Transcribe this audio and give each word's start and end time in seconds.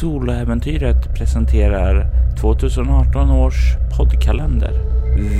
Soloäventyret 0.00 1.14
presenterar 1.14 2.06
2018 2.40 3.30
års 3.30 3.54
poddkalender. 3.96 4.72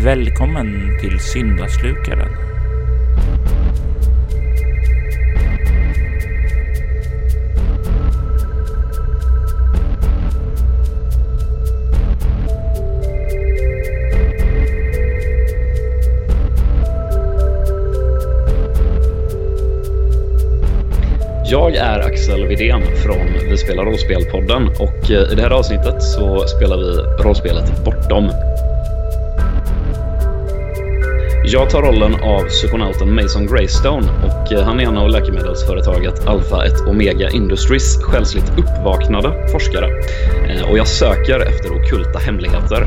Välkommen 0.05 0.67
till 1.01 1.19
Syndaslukaren. 1.21 2.56
Jag 21.49 21.77
är 21.77 22.01
Axel 22.01 22.47
Vidén 22.47 22.83
från 22.83 23.51
Vi 23.51 23.57
spelar 23.57 23.85
rollspel-podden 23.85 24.69
och 24.79 25.11
eh, 25.11 25.33
i 25.33 25.35
det 25.35 25.43
här 25.43 25.51
avsnittet 25.51 26.03
så 26.03 26.47
spelar 26.47 26.77
vi 26.77 27.23
rollspelet 27.23 27.85
Bortom. 27.85 28.31
Jag 31.45 31.71
tar 31.71 31.83
rollen 31.83 32.15
av 32.15 32.49
psykonauten 32.49 33.15
Mason 33.15 33.47
Greystone 33.47 34.07
och 34.25 34.53
eh, 34.53 34.65
han 34.65 34.81
är 34.81 34.85
en 34.85 34.97
av 34.97 35.09
läkemedelsföretaget 35.09 36.27
Alpha 36.27 36.65
1 36.65 36.73
Omega 36.89 37.31
Industries 37.31 38.03
själsligt 38.03 38.53
uppvaknade 38.59 39.49
forskare. 39.53 39.87
Eh, 40.49 40.71
och 40.71 40.79
jag 40.79 40.89
söker 40.89 41.41
efter 41.41 41.73
okulta 41.73 42.19
hemligheter. 42.19 42.87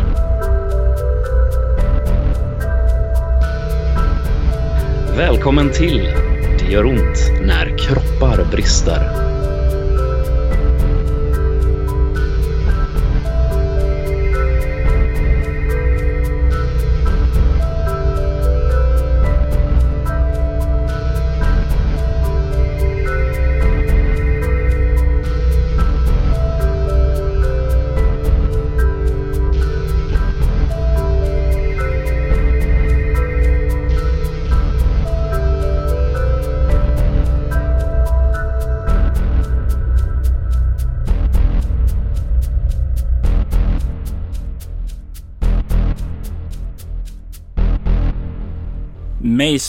Välkommen 5.18 5.72
till 5.72 6.29
gör 6.70 6.86
ont 6.86 7.32
när 7.42 7.78
kroppar 7.78 8.52
brister. 8.52 9.19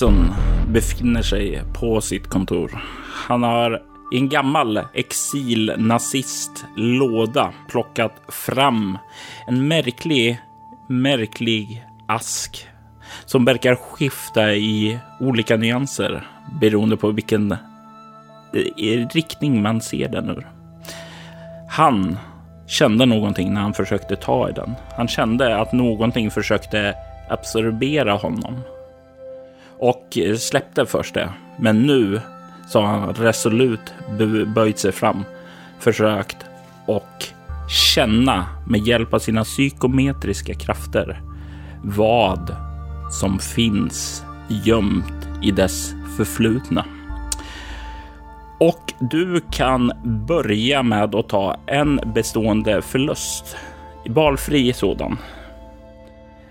Jackson 0.00 0.34
befinner 0.68 1.22
sig 1.22 1.62
på 1.74 2.00
sitt 2.00 2.26
kontor. 2.26 2.82
Han 3.28 3.42
har 3.42 3.82
i 4.12 4.16
en 4.16 4.28
gammal 4.28 4.80
exilnazist 4.94 6.64
låda 6.76 7.52
plockat 7.68 8.12
fram 8.28 8.98
en 9.46 9.68
märklig, 9.68 10.40
märklig 10.88 11.84
ask 12.06 12.66
som 13.26 13.44
verkar 13.44 13.74
skifta 13.74 14.54
i 14.54 14.98
olika 15.20 15.56
nyanser 15.56 16.26
beroende 16.60 16.96
på 16.96 17.10
vilken 17.10 17.52
eh, 17.52 19.08
riktning 19.12 19.62
man 19.62 19.80
ser 19.80 20.08
den 20.08 20.30
ur. 20.30 20.50
Han 21.68 22.18
kände 22.66 23.06
någonting 23.06 23.54
när 23.54 23.60
han 23.60 23.74
försökte 23.74 24.16
ta 24.16 24.48
i 24.48 24.52
den. 24.52 24.74
Han 24.96 25.08
kände 25.08 25.56
att 25.56 25.72
någonting 25.72 26.30
försökte 26.30 26.94
absorbera 27.28 28.12
honom 28.14 28.62
och 29.80 30.18
släppte 30.38 30.86
först 30.86 31.14
det. 31.14 31.28
Men 31.58 31.82
nu 31.82 32.20
så 32.68 32.80
har 32.80 32.86
han 32.86 33.14
resolut 33.14 33.94
böjt 34.46 34.78
sig 34.78 34.92
fram, 34.92 35.24
försökt 35.78 36.36
och 36.86 37.24
känna 37.68 38.46
med 38.66 38.80
hjälp 38.80 39.14
av 39.14 39.18
sina 39.18 39.44
psykometriska 39.44 40.54
krafter 40.54 41.20
vad 41.82 42.56
som 43.10 43.38
finns 43.38 44.24
gömt 44.64 45.28
i 45.42 45.50
dess 45.50 45.94
förflutna. 46.16 46.84
Och 48.60 48.92
du 49.00 49.40
kan 49.52 49.92
börja 50.04 50.82
med 50.82 51.14
att 51.14 51.28
ta 51.28 51.56
en 51.66 52.00
bestående 52.14 52.82
förlust, 52.82 53.56
valfri 54.08 54.72
sådan, 54.72 55.18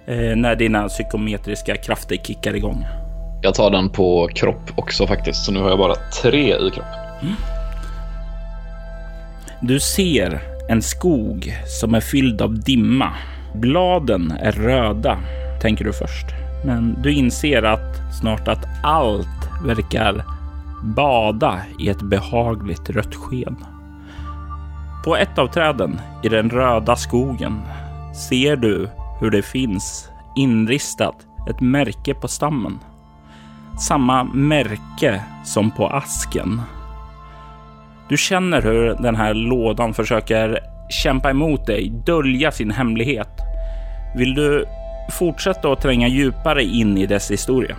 eh, 0.05 0.35
när 0.35 0.55
dina 0.55 0.87
psykometriska 0.87 1.75
krafter 1.75 2.15
kickar 2.15 2.55
igång. 2.55 2.85
Jag 3.41 3.55
tar 3.55 3.71
den 3.71 3.89
på 3.89 4.29
kropp 4.35 4.71
också 4.75 5.07
faktiskt, 5.07 5.45
så 5.45 5.51
nu 5.51 5.61
har 5.61 5.69
jag 5.69 5.79
bara 5.79 5.95
tre 6.21 6.55
i 6.55 6.71
kropp. 6.71 6.85
Mm. 7.21 7.33
Du 9.61 9.79
ser 9.79 10.41
en 10.69 10.81
skog 10.81 11.53
som 11.81 11.95
är 11.95 12.01
fylld 12.01 12.41
av 12.41 12.59
dimma. 12.59 13.09
Bladen 13.55 14.31
är 14.31 14.51
röda, 14.51 15.17
tänker 15.61 15.85
du 15.85 15.93
först. 15.93 16.25
Men 16.65 17.01
du 17.01 17.13
inser 17.13 17.63
att 17.63 18.15
snart 18.19 18.47
att 18.47 18.65
allt 18.83 19.49
verkar 19.65 20.23
bada 20.83 21.59
i 21.79 21.89
ett 21.89 22.01
behagligt 22.01 22.89
rött 22.89 23.15
sken. 23.15 23.65
På 25.05 25.15
ett 25.15 25.37
av 25.37 25.47
träden 25.47 25.99
i 26.23 26.29
den 26.29 26.49
röda 26.49 26.95
skogen 26.95 27.61
ser 28.29 28.55
du 28.55 28.89
hur 29.21 29.31
det 29.31 29.41
finns 29.41 30.09
inristat 30.35 31.15
ett 31.49 31.61
märke 31.61 32.13
på 32.13 32.27
stammen 32.27 32.79
samma 33.79 34.23
märke 34.23 35.21
som 35.45 35.71
på 35.71 35.87
asken. 35.87 36.61
Du 38.09 38.17
känner 38.17 38.61
hur 38.61 38.95
den 38.99 39.15
här 39.15 39.33
lådan 39.33 39.93
försöker 39.93 40.59
kämpa 40.89 41.29
emot 41.29 41.65
dig, 41.65 41.91
dölja 42.05 42.51
sin 42.51 42.71
hemlighet. 42.71 43.29
Vill 44.15 44.35
du 44.35 44.65
fortsätta 45.11 45.71
att 45.71 45.81
tränga 45.81 46.07
djupare 46.07 46.63
in 46.63 46.97
i 46.97 47.05
dess 47.05 47.31
historia? 47.31 47.75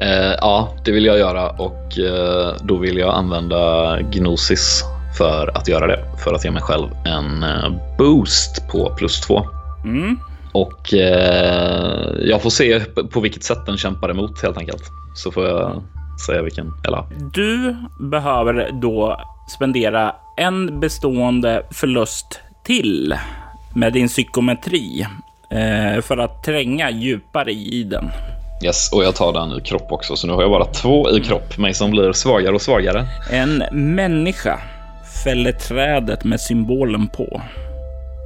Eh, 0.00 0.34
ja, 0.40 0.68
det 0.84 0.92
vill 0.92 1.04
jag 1.04 1.18
göra 1.18 1.50
och 1.50 1.98
eh, 1.98 2.54
då 2.62 2.76
vill 2.76 2.98
jag 2.98 3.14
använda 3.14 3.96
Gnosis 4.00 4.84
för 5.18 5.56
att 5.56 5.68
göra 5.68 5.86
det. 5.86 6.04
För 6.24 6.34
att 6.34 6.44
ge 6.44 6.50
mig 6.50 6.62
själv 6.62 6.88
en 7.04 7.42
eh, 7.42 7.96
boost 7.98 8.68
på 8.68 8.94
plus 8.96 9.20
två. 9.20 9.46
Mm. 9.84 10.18
Och 10.56 10.94
eh, 10.94 12.10
jag 12.20 12.42
får 12.42 12.50
se 12.50 12.80
på 13.10 13.20
vilket 13.20 13.44
sätt 13.44 13.66
den 13.66 13.76
kämpar 13.76 14.10
emot 14.10 14.42
helt 14.42 14.58
enkelt. 14.58 14.82
Så 15.14 15.32
får 15.32 15.46
jag 15.46 15.82
säga 16.26 16.42
vilken. 16.42 16.72
Eller... 16.86 17.04
Du 17.32 17.76
behöver 18.00 18.70
då 18.72 19.20
spendera 19.48 20.14
en 20.36 20.80
bestående 20.80 21.62
förlust 21.70 22.40
till 22.64 23.14
med 23.74 23.92
din 23.92 24.08
psykometri 24.08 25.06
eh, 25.50 26.02
för 26.02 26.16
att 26.18 26.44
tränga 26.44 26.90
djupare 26.90 27.52
i 27.52 27.82
den. 27.82 28.10
Yes, 28.64 28.92
och 28.92 29.04
jag 29.04 29.14
tar 29.14 29.32
den 29.32 29.58
i 29.58 29.60
kropp 29.60 29.92
också, 29.92 30.16
så 30.16 30.26
nu 30.26 30.32
har 30.32 30.42
jag 30.42 30.50
bara 30.50 30.64
två 30.64 31.10
i 31.10 31.20
kropp, 31.20 31.58
mig 31.58 31.74
som 31.74 31.90
blir 31.90 32.12
svagare 32.12 32.54
och 32.54 32.62
svagare. 32.62 33.04
En 33.30 33.62
människa 33.72 34.60
fäller 35.24 35.52
trädet 35.52 36.24
med 36.24 36.40
symbolen 36.40 37.08
på. 37.08 37.42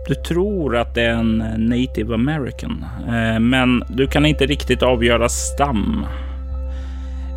Du 0.09 0.15
tror 0.15 0.77
att 0.77 0.95
det 0.95 1.03
är 1.03 1.11
en 1.11 1.39
native 1.57 2.15
american, 2.15 2.85
eh, 3.09 3.41
men 3.41 3.85
du 3.89 4.07
kan 4.07 4.27
inte 4.27 4.47
riktigt 4.47 4.83
avgöra 4.83 5.29
stam 5.29 6.07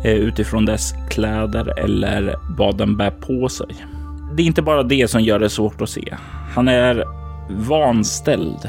eh, 0.04 0.12
utifrån 0.12 0.64
dess 0.64 0.94
kläder 1.10 1.78
eller 1.78 2.34
vad 2.58 2.78
den 2.78 2.96
bär 2.96 3.10
på 3.10 3.48
sig. 3.48 3.68
Det 4.36 4.42
är 4.42 4.46
inte 4.46 4.62
bara 4.62 4.82
det 4.82 5.10
som 5.10 5.22
gör 5.22 5.38
det 5.38 5.50
svårt 5.50 5.80
att 5.80 5.88
se. 5.88 6.14
Han 6.54 6.68
är 6.68 7.04
vanställd. 7.50 8.68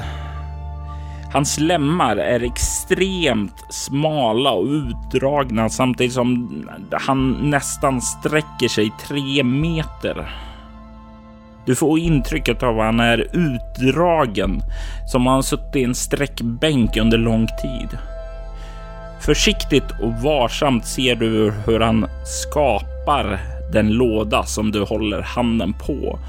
Hans 1.34 1.60
lemmar 1.60 2.18
är 2.18 2.44
extremt 2.44 3.66
smala 3.70 4.52
och 4.52 4.66
utdragna 4.66 5.70
samtidigt 5.70 6.14
som 6.14 6.50
han 6.92 7.32
nästan 7.32 8.02
sträcker 8.02 8.68
sig 8.68 8.92
tre 9.08 9.44
meter. 9.44 10.36
Du 11.66 11.76
får 11.76 12.00
intrycket 12.00 12.64
av 12.64 12.80
att 12.80 12.86
han 12.86 13.00
är 13.00 13.28
utdragen, 13.34 14.62
som 15.12 15.28
han 15.28 15.44
suttit 15.44 15.76
i 15.76 15.84
en 15.84 15.96
sträckbänk 15.96 16.98
under 16.98 17.18
lång 17.18 17.48
tid. 17.62 17.98
Försiktigt 19.20 19.92
och 20.02 20.14
varsamt 20.14 20.86
ser 20.86 21.16
du 21.16 21.54
hur 21.66 21.80
han 21.80 22.06
skapar 22.26 23.40
den 23.74 23.90
låda 23.90 24.44
som 24.44 24.72
du 24.72 24.84
håller 24.84 25.22
handen 25.22 25.74
på. 25.74 26.20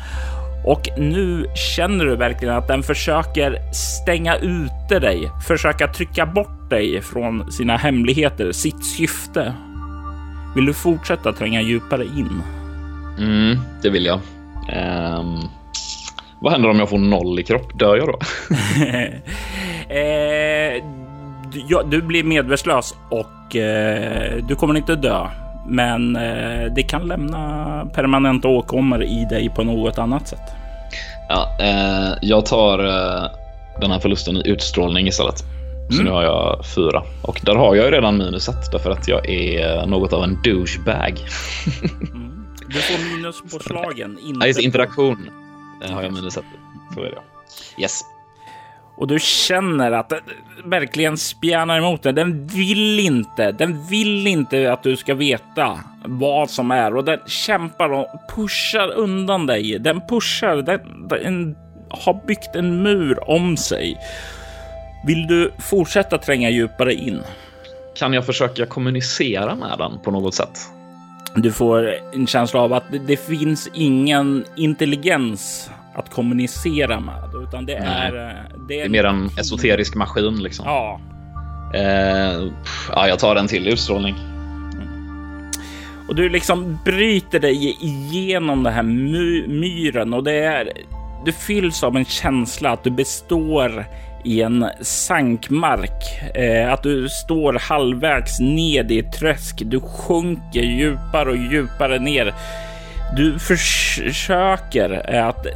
Och 0.64 0.88
nu 0.98 1.46
känner 1.76 2.04
du 2.04 2.16
verkligen 2.16 2.54
att 2.54 2.68
den 2.68 2.82
försöker 2.82 3.72
stänga 3.72 4.36
ute 4.36 4.98
dig, 5.00 5.30
försöka 5.46 5.88
trycka 5.88 6.26
bort 6.26 6.70
dig 6.70 7.02
från 7.02 7.52
sina 7.52 7.76
hemligheter, 7.76 8.52
sitt 8.52 8.84
syfte. 8.84 9.54
Vill 10.54 10.66
du 10.66 10.74
fortsätta 10.74 11.32
tränga 11.32 11.62
djupare 11.62 12.04
in? 12.04 12.42
Mm, 13.18 13.58
det 13.82 13.90
vill 13.90 14.04
jag. 14.04 14.20
Um, 14.72 15.40
Vad 16.40 16.52
händer 16.52 16.68
om 16.68 16.78
jag 16.78 16.88
får 16.88 16.98
noll 16.98 17.38
i 17.40 17.42
kropp? 17.42 17.78
Dör 17.78 17.96
jag 17.96 18.06
då? 18.08 18.18
eh, 19.94 20.82
du, 21.52 21.62
ja, 21.68 21.82
du 21.82 22.02
blir 22.02 22.24
medvetslös 22.24 22.94
och 23.10 23.56
eh, 23.56 24.32
du 24.48 24.54
kommer 24.54 24.76
inte 24.76 24.94
dö. 24.94 25.26
Men 25.68 26.16
eh, 26.16 26.72
det 26.76 26.82
kan 26.82 27.02
lämna 27.08 27.86
permanenta 27.94 28.48
åkommor 28.48 29.02
i 29.02 29.26
dig 29.30 29.50
på 29.56 29.64
något 29.64 29.98
annat 29.98 30.28
sätt. 30.28 30.40
Ja, 31.28 31.56
eh, 31.60 32.18
jag 32.22 32.46
tar 32.46 32.78
eh, 32.78 33.30
den 33.80 33.90
här 33.90 33.98
förlusten 33.98 34.36
i 34.36 34.42
utstrålning 34.48 35.06
istället. 35.06 35.38
Så 35.90 35.94
Mm. 35.94 36.04
nu 36.04 36.10
har 36.10 36.22
jag 36.22 36.64
fyra. 36.74 37.02
Och 37.22 37.40
där 37.44 37.54
har 37.54 37.74
jag 37.74 37.84
ju 37.84 37.90
redan 37.90 38.18
minus 38.18 38.48
ett 38.48 38.72
därför 38.72 38.90
att 38.90 39.08
jag 39.08 39.28
är 39.28 39.86
något 39.86 40.12
av 40.12 40.24
en 40.24 40.38
douchebag. 40.44 41.14
Mm. 42.14 42.35
Du 42.68 42.80
får 42.80 43.16
minus 43.16 43.42
på 43.42 43.58
slagen. 43.58 44.18
Ja, 44.22 44.28
Inte 44.28 44.46
just 44.46 44.58
på- 44.58 44.64
interaktion 44.64 45.30
eh, 45.84 45.90
har 45.90 46.02
jag 46.02 46.12
minus 46.12 46.36
ett. 46.36 46.44
Så 46.94 47.00
är 47.02 47.10
det. 47.10 47.22
Yes. 47.82 48.00
Och 48.98 49.06
du 49.06 49.18
känner 49.20 49.92
att 49.92 50.08
det 50.08 50.20
verkligen 50.64 51.16
spjärnar 51.18 51.78
emot 51.78 52.02
dig. 52.02 52.12
Den 52.12 52.46
vill 52.46 53.00
inte. 53.00 53.52
Den 53.52 53.86
vill 53.86 54.26
inte 54.26 54.72
att 54.72 54.82
du 54.82 54.96
ska 54.96 55.14
veta 55.14 55.80
vad 56.04 56.50
som 56.50 56.70
är 56.70 56.96
och 56.96 57.04
den 57.04 57.18
kämpar 57.26 57.92
och 57.92 58.06
pushar 58.36 58.92
undan 58.94 59.46
dig. 59.46 59.78
Den 59.78 60.00
pushar. 60.08 60.56
Den, 60.56 61.08
den 61.08 61.56
har 61.90 62.26
byggt 62.26 62.54
en 62.56 62.82
mur 62.82 63.30
om 63.30 63.56
sig. 63.56 63.96
Vill 65.06 65.26
du 65.26 65.52
fortsätta 65.70 66.18
tränga 66.18 66.50
djupare 66.50 66.94
in? 66.94 67.20
Kan 67.96 68.12
jag 68.12 68.26
försöka 68.26 68.66
kommunicera 68.66 69.54
med 69.54 69.78
den 69.78 69.98
på 70.04 70.10
något 70.10 70.34
sätt? 70.34 70.58
Du 71.36 71.52
får 71.52 71.94
en 72.12 72.26
känsla 72.26 72.60
av 72.60 72.72
att 72.72 72.84
det, 73.06 73.16
finns 73.16 73.70
ingen 73.74 74.44
intelligens 74.56 75.70
att 75.94 76.10
kommunicera 76.10 77.00
med, 77.00 77.30
utan 77.48 77.66
det 77.66 77.74
är... 77.74 78.12
Det 78.12 78.56
Det 78.68 78.80
är 78.80 78.88
mer 78.88 79.04
en 79.04 79.26
esoterisk 79.38 79.94
maskin 79.94 80.42
liksom. 80.42 80.64
Ja, 80.66 81.00
Eh, 81.74 82.42
ja, 82.90 83.08
jag 83.08 83.18
tar 83.18 83.36
en 83.36 83.48
till 83.48 83.68
utstrålning. 83.68 84.14
Och 86.08 86.14
du 86.14 86.28
liksom 86.28 86.78
bryter 86.84 87.40
dig 87.40 87.76
igenom 87.80 88.62
den 88.62 88.72
här 88.72 88.82
my 88.82 89.46
myren 89.46 90.14
och 90.14 90.24
det 90.24 90.38
är... 90.44 90.72
Du 91.24 91.32
fylls 91.32 91.82
av 91.82 91.96
en 91.96 92.04
känsla 92.04 92.70
att 92.70 92.84
du 92.84 92.90
består 92.90 93.84
i 94.26 94.42
en 94.42 94.70
sankmark. 94.80 96.20
Eh, 96.34 96.72
att 96.72 96.82
du 96.82 97.08
står 97.08 97.52
halvvägs 97.52 98.40
ned 98.40 98.92
i 98.92 98.98
ett 98.98 99.12
träsk. 99.12 99.62
Du 99.64 99.80
sjunker 99.80 100.62
djupare 100.62 101.30
och 101.30 101.36
djupare 101.36 101.98
ner. 101.98 102.34
Du 103.16 103.38
försöker 103.38 105.14
eh, 105.14 105.26
att 105.26 105.46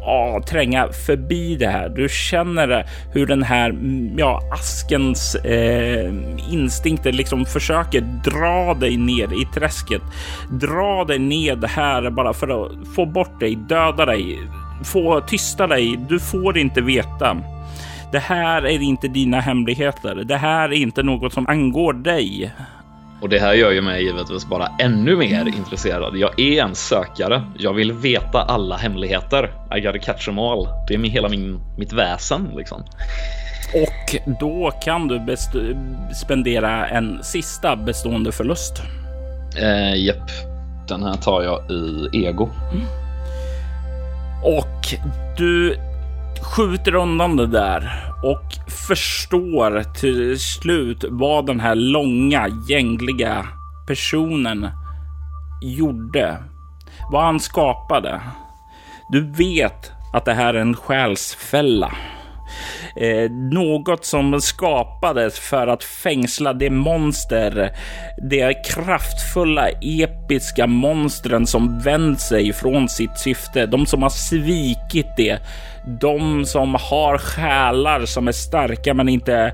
ja, 0.00 0.42
tränga 0.48 0.88
förbi 1.06 1.56
det 1.56 1.68
här. 1.68 1.88
Du 1.88 2.08
känner 2.08 2.70
eh, 2.70 2.86
hur 3.12 3.26
den 3.26 3.42
här 3.42 3.70
mm, 3.70 4.18
ja, 4.18 4.40
askens 4.52 5.34
eh, 5.34 6.14
instinkter 6.50 7.12
liksom 7.12 7.44
försöker 7.44 8.00
dra 8.24 8.74
dig 8.74 8.96
ner 8.96 9.42
i 9.42 9.46
träsket. 9.54 10.02
Dra 10.50 11.04
dig 11.04 11.18
ned 11.18 11.64
här 11.64 12.10
bara 12.10 12.32
för 12.32 12.48
att 12.48 12.72
få 12.96 13.06
bort 13.06 13.40
dig, 13.40 13.54
döda 13.54 14.06
dig, 14.06 14.38
få 14.84 15.20
tysta 15.20 15.66
dig. 15.66 15.96
Du 16.08 16.20
får 16.20 16.58
inte 16.58 16.80
veta. 16.80 17.36
Det 18.12 18.18
här 18.18 18.62
är 18.66 18.82
inte 18.82 19.08
dina 19.08 19.40
hemligheter. 19.40 20.14
Det 20.14 20.36
här 20.36 20.68
är 20.68 20.72
inte 20.72 21.02
något 21.02 21.32
som 21.32 21.46
angår 21.46 21.92
dig. 21.92 22.52
Och 23.22 23.28
det 23.28 23.38
här 23.38 23.52
gör 23.54 23.70
ju 23.70 23.80
mig 23.80 24.04
givetvis 24.04 24.46
bara 24.46 24.68
ännu 24.80 25.16
mer 25.16 25.46
intresserad. 25.48 26.16
Jag 26.16 26.40
är 26.40 26.62
en 26.64 26.74
sökare. 26.74 27.42
Jag 27.58 27.72
vill 27.72 27.92
veta 27.92 28.42
alla 28.42 28.76
hemligheter. 28.76 29.50
I 29.76 29.80
gotta 29.80 29.98
catch 29.98 30.24
them 30.24 30.38
all. 30.38 30.68
Det 30.88 30.94
är 30.94 30.98
hela 30.98 31.28
min, 31.28 31.60
mitt 31.78 31.92
väsen 31.92 32.48
liksom. 32.56 32.80
Och 33.74 34.16
då 34.40 34.70
kan 34.84 35.08
du 35.08 35.18
best- 35.18 35.56
spendera 36.24 36.88
en 36.88 37.24
sista 37.24 37.76
bestående 37.76 38.32
förlust. 38.32 38.82
Eh, 39.62 39.94
Jepp. 40.04 40.22
Den 40.88 41.02
här 41.02 41.14
tar 41.14 41.42
jag 41.42 41.70
i 41.70 42.08
ego. 42.26 42.48
Och 44.44 44.94
du 45.36 45.76
skjuter 46.42 46.94
undan 46.94 47.36
det 47.36 47.46
där 47.46 48.12
och 48.22 48.72
förstår 48.88 49.82
till 49.82 50.40
slut 50.40 51.04
vad 51.08 51.46
den 51.46 51.60
här 51.60 51.74
långa, 51.74 52.48
gängliga 52.68 53.46
personen 53.86 54.68
gjorde. 55.62 56.38
Vad 57.10 57.24
han 57.24 57.40
skapade. 57.40 58.20
Du 59.10 59.32
vet 59.32 59.92
att 60.12 60.24
det 60.24 60.34
här 60.34 60.54
är 60.54 60.60
en 60.60 60.76
själsfälla. 60.76 61.92
Eh, 62.96 63.30
något 63.30 64.04
som 64.04 64.40
skapades 64.40 65.38
för 65.38 65.66
att 65.66 65.84
fängsla 65.84 66.52
det 66.52 66.70
monster, 66.70 67.72
de 68.30 68.54
kraftfulla 68.54 69.68
episka 69.80 70.66
monstren 70.66 71.46
som 71.46 71.80
vänt 71.80 72.20
sig 72.20 72.52
från 72.52 72.88
sitt 72.88 73.18
syfte, 73.18 73.66
de 73.66 73.86
som 73.86 74.02
har 74.02 74.10
svikit 74.10 75.16
det, 75.16 75.38
de 76.00 76.44
som 76.46 76.74
har 76.74 77.18
själar 77.18 78.06
som 78.06 78.28
är 78.28 78.32
starka 78.32 78.94
men 78.94 79.08
inte 79.08 79.52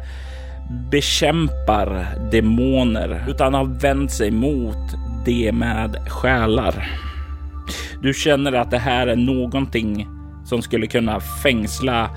bekämpar 0.91 2.07
demoner 2.31 3.25
utan 3.29 3.55
har 3.55 3.65
vänt 3.65 4.13
sig 4.13 4.31
mot 4.31 4.95
det 5.25 5.53
med 5.53 5.97
själar. 6.09 6.89
Du 8.03 8.15
känner 8.15 8.53
att 8.53 8.71
det 8.71 8.79
här 8.79 9.07
är 9.07 9.17
någonting 9.17 10.09
som 10.45 10.63
skulle 10.63 10.87
kunna 10.87 11.21
fängsla 11.21 12.11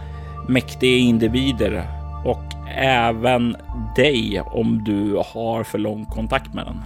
mäktiga 0.50 0.98
individer 0.98 1.84
och 2.26 2.44
även 2.78 3.56
dig 3.96 4.42
om 4.42 4.84
du 4.84 5.24
har 5.34 5.64
för 5.64 5.78
lång 5.78 6.06
kontakt 6.06 6.54
med 6.54 6.66
den. 6.66 6.82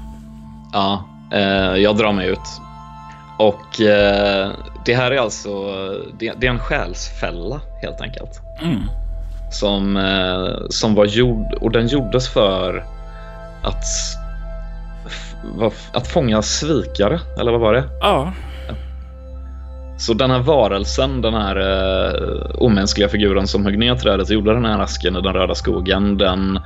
Ja, 0.74 1.04
eh, 1.32 1.76
jag 1.82 1.98
drar 1.98 2.12
mig 2.12 2.30
ut. 2.30 2.62
Och 3.38 3.82
eh, 3.82 4.52
det 4.86 4.96
här 4.96 5.12
är 5.12 5.18
alltså, 5.18 5.50
det, 6.20 6.34
det 6.38 6.48
är 6.48 6.52
en 6.52 6.60
själsfälla 6.60 7.62
helt 7.82 8.02
enkelt. 8.02 8.42
Mm. 8.62 8.82
Som, 9.52 9.98
eh, 9.98 10.68
som 10.70 10.96
var 10.96 11.06
gjord, 11.06 11.54
och 11.62 11.72
den 11.72 11.88
gjordes 11.88 12.30
för 12.30 12.84
att, 13.64 13.84
att 15.94 16.08
fånga 16.08 16.42
svikare, 16.42 17.20
eller 17.40 17.52
vad 17.52 17.62
var 17.62 17.74
det? 17.74 17.84
Ja, 18.02 18.34
Så 20.06 20.14
den 20.14 20.32
här 20.32 20.40
varelsen, 20.40 21.22
den 21.22 21.34
här 21.34 21.56
eh, 21.56 22.56
omänskliga 22.56 23.10
figuren 23.10 23.48
som 23.48 23.66
högg 23.66 23.80
ner 23.80 23.96
trädet 23.96 24.28
och 24.28 24.34
gjorde 24.34 24.54
den 24.54 24.66
här 24.66 24.80
asken 24.80 25.16
i 25.16 25.22
den 25.22 25.34
röda 25.34 25.56
skogen, 25.56 26.18
den, 26.18 26.60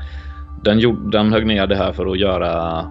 den, 0.64 0.80
gjorde, 0.80 1.18
den 1.18 1.34
högg 1.34 1.48
ner 1.48 1.68
det 1.68 1.76
här 1.76 1.94
för 1.94 2.12
att 2.12 2.20
göra 2.20 2.86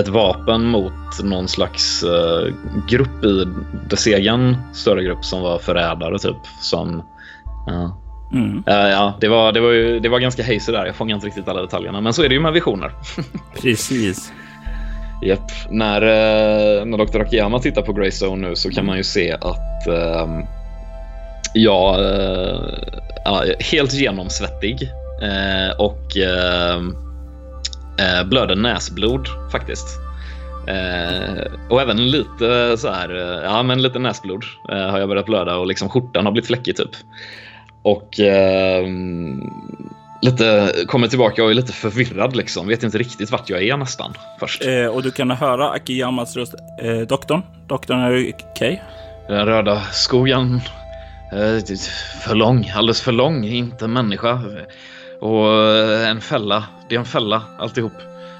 ett 0.00 0.08
vapen 0.08 0.64
mot 0.64 1.22
någon 1.24 1.48
slags 1.48 2.02
eh, 2.02 2.54
grupp 2.88 3.24
i 3.24 3.46
dess 3.90 4.06
egen 4.06 4.56
större 4.72 5.04
grupp 5.04 5.24
som 5.24 5.42
var 5.42 5.58
förrädare 5.58 6.18
typ. 6.18 6.46
Som, 6.60 7.02
ja. 7.66 8.00
mm. 8.32 8.62
Ja, 8.66 8.88
ja, 8.88 9.14
det, 9.20 9.28
var, 9.28 9.52
det, 9.52 9.60
var 9.60 9.70
ju, 9.70 10.00
det 10.00 10.08
var 10.08 10.18
ganska 10.18 10.42
hazy 10.42 10.72
där. 10.72 10.86
Jag 10.86 10.94
fångar 10.94 11.14
inte 11.14 11.26
riktigt 11.26 11.48
alla 11.48 11.60
detaljerna. 11.60 12.00
Men 12.00 12.12
så 12.12 12.22
är 12.22 12.28
det 12.28 12.34
ju 12.34 12.40
med 12.40 12.52
visioner. 12.52 12.92
precis. 13.62 14.32
Japp. 15.22 15.52
När, 15.70 16.02
eh, 16.02 16.84
när 16.84 16.98
Dr. 16.98 17.20
Akiyama 17.20 17.58
tittar 17.58 17.82
på 17.82 17.92
Greystone 17.92 18.48
nu 18.48 18.56
så 18.56 18.70
kan 18.70 18.86
man 18.86 18.96
ju 18.96 19.04
se 19.04 19.32
att 19.32 19.86
ehm, 19.86 20.42
jag 21.54 21.94
eh, 21.94 22.60
ja, 23.24 23.44
helt 23.72 23.92
genomsvettig 23.92 24.82
eh, 25.22 25.76
och 25.78 26.16
ehm, 26.16 26.96
eh, 27.98 28.28
blöder 28.28 28.56
näsblod 28.56 29.28
faktiskt. 29.52 29.86
Eh, 30.68 31.52
och 31.70 31.80
även 31.80 32.10
lite 32.10 32.76
så 32.78 32.90
här, 32.90 33.16
eh, 33.16 33.44
ja 33.44 33.62
men 33.62 33.82
lite 33.82 33.98
näsblod 33.98 34.44
eh, 34.72 34.90
har 34.90 34.98
jag 34.98 35.08
börjat 35.08 35.26
blöda 35.26 35.56
och 35.56 35.66
liksom 35.66 35.88
skjortan 35.88 36.24
har 36.24 36.32
blivit 36.32 36.46
fläckig 36.46 36.76
typ. 36.76 36.90
Och 37.82 38.20
eh, 38.20 38.86
lite, 40.22 40.72
kommer 40.86 41.08
tillbaka 41.08 41.44
och 41.44 41.50
är 41.50 41.54
lite 41.54 41.72
förvirrad 41.72 42.36
liksom. 42.36 42.68
Vet 42.68 42.82
inte 42.82 42.98
riktigt 42.98 43.30
vart 43.30 43.50
jag 43.50 43.62
är 43.62 43.76
nästan 43.76 44.14
först. 44.40 44.64
Eh, 44.66 44.86
och 44.86 45.02
du 45.02 45.10
kan 45.10 45.30
höra 45.30 45.70
Akiyamas 45.70 46.36
röst. 46.36 46.54
Eh, 46.82 46.98
doktorn? 46.98 47.42
Doktorn, 47.68 47.98
är 48.00 48.10
du 48.10 48.32
okej? 48.52 48.82
Den 49.28 49.46
röda 49.46 49.80
skogen. 49.80 50.60
eh, 51.32 51.76
För 52.24 52.34
lång, 52.34 52.72
alldeles 52.74 53.00
för 53.00 53.12
lång, 53.12 53.44
inte 53.44 53.86
människa. 53.88 54.40
Och 55.20 55.52
eh, 55.52 56.10
en 56.10 56.20
fälla, 56.20 56.64
det 56.88 56.94
är 56.94 56.98
en 56.98 57.04
fälla 57.04 57.42
alltihop. 57.58 57.92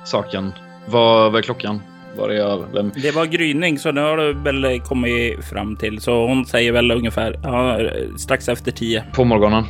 Saken. 0.05 0.53
Vad, 0.87 1.33
vad 1.33 1.39
är 1.39 1.43
klockan? 1.43 1.83
Var 2.17 2.29
är 2.29 2.35
jag? 2.35 2.65
Vem? 2.75 2.93
Det 3.03 3.11
var 3.11 3.27
gryning, 3.27 3.79
så 3.79 3.93
nu 3.93 4.01
har 4.01 4.17
du 4.17 4.33
väl 4.33 4.81
kommit 4.81 5.45
fram 5.45 5.77
till. 5.77 6.01
Så 6.01 6.27
hon 6.27 6.47
säger 6.47 6.73
väl 6.73 6.91
ungefär 6.91 7.41
ja, 7.43 7.79
strax 8.19 8.49
efter 8.49 8.71
tio. 8.73 9.05
På 9.13 9.25
morgonen. 9.25 9.65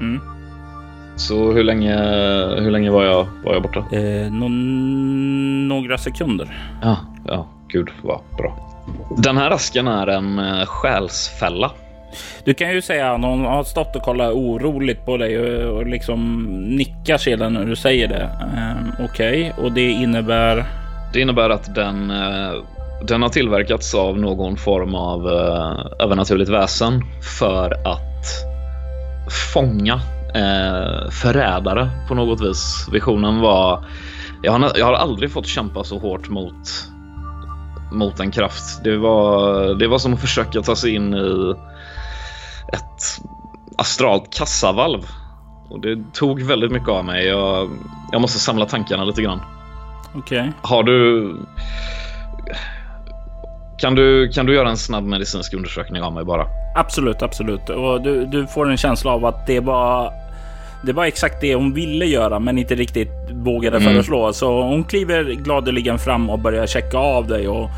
Mm. 0.00 0.20
Så 1.16 1.52
hur 1.52 1.64
länge, 1.64 1.96
hur 2.60 2.70
länge 2.70 2.90
var, 2.90 3.04
jag, 3.04 3.26
var 3.44 3.52
jag 3.52 3.62
borta? 3.62 3.84
Eh, 3.92 4.32
nå- 4.32 4.48
några 5.74 5.98
sekunder. 5.98 6.56
Ja, 6.82 6.96
ja, 7.26 7.46
gud 7.68 7.88
vad 8.02 8.20
bra. 8.38 8.66
Den 9.16 9.36
här 9.36 9.50
asken 9.50 9.88
är 9.88 10.06
en 10.06 10.38
eh, 10.38 10.66
själsfälla 10.66 11.70
Du 12.44 12.54
kan 12.54 12.70
ju 12.70 12.82
säga 12.82 13.12
att 13.12 13.22
hon 13.22 13.44
har 13.44 13.64
stått 13.64 13.96
och 13.96 14.02
kollat 14.02 14.32
oroligt 14.32 15.04
på 15.04 15.16
dig 15.16 15.38
och, 15.38 15.76
och 15.76 15.86
liksom 15.86 16.44
nickar 16.76 17.18
sedan 17.18 17.52
när 17.52 17.64
du 17.64 17.76
säger 17.76 18.08
det. 18.08 18.30
Um, 18.42 18.92
Okej, 19.04 19.52
okay. 19.52 19.64
och 19.64 19.72
det 19.72 19.90
innebär? 19.90 20.64
Det 21.12 21.20
innebär 21.20 21.50
att 21.50 21.74
den, 21.74 22.10
uh, 22.10 22.62
den 23.02 23.22
har 23.22 23.28
tillverkats 23.28 23.94
av 23.94 24.18
någon 24.18 24.56
form 24.56 24.94
av 24.94 25.26
uh, 25.26 25.86
övernaturligt 25.98 26.50
väsen 26.50 27.02
för 27.38 27.72
att 27.72 28.26
fånga 29.52 30.00
uh, 30.36 31.10
förrädare 31.10 31.90
på 32.08 32.14
något 32.14 32.40
vis. 32.40 32.88
Visionen 32.92 33.40
var 33.40 33.84
jag 34.42 34.52
har, 34.52 34.72
jag 34.76 34.86
har 34.86 34.94
aldrig 34.94 35.32
fått 35.32 35.46
kämpa 35.46 35.84
så 35.84 35.98
hårt 35.98 36.28
mot 36.28 36.90
mot 37.92 38.20
en 38.20 38.30
kraft. 38.30 38.84
Det 38.84 38.96
var, 38.96 39.74
det 39.74 39.88
var 39.88 39.98
som 39.98 40.14
att 40.14 40.20
försöka 40.20 40.62
ta 40.62 40.76
sig 40.76 40.94
in 40.94 41.14
i 41.14 41.54
ett 42.72 43.20
astralt 43.78 44.34
kassavalv. 44.34 45.02
Och 45.68 45.80
det 45.80 46.12
tog 46.12 46.42
väldigt 46.42 46.72
mycket 46.72 46.88
av 46.88 47.04
mig. 47.04 47.26
Jag, 47.26 47.70
jag 48.12 48.20
måste 48.20 48.38
samla 48.38 48.66
tankarna 48.66 49.04
lite 49.04 49.22
grann. 49.22 49.40
Okej. 50.14 50.40
Okay. 50.40 50.52
Har 50.62 50.82
du... 50.82 51.36
Kan 53.80 53.94
du, 53.94 54.28
kan 54.28 54.46
du 54.46 54.54
göra 54.54 54.68
en 54.68 54.76
snabb 54.76 55.04
medicinsk 55.04 55.54
undersökning 55.54 56.02
av 56.02 56.12
mig 56.12 56.24
bara? 56.24 56.46
Absolut, 56.74 57.22
absolut. 57.22 57.70
Och 57.70 58.02
du, 58.02 58.26
du 58.26 58.46
får 58.46 58.70
en 58.70 58.76
känsla 58.76 59.10
av 59.10 59.24
att 59.24 59.46
det 59.46 59.60
var 59.60 60.12
det 60.82 60.92
var 60.92 61.04
exakt 61.04 61.40
det 61.40 61.54
hon 61.54 61.74
ville 61.74 62.04
göra, 62.04 62.38
men 62.38 62.58
inte 62.58 62.74
riktigt 62.74 63.10
vågade 63.30 63.76
mm. 63.76 63.92
föreslå. 63.92 64.32
Så 64.32 64.62
hon 64.62 64.84
kliver 64.84 65.24
gladeligen 65.24 65.98
fram 65.98 66.30
och 66.30 66.38
börjar 66.38 66.66
checka 66.66 66.98
av 66.98 67.26
dig 67.26 67.48
och 67.48 67.70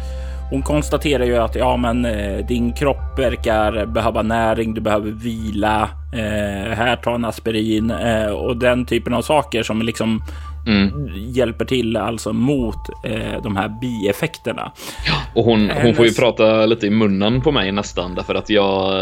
hon 0.50 0.62
konstaterar 0.62 1.25
ju 1.25 1.37
att 1.37 1.54
ja, 1.54 1.76
men 1.76 2.04
eh, 2.04 2.47
din 2.47 2.73
kropp 2.73 3.18
verkar 3.18 3.87
behöva 3.87 4.23
näring. 4.23 4.75
Du 4.75 4.80
behöver 4.80 5.11
vila. 5.11 5.88
Eh, 6.12 6.73
här 6.73 6.97
ta 6.97 7.14
en 7.14 7.25
aspirin 7.25 7.90
eh, 7.90 8.26
och 8.26 8.56
den 8.56 8.87
typen 8.87 9.14
av 9.14 9.23
saker 9.23 9.62
som 9.62 9.82
liksom 9.82 10.23
mm. 10.66 11.11
hjälper 11.14 11.64
till 11.64 11.97
alltså 11.97 12.33
mot 12.33 13.04
eh, 13.04 13.42
de 13.42 13.57
här 13.57 13.69
bieffekterna. 13.81 14.73
Ja, 15.07 15.14
och 15.35 15.45
hon, 15.45 15.61
Hennes... 15.61 15.83
hon 15.83 15.95
får 15.95 16.07
ju 16.07 16.12
prata 16.12 16.66
lite 16.66 16.87
i 16.87 16.90
munnen 16.90 17.40
på 17.40 17.52
mig 17.52 17.73
nästan 17.73 18.14
därför 18.14 18.35
att 18.35 18.50
jag, 18.50 18.92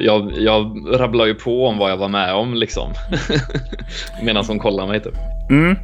jag, 0.00 0.32
jag 0.36 0.84
rabblar 1.00 1.26
ju 1.26 1.34
på 1.34 1.66
om 1.66 1.78
vad 1.78 1.90
jag 1.90 1.96
var 1.96 2.08
med 2.08 2.34
om 2.34 2.54
liksom. 2.54 2.92
Medan 4.22 4.44
hon 4.46 4.58
kollar 4.58 4.86
mig 4.86 5.00
typ. 5.00 5.14
Mm. 5.50 5.76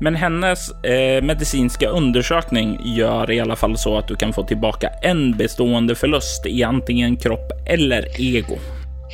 Men 0.00 0.14
hennes 0.14 0.70
eh, 0.70 1.22
medicinska 1.22 1.88
undersökning 1.88 2.78
gör 2.84 3.30
i 3.30 3.40
alla 3.40 3.56
fall 3.56 3.76
så 3.76 3.98
att 3.98 4.08
du 4.08 4.16
kan 4.16 4.32
få 4.32 4.42
tillbaka 4.42 4.88
en 5.02 5.36
bestående 5.36 5.94
förlust 5.94 6.46
i 6.46 6.64
antingen 6.64 7.16
kropp 7.16 7.52
eller 7.66 8.20
ego. 8.20 8.58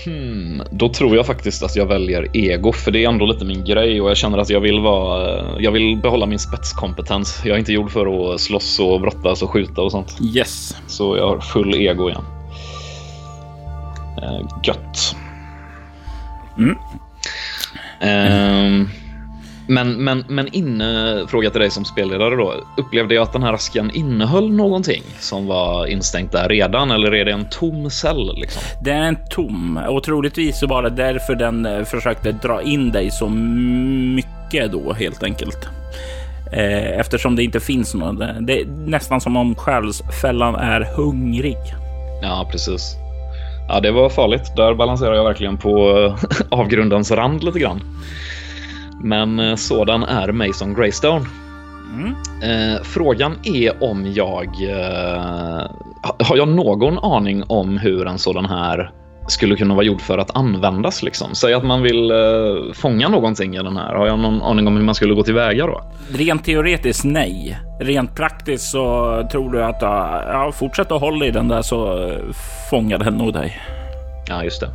Hmm, 0.05 0.63
då 0.71 0.89
tror 0.89 1.17
jag 1.17 1.27
faktiskt 1.27 1.63
att 1.63 1.77
jag 1.77 1.87
väljer 1.87 2.37
ego, 2.37 2.73
för 2.73 2.91
det 2.91 3.05
är 3.05 3.09
ändå 3.09 3.27
lite 3.27 3.45
min 3.45 3.65
grej 3.65 4.01
och 4.01 4.11
jag 4.11 4.17
känner 4.17 4.39
att 4.39 4.51
jag 4.51 4.61
vill 4.61 4.81
vara. 4.81 5.45
Jag 5.59 5.73
vill 5.73 5.97
behålla 5.97 6.27
min 6.27 6.39
spetskompetens. 6.39 7.43
Jag 7.45 7.55
är 7.55 7.59
inte 7.59 7.73
gjord 7.73 7.91
för 7.91 8.35
att 8.35 8.41
slåss 8.41 8.81
och 8.81 9.01
brottas 9.01 9.43
och 9.43 9.51
skjuta 9.51 9.83
och 9.83 9.93
sånt. 9.93 10.19
Yes. 10.37 10.77
Så 10.87 11.17
jag 11.17 11.29
har 11.29 11.41
full 11.41 11.75
ego 11.75 12.09
igen. 12.09 12.25
Uh, 14.23 14.49
gött. 14.65 15.17
Mm. 16.59 16.77
Uh, 18.03 18.89
men, 19.71 20.05
men, 20.05 20.25
men 20.29 20.49
inne, 20.55 21.21
fråga 21.29 21.51
till 21.51 21.61
dig 21.61 21.71
som 21.71 21.85
spelledare 21.85 22.37
då. 22.37 22.55
Upplevde 22.77 23.15
jag 23.15 23.23
att 23.23 23.33
den 23.33 23.43
här 23.43 23.53
asken 23.53 23.91
innehöll 23.91 24.53
någonting 24.53 25.03
som 25.19 25.47
var 25.47 25.87
instängt 25.87 26.33
där 26.33 26.49
redan 26.49 26.91
eller 26.91 27.15
är 27.15 27.25
det 27.25 27.33
en 27.33 27.49
tom 27.51 27.91
cell? 27.91 28.35
Liksom? 28.37 28.63
Det 28.85 28.91
är 28.91 29.03
en 29.03 29.17
tom 29.31 29.81
och 29.89 30.03
troligtvis 30.03 30.61
så 30.61 30.67
var 30.67 30.83
det 30.83 30.91
därför 30.91 31.35
den 31.35 31.67
eh, 31.67 31.85
försökte 31.85 32.33
dra 32.33 32.63
in 32.63 32.91
dig 32.91 33.11
så 33.11 33.29
mycket 33.29 34.73
då 34.73 34.93
helt 34.93 35.23
enkelt. 35.23 35.69
Eh, 36.53 37.01
eftersom 37.01 37.37
det 37.37 37.45
inte 37.45 37.61
finns 37.61 37.95
något. 37.95 38.19
Det 38.41 38.61
är 38.61 38.67
nästan 38.67 39.21
som 39.21 39.37
om 39.37 39.55
själsfällan 39.55 40.55
är 40.55 40.81
hungrig. 40.81 41.59
Ja, 42.23 42.49
precis. 42.53 42.97
Ja, 43.69 43.81
det 43.81 43.91
var 43.91 44.09
farligt. 44.09 44.57
Där 44.57 44.75
balanserar 44.75 45.15
jag 45.15 45.25
verkligen 45.25 45.59
på 45.59 46.15
avgrundens 46.51 47.11
rand 47.11 47.45
lite 47.45 47.59
grann. 47.59 47.81
Men 49.03 49.41
eh, 49.41 49.57
sådan 49.57 50.03
är 50.03 50.33
Mason 50.33 50.75
Greystone. 50.75 51.27
Mm. 51.95 52.15
Eh, 52.43 52.83
frågan 52.83 53.37
är 53.43 53.83
om 53.83 54.13
jag... 54.13 54.47
Eh, 54.47 55.71
har 56.19 56.37
jag 56.37 56.49
någon 56.49 56.99
aning 56.99 57.45
om 57.47 57.79
hur 57.79 58.07
en 58.07 58.19
sådan 58.19 58.45
här 58.45 58.91
skulle 59.29 59.57
kunna 59.57 59.75
vara 59.75 59.85
gjord 59.85 60.01
för 60.01 60.19
att 60.19 60.37
användas? 60.37 61.03
Liksom? 61.03 61.35
Säg 61.35 61.55
att 61.55 61.65
man 61.65 61.83
vill 61.83 62.11
eh, 62.11 62.73
fånga 62.75 63.09
någonting 63.09 63.55
i 63.55 63.59
den 63.59 63.77
här. 63.77 63.95
Har 63.95 64.07
jag 64.07 64.19
någon 64.19 64.43
aning 64.43 64.67
om 64.67 64.77
hur 64.77 64.85
man 64.85 64.95
skulle 64.95 65.15
gå 65.15 65.23
tillväga 65.23 65.67
då? 65.67 65.81
Rent 66.13 66.45
teoretiskt 66.45 67.05
nej. 67.05 67.59
Rent 67.81 68.17
praktiskt 68.17 68.71
så 68.71 68.83
tror 69.33 69.53
du 69.53 69.65
att 69.65 69.83
ja, 69.83 70.53
fortsätt 70.55 70.93
att 70.93 71.01
hålla 71.01 71.27
i 71.27 71.31
den 71.31 71.49
där 71.49 71.63
så 71.63 72.11
fångar 72.71 72.99
den 72.99 73.15
nog 73.15 73.33
dig. 73.33 73.61
Ja, 74.29 74.45
just 74.45 74.61
det. 74.61 74.69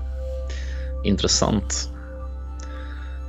Intressant. 1.05 1.94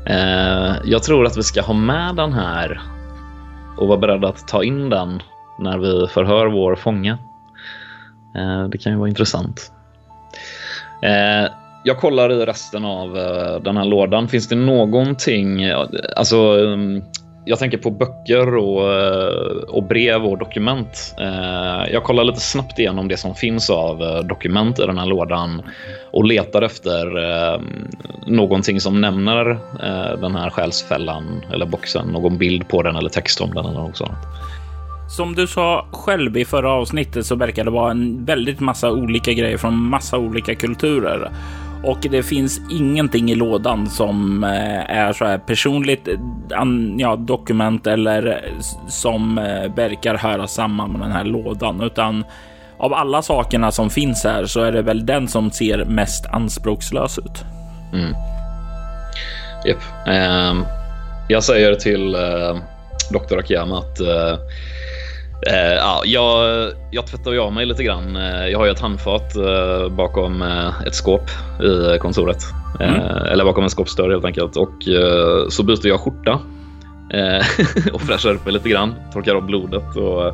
Eh, 0.07 0.77
jag 0.85 1.03
tror 1.03 1.27
att 1.27 1.37
vi 1.37 1.43
ska 1.43 1.63
ha 1.63 1.75
med 1.75 2.17
den 2.17 2.33
här 2.33 2.81
och 3.77 3.89
vara 3.89 3.99
beredda 3.99 4.29
att 4.29 4.49
ta 4.49 4.65
in 4.65 4.91
den 4.91 5.23
när 5.59 5.79
vi 5.79 6.07
förhör 6.07 6.47
vår 6.47 6.77
fånge. 6.77 7.19
Eh, 8.37 8.69
det 8.69 8.79
kan 8.79 8.93
ju 8.93 8.99
vara 8.99 9.09
intressant. 9.09 9.73
Eh, 11.03 11.51
jag 11.85 11.99
kollar 11.99 12.33
i 12.33 12.47
resten 12.47 12.85
av 12.85 13.19
eh, 13.19 13.63
den 13.63 13.77
här 13.77 13.85
lådan. 13.85 14.29
Finns 14.29 14.49
det 14.49 14.57
någonting, 14.57 15.63
eh, 15.63 15.87
alltså 16.17 16.37
mm, 16.37 17.03
jag 17.49 17.59
tänker 17.59 17.79
på 17.79 17.91
böcker 17.91 18.57
och, 18.57 18.93
eh, 18.95 19.59
och 19.69 19.83
brev 19.83 20.27
och 20.27 20.39
dokument. 20.39 21.15
Eh, 21.21 21.93
jag 21.93 22.05
kollar 22.05 22.25
lite 22.25 22.41
snabbt 22.41 22.79
igenom 22.79 23.09
det 23.09 23.17
som 23.17 23.35
finns 23.35 23.71
av 23.71 24.03
eh, 24.03 24.19
dokument 24.19 24.79
i 24.79 24.83
den 24.83 24.99
här 24.99 25.07
lådan 25.07 25.63
och 26.11 26.25
letar 26.25 26.63
efter 26.63 27.07
någonting 28.27 28.81
som 28.81 29.01
nämner 29.01 29.59
den 30.21 30.35
här 30.35 30.51
själsfällan 30.51 31.43
eller 31.53 31.67
boxen, 31.67 32.09
någon 32.09 32.39
bild 32.39 32.69
på 32.69 32.83
den 32.83 32.97
eller 32.97 33.09
text 33.09 33.41
om 33.41 33.55
den 33.55 33.67
eller 33.67 33.81
något 33.81 33.97
sånt. 33.97 34.19
Som 35.09 35.35
du 35.35 35.47
sa 35.47 35.87
själv 35.93 36.37
i 36.37 36.45
förra 36.45 36.71
avsnittet 36.73 37.27
så 37.27 37.35
verkar 37.35 37.65
det 37.65 37.71
vara 37.71 37.91
en 37.91 38.25
väldigt 38.25 38.61
massa 38.61 38.91
olika 38.91 39.33
grejer 39.33 39.57
från 39.57 39.75
massa 39.75 40.19
olika 40.19 40.55
kulturer. 40.55 41.31
Och 41.87 41.99
det 42.01 42.23
finns 42.23 42.61
ingenting 42.71 43.31
i 43.31 43.35
lådan 43.35 43.87
som 43.87 44.45
eh, 44.45 44.91
är 44.91 45.13
så 45.13 45.25
här 45.25 45.39
personligt 45.39 46.09
eh, 46.09 46.15
ja, 46.99 47.17
dokument 47.17 47.87
eller 47.87 48.27
eh, 48.27 48.61
som 48.89 49.35
verkar 49.77 50.15
höra 50.15 50.47
samman 50.47 50.93
med 50.93 51.01
den 51.01 51.13
här 51.13 51.25
lådan, 51.25 51.83
utan 51.83 52.25
av 52.79 52.95
alla 52.95 53.23
sakerna 53.23 53.71
som 53.73 53.91
finns 53.91 54.25
här 54.25 54.47
så 54.47 54.61
är 54.61 54.73
det 54.73 54.83
väl 54.83 55.07
den 55.07 55.29
som 55.29 55.51
ser 55.51 55.85
mest 55.85 56.27
anspråkslös 56.27 57.19
ut. 57.19 57.45
Mm. 57.93 58.15
Yep. 59.67 59.79
Um, 60.07 60.13
ehm, 60.13 60.65
jag 61.29 61.45
säger 61.45 61.75
till 61.75 62.15
uh, 62.15 62.57
Dr. 63.11 63.39
Akiyama 63.39 63.79
att 63.79 64.01
uh, 64.01 64.39
Eh, 65.47 65.75
ja, 65.75 66.03
jag, 66.05 66.73
jag 66.91 67.07
tvättar 67.07 67.33
ju 67.33 67.39
av 67.39 67.53
mig 67.53 67.67
lite 67.67 67.83
grann. 67.83 68.17
Eh, 68.17 68.47
jag 68.47 68.59
har 68.59 68.67
ju 68.67 68.73
ett 68.73 68.81
handfat 68.81 69.37
eh, 69.37 69.89
bakom 69.89 70.43
eh, 70.43 70.83
ett 70.87 70.95
skåp 70.95 71.31
i 71.63 71.99
kontoret. 71.99 72.43
Eh, 72.81 72.89
mm. 72.89 73.27
Eller 73.33 73.45
bakom 73.45 73.65
en 73.65 73.71
skåpsdörr 73.71 74.11
helt 74.11 74.25
enkelt. 74.25 74.57
Och 74.57 74.89
eh, 74.89 75.49
så 75.49 75.63
byter 75.63 75.87
jag 75.87 76.01
skjorta 76.01 76.41
och 77.93 78.01
fräschar 78.01 78.31
upp 78.31 78.45
mig 78.45 78.55
lite 78.55 78.69
grann. 78.69 78.95
Torkar 79.13 79.35
av 79.35 79.47
blodet. 79.47 79.97
Och 79.97 80.33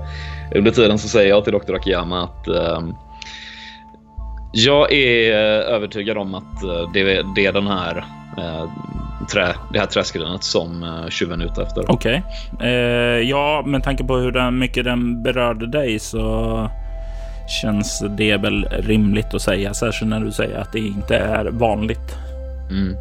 under 0.55 0.71
tiden 0.71 0.99
så 0.99 1.09
säger 1.09 1.29
jag 1.29 1.45
till 1.45 1.53
Dr. 1.53 1.75
Akiyama 1.75 2.23
att 2.23 2.47
jag 4.53 4.93
är 4.93 5.33
övertygad 5.61 6.19
om 6.19 6.35
att 6.35 6.61
det, 6.95 7.23
det 7.35 7.47
är 7.47 7.53
den 7.53 7.67
här 7.67 8.05
trä, 9.31 9.55
det 9.73 9.79
här 9.79 9.87
träskrinet 9.87 10.45
som 10.45 10.83
uh, 10.83 11.09
tjuven 11.09 11.41
är 11.41 11.45
ute 11.45 11.63
efter. 11.63 11.85
Okej. 11.91 12.23
Okay. 12.55 12.69
Eh, 12.69 13.29
ja, 13.29 13.63
med 13.67 13.83
tanke 13.83 14.05
på 14.05 14.17
hur 14.17 14.33
den, 14.33 14.59
mycket 14.59 14.85
den 14.85 15.23
berörde 15.23 15.67
dig 15.67 15.99
så 15.99 16.71
känns 17.63 18.05
det 18.09 18.37
väl 18.37 18.65
rimligt 18.65 19.35
att 19.35 19.43
säga, 19.43 19.75
särskilt 19.75 20.11
när 20.11 20.21
du 20.21 20.33
säger 20.33 20.59
att 20.59 20.73
det 20.73 20.79
inte 20.79 21.17
är 21.17 21.45
vanligt. 21.45 22.17
Mm. 22.71 22.97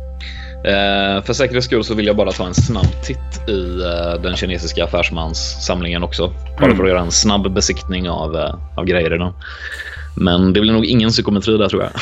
Eh, 0.64 1.24
för 1.24 1.34
säkerhets 1.34 1.66
skull 1.66 1.84
så 1.84 1.96
vill 1.96 2.06
jag 2.06 2.16
bara 2.16 2.32
ta 2.32 2.46
en 2.48 2.54
snabb 2.54 3.02
titt 3.04 3.50
i 3.50 3.82
eh, 3.82 4.22
den 4.22 4.36
kinesiska 4.36 4.84
affärsmanssamlingen 4.84 6.04
också. 6.04 6.34
Bara 6.60 6.66
mm. 6.66 6.78
för 6.78 6.84
att 6.84 6.90
göra 6.90 7.02
en 7.02 7.12
snabb 7.12 7.54
besiktning 7.54 8.10
av, 8.10 8.36
eh, 8.36 8.56
av 8.76 8.86
grejer 8.86 9.16
i 9.16 9.18
den. 9.18 9.34
Men 10.16 10.54
det 10.54 10.62
blir 10.62 10.74
nog 10.74 10.86
ingen 10.86 11.10
psykometri 11.10 11.58
där 11.58 11.70
tror 11.70 11.84
jag. 11.84 11.92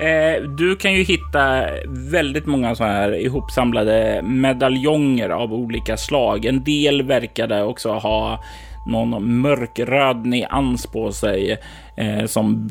Eh, 0.00 0.42
du 0.42 0.76
kan 0.76 0.92
ju 0.92 1.02
hitta 1.02 1.64
väldigt 1.88 2.46
många 2.46 2.74
så 2.74 2.84
här 2.84 3.14
ihopsamlade 3.14 4.22
medaljonger 4.22 5.30
av 5.30 5.54
olika 5.54 5.96
slag. 5.96 6.44
En 6.44 6.64
del 6.64 7.02
verkade 7.02 7.62
också 7.62 7.92
ha 7.92 8.44
någon 8.86 9.40
mörkröd 9.40 10.26
nyans 10.26 10.86
på 10.86 11.12
sig 11.12 11.58
eh, 11.96 12.24
som 12.26 12.70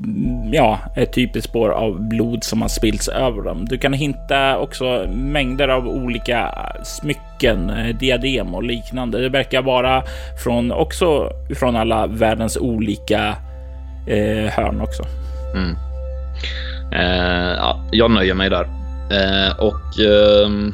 ja, 0.54 0.80
är 0.96 1.06
typiskt 1.06 1.50
spår 1.50 1.70
av 1.70 2.10
blod 2.10 2.44
som 2.44 2.62
har 2.62 2.70
spillts 2.70 3.08
över 3.08 3.42
dem. 3.42 3.66
Du 3.66 3.78
kan 3.78 3.94
hitta 3.94 4.58
också 4.58 5.06
mängder 5.14 5.68
av 5.68 5.88
olika 5.88 6.56
smycken, 6.84 7.70
eh, 7.70 7.98
diadem 7.98 8.56
och 8.56 8.64
liknande. 8.64 9.22
Det 9.22 9.30
verkar 9.30 9.62
vara 9.62 10.04
från 10.44 10.72
också 10.72 11.30
från 11.60 11.76
alla 11.76 12.08
världens 12.08 12.58
olika 12.58 13.36
eh, 14.10 14.52
hörn 14.52 14.82
också. 14.82 15.04
Mm. 15.56 15.76
Eh, 16.92 17.54
ja, 17.58 17.80
jag 17.92 18.12
nöjer 18.12 18.34
mig 18.34 18.50
där 18.50 18.68
eh, 19.12 19.60
och 19.60 20.00
ehm, 20.00 20.74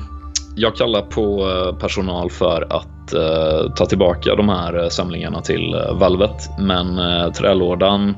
jag 0.56 0.76
kallar 0.76 1.02
på 1.02 1.50
eh, 1.50 1.76
personal 1.80 2.32
för 2.32 2.68
att 2.70 2.88
uh, 3.14 3.74
ta 3.74 3.86
tillbaka 3.86 4.36
de 4.36 4.50
här 4.50 4.84
eh, 4.84 4.90
samlingarna 4.90 5.42
till 5.42 5.76
valvet. 5.92 6.50
Men 6.60 7.00
trälådan, 7.34 8.18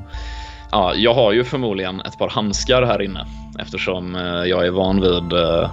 ja, 0.70 0.94
jag 0.94 1.14
har 1.14 1.32
ju 1.32 1.44
förmodligen 1.44 2.00
ett 2.00 2.18
par 2.18 2.28
handskar 2.28 2.82
här 2.82 3.02
inne 3.02 3.26
eftersom 3.58 4.14
jag 4.46 4.66
är 4.66 4.70
van 4.70 5.00
vid 5.00 5.32
uh, 5.38 5.70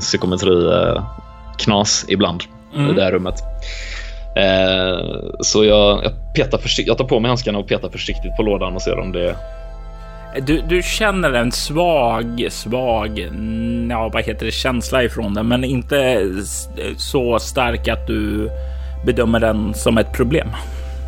psykometri-knas 0.00 2.04
ibland 2.08 2.42
mm. 2.74 2.90
i 2.90 2.92
det 2.92 3.02
här 3.02 3.12
rummet. 3.12 3.34
Så 5.40 5.64
jag, 5.64 6.04
jag, 6.04 6.12
petar 6.34 6.60
jag 6.86 6.98
tar 6.98 7.04
på 7.04 7.20
mig 7.20 7.28
handskarna 7.28 7.58
och 7.58 7.68
petar 7.68 7.88
försiktigt 7.88 8.36
på 8.36 8.42
lådan 8.42 8.74
och 8.74 8.82
ser 8.82 8.98
om 8.98 9.12
det 9.12 9.36
du, 10.40 10.60
du 10.68 10.82
känner 10.82 11.32
en 11.32 11.52
svag, 11.52 12.46
svag, 12.50 13.18
ja, 13.90 14.10
vad 14.12 14.24
heter 14.24 14.46
det, 14.46 14.52
känsla 14.52 15.04
ifrån 15.04 15.34
den, 15.34 15.48
men 15.48 15.64
inte 15.64 16.28
så 16.96 17.38
stark 17.38 17.88
att 17.88 18.06
du 18.06 18.50
bedömer 19.06 19.40
den 19.40 19.74
som 19.74 19.98
ett 19.98 20.12
problem. 20.12 20.48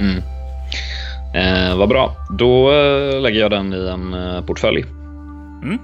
Mm. 0.01 0.23
Eh, 1.35 1.77
vad 1.77 1.89
bra. 1.89 2.17
Då 2.31 2.73
eh, 2.73 3.21
lägger 3.21 3.41
jag 3.41 3.51
den 3.51 3.73
i 3.73 3.89
en 3.89 4.15
eh, 4.15 4.45
portfölj. 4.45 4.85
Mm. 5.63 5.79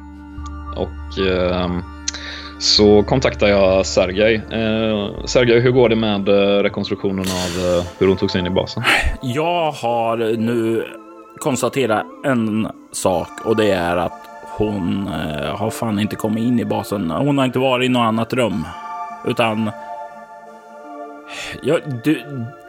Och 0.76 1.26
eh, 1.26 1.70
så 2.62 3.02
kontaktar 3.02 3.47
jag 3.47 3.87
Sergej. 3.87 4.35
Eh, 4.35 5.25
Sergej, 5.25 5.61
hur 5.61 5.71
går 5.71 5.88
det 5.88 5.97
med 5.97 6.28
eh, 6.28 6.62
rekonstruktionen 6.62 7.21
av 7.21 7.76
eh, 7.76 7.85
hur 7.99 8.09
hon 8.09 8.16
tog 8.16 8.31
sig 8.31 8.40
in 8.40 8.47
i 8.47 8.50
basen? 8.50 8.83
Jag 9.23 9.73
har 9.73 10.16
nu 10.37 10.85
konstatera 11.38 12.04
en 12.25 12.69
sak 12.92 13.28
och 13.45 13.57
det 13.57 13.71
är 13.71 13.97
att 13.97 14.28
hon 14.57 15.07
eh, 15.07 15.57
har 15.57 15.71
fan 15.71 15.99
inte 15.99 16.16
kommit 16.16 16.45
in 16.45 16.61
i 16.61 16.64
basen. 16.64 17.11
Hon 17.11 17.38
har 17.38 17.45
inte 17.45 17.59
varit 17.59 17.87
i 17.87 17.88
något 17.88 18.07
annat 18.07 18.33
rum 18.33 18.64
utan. 19.26 19.71
Ja, 21.62 21.78
du, 22.04 22.23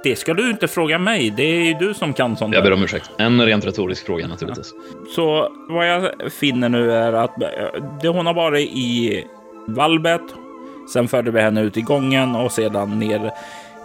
det 0.04 0.16
ska 0.16 0.34
du 0.34 0.50
inte 0.50 0.68
fråga 0.68 1.00
mig. 1.00 1.34
Det 1.38 1.44
är 1.44 1.64
ju 1.64 1.74
du 1.74 1.94
som 1.94 2.14
kan 2.14 2.38
sånt. 2.38 2.56
Jag 2.56 2.64
ber 2.64 2.74
om 2.74 2.84
ursäkt. 2.84 3.12
En 3.18 3.46
rent 3.46 3.66
retorisk 3.66 4.06
fråga 4.06 4.28
naturligtvis. 4.28 4.74
Ja. 4.74 5.06
Så 5.16 5.50
vad 5.70 5.90
jag 5.90 6.12
finner 6.40 6.70
nu 6.70 6.94
är 6.94 7.14
att 7.14 7.42
eh, 7.42 7.50
det 8.02 8.08
hon 8.08 8.26
har 8.26 8.34
varit 8.34 8.70
i 8.70 9.24
valvet. 9.67 10.22
Sen 10.93 11.08
förde 11.08 11.32
vi 11.32 11.41
henne 11.41 11.62
ut 11.62 11.77
i 11.77 11.82
gången 11.82 12.36
och 12.36 12.51
sedan 12.51 13.00
ner 13.00 13.32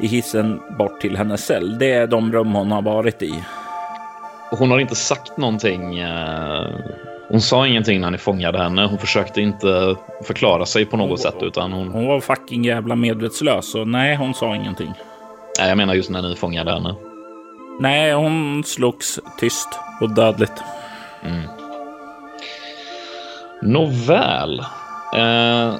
i 0.01 0.07
hissen 0.07 0.61
bort 0.79 1.01
till 1.01 1.17
hennes 1.17 1.47
cell. 1.47 1.79
Det 1.79 1.93
är 1.93 2.07
de 2.07 2.33
rum 2.33 2.53
hon 2.53 2.71
har 2.71 2.83
varit 2.83 3.23
i 3.23 3.45
hon 4.51 4.71
har 4.71 4.79
inte 4.79 4.95
sagt 4.95 5.37
någonting. 5.37 5.99
Eh, 5.99 6.67
hon 7.29 7.41
sa 7.41 7.67
ingenting 7.67 8.01
när 8.01 8.11
ni 8.11 8.19
fångade 8.19 8.59
henne. 8.59 8.87
Hon 8.87 8.99
försökte 8.99 9.41
inte 9.41 9.97
förklara 10.25 10.67
sig 10.67 10.85
på 10.85 10.97
något 10.97 11.09
hon, 11.09 11.19
sätt. 11.19 11.43
Utan 11.43 11.73
hon... 11.73 11.89
hon 11.89 12.07
var 12.07 12.21
fucking 12.21 12.65
jävla 12.65 12.97
medvetslös. 12.97 13.71
Så 13.71 13.85
nej, 13.85 14.17
hon 14.17 14.35
sa 14.35 14.55
ingenting. 14.55 14.93
Nej, 15.59 15.69
jag 15.69 15.77
menar 15.77 15.95
just 15.95 16.11
när 16.11 16.23
ni 16.23 16.37
fångade 16.37 16.73
henne. 16.73 16.95
Nej, 17.81 18.13
hon 18.13 18.65
slogs 18.65 19.21
tyst 19.41 19.69
och 20.01 20.11
dödligt. 20.11 20.63
Mm. 21.23 21.43
Nåväl. 23.63 24.65
Eh, 25.15 25.75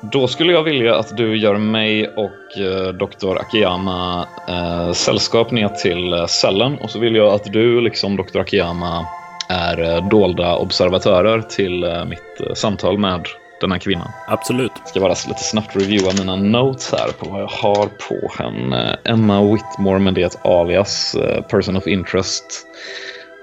då 0.00 0.28
skulle 0.28 0.52
jag 0.52 0.62
vilja 0.62 0.96
att 0.96 1.16
du 1.16 1.36
gör 1.36 1.56
mig 1.56 2.08
och 2.08 2.60
eh, 2.60 2.88
Dr. 2.92 3.36
Akiyama 3.38 4.28
eh, 4.48 4.92
sällskap 4.92 5.50
ner 5.50 5.68
till 5.68 6.12
eh, 6.12 6.26
cellen 6.26 6.78
och 6.78 6.90
så 6.90 6.98
vill 6.98 7.14
jag 7.14 7.34
att 7.34 7.52
du, 7.52 7.80
liksom 7.80 8.16
Dr. 8.16 8.38
Akiyama, 8.38 9.06
är 9.48 9.82
eh, 9.82 10.08
dolda 10.08 10.56
observatörer 10.56 11.40
till 11.40 12.04
mitt 12.08 12.58
samtal 12.58 12.98
med 12.98 13.26
den 13.60 13.72
här 13.72 13.78
kvinnan. 13.78 14.08
Absolut. 14.28 14.72
Jag 14.78 14.88
ska 14.88 15.00
bara 15.00 15.14
lite 15.28 15.42
snabbt 15.42 15.76
reviewa 15.76 16.12
mina 16.18 16.36
notes 16.36 16.92
här 16.92 17.12
på 17.18 17.30
vad 17.30 17.40
jag 17.40 17.46
har 17.48 17.86
på 17.86 18.42
henne. 18.42 18.98
Emma 19.04 19.42
Whitmore, 19.42 19.98
men 19.98 20.14
det 20.14 20.22
är 20.22 20.26
ett 20.26 20.46
alias, 20.46 21.16
person 21.50 21.76
of 21.76 21.86
interest 21.86 22.66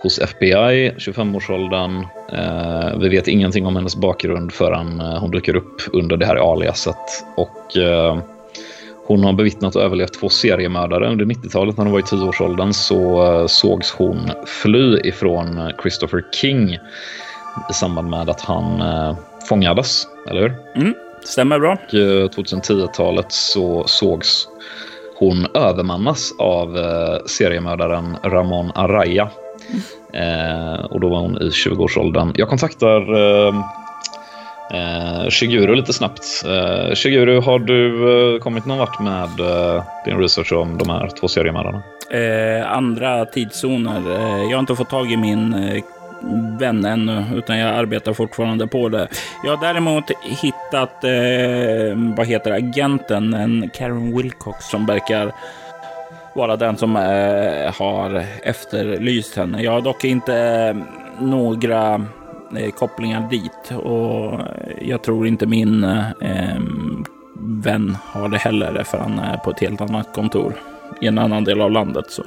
hos 0.08 0.20
FBI, 0.20 0.92
25-årsåldern. 0.98 2.08
Eh, 2.34 3.00
vi 3.00 3.10
vet 3.10 3.28
ingenting 3.28 3.66
om 3.66 3.76
hennes 3.76 3.96
bakgrund 3.96 4.52
förrän 4.52 5.00
eh, 5.00 5.20
hon 5.20 5.32
dyker 5.32 5.56
upp 5.56 5.82
under 5.94 6.18
det 6.18 6.26
här 6.26 6.36
aliaset. 6.36 6.96
Och, 7.36 7.78
eh, 7.78 8.18
hon 9.08 9.24
har 9.24 9.34
bevittnat 9.34 9.76
och 9.76 9.82
överlevt 9.82 10.14
två 10.14 10.30
seriemördare. 10.30 11.08
Under 11.08 11.26
90-talet 11.26 11.78
när 11.78 11.84
hon 11.84 11.92
var 11.94 12.00
i 12.00 12.04
10-årsåldern 12.04 12.74
så 12.74 13.26
eh, 13.26 13.48
sågs 13.48 13.92
hon 13.92 14.32
fly 14.46 14.98
ifrån 14.98 15.72
Christopher 15.82 16.24
King 16.32 16.74
i 17.70 17.74
samband 17.74 18.10
med 18.10 18.30
att 18.30 18.42
han 18.42 18.82
eh, 18.82 19.18
fångades, 19.50 20.08
eller 20.30 20.42
hur? 20.42 20.54
Mm, 20.76 20.94
stämmer 21.24 21.60
bra. 21.60 21.72
Och 21.74 21.94
2010-talet 21.94 23.32
så 23.32 23.84
sågs 23.88 24.48
hon 25.20 25.48
övermannas 25.54 26.34
av 26.40 26.78
eh, 26.78 27.26
seriemördaren 27.26 28.18
Ramon 28.24 28.72
Araya 28.76 29.30
Eh, 30.14 30.86
och 30.86 31.00
då 31.00 31.10
var 31.10 31.20
hon 31.20 31.38
i 31.42 31.50
20-årsåldern. 31.50 32.34
Jag 32.36 32.50
kontaktar 32.50 33.02
eh, 33.16 33.56
eh, 34.74 35.30
Shiguru 35.30 35.76
lite 35.76 35.94
snabbt. 35.94 36.24
Eh, 36.46 36.96
Shiguru, 36.96 37.40
har 37.42 37.60
du 37.60 38.36
eh, 38.36 38.40
kommit 38.40 38.66
någon 38.66 38.78
vart 38.78 39.00
med 39.00 39.40
eh, 39.40 39.84
din 40.06 40.18
research 40.18 40.54
om 40.54 40.78
de 40.78 40.90
här 40.90 41.10
två 41.20 41.28
seriemördarna? 41.28 41.82
Eh, 42.12 42.72
andra 42.72 43.26
tidszoner. 43.26 44.02
Eh, 44.16 44.44
jag 44.44 44.52
har 44.52 44.60
inte 44.60 44.76
fått 44.76 44.90
tag 44.90 45.12
i 45.12 45.18
min 45.18 45.54
eh, 45.54 45.84
vän 46.60 46.86
ännu, 46.86 47.24
utan 47.36 47.58
jag 47.58 47.76
arbetar 47.76 48.14
fortfarande 48.14 48.68
på 48.68 48.90
det. 48.90 49.08
Jag 49.44 49.56
har 49.58 49.68
däremot 49.68 50.04
hittat, 50.24 51.04
eh, 51.04 52.16
vad 52.18 52.28
heter 52.28 52.52
det, 52.52 52.58
agenten, 52.58 53.34
en 53.34 53.70
Karen 53.74 54.18
Wilcox 54.18 54.66
som 54.70 54.86
verkar 54.86 55.32
vara 56.38 56.56
den 56.56 56.78
som 56.78 56.96
eh, 56.96 57.74
har 57.76 58.26
efterlyst 58.44 59.36
henne. 59.36 59.64
Jag 59.64 59.72
har 59.72 59.82
dock 59.82 60.04
inte 60.04 60.36
eh, 60.36 60.76
några 61.26 62.06
eh, 62.58 62.72
kopplingar 62.72 63.30
dit 63.30 63.72
och 63.84 64.40
jag 64.82 65.02
tror 65.02 65.28
inte 65.28 65.46
min 65.46 65.84
eh, 65.84 66.60
vän 67.40 67.98
har 68.02 68.30
det 68.30 68.38
heller 68.38 68.84
för 68.84 68.98
han 68.98 69.20
är 69.20 69.38
på 69.38 69.52
ett 69.52 69.60
helt 69.60 69.82
annat 69.82 70.14
kontor 70.14 70.54
i 71.02 71.08
en 71.08 71.18
annan 71.18 71.44
del 71.44 71.62
av 71.62 71.72
landet. 71.72 72.06
Så. 72.10 72.24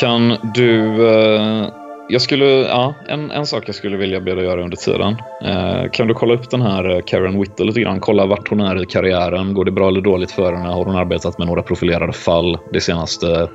Kan 0.00 0.36
du 0.54 1.08
eh, 1.08 1.68
jag 2.10 2.22
skulle, 2.22 2.44
ja, 2.44 2.94
en, 3.08 3.30
en 3.30 3.46
sak 3.46 3.64
jag 3.66 3.74
skulle 3.74 3.96
vilja 3.96 4.20
be 4.20 4.34
dig 4.34 4.44
göra 4.44 4.62
under 4.62 4.76
tiden. 4.76 5.16
Eh, 5.44 5.90
kan 5.90 6.06
du 6.06 6.14
kolla 6.14 6.34
upp 6.34 6.50
den 6.50 6.62
här 6.62 6.96
eh, 6.96 7.00
Karen 7.06 7.40
Whittle 7.40 7.66
lite 7.66 7.80
grann? 7.80 8.00
Kolla 8.00 8.26
vart 8.26 8.48
hon 8.48 8.60
är 8.60 8.82
i 8.82 8.86
karriären. 8.86 9.54
Går 9.54 9.64
det 9.64 9.70
bra 9.70 9.88
eller 9.88 10.00
dåligt 10.00 10.30
för 10.30 10.52
henne? 10.52 10.68
Har 10.68 10.84
hon 10.84 10.96
arbetat 10.96 11.38
med 11.38 11.46
några 11.46 11.62
profilerade 11.62 12.12
fall 12.12 12.58
det 12.72 12.80
senaste? 12.80 13.48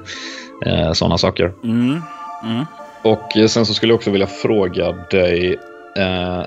Eh, 0.65 0.91
sådana 0.91 1.17
saker. 1.17 1.53
Mm. 1.63 2.01
Mm. 2.43 2.65
Och 3.01 3.37
eh, 3.37 3.47
sen 3.47 3.65
så 3.65 3.73
skulle 3.73 3.91
jag 3.91 3.97
också 3.97 4.11
vilja 4.11 4.27
fråga 4.27 4.91
dig. 4.91 5.59
Eh, 5.97 6.43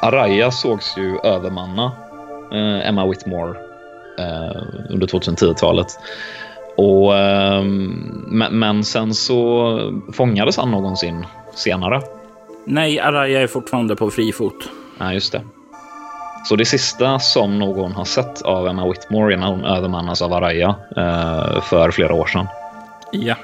Araya 0.00 0.50
sågs 0.50 0.98
ju 0.98 1.18
övermanna 1.24 1.92
eh, 2.52 2.88
Emma 2.88 3.06
Whitmore 3.06 3.54
under 4.90 5.06
2010-talet. 5.06 5.86
Och, 6.76 7.16
ehm, 7.16 8.48
men 8.50 8.84
sen 8.84 9.14
så 9.14 9.78
fångades 10.12 10.56
han 10.56 10.70
någonsin 10.70 11.26
senare. 11.54 12.00
Nej, 12.64 13.00
Araya 13.00 13.42
är 13.42 13.46
fortfarande 13.46 13.96
på 13.96 14.10
fri 14.10 14.32
fot. 14.32 14.68
Ja, 14.98 15.12
just 15.12 15.32
det. 15.32 15.42
Så 16.44 16.56
det 16.56 16.64
sista 16.64 17.18
som 17.18 17.58
någon 17.58 17.92
har 17.92 18.04
sett 18.04 18.42
av 18.42 18.68
Emma 18.68 18.88
Whitmore 18.88 19.36
när 19.36 19.46
hon 19.46 19.64
övermannas 19.64 20.22
av 20.22 20.32
Araya 20.32 20.74
eh, 20.96 21.60
för 21.62 21.90
flera 21.90 22.14
år 22.14 22.26
sedan. 22.26 22.46
Ja. 23.12 23.34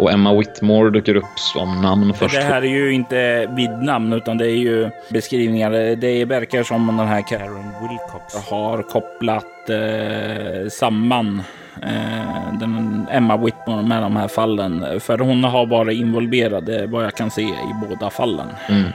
Och 0.00 0.12
Emma 0.12 0.34
Whitmore 0.34 0.90
dyker 0.90 1.14
upp 1.14 1.38
som 1.38 1.82
namn 1.82 2.14
först. 2.14 2.34
Det 2.34 2.42
här 2.42 2.62
är 2.62 2.68
ju 2.68 2.92
inte 2.92 3.46
vid 3.56 3.70
namn 3.70 4.12
utan 4.12 4.38
det 4.38 4.46
är 4.46 4.56
ju 4.56 4.90
beskrivningar. 5.08 5.96
Det 5.96 6.24
verkar 6.24 6.62
som 6.62 6.86
den 6.86 7.06
här 7.06 7.22
Karen 7.28 7.72
Wilcox 7.80 8.50
har 8.50 8.82
kopplat 8.82 9.70
eh, 9.70 10.68
samman 10.68 11.42
eh, 11.82 12.58
den 12.60 13.06
Emma 13.10 13.36
Whitmore 13.36 13.82
med 13.82 14.02
de 14.02 14.16
här 14.16 14.28
fallen. 14.28 15.00
För 15.00 15.18
hon 15.18 15.44
har 15.44 15.66
varit 15.66 16.00
involverad 16.00 16.70
vad 16.88 17.04
jag 17.04 17.14
kan 17.14 17.30
se 17.30 17.42
i 17.42 17.88
båda 17.88 18.10
fallen. 18.10 18.48
Mm. 18.68 18.86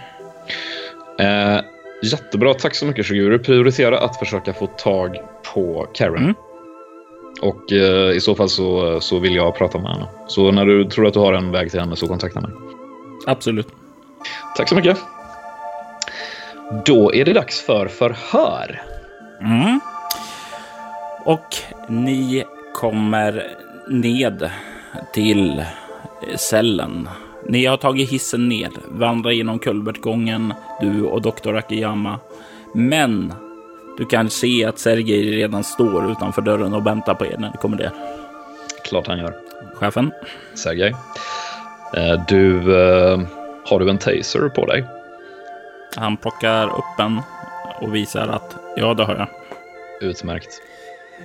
Eh, 1.20 1.62
jättebra, 2.04 2.54
tack 2.54 2.76
så 2.76 2.86
mycket 2.86 3.06
Shiguru. 3.06 3.39
Prioritera 3.39 4.00
att 4.00 4.20
försöka 4.20 4.54
få 4.54 4.68
tag 4.68 5.18
på 5.54 5.88
Karen. 5.94 6.24
Mm. 6.24 6.36
Och 7.41 7.71
eh, 7.71 8.15
i 8.15 8.19
så 8.21 8.36
fall 8.36 8.50
så, 8.50 9.00
så 9.02 9.19
vill 9.19 9.36
jag 9.36 9.56
prata 9.56 9.78
med 9.80 9.91
henne. 9.91 10.08
Så 10.28 10.52
när 10.52 10.65
du 10.65 10.86
tror 10.86 11.08
att 11.08 11.13
du 11.13 11.19
har 11.19 11.34
en 11.34 11.52
väg 11.52 11.71
till 11.71 11.80
henne 11.80 11.95
så 11.95 12.08
kontakta 12.08 12.41
mig. 12.41 12.52
Absolut. 13.26 13.67
Tack 14.58 14.69
så 14.69 14.76
mycket. 14.76 14.98
Då 16.86 17.13
är 17.13 17.26
det 17.26 17.34
dags 17.34 17.62
för 17.62 17.88
förhör. 17.88 18.82
Mm. 19.41 19.80
Och 21.26 21.56
ni 21.89 22.43
kommer 22.74 23.48
ned 23.89 24.50
till 25.13 25.65
cellen. 26.36 27.10
Ni 27.48 27.65
har 27.65 27.78
tagit 27.78 28.10
hissen 28.10 28.50
ner, 28.50 28.69
vandrar 28.88 29.32
genom 29.32 29.60
kulvertgången, 29.60 30.54
du 30.82 31.04
och 31.04 31.21
doktor 31.21 31.58
Akiyama. 31.58 32.19
Men 32.74 33.34
du 33.97 34.05
kan 34.05 34.29
se 34.29 34.65
att 34.65 34.79
Sergej 34.79 35.31
redan 35.31 35.63
står 35.63 36.12
utanför 36.12 36.41
dörren 36.41 36.73
och 36.73 36.88
väntar 36.88 37.13
på 37.13 37.25
er 37.25 37.38
när 37.38 37.51
ni 37.51 37.58
kommer 37.58 37.77
ner. 37.77 37.91
Klart 38.84 39.08
han 39.08 39.19
gör. 39.19 39.34
Chefen? 39.75 40.12
Sergej. 40.53 40.95
Eh, 41.97 42.25
du, 42.27 42.58
eh, 42.58 43.19
har 43.65 43.79
du 43.79 43.89
en 43.89 43.97
taser 43.97 44.49
på 44.49 44.65
dig? 44.65 44.86
Han 45.95 46.17
plockar 46.17 46.65
upp 46.67 46.99
en 46.99 47.21
och 47.81 47.95
visar 47.95 48.27
att 48.27 48.55
ja, 48.75 48.93
det 48.93 49.03
har 49.03 49.15
jag. 49.15 49.27
Utmärkt. 50.10 50.62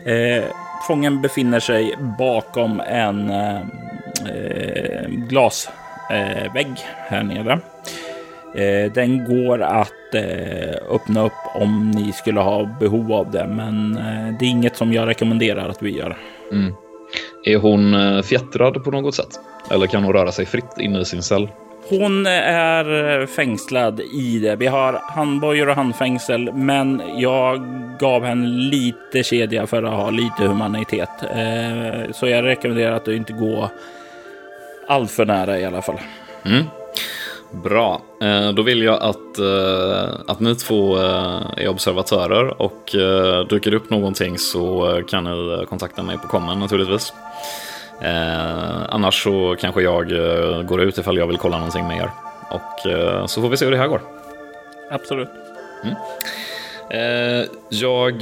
Eh, 0.04 0.44
fången 0.86 1.22
befinner 1.22 1.60
sig 1.60 1.94
bakom 2.18 2.80
en 2.80 3.30
eh, 3.30 3.60
glasvägg 5.08 6.66
eh, 6.66 7.08
här 7.08 7.22
nere. 7.22 7.60
Eh, 8.54 8.92
den 8.92 9.24
går 9.24 9.62
att 9.62 10.14
eh, 10.14 10.94
öppna 10.94 11.26
upp 11.26 11.32
om 11.54 11.90
ni 11.90 12.12
skulle 12.12 12.40
ha 12.40 12.76
behov 12.80 13.12
av 13.12 13.30
det, 13.30 13.46
men 13.46 13.96
eh, 13.96 14.38
det 14.38 14.44
är 14.44 14.48
inget 14.50 14.76
som 14.76 14.92
jag 14.92 15.08
rekommenderar 15.08 15.68
att 15.68 15.82
vi 15.82 15.90
gör. 15.90 16.16
Mm. 16.52 16.74
Är 17.44 17.56
hon 17.56 18.22
fjättrad 18.22 18.84
på 18.84 18.90
något 18.90 19.14
sätt? 19.14 19.40
Eller 19.70 19.86
kan 19.86 20.04
hon 20.04 20.12
röra 20.12 20.32
sig 20.32 20.46
fritt 20.46 20.78
inne 20.78 21.00
i 21.00 21.04
sin 21.04 21.22
cell? 21.22 21.48
Hon 21.88 22.26
är 22.26 23.26
fängslad 23.26 24.00
i 24.00 24.38
det. 24.38 24.56
Vi 24.56 24.66
har 24.66 24.92
handbojor 24.92 25.68
och 25.68 25.74
handfängsel, 25.74 26.52
men 26.52 27.02
jag 27.16 27.64
gav 27.98 28.24
henne 28.24 28.48
lite 28.48 29.22
kedja 29.22 29.66
för 29.66 29.82
att 29.82 29.94
ha 29.94 30.10
lite 30.10 30.42
humanitet. 30.42 31.10
Så 32.12 32.28
jag 32.28 32.44
rekommenderar 32.44 32.92
att 32.92 33.04
du 33.04 33.16
inte 33.16 33.32
går 33.32 33.68
allt 34.88 35.10
för 35.10 35.26
nära 35.26 35.58
i 35.58 35.64
alla 35.64 35.82
fall. 35.82 36.00
Mm. 36.44 36.64
Bra, 37.52 38.00
eh, 38.20 38.50
då 38.50 38.62
vill 38.62 38.82
jag 38.82 39.02
att, 39.02 39.38
eh, 39.38 40.20
att 40.26 40.40
ni 40.40 40.54
två 40.54 40.96
eh, 40.98 41.40
är 41.56 41.68
observatörer 41.68 42.62
och 42.62 42.96
dyker 43.48 43.70
det 43.70 43.76
upp 43.76 43.90
någonting 43.90 44.38
så 44.38 44.94
kan 45.08 45.24
ni 45.24 45.66
kontakta 45.66 46.02
mig 46.02 46.18
på 46.18 46.28
kommen 46.28 46.58
naturligtvis. 46.58 47.12
Annars 48.88 49.22
så 49.22 49.56
kanske 49.60 49.82
jag 49.82 50.06
går 50.66 50.82
ut 50.82 50.98
ifall 50.98 51.16
jag 51.16 51.26
vill 51.26 51.36
kolla 51.36 51.56
någonting 51.56 51.88
mer. 51.88 52.10
Och 52.50 53.30
så 53.30 53.40
får 53.40 53.48
vi 53.48 53.56
se 53.56 53.64
hur 53.64 53.72
det 53.72 53.78
här 53.78 53.88
går. 53.88 54.00
Absolut. 54.90 55.28
Mm. 55.84 55.94
Jag, 57.68 58.12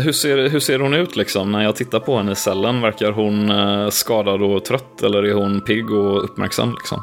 hur, 0.00 0.12
ser, 0.12 0.48
hur 0.48 0.60
ser 0.60 0.78
hon 0.78 0.94
ut 0.94 1.16
liksom 1.16 1.52
när 1.52 1.62
jag 1.62 1.76
tittar 1.76 2.00
på 2.00 2.16
henne 2.16 2.32
i 2.32 2.36
cellen? 2.36 2.80
Verkar 2.80 3.12
hon 3.12 3.52
skadad 3.92 4.42
och 4.42 4.64
trött 4.64 5.02
eller 5.02 5.22
är 5.22 5.34
hon 5.34 5.60
pigg 5.60 5.90
och 5.90 6.24
uppmärksam? 6.24 6.74
Liksom? 6.74 7.02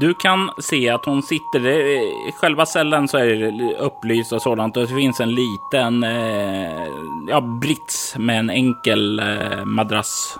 Du 0.00 0.14
kan 0.14 0.50
se 0.58 0.88
att 0.88 1.04
hon 1.04 1.22
sitter, 1.22 1.66
i 1.66 2.32
själva 2.40 2.66
cellen 2.66 3.08
så 3.08 3.18
är 3.18 3.26
det 3.26 3.76
upplyst 3.78 4.32
och 4.32 4.42
sådant 4.42 4.76
och 4.76 4.82
det 4.82 4.94
finns 4.94 5.20
en 5.20 5.34
liten 5.34 6.04
eh, 6.04 6.86
ja, 7.28 7.40
brits 7.40 8.14
med 8.18 8.38
en 8.38 8.50
enkel 8.50 9.18
eh, 9.18 9.64
madrass 9.64 10.38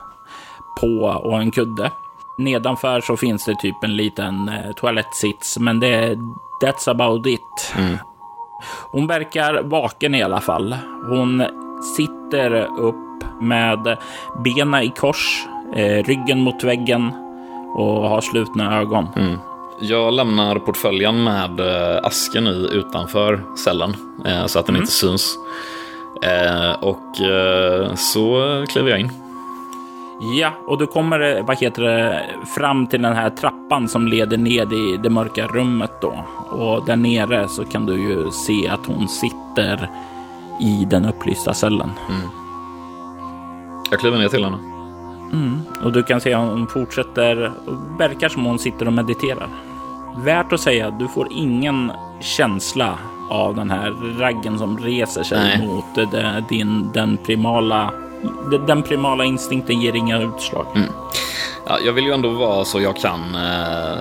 på 0.80 1.20
och 1.24 1.40
en 1.40 1.50
kudde. 1.50 1.90
Nedanför 2.38 3.00
så 3.00 3.16
finns 3.16 3.44
det 3.44 3.54
typ 3.54 3.84
en 3.84 3.96
liten 3.96 4.48
eh, 4.48 4.72
toalettsits, 4.72 5.58
men 5.58 5.80
det, 5.80 6.18
that's 6.62 6.90
about 6.90 7.26
it. 7.26 7.74
Mm. 7.78 7.98
Hon 8.90 9.06
verkar 9.06 9.62
vaken 9.62 10.14
i 10.14 10.22
alla 10.22 10.40
fall. 10.40 10.76
Hon 11.08 11.44
sitter 11.96 12.52
upp 12.78 13.24
med 13.40 13.98
benen 14.44 14.82
i 14.82 14.90
kors, 14.90 15.46
eh, 15.74 16.04
ryggen 16.04 16.40
mot 16.40 16.64
väggen 16.64 17.25
och 17.76 18.08
har 18.08 18.20
slutna 18.20 18.80
ögon. 18.80 19.08
Mm. 19.16 19.38
Jag 19.80 20.12
lämnar 20.14 20.58
portföljen 20.58 21.24
med 21.24 21.60
eh, 21.60 22.00
asken 22.02 22.46
i 22.46 22.68
utanför 22.72 23.44
cellen 23.56 23.94
eh, 24.24 24.46
så 24.46 24.58
att 24.58 24.66
den 24.66 24.74
mm. 24.74 24.82
inte 24.82 24.92
syns. 24.92 25.38
Eh, 26.22 26.82
och 26.82 27.16
så 27.98 28.64
kliver 28.68 28.90
jag 28.90 29.00
in. 29.00 29.10
Ja, 30.20 30.52
och 30.66 30.78
du 30.78 30.86
kommer 30.86 31.42
vad 31.42 31.58
heter 31.58 31.82
det, 31.82 32.24
fram 32.56 32.86
till 32.86 33.02
den 33.02 33.16
här 33.16 33.30
trappan 33.30 33.88
som 33.88 34.08
leder 34.08 34.36
ned 34.36 34.72
i 34.72 34.96
det 35.02 35.10
mörka 35.10 35.46
rummet 35.46 35.92
då. 36.00 36.24
Och 36.50 36.86
där 36.86 36.96
nere 36.96 37.48
så 37.48 37.64
kan 37.64 37.86
du 37.86 37.94
ju 37.94 38.30
se 38.30 38.68
att 38.68 38.86
hon 38.86 39.08
sitter 39.08 39.90
i 40.60 40.86
den 40.90 41.04
upplysta 41.04 41.54
cellen. 41.54 41.90
Mm. 42.08 42.28
Jag 43.90 44.00
kliver 44.00 44.18
ner 44.18 44.28
till 44.28 44.44
henne. 44.44 44.75
Mm. 45.32 45.60
Och 45.84 45.92
du 45.92 46.02
kan 46.02 46.20
se 46.20 46.34
att 46.34 46.48
hon 46.48 46.66
fortsätter, 46.66 47.52
verkar 47.98 48.28
som 48.28 48.44
hon 48.44 48.58
sitter 48.58 48.86
och 48.86 48.92
mediterar. 48.92 49.48
Värt 50.16 50.52
att 50.52 50.60
säga, 50.60 50.90
du 50.90 51.08
får 51.08 51.28
ingen 51.30 51.92
känsla 52.20 52.98
av 53.30 53.54
den 53.54 53.70
här 53.70 54.18
raggen 54.18 54.58
som 54.58 54.78
reser 54.78 55.22
sig 55.22 55.38
Nej. 55.38 55.66
mot 55.66 56.48
din, 56.48 56.90
den 56.92 57.16
primala 57.16 57.92
den 58.66 58.82
primala 58.82 59.24
instinkten 59.24 59.80
ger 59.80 59.96
inga 59.96 60.18
utslag. 60.18 60.66
Mm. 60.74 60.88
Ja, 61.68 61.78
jag 61.80 61.92
vill 61.92 62.04
ju 62.04 62.12
ändå 62.12 62.28
vara 62.28 62.64
så 62.64 62.80
jag 62.80 62.96
kan 62.96 63.34
eh, 63.34 63.98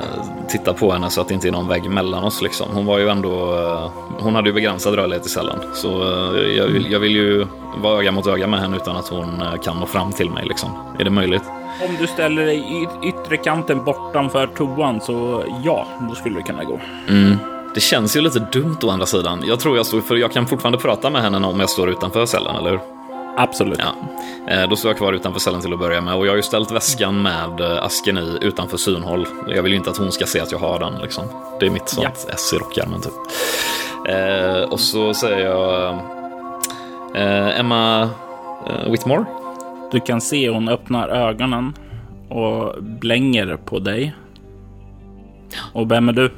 titta 0.47 0.73
på 0.73 0.91
henne 0.91 1.09
så 1.09 1.21
att 1.21 1.27
det 1.27 1.33
inte 1.33 1.47
är 1.47 1.51
någon 1.51 1.67
vägg 1.67 1.89
mellan 1.89 2.23
oss. 2.23 2.41
Liksom. 2.41 2.67
Hon 2.73 2.85
var 2.85 2.97
ju 2.97 3.09
ändå, 3.09 3.57
eh, 3.57 3.91
hon 4.19 4.35
hade 4.35 4.49
ju 4.49 4.53
begränsad 4.53 4.95
rörlighet 4.95 5.25
i 5.25 5.29
cellen. 5.29 5.59
Så 5.73 5.89
eh, 6.03 6.41
jag, 6.41 6.67
vill, 6.67 6.91
jag, 6.91 6.99
vill, 6.99 7.11
ju 7.11 7.47
vara 7.77 7.99
öga 7.99 8.11
mot 8.11 8.27
öga 8.27 8.47
med 8.47 8.59
henne 8.59 8.77
utan 8.77 8.95
att 8.95 9.07
hon 9.07 9.41
eh, 9.41 9.55
kan 9.63 9.77
nå 9.79 9.85
fram 9.85 10.11
till 10.11 10.29
mig. 10.29 10.45
Liksom. 10.45 10.69
Är 10.99 11.03
det 11.03 11.09
möjligt? 11.09 11.43
Om 11.89 11.95
du 11.99 12.07
ställer 12.07 12.45
dig 12.45 12.57
i 12.57 13.07
yttre 13.07 13.37
kanten 13.37 13.83
bortanför 13.83 14.47
toan 14.47 15.01
så 15.01 15.43
ja, 15.63 15.87
då 16.09 16.15
skulle 16.15 16.35
det 16.35 16.43
kunna 16.43 16.63
gå. 16.63 16.79
Mm. 17.09 17.37
Det 17.73 17.81
känns 17.81 18.17
ju 18.17 18.21
lite 18.21 18.39
dumt 18.39 18.77
å 18.83 18.89
andra 18.89 19.05
sidan. 19.05 19.43
Jag 19.47 19.59
tror 19.59 19.77
jag 19.77 19.85
står, 19.85 20.01
för 20.01 20.15
jag 20.15 20.31
kan 20.31 20.47
fortfarande 20.47 20.77
prata 20.77 21.09
med 21.09 21.21
henne 21.21 21.47
om 21.47 21.59
jag 21.59 21.69
står 21.69 21.89
utanför 21.89 22.25
cellen, 22.25 22.55
eller 22.55 22.69
hur? 22.69 22.94
Absolut. 23.37 23.79
Ja. 23.79 23.95
Eh, 24.53 24.69
då 24.69 24.75
står 24.75 24.89
jag 24.89 24.97
kvar 24.97 25.13
utanför 25.13 25.39
cellen 25.39 25.61
till 25.61 25.73
att 25.73 25.79
börja 25.79 26.01
med 26.01 26.15
och 26.15 26.25
jag 26.25 26.31
har 26.31 26.37
ju 26.37 26.43
ställt 26.43 26.71
väskan 26.71 27.21
med 27.21 27.59
eh, 27.59 27.83
asken 27.83 28.17
i 28.17 28.37
utanför 28.41 28.77
synhåll. 28.77 29.27
Jag 29.47 29.63
vill 29.63 29.71
ju 29.71 29.77
inte 29.77 29.89
att 29.89 29.97
hon 29.97 30.11
ska 30.11 30.25
se 30.25 30.39
att 30.39 30.51
jag 30.51 30.59
har 30.59 30.79
den. 30.79 30.93
Liksom. 31.01 31.23
Det 31.59 31.65
är 31.65 31.69
mitt 31.69 31.89
sånt 31.89 32.25
ja. 32.27 32.33
S 32.33 32.53
i 32.53 32.57
rockärmen 32.57 33.01
typ. 33.01 33.13
Eh, 34.09 34.61
och 34.71 34.79
så 34.79 35.13
säger 35.13 35.45
jag 35.45 35.93
eh, 37.15 37.59
Emma 37.59 38.09
eh, 38.67 38.91
Whitmore. 38.91 39.25
Du 39.91 39.99
kan 39.99 40.21
se 40.21 40.49
hon 40.49 40.69
öppnar 40.69 41.09
ögonen 41.09 41.73
och 42.29 42.83
blänger 42.83 43.57
på 43.65 43.79
dig. 43.79 44.15
Och 45.73 45.91
vem 45.91 46.09
är 46.09 46.13
du? 46.13 46.31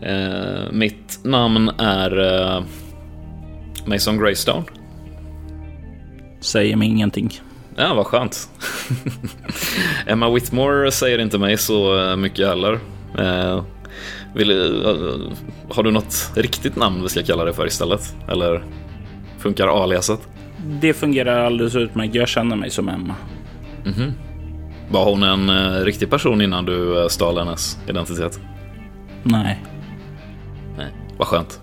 Eh, 0.00 0.72
mitt 0.72 1.20
namn 1.24 1.68
är 1.68 2.64
Mason 3.86 4.18
Greystone. 4.18 4.64
Säger 6.46 6.76
mig 6.76 6.88
ingenting. 6.88 7.40
Ja, 7.76 7.94
vad 7.94 8.06
skönt. 8.06 8.48
Emma 10.06 10.30
Whitmore 10.30 10.90
säger 10.90 11.18
inte 11.18 11.38
mig 11.38 11.56
så 11.56 11.98
eh, 12.10 12.16
mycket 12.16 12.48
heller. 12.48 12.78
Eh, 13.18 13.64
vill, 14.34 14.50
uh, 14.50 15.32
har 15.70 15.82
du 15.82 15.90
något 15.90 16.32
riktigt 16.34 16.76
namn 16.76 17.02
vi 17.02 17.08
ska 17.08 17.22
kalla 17.22 17.44
det 17.44 17.52
för 17.52 17.66
istället? 17.66 18.16
Eller 18.28 18.64
funkar 19.38 19.82
aliaset? 19.82 20.28
Det 20.80 20.92
fungerar 20.92 21.44
alldeles 21.44 21.74
utmärkt. 21.74 22.14
Jag 22.14 22.28
känner 22.28 22.56
mig 22.56 22.70
som 22.70 22.88
Emma. 22.88 23.14
Mm 23.84 23.94
-hmm. 23.94 24.12
Var 24.90 25.04
hon 25.04 25.22
en 25.22 25.50
uh, 25.50 25.84
riktig 25.84 26.10
person 26.10 26.40
innan 26.40 26.64
du 26.64 26.76
uh, 26.76 27.08
stal 27.08 27.38
hennes 27.38 27.78
identitet? 27.88 28.40
Nej. 29.22 29.62
Nej, 30.76 30.88
vad 31.18 31.28
skönt. 31.28 31.60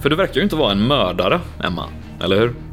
För 0.00 0.10
du 0.10 0.16
verkar 0.16 0.34
ju 0.34 0.42
inte 0.42 0.56
vara 0.56 0.72
en 0.72 0.86
mördare, 0.86 1.40
Emma. 1.64 1.84
Eller 2.20 2.40
hur? 2.40 2.69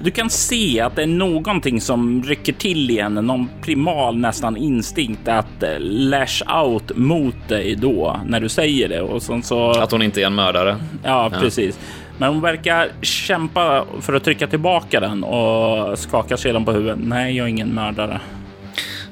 Du 0.00 0.10
kan 0.10 0.30
se 0.30 0.80
att 0.80 0.96
det 0.96 1.02
är 1.02 1.06
någonting 1.06 1.80
som 1.80 2.22
rycker 2.22 2.52
till 2.52 2.90
igen, 2.90 3.14
någon 3.14 3.48
primal 3.62 4.18
nästan 4.18 4.56
instinkt 4.56 5.28
att 5.28 5.62
eh, 5.62 5.70
lash 5.78 6.62
out 6.62 6.96
mot 6.96 7.48
dig 7.48 7.74
då 7.74 8.20
när 8.26 8.40
du 8.40 8.48
säger 8.48 8.88
det. 8.88 9.00
Och 9.00 9.22
så... 9.22 9.70
Att 9.70 9.92
hon 9.92 10.02
inte 10.02 10.22
är 10.22 10.26
en 10.26 10.34
mördare? 10.34 10.76
Ja, 11.02 11.30
ja, 11.32 11.38
precis. 11.40 11.78
Men 12.18 12.28
hon 12.28 12.40
verkar 12.40 12.88
kämpa 13.02 13.84
för 14.00 14.12
att 14.12 14.24
trycka 14.24 14.46
tillbaka 14.46 15.00
den 15.00 15.24
och 15.24 15.98
skakar 15.98 16.36
sedan 16.36 16.64
på 16.64 16.72
huvudet. 16.72 16.98
Nej, 17.02 17.36
jag 17.36 17.44
är 17.44 17.48
ingen 17.48 17.68
mördare. 17.68 18.20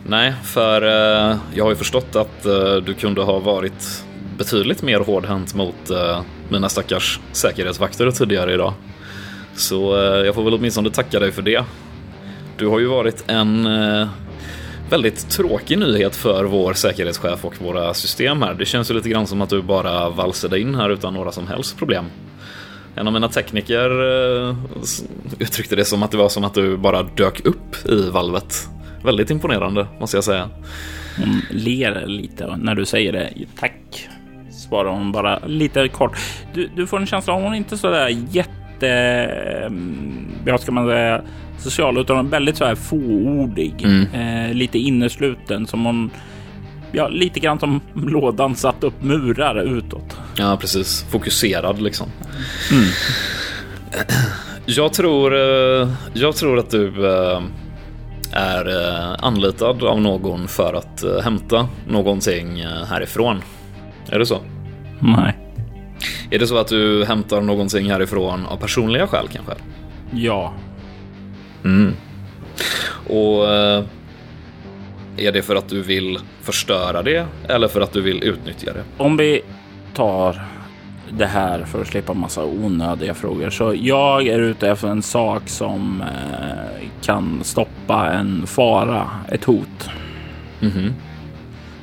Nej, 0.07 0.33
för 0.45 0.83
uh, 0.83 1.37
jag 1.55 1.65
har 1.65 1.71
ju 1.71 1.77
förstått 1.77 2.17
att 2.17 2.47
uh, 2.47 2.77
du 2.77 2.95
kunde 2.95 3.23
ha 3.23 3.39
varit 3.39 4.05
betydligt 4.39 4.83
mer 4.83 5.01
hårdhänt 5.01 5.55
mot 5.55 5.91
uh, 5.91 6.21
mina 6.49 6.69
stackars 6.69 7.21
säkerhetsvakter 7.33 8.11
tidigare 8.11 8.55
idag. 8.55 8.73
Så 9.57 9.97
eh, 9.97 10.27
jag 10.27 10.35
får 10.35 10.45
väl 10.45 10.55
åtminstone 10.55 10.91
tacka 10.91 11.21
dig 11.21 11.33
för 11.33 11.43
det. 11.43 11.65
Du 12.57 12.67
har 12.67 12.79
ju 12.79 12.87
varit 12.87 13.25
en 13.27 13.67
eh, 13.67 14.09
väldigt 14.91 15.31
tråkig 15.31 15.79
nyhet 15.79 16.17
för 16.17 16.45
vår 16.45 16.73
säkerhetschef 16.73 17.45
och 17.45 17.55
våra 17.61 17.95
system 17.95 18.43
här. 18.43 18.55
Det 18.55 18.65
känns 18.65 18.91
ju 18.91 18.95
lite 18.95 19.09
grann 19.09 19.27
som 19.27 19.43
att 19.43 19.51
du 19.51 19.63
bara 19.63 20.11
valsade 20.11 20.61
in 20.61 20.75
här 20.75 20.91
utan 20.91 21.15
några 21.15 21.33
som 21.33 21.47
helst 21.47 21.79
problem. 21.79 22.05
En 22.95 23.07
av 23.07 23.13
mina 23.13 23.29
tekniker 23.29 23.91
eh, 23.91 24.57
uttryckte 25.39 25.77
det 25.77 25.85
som 25.85 26.03
att 26.03 26.11
det 26.11 26.17
var 26.17 26.29
som 26.29 26.45
att 26.45 26.55
du 26.55 26.77
bara 26.77 27.03
dök 27.03 27.47
upp 27.47 27.87
i 27.87 28.11
valvet. 28.11 28.69
Väldigt 29.05 29.31
imponerande, 29.31 29.87
måste 30.01 30.17
jag 30.17 30.25
säga. 30.25 30.51
Hon 31.19 31.43
ler 31.51 32.07
lite 32.07 32.57
när 32.57 32.75
du 32.75 32.85
säger 32.85 33.13
det. 33.13 33.33
Tack, 33.59 34.09
svarar 34.51 34.91
hon 34.91 35.13
bara 35.13 35.39
lite 35.47 35.89
kort. 35.89 36.19
Du, 36.55 36.71
du 36.77 36.87
får 36.87 37.01
en 37.01 37.07
känsla 37.07 37.33
av 37.33 37.39
att 37.39 37.45
hon 37.45 37.55
inte 37.55 37.79
så 37.79 37.91
där 37.91 38.09
jätte... 38.31 38.66
Mm, 38.83 40.27
vad 40.47 40.61
ska 40.61 40.73
man 40.73 40.87
säga? 40.89 41.23
Social, 41.59 41.99
utan 41.99 42.31
väldigt 42.31 42.57
så 42.57 42.65
här 42.65 42.75
fåordig. 42.75 43.75
Mm. 43.85 44.07
Eh, 44.13 44.55
lite 44.55 44.79
innesluten 44.79 45.67
som 45.67 45.85
hon... 45.85 46.11
Ja, 46.93 47.09
lite 47.09 47.41
grann 47.41 47.59
som 47.59 47.81
lådan 47.95 48.55
satt 48.55 48.85
upp 48.85 49.03
murar 49.03 49.63
utåt. 49.63 50.17
Ja, 50.37 50.57
precis. 50.61 51.07
Fokuserad 51.11 51.83
liksom. 51.83 52.07
Mm. 52.73 52.85
Jag 54.67 54.93
tror, 54.93 55.35
eh, 55.35 55.89
jag 56.15 56.37
tror 56.37 56.59
att 56.59 56.71
du 56.71 57.07
eh, 57.07 57.43
är 58.33 58.69
eh, 58.69 59.17
anlitad 59.19 59.83
av 59.83 60.01
någon 60.01 60.49
för 60.49 60.75
att 60.75 61.03
eh, 61.03 61.21
hämta 61.25 61.69
någonting 61.89 62.61
eh, 62.61 62.85
härifrån. 62.85 63.43
Är 64.09 64.19
det 64.19 64.27
så? 64.27 64.39
Nej. 65.01 65.46
Är 66.31 66.39
det 66.39 66.47
så 66.47 66.59
att 66.59 66.69
du 66.69 67.05
hämtar 67.05 67.41
någonting 67.41 67.91
härifrån 67.91 68.47
av 68.47 68.57
personliga 68.57 69.07
skäl 69.07 69.29
kanske? 69.33 69.53
Ja. 70.11 70.53
Mm. 71.65 71.93
Och 73.09 73.49
är 75.17 75.33
det 75.33 75.43
för 75.43 75.57
att 75.57 75.69
du 75.69 75.83
vill 75.83 76.19
förstöra 76.43 77.03
det 77.03 77.27
eller 77.49 77.69
för 77.69 77.81
att 77.81 77.93
du 77.93 78.01
vill 78.01 78.25
utnyttja 78.25 78.73
det? 78.73 78.85
Om 78.97 79.17
vi 79.17 79.41
tar 79.95 80.43
det 81.11 81.27
här 81.27 81.65
för 81.65 81.81
att 81.81 81.87
slippa 81.87 82.15
massa 82.15 82.45
onödiga 82.45 83.15
frågor. 83.15 83.51
Så 83.51 83.75
jag 83.81 84.27
är 84.27 84.39
ute 84.39 84.71
efter 84.71 84.89
en 84.89 85.03
sak 85.03 85.49
som 85.49 86.01
eh, 86.01 86.89
kan 87.03 87.45
stoppa 87.45 88.13
en 88.13 88.47
fara, 88.47 89.11
ett 89.29 89.45
hot. 89.45 89.91
Mm 90.61 90.75
-hmm. 90.75 90.93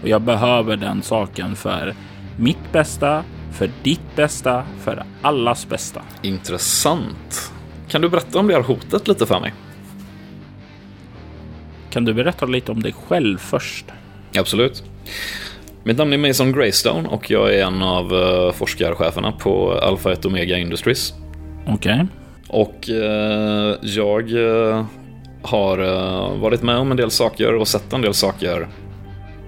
Och 0.02 0.08
jag 0.08 0.22
behöver 0.22 0.78
den 0.78 1.02
saken 1.02 1.56
för 1.56 1.94
mitt 2.38 2.72
bästa, 2.72 3.24
för 3.54 3.70
ditt 3.84 4.16
bästa, 4.16 4.64
för 4.80 5.04
allas 5.22 5.70
bästa. 5.70 6.02
Intressant. 6.22 7.52
Kan 7.88 8.02
du 8.02 8.10
berätta 8.10 8.40
om 8.40 8.48
det 8.48 8.54
här 8.54 8.62
hotet 8.62 9.08
lite 9.08 9.26
för 9.26 9.40
mig? 9.40 9.54
Kan 11.90 12.06
du 12.06 12.14
berätta 12.14 12.46
lite 12.46 12.72
om 12.72 12.82
dig 12.82 12.94
själv 13.08 13.38
först? 13.38 13.86
Absolut. 14.38 14.84
Mitt 15.84 15.98
namn 15.98 16.14
är 16.14 16.18
Mason 16.18 16.52
Greystone 16.52 17.10
och 17.10 17.32
jag 17.32 17.56
är 17.56 17.66
en 17.66 17.82
av 17.82 18.14
uh, 18.14 18.52
forskarcheferna 18.52 19.32
på 19.32 19.72
Alpha 19.72 20.12
1 20.12 20.26
Omega 20.26 20.58
Industries. 20.58 21.14
Okej. 21.68 21.94
Okay. 21.94 22.06
Och 22.48 22.90
uh, 22.90 23.76
jag 23.82 24.32
uh, 24.32 24.86
har 25.42 25.78
varit 26.38 26.62
med 26.62 26.78
om 26.78 26.92
en 26.92 26.98
del 26.98 27.12
saker 27.12 27.56
och 27.56 27.68
sett 27.68 27.94
en 27.94 28.02
del 28.02 28.14
saker 28.14 28.68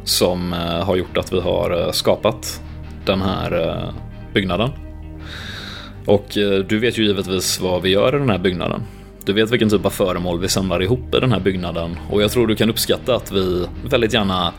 som 0.03 0.51
har 0.83 0.95
gjort 0.95 1.17
att 1.17 1.33
vi 1.33 1.39
har 1.39 1.91
skapat 1.91 2.61
den 3.05 3.21
här 3.21 3.91
byggnaden. 4.33 4.69
Och 6.05 6.25
du 6.67 6.79
vet 6.79 6.97
ju 6.97 7.05
givetvis 7.05 7.61
vad 7.61 7.81
vi 7.81 7.89
gör 7.89 8.15
i 8.15 8.19
den 8.19 8.29
här 8.29 8.37
byggnaden. 8.37 8.81
Du 9.25 9.33
vet 9.33 9.51
vilken 9.51 9.69
typ 9.69 9.85
av 9.85 9.89
föremål 9.89 10.39
vi 10.39 10.47
samlar 10.47 10.83
ihop 10.83 11.15
i 11.15 11.19
den 11.19 11.31
här 11.31 11.39
byggnaden 11.39 11.97
och 12.11 12.23
jag 12.23 12.31
tror 12.31 12.47
du 12.47 12.55
kan 12.55 12.69
uppskatta 12.69 13.15
att 13.15 13.31
vi 13.31 13.67
väldigt 13.89 14.13
gärna 14.13 14.53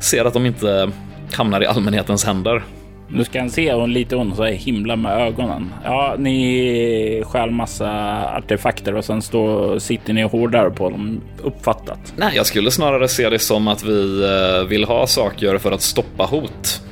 ser 0.00 0.24
att 0.24 0.34
de 0.34 0.46
inte 0.46 0.90
hamnar 1.32 1.62
i 1.62 1.66
allmänhetens 1.66 2.24
händer. 2.24 2.62
Nu 3.08 3.24
ska 3.24 3.38
han 3.38 3.50
se 3.50 3.72
hon 3.72 3.92
lite 3.92 4.16
hon 4.16 4.36
så 4.36 4.44
himla 4.44 4.96
med 4.96 5.26
ögonen. 5.26 5.74
Ja, 5.84 6.14
ni 6.18 7.22
stjäl 7.26 7.50
massa 7.50 7.90
artefakter 8.36 8.94
och 8.94 9.04
sen 9.04 9.22
står, 9.22 9.78
sitter 9.78 10.12
ni 10.12 10.22
hårdare 10.22 10.70
på 10.70 10.90
dem. 10.90 11.20
Uppfattat. 11.42 12.12
Nej, 12.16 12.32
jag 12.36 12.46
skulle 12.46 12.70
snarare 12.70 13.08
se 13.08 13.28
det 13.28 13.38
som 13.38 13.68
att 13.68 13.84
vi 13.84 14.22
eh, 14.22 14.68
vill 14.68 14.84
ha 14.84 15.06
saker 15.06 15.58
för 15.58 15.72
att 15.72 15.82
stoppa 15.82 16.24
hot. 16.24 16.82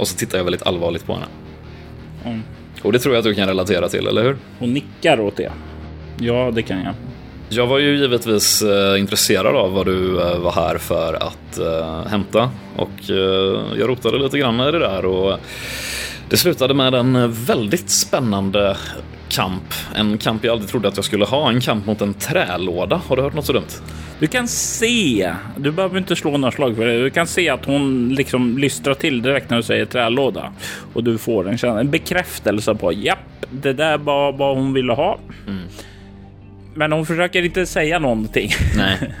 Och 0.00 0.08
så 0.08 0.16
tittar 0.16 0.38
jag 0.38 0.44
väldigt 0.44 0.66
allvarligt 0.66 1.06
på 1.06 1.12
henne. 1.12 1.26
Mm. 2.24 2.42
Och 2.82 2.92
det 2.92 2.98
tror 2.98 3.14
jag 3.14 3.18
att 3.18 3.24
du 3.24 3.34
kan 3.34 3.48
relatera 3.48 3.88
till, 3.88 4.06
eller 4.06 4.22
hur? 4.22 4.36
Hon 4.58 4.72
nickar 4.72 5.20
åt 5.20 5.36
det. 5.36 5.52
Ja, 6.18 6.50
det 6.54 6.62
kan 6.62 6.78
jag. 6.78 6.94
Jag 7.48 7.66
var 7.66 7.78
ju 7.78 7.98
givetvis 7.98 8.62
eh, 8.62 9.00
intresserad 9.00 9.56
av 9.56 9.72
vad 9.72 9.86
du 9.86 10.20
eh, 10.20 10.38
var 10.38 10.52
här 10.52 10.78
för 10.78 11.14
att 11.14 11.58
eh, 11.58 12.06
hämta 12.06 12.50
och 12.76 13.10
jag 13.76 13.88
rotade 13.88 14.18
lite 14.18 14.38
grann 14.38 14.60
i 14.60 14.70
det 14.72 14.78
där 14.78 15.04
och 15.04 15.38
det 16.28 16.36
slutade 16.36 16.74
med 16.74 16.94
en 16.94 17.32
väldigt 17.32 17.90
spännande 17.90 18.76
kamp. 19.30 19.74
En 19.94 20.18
kamp 20.18 20.44
jag 20.44 20.52
aldrig 20.52 20.70
trodde 20.70 20.88
att 20.88 20.96
jag 20.96 21.04
skulle 21.04 21.24
ha. 21.24 21.50
En 21.50 21.60
kamp 21.60 21.86
mot 21.86 22.00
en 22.00 22.14
trälåda. 22.14 23.00
Har 23.06 23.16
du 23.16 23.22
hört 23.22 23.34
något 23.34 23.46
så 23.46 23.52
dumt? 23.52 23.66
Du 24.18 24.26
kan 24.26 24.48
se, 24.48 25.32
du 25.56 25.70
behöver 25.70 25.98
inte 25.98 26.16
slå 26.16 26.36
några 26.36 26.52
slag 26.52 26.76
för 26.76 26.86
det. 26.86 27.02
Du 27.02 27.10
kan 27.10 27.26
se 27.26 27.48
att 27.48 27.64
hon 27.64 28.14
liksom 28.14 28.58
lystrar 28.58 28.94
till 28.94 29.22
direkt 29.22 29.50
när 29.50 29.56
du 29.56 29.62
säger 29.62 29.84
trälåda 29.84 30.52
och 30.92 31.04
du 31.04 31.18
får 31.18 31.48
en, 31.48 31.78
en 31.78 31.90
bekräftelse 31.90 32.74
på 32.74 32.92
japp, 32.92 33.46
det 33.50 33.72
där 33.72 33.98
var 33.98 34.32
vad 34.32 34.56
hon 34.56 34.72
ville 34.72 34.92
ha. 34.92 35.18
Mm. 35.46 35.62
Men 36.74 36.92
hon 36.92 37.06
försöker 37.06 37.42
inte 37.42 37.66
säga 37.66 37.98
någonting. 37.98 38.50
Nej. 38.76 39.14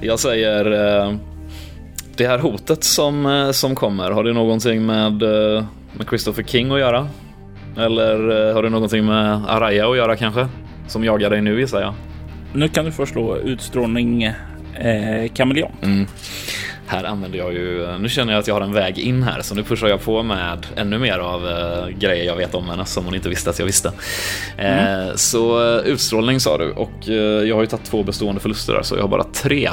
Jag 0.00 0.18
säger 0.18 0.72
eh, 0.72 1.14
det 2.16 2.26
här 2.26 2.38
hotet 2.38 2.84
som, 2.84 3.26
eh, 3.26 3.50
som 3.50 3.74
kommer, 3.74 4.10
har 4.10 4.24
det 4.24 4.32
någonting 4.32 4.86
med, 4.86 5.22
eh, 5.22 5.64
med 5.92 6.08
Christopher 6.08 6.42
King 6.42 6.70
att 6.70 6.80
göra? 6.80 7.08
Eller 7.76 8.52
har 8.54 8.62
det 8.62 8.70
någonting 8.70 9.06
med 9.06 9.44
Araya 9.48 9.90
att 9.90 9.96
göra 9.96 10.16
kanske? 10.16 10.48
Som 10.86 11.04
jagar 11.04 11.30
dig 11.30 11.40
nu 11.40 11.60
gissar 11.60 11.80
jag. 11.80 11.94
Nu 12.52 12.68
kan 12.68 12.84
du 12.84 12.92
förslå 12.92 13.36
utstrålning 13.36 14.22
eh, 14.22 15.28
kameleon. 15.34 15.72
Mm 15.82 16.06
här 16.88 17.04
använder 17.04 17.38
jag 17.38 17.52
ju, 17.52 17.98
nu 17.98 18.08
känner 18.08 18.32
jag 18.32 18.40
att 18.40 18.46
jag 18.46 18.54
har 18.54 18.60
en 18.60 18.72
väg 18.72 18.98
in 18.98 19.22
här 19.22 19.42
så 19.42 19.54
nu 19.54 19.62
pushar 19.62 19.88
jag 19.88 20.02
på 20.02 20.22
med 20.22 20.66
ännu 20.76 20.98
mer 20.98 21.18
av 21.18 21.44
uh, 21.44 21.88
grejer 21.98 22.24
jag 22.24 22.36
vet 22.36 22.54
om 22.54 22.68
henne 22.68 22.84
som 22.84 23.04
hon 23.04 23.14
inte 23.14 23.28
visste 23.28 23.50
att 23.50 23.58
jag 23.58 23.66
visste. 23.66 23.92
Mm. 24.56 25.08
Uh, 25.08 25.14
så 25.14 25.60
uh, 25.60 25.86
utstrålning 25.86 26.40
sa 26.40 26.58
du 26.58 26.70
och 26.70 27.08
jag 27.46 27.54
har 27.54 27.62
ju 27.62 27.66
tagit 27.66 27.84
två 27.84 28.02
bestående 28.02 28.40
förluster 28.40 28.72
där 28.72 28.82
så 28.82 28.96
jag 28.96 29.02
har 29.02 29.08
bara 29.08 29.24
tre. 29.24 29.70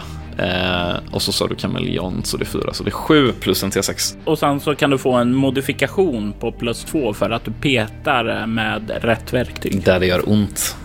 Och 1.12 1.22
så 1.22 1.32
sa 1.32 1.48
du 1.48 1.56
kameleont 1.56 2.28
så 2.28 2.38
det 2.38 2.44
är 2.44 2.46
fyra 2.46 2.74
så 2.74 2.84
det 2.84 2.90
är 2.90 2.92
sju 2.92 3.32
plus 3.32 3.64
en 3.64 3.72
T6. 3.72 4.18
Och 4.26 4.40
sen 4.40 4.60
så 4.60 4.76
kan 4.76 4.90
du 4.90 4.98
få 4.98 5.12
en 5.12 5.36
modifikation 5.36 6.34
på 6.40 6.52
plus 6.52 6.84
två 6.84 7.14
för 7.14 7.30
att 7.30 7.46
du 7.46 7.52
petar 7.52 8.46
med 8.46 8.92
rätt 9.04 9.34
verktyg. 9.34 9.84
Där 9.84 10.00
det 10.00 10.06
gör 10.06 10.30
ont. 10.30 10.76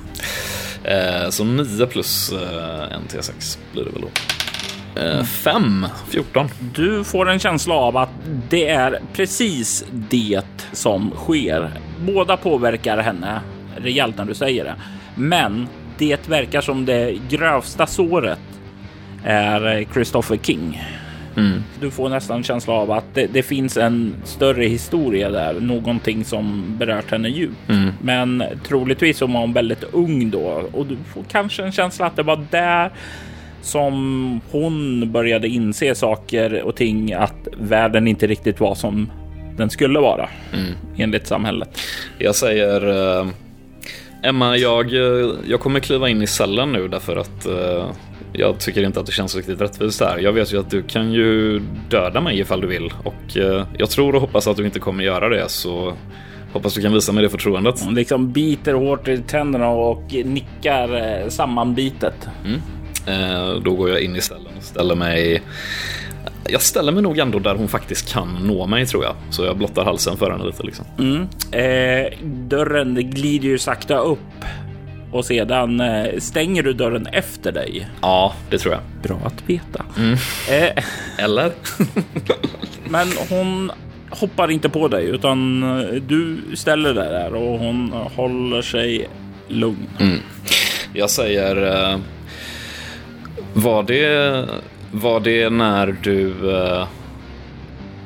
så 1.31 1.45
9 1.45 1.87
plus 1.87 2.33
en 2.91 3.03
T6 3.09 3.59
blir 3.73 3.85
det 3.85 3.91
väl 3.91 4.01
då. 4.03 4.09
5, 5.25 5.85
eh, 5.85 5.91
14. 6.09 6.49
Du 6.75 7.05
får 7.05 7.31
en 7.31 7.39
känsla 7.39 7.75
av 7.75 7.97
att 7.97 8.11
det 8.49 8.69
är 8.69 9.01
precis 9.13 9.85
det 9.91 10.43
som 10.73 11.11
sker. 11.17 11.71
Båda 12.01 12.37
påverkar 12.37 12.99
henne 12.99 13.41
rejält 13.77 14.17
när 14.19 14.25
du 14.25 14.35
säger 14.35 14.65
det. 14.65 14.75
Men 15.15 15.69
det 15.99 16.29
verkar 16.29 16.61
som 16.61 16.85
det 16.85 17.15
grövsta 17.29 17.87
såret 17.87 18.39
är 19.25 19.85
Christopher 19.93 20.37
King. 20.37 20.83
Mm. 21.37 21.63
Du 21.81 21.91
får 21.91 22.09
nästan 22.09 22.37
en 22.37 22.43
känsla 22.43 22.75
av 22.75 22.91
att 22.91 23.15
det, 23.15 23.27
det, 23.27 23.43
finns 23.43 23.77
en 23.77 24.15
större 24.25 24.65
historia 24.65 25.31
där, 25.31 25.61
någonting 25.61 26.25
som 26.25 26.75
berört 26.79 27.11
henne 27.11 27.29
djupt. 27.29 27.69
Mm. 27.69 27.91
Men 28.03 28.45
troligtvis 28.67 29.19
så 29.19 29.27
var 29.27 29.41
hon 29.41 29.53
väldigt 29.53 29.85
ung 29.93 30.31
då 30.31 30.63
och 30.73 30.87
du 30.87 30.97
får 31.15 31.25
kanske 31.31 31.63
en 31.63 31.73
känsla 31.73 32.07
att 32.07 32.17
det 32.17 32.23
var 32.23 32.47
där 32.51 32.91
som 33.63 34.41
hon 34.51 35.13
började 35.13 35.49
inse 35.49 35.95
saker 35.95 36.63
och 36.63 36.77
ting 36.77 37.13
att 37.13 37.49
världen 37.59 38.09
inte 38.09 38.27
riktigt 38.27 38.61
var 38.61 38.75
som 38.75 39.11
den 39.57 39.71
skulle 39.71 39.99
vara 39.99 40.29
mm. 40.53 40.73
enligt 40.97 41.27
samhället. 41.27 41.79
Jag 42.19 42.35
säger 42.35 42.89
uh, 42.89 43.29
Emma, 44.23 44.57
jag, 44.57 44.93
jag 45.47 45.61
kommer 45.61 45.81
kliva 45.81 46.09
in 46.09 46.23
i 46.23 46.27
cellen 46.27 46.73
nu 46.73 46.89
därför 46.89 47.17
att 47.17 47.47
uh, 47.47 47.91
jag 48.33 48.61
tycker 48.61 48.83
inte 48.83 49.01
att 49.01 49.07
det 49.07 49.13
känns 49.13 49.37
riktigt 49.37 49.61
rättvist 49.61 50.01
här. 50.01 50.19
Jag 50.19 50.33
vet 50.33 50.53
ju 50.53 50.61
att 50.61 50.71
du 50.71 50.83
kan 50.83 51.13
ju 51.13 51.63
döda 51.91 52.21
mig 52.21 52.41
ifall 52.41 52.61
du 52.61 52.67
vill 52.67 52.93
och 53.05 53.37
uh, 53.37 53.65
jag 53.79 53.91
tror 53.91 54.15
och 54.15 54.21
hoppas 54.21 54.47
att 54.47 54.57
du 54.57 54.65
inte 54.65 54.79
kommer 54.79 55.05
göra 55.05 55.29
det 55.29 55.49
så 55.49 55.97
Hoppas 56.53 56.75
du 56.75 56.83
kan 56.83 56.93
visa 56.93 57.13
mig 57.13 57.23
det 57.23 57.31
förtroendet. 57.31 57.81
Hon 57.85 57.95
liksom 57.95 58.33
biter 58.33 58.75
hårt 58.75 59.09
i 59.09 59.19
tänderna 59.19 59.69
och 59.69 60.03
nickar 60.13 61.29
sammanbitet. 61.29 62.29
Mm. 62.45 62.61
Eh, 63.07 63.55
då 63.63 63.75
går 63.75 63.91
jag 63.91 64.01
in 64.01 64.17
i 64.17 64.21
cellen 64.21 64.53
och 64.57 64.63
ställer 64.63 64.95
mig 64.95 65.43
jag 66.49 66.63
ställer 66.63 66.93
mig 66.93 67.03
nog 67.03 67.19
ändå 67.19 67.39
där 67.39 67.55
hon 67.55 67.69
faktiskt 67.69 68.13
kan 68.13 68.29
nå 68.43 68.67
mig 68.67 68.87
tror 68.87 69.05
jag. 69.05 69.15
Så 69.31 69.45
jag 69.45 69.57
blottar 69.57 69.85
halsen 69.85 70.17
för 70.17 70.31
henne 70.31 70.45
lite 70.45 70.63
liksom. 70.63 70.85
Mm. 70.99 71.29
Eh, 71.53 72.19
dörren 72.25 73.11
glider 73.11 73.49
ju 73.49 73.59
sakta 73.59 73.99
upp 73.99 74.19
och 75.13 75.25
sedan 75.25 75.81
eh, 75.81 76.19
stänger 76.19 76.63
du 76.63 76.73
dörren 76.73 77.07
efter 77.07 77.53
dig. 77.53 77.89
Ja, 78.01 78.35
det 78.51 78.59
tror 78.59 78.75
jag. 78.75 78.83
Bra 79.03 79.21
att 79.25 79.51
veta. 79.51 79.85
Mm. 79.97 80.13
Eh, 80.51 80.85
Eller? 81.19 81.53
men 82.89 83.09
hon 83.29 83.73
hoppar 84.11 84.51
inte 84.51 84.69
på 84.69 84.89
dig 84.89 85.05
utan 85.05 85.63
eh, 85.63 85.87
du 85.95 86.41
ställer 86.55 86.95
dig 86.95 87.09
där 87.09 87.35
och 87.35 87.59
hon 87.59 87.93
håller 88.17 88.63
sig 88.63 89.09
lugn. 89.49 89.89
Mm. 90.01 90.19
Jag 90.93 91.11
säger... 91.11 91.91
Eh, 91.93 91.99
var, 93.55 93.83
det, 93.83 94.49
var 94.93 95.21
det 95.21 95.51
när 95.51 95.97
du 96.03 96.53
eh, 96.57 96.87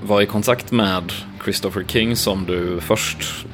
var 0.03 0.23
i 0.23 0.27
kontakt 0.27 0.73
med 0.73 1.13
Christopher 1.45 1.85
King 1.85 2.17
som 2.17 2.45
du 2.45 2.81
först 2.81 3.47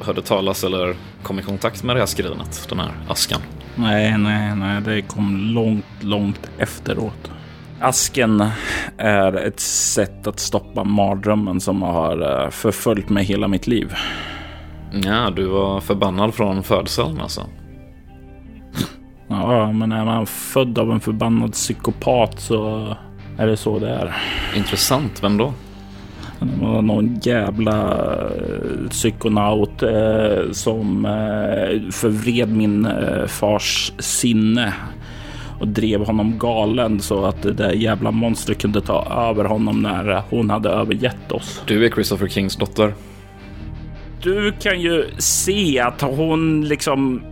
hörde 0.00 0.22
talas 0.22 0.64
eller 0.64 0.96
kom 1.22 1.38
i 1.38 1.42
kontakt 1.42 1.82
med 1.82 1.96
det 1.96 2.00
här 2.00 2.06
skrinet, 2.06 2.66
den 2.68 2.78
här 2.78 2.92
askan? 3.08 3.40
Nej, 3.74 4.18
nej, 4.18 4.56
nej, 4.56 4.80
det 4.80 5.02
kom 5.02 5.36
långt, 5.36 5.84
långt 6.00 6.50
efteråt. 6.58 7.30
Asken 7.80 8.50
är 8.98 9.32
ett 9.32 9.60
sätt 9.60 10.26
att 10.26 10.40
stoppa 10.40 10.84
mardrömmen 10.84 11.60
som 11.60 11.82
har 11.82 12.42
eh, 12.44 12.50
förföljt 12.50 13.08
mig 13.08 13.24
hela 13.24 13.48
mitt 13.48 13.66
liv. 13.66 13.94
Ja, 14.92 15.30
du 15.30 15.46
var 15.46 15.80
förbannad 15.80 16.34
från 16.34 16.62
födseln 16.62 17.20
alltså? 17.20 17.46
Ja, 19.28 19.72
men 19.72 19.92
är 19.92 20.04
man 20.04 20.26
född 20.26 20.78
av 20.78 20.92
en 20.92 21.00
förbannad 21.00 21.52
psykopat 21.52 22.40
så 22.40 22.86
är 23.38 23.46
det 23.46 23.56
så 23.56 23.78
det 23.78 23.88
är. 23.88 24.16
Intressant, 24.56 25.22
vem 25.22 25.36
då? 25.36 25.52
Någon 26.60 27.20
jävla 27.22 27.92
eh, 27.92 28.88
psykonaut 28.90 29.82
eh, 29.82 30.52
som 30.52 31.04
eh, 31.04 31.90
förvred 31.90 32.48
min 32.48 32.86
eh, 32.86 33.26
fars 33.26 33.92
sinne 33.98 34.72
och 35.60 35.68
drev 35.68 36.06
honom 36.06 36.38
galen 36.38 37.00
så 37.00 37.24
att 37.24 37.42
det 37.42 37.52
där 37.52 37.72
jävla 37.72 38.10
monstret 38.10 38.58
kunde 38.58 38.80
ta 38.80 39.28
över 39.30 39.44
honom 39.44 39.82
när 39.82 40.22
hon 40.30 40.50
hade 40.50 40.68
övergett 40.68 41.32
oss. 41.32 41.62
Du 41.66 41.86
är 41.86 41.90
Christopher 41.90 42.28
Kings 42.28 42.56
dotter. 42.56 42.94
Du 44.22 44.52
kan 44.52 44.80
ju 44.80 45.04
se 45.18 45.80
att 45.80 46.00
hon 46.00 46.68
liksom 46.68 47.22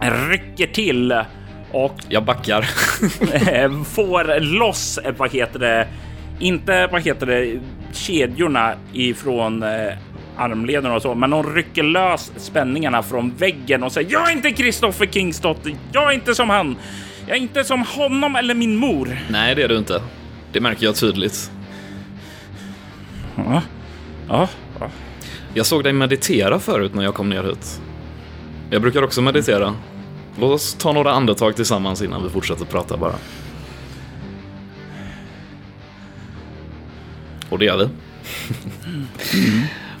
rycker 0.00 0.66
till 0.66 1.24
och 1.72 1.94
Jag 2.08 2.24
backar. 2.24 2.62
får 3.84 4.40
loss, 4.40 4.98
eh, 4.98 5.14
vad 5.16 5.32
heter 5.32 5.58
det, 5.58 5.88
inte 6.38 6.88
vad 6.92 7.02
heter 7.02 7.26
det, 7.26 7.60
kedjorna 7.92 8.74
ifrån 8.92 9.62
eh, 9.62 9.92
armlederna 10.36 10.94
och 10.94 11.02
så, 11.02 11.14
men 11.14 11.32
hon 11.32 11.54
rycker 11.54 11.82
lös 11.82 12.32
spänningarna 12.36 13.02
från 13.02 13.34
väggen 13.38 13.82
och 13.82 13.92
säger 13.92 14.12
jag 14.12 14.30
är 14.30 14.32
inte 14.32 14.50
Christopher 14.50 15.06
Kings 15.06 15.40
dotter, 15.40 15.74
jag 15.92 16.10
är 16.10 16.14
inte 16.14 16.34
som 16.34 16.50
han, 16.50 16.76
jag 17.26 17.36
är 17.36 17.40
inte 17.40 17.64
som 17.64 17.82
honom 17.82 18.36
eller 18.36 18.54
min 18.54 18.76
mor. 18.76 19.18
Nej, 19.30 19.54
det 19.54 19.62
är 19.62 19.68
du 19.68 19.78
inte. 19.78 20.02
Det 20.52 20.60
märker 20.60 20.84
jag 20.84 20.96
tydligt. 20.96 21.50
Ja, 23.36 23.62
ja, 24.28 24.48
ja. 24.80 24.90
Jag 25.54 25.66
såg 25.66 25.84
dig 25.84 25.92
meditera 25.92 26.58
förut 26.58 26.94
när 26.94 27.02
jag 27.02 27.14
kom 27.14 27.30
ner 27.30 27.42
hit. 27.42 27.80
Jag 28.70 28.82
brukar 28.82 29.02
också 29.02 29.22
meditera. 29.22 29.74
Låt 30.40 30.50
oss 30.50 30.74
ta 30.74 30.92
några 30.92 31.12
andetag 31.12 31.56
tillsammans 31.56 32.02
innan 32.02 32.22
vi 32.22 32.28
fortsätter 32.28 32.64
prata 32.64 32.96
bara. 32.96 33.14
Och 37.50 37.58
det 37.58 37.64
gör 37.64 37.76
vi. 37.76 37.88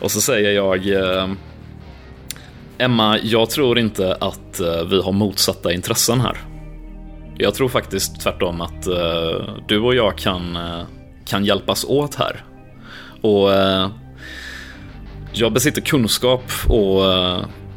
Och 0.00 0.10
så 0.10 0.20
säger 0.20 0.50
jag... 0.50 0.88
Eh, 0.88 1.28
Emma, 2.78 3.18
jag 3.22 3.50
tror 3.50 3.78
inte 3.78 4.14
att 4.14 4.60
eh, 4.60 4.84
vi 4.84 5.02
har 5.02 5.12
motsatta 5.12 5.72
intressen 5.72 6.20
här. 6.20 6.38
Jag 7.38 7.54
tror 7.54 7.68
faktiskt 7.68 8.20
tvärtom 8.20 8.60
att 8.60 8.86
eh, 8.86 9.54
du 9.68 9.78
och 9.78 9.94
jag 9.94 10.18
kan, 10.18 10.58
kan 11.24 11.44
hjälpas 11.44 11.84
åt 11.84 12.14
här. 12.14 12.44
Och 13.20 13.50
jag 15.32 15.52
besitter 15.52 15.80
kunskap 15.80 16.44
och 16.68 17.02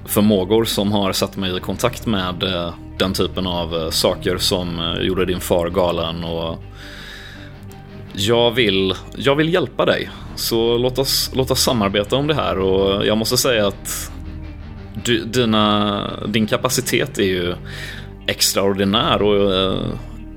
förmågor 0.06 0.66
som 0.66 0.92
har 0.92 1.14
satt 1.14 1.38
mig 1.38 1.58
i 1.58 1.60
kontakt 1.60 2.06
med 2.06 2.44
eh, 2.44 2.74
den 2.98 3.14
typen 3.14 3.48
av 3.48 3.76
eh, 3.76 3.90
saker 3.90 4.38
som 4.38 4.80
eh, 4.80 5.02
gjorde 5.02 5.26
din 5.26 5.40
far 5.40 5.70
galen 5.70 6.24
och 6.24 6.64
jag 8.14 8.52
vill, 8.52 8.94
jag 9.18 9.36
vill 9.36 9.54
hjälpa 9.54 9.86
dig. 9.86 10.10
Så 10.36 10.78
låt 10.78 11.00
oss, 11.00 11.32
låt 11.34 11.52
oss 11.52 11.64
samarbeta 11.64 12.16
om 12.16 12.28
det 12.28 12.34
här 12.34 12.60
och 12.60 13.06
jag 13.06 13.18
måste 13.18 13.38
säga 13.38 13.68
att 13.68 14.12
du, 15.04 15.26
dina, 15.26 16.10
din 16.28 16.48
kapacitet 16.48 17.20
är 17.20 17.24
ju 17.24 17.56
extraordinär 18.28 19.22
och 19.22 19.76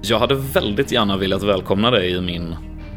jag 0.02 0.18
hade 0.18 0.34
väldigt 0.34 0.92
gärna 0.92 1.16
velat 1.16 1.42
välkomna 1.42 1.90
dig 1.90 2.10
i 2.10 2.20
min 2.20 2.56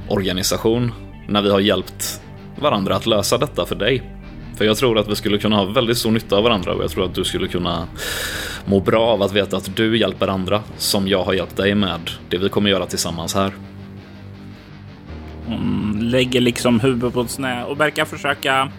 organisation 0.09 0.91
när 1.27 1.41
vi 1.41 1.49
har 1.49 1.59
hjälpt 1.59 2.21
varandra 2.55 2.95
att 2.95 3.05
lösa 3.05 3.37
detta 3.37 3.65
för 3.65 3.75
dig. 3.75 4.18
För 4.59 4.65
jag 4.65 4.77
tror 4.77 4.99
att 4.99 5.07
vi 5.07 5.15
skulle 5.15 5.37
kunna 5.37 5.55
ha 5.55 5.65
väldigt 5.65 5.97
stor 5.97 6.11
nytta 6.11 6.35
av 6.35 6.43
varandra 6.43 6.73
och 6.73 6.83
jag 6.83 6.91
tror 6.91 7.05
att 7.05 7.15
du 7.15 7.23
skulle 7.23 7.47
kunna 7.47 7.87
må 8.65 8.79
bra 8.79 9.01
av 9.01 9.21
att 9.21 9.33
veta 9.33 9.57
att 9.57 9.75
du 9.75 9.97
hjälper 9.97 10.27
andra 10.27 10.63
som 10.77 11.07
jag 11.07 11.23
har 11.23 11.33
hjälpt 11.33 11.57
dig 11.57 11.75
med 11.75 11.99
det 12.29 12.37
vi 12.37 12.49
kommer 12.49 12.69
göra 12.69 12.85
tillsammans 12.85 13.35
här. 13.35 13.51
Hon 15.45 15.97
lägger 16.01 16.41
liksom 16.41 16.79
huvudet 16.79 17.13
på 17.13 17.27
snä 17.27 17.63
och 17.63 17.79
verkar 17.79 18.05
försöka 18.05 18.71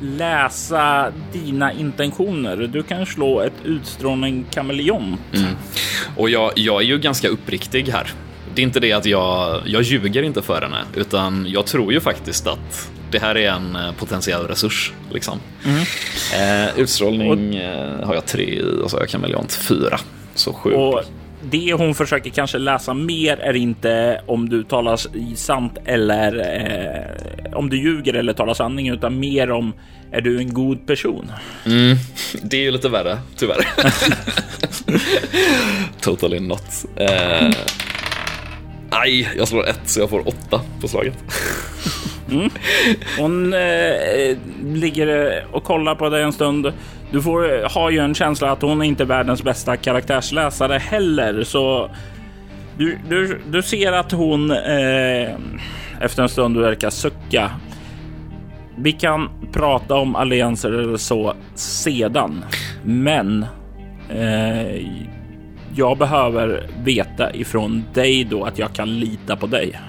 läsa 0.00 1.12
dina 1.32 1.72
intentioner. 1.72 2.56
Du 2.56 2.82
kan 2.82 3.06
slå 3.06 3.40
ett 3.40 3.64
utstrålning 3.64 4.44
kameleont. 4.50 5.20
Mm. 5.32 5.54
Och 6.16 6.30
jag, 6.30 6.52
jag 6.54 6.82
är 6.82 6.86
ju 6.86 6.98
ganska 6.98 7.28
uppriktig 7.28 7.88
här. 7.88 8.10
Det 8.54 8.62
är 8.62 8.64
inte 8.64 8.80
det 8.80 8.92
att 8.92 9.06
jag, 9.06 9.62
jag 9.66 9.82
ljuger 9.82 10.22
inte 10.22 10.42
för 10.42 10.62
henne, 10.62 10.84
utan 10.96 11.46
jag 11.48 11.66
tror 11.66 11.92
ju 11.92 12.00
faktiskt 12.00 12.46
att 12.46 12.90
det 13.10 13.18
här 13.18 13.36
är 13.36 13.50
en 13.50 13.76
eh, 13.76 13.92
potentiell 13.92 14.46
resurs. 14.46 14.92
Liksom. 15.12 15.40
Eh, 16.34 16.78
utstrålning 16.78 17.56
eh, 17.56 18.06
har 18.06 18.14
jag 18.14 18.26
tre 18.26 18.44
i 18.44 18.62
och 18.84 18.90
så 18.90 18.96
har 18.96 19.02
jag 19.02 19.08
kameleont 19.08 19.52
fyra. 19.52 19.98
Så 20.34 20.52
sju. 20.52 20.72
Och 20.72 21.02
det 21.50 21.72
hon 21.72 21.94
försöker 21.94 22.30
kanske 22.30 22.58
läsa 22.58 22.94
mer 22.94 23.36
är 23.36 23.56
inte 23.56 24.20
om 24.26 24.48
du 24.48 24.64
talar 24.64 25.00
sant 25.36 25.78
eller 25.84 26.38
eh, 26.38 27.58
om 27.58 27.70
du 27.70 27.76
ljuger 27.76 28.14
eller 28.14 28.32
talar 28.32 28.54
sanning, 28.54 28.88
utan 28.88 29.20
mer 29.20 29.50
om 29.50 29.72
är 30.12 30.20
du 30.20 30.38
en 30.38 30.54
god 30.54 30.86
person? 30.86 31.32
Mm, 31.66 31.96
det 32.42 32.56
är 32.56 32.60
ju 32.62 32.70
lite 32.70 32.88
värre, 32.88 33.18
tyvärr. 33.36 33.68
totally 36.00 36.40
not. 36.40 36.84
Eh, 36.96 37.50
aj, 38.90 39.28
jag 39.36 39.48
slår 39.48 39.68
ett 39.68 39.88
så 39.88 40.00
jag 40.00 40.10
får 40.10 40.28
åtta 40.28 40.60
på 40.80 40.88
slaget. 40.88 41.18
Mm. 42.30 42.50
Hon 43.18 43.54
eh, 43.54 44.36
ligger 44.64 45.32
eh, 45.32 45.54
och 45.54 45.64
kollar 45.64 45.94
på 45.94 46.08
dig 46.08 46.22
en 46.22 46.32
stund. 46.32 46.72
Du 47.10 47.22
får 47.22 47.62
eh, 47.62 47.70
har 47.70 47.90
ju 47.90 47.98
en 47.98 48.14
känsla 48.14 48.50
att 48.50 48.62
hon 48.62 48.82
är 48.82 48.84
inte 48.84 49.02
är 49.02 49.06
världens 49.06 49.42
bästa 49.42 49.76
karaktärsläsare 49.76 50.78
heller, 50.78 51.42
så 51.44 51.90
du, 52.78 52.98
du, 53.08 53.40
du 53.50 53.62
ser 53.62 53.92
att 53.92 54.12
hon 54.12 54.50
eh, 54.50 55.34
efter 56.00 56.22
en 56.22 56.28
stund 56.28 56.56
verkar 56.56 56.90
sucka. 56.90 57.50
Vi 58.76 58.92
kan 58.92 59.30
prata 59.52 59.94
om 59.94 60.16
allianser 60.16 60.72
eller 60.72 60.96
så 60.96 61.34
sedan, 61.54 62.44
men 62.82 63.46
eh, 64.10 64.86
jag 65.74 65.98
behöver 65.98 66.66
veta 66.84 67.34
ifrån 67.34 67.84
dig 67.94 68.24
då 68.24 68.44
att 68.44 68.58
jag 68.58 68.72
kan 68.72 68.98
lita 68.98 69.36
på 69.36 69.46
dig. 69.46 69.80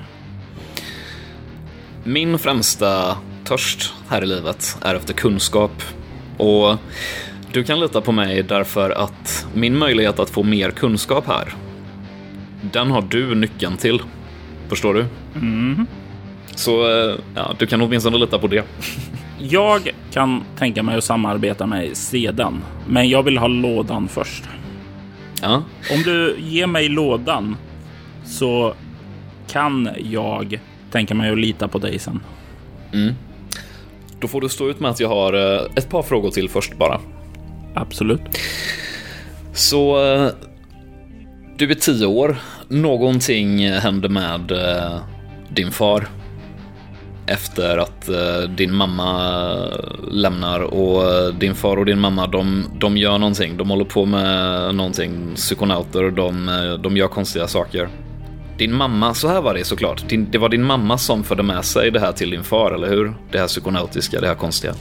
Min 2.07 2.39
främsta 2.39 3.17
törst 3.43 3.93
här 4.09 4.23
i 4.23 4.25
livet 4.25 4.77
är 4.81 4.95
efter 4.95 5.13
kunskap. 5.13 5.71
Och 6.37 6.75
du 7.51 7.63
kan 7.63 7.79
lita 7.79 8.01
på 8.01 8.11
mig 8.11 8.43
därför 8.43 8.89
att 8.89 9.47
min 9.53 9.77
möjlighet 9.77 10.19
att 10.19 10.29
få 10.29 10.43
mer 10.43 10.71
kunskap 10.71 11.27
här, 11.27 11.53
den 12.61 12.91
har 12.91 13.01
du 13.01 13.35
nyckeln 13.35 13.77
till. 13.77 14.01
Förstår 14.69 14.93
du? 14.93 15.05
Mm. 15.35 15.87
Så 16.55 16.91
eh, 16.91 17.15
ja, 17.35 17.55
du 17.59 17.65
kan 17.65 17.81
åtminstone 17.81 18.17
lita 18.17 18.39
på 18.39 18.47
det. 18.47 18.65
Jag 19.39 19.89
kan 20.11 20.43
tänka 20.57 20.83
mig 20.83 20.97
att 20.97 21.03
samarbeta 21.03 21.65
med 21.65 21.97
sedan, 21.97 22.63
men 22.87 23.09
jag 23.09 23.23
vill 23.23 23.37
ha 23.37 23.47
lådan 23.47 24.07
först. 24.07 24.43
Ja, 25.41 25.63
Om 25.91 26.01
du 26.03 26.37
ger 26.39 26.67
mig 26.67 26.89
lådan 26.89 27.57
så 28.25 28.73
kan 29.47 29.89
jag 30.03 30.59
tänka 30.95 31.15
mig 31.15 31.31
att 31.31 31.37
lita 31.37 31.67
på 31.67 31.79
dig 31.79 31.99
sen. 31.99 32.19
då 34.19 34.27
får 34.27 34.41
du 34.41 34.49
stå 34.49 34.69
ut 34.69 34.79
med 34.79 34.91
att 34.91 34.99
jag 34.99 35.09
har 35.09 35.33
eh, 35.33 35.61
ett 35.75 35.89
par 35.89 36.03
frågor 36.03 36.31
till 36.31 36.49
först 36.49 36.77
bara. 36.77 36.99
Absolut. 37.73 38.21
Så 39.53 40.05
eh, 40.05 40.29
du 41.57 41.71
är 41.71 41.75
tio 41.75 42.05
år. 42.05 42.37
Någonting 42.67 43.69
händer 43.71 44.09
med 44.09 44.51
eh, 44.51 44.99
din 45.49 45.71
far. 45.71 46.07
efter 47.27 47.77
att 47.77 48.09
din 48.57 48.73
mamma 48.73 49.11
lämnar 50.11 50.59
och 50.59 51.33
din 51.33 51.55
far 51.55 51.77
och 51.77 51.85
din 51.85 51.99
mamma 51.99 52.27
de, 52.27 52.65
de 52.79 52.97
gör 52.97 53.17
någonting. 53.17 53.57
De 53.57 53.69
håller 53.69 53.85
på 53.85 54.05
med 54.05 54.75
någonting, 54.75 55.35
psykonauter, 55.35 56.11
de, 56.11 56.49
de 56.83 56.97
gör 56.97 57.07
konstiga 57.07 57.47
saker. 57.47 57.89
Din 58.57 58.73
mamma, 58.73 59.13
så 59.13 59.27
här 59.27 59.41
var 59.41 59.53
det 59.53 59.63
såklart. 59.63 60.09
Din, 60.09 60.27
det 60.31 60.37
var 60.37 60.49
din 60.49 60.63
mamma 60.63 60.97
som 60.97 61.23
förde 61.23 61.43
med 61.43 61.65
sig 61.65 61.91
det 61.91 61.99
här 61.99 62.11
till 62.11 62.29
din 62.29 62.43
far, 62.43 62.71
eller 62.71 62.89
hur? 62.89 63.13
Det 63.31 63.39
här 63.39 63.47
psykonautiska, 63.47 64.21
det 64.21 64.27
här 64.27 64.35
konstiga. 64.35 64.73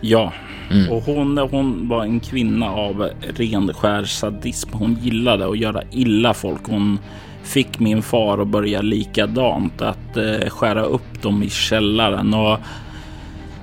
Ja, 0.00 0.32
mm. 0.70 0.92
och 0.92 1.02
hon, 1.02 1.38
hon 1.38 1.88
var 1.88 2.04
en 2.04 2.20
kvinna 2.20 2.70
av 2.70 3.10
ren 3.36 3.74
skär 3.74 4.04
sadism. 4.04 4.70
Hon 4.72 4.98
gillade 5.02 5.48
att 5.48 5.58
göra 5.58 5.82
illa 5.90 6.34
folk. 6.34 6.66
Hon 6.66 6.98
fick 7.42 7.78
min 7.78 8.02
far 8.02 8.38
att 8.38 8.48
börja 8.48 8.82
likadant, 8.82 9.82
att 9.82 10.16
eh, 10.16 10.48
skära 10.48 10.82
upp 10.82 11.22
dem 11.22 11.42
i 11.42 11.50
källaren. 11.50 12.34
Och 12.34 12.58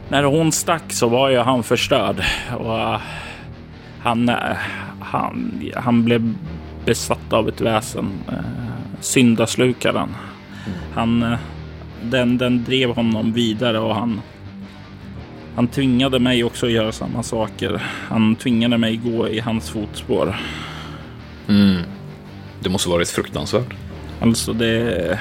när 0.09 0.23
hon 0.23 0.51
stack 0.51 0.93
så 0.93 1.07
var 1.07 1.29
ju 1.29 1.37
han 1.37 1.63
förstörd. 1.63 2.23
Och 2.59 2.77
uh, 2.77 2.99
han, 3.99 4.29
uh, 4.29 4.35
han, 4.99 5.61
han 5.75 6.03
blev 6.03 6.33
besatt 6.85 7.33
av 7.33 7.47
ett 7.49 7.61
väsen. 7.61 8.11
Uh, 8.31 8.39
syndaslukaren. 8.99 10.09
Han, 10.93 11.23
uh, 11.23 11.37
den, 12.03 12.37
den 12.37 12.63
drev 12.63 12.89
honom 12.89 13.33
vidare 13.33 13.79
och 13.79 13.95
han 13.95 14.21
han 15.57 15.67
tvingade 15.67 16.19
mig 16.19 16.43
också 16.43 16.65
att 16.65 16.71
göra 16.71 16.91
samma 16.91 17.23
saker. 17.23 17.81
Han 18.09 18.35
tvingade 18.35 18.77
mig 18.77 18.95
gå 18.95 19.29
i 19.29 19.39
hans 19.39 19.69
fotspår. 19.69 20.35
Mm. 21.47 21.81
Det 22.59 22.69
måste 22.69 22.89
varit 22.89 23.09
fruktansvärt. 23.09 23.73
Alltså 24.21 24.53
det... 24.53 25.19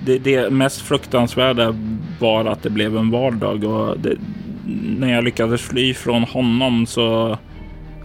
Det, 0.00 0.18
det 0.18 0.50
mest 0.50 0.80
fruktansvärda 0.80 1.74
var 2.20 2.44
att 2.44 2.62
det 2.62 2.70
blev 2.70 2.96
en 2.96 3.10
vardag 3.10 3.64
och 3.64 4.00
det, 4.00 4.16
när 4.98 5.12
jag 5.12 5.24
lyckades 5.24 5.62
fly 5.62 5.94
från 5.94 6.22
honom 6.22 6.86
så... 6.86 7.38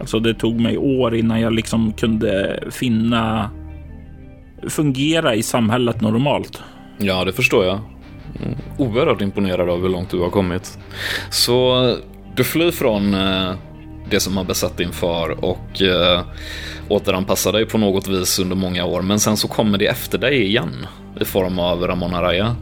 Alltså 0.00 0.20
det 0.20 0.34
tog 0.34 0.60
mig 0.60 0.78
år 0.78 1.16
innan 1.16 1.40
jag 1.40 1.52
liksom 1.52 1.92
kunde 1.92 2.62
finna... 2.70 3.50
Fungera 4.68 5.34
i 5.34 5.42
samhället 5.42 6.00
normalt. 6.00 6.62
Ja, 6.98 7.24
det 7.24 7.32
förstår 7.32 7.64
jag. 7.64 7.80
Mm. 8.42 8.58
Oerhört 8.78 9.20
imponerad 9.20 9.70
av 9.70 9.82
hur 9.82 9.88
långt 9.88 10.10
du 10.10 10.18
har 10.18 10.30
kommit. 10.30 10.78
Så 11.30 11.96
du 12.36 12.44
flyr 12.44 12.70
från 12.70 13.14
eh, 13.14 13.52
det 14.10 14.20
som 14.20 14.36
har 14.36 14.44
besatt 14.44 14.76
din 14.76 14.92
far 14.92 15.44
och 15.44 15.82
eh, 15.82 16.22
återanpassar 16.88 17.52
dig 17.52 17.66
på 17.66 17.78
något 17.78 18.08
vis 18.08 18.38
under 18.38 18.56
många 18.56 18.84
år. 18.84 19.02
Men 19.02 19.20
sen 19.20 19.36
så 19.36 19.48
kommer 19.48 19.78
det 19.78 19.86
efter 19.86 20.18
dig 20.18 20.42
igen 20.46 20.86
i 21.20 21.24
form 21.24 21.58
av 21.58 21.86
Ramon 21.86 22.14
Araya. 22.14 22.56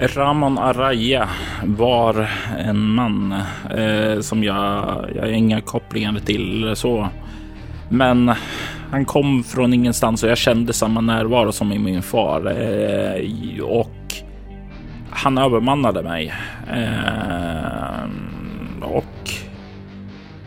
Ramon 0.00 0.58
Araya 0.58 1.28
var 1.64 2.30
en 2.58 2.80
man 2.80 3.32
eh, 3.76 4.20
som 4.20 4.44
jag, 4.44 5.04
jag 5.14 5.22
har 5.22 5.28
inga 5.28 5.60
kopplingar 5.60 6.20
till 6.20 6.72
så. 6.76 7.08
Men 7.88 8.32
han 8.90 9.04
kom 9.04 9.44
från 9.44 9.74
ingenstans 9.74 10.22
och 10.22 10.30
jag 10.30 10.38
kände 10.38 10.72
samma 10.72 11.00
närvaro 11.00 11.52
som 11.52 11.72
i 11.72 11.78
min 11.78 12.02
far. 12.02 12.46
Eh, 12.46 13.64
och 13.64 14.14
han 15.10 15.38
övermannade 15.38 16.02
mig. 16.02 16.34
Eh, 16.72 18.04
och 18.82 19.30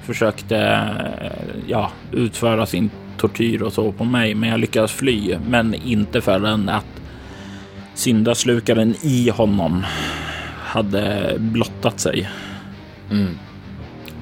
försökte 0.02 0.58
eh, 1.22 1.62
ja, 1.68 1.92
utföra 2.12 2.66
sin 2.66 2.90
tortyr 3.18 3.62
och 3.62 3.74
så 3.74 3.92
på 3.92 4.04
mig, 4.04 4.36
men 4.36 4.50
jag 4.50 4.60
lyckades 4.60 4.92
fly. 4.92 5.38
Men 5.48 5.74
inte 5.74 6.22
förrän 6.22 6.70
att 6.70 6.99
syndaslukaren 8.00 8.96
i 9.02 9.30
honom 9.30 9.86
hade 10.64 11.34
blottat 11.38 12.00
sig. 12.00 12.30
Mm. 13.12 13.38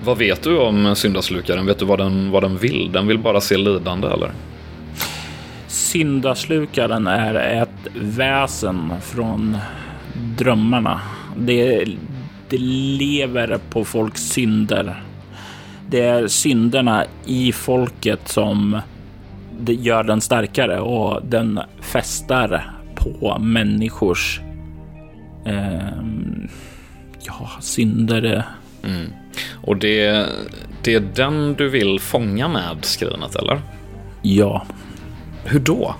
Vad 0.04 0.18
vet 0.18 0.44
du 0.44 0.58
om 0.58 0.96
syndaslukaren? 0.96 1.66
Vet 1.66 1.80
du 1.80 1.86
vad 1.86 2.00
den, 2.00 2.32
vad 2.32 2.44
den 2.44 2.58
vill? 2.58 2.92
Den 2.92 3.08
vill 3.08 3.20
bara 3.20 3.42
se 3.42 3.58
lidande 3.58 4.08
eller? 4.08 4.32
Syndaslukaren 5.68 7.08
är 7.08 7.62
ett 7.62 7.88
väsen 7.96 8.94
från 9.02 9.58
drömmarna. 10.38 11.02
Det, 11.38 11.86
det 12.50 12.58
lever 12.58 13.60
på 13.70 13.86
folks 13.86 14.22
synder 14.22 15.04
det 15.90 16.02
är 16.02 16.28
synderna 16.28 17.06
i 17.26 17.52
folket 17.52 18.28
som 18.28 18.82
gör 19.68 20.04
den 20.04 20.22
starkare 20.22 20.80
och 20.80 21.22
den 21.26 21.60
fästar 21.82 22.77
på 22.98 23.38
människors 23.39 24.39
eh, 25.45 26.02
ja, 27.20 27.50
synder. 27.60 28.43
Mm. 28.84 29.12
Och 29.54 29.78
det, 29.78 30.28
det 30.84 30.93
är 30.93 31.00
den 31.00 31.54
du 31.54 31.70
vill 31.70 32.00
fånga 32.00 32.48
med 32.48 32.86
skrinet, 32.86 33.36
eller? 33.36 33.62
Ja. 34.22 34.66
Hur 35.45 35.60
då? 35.60 35.95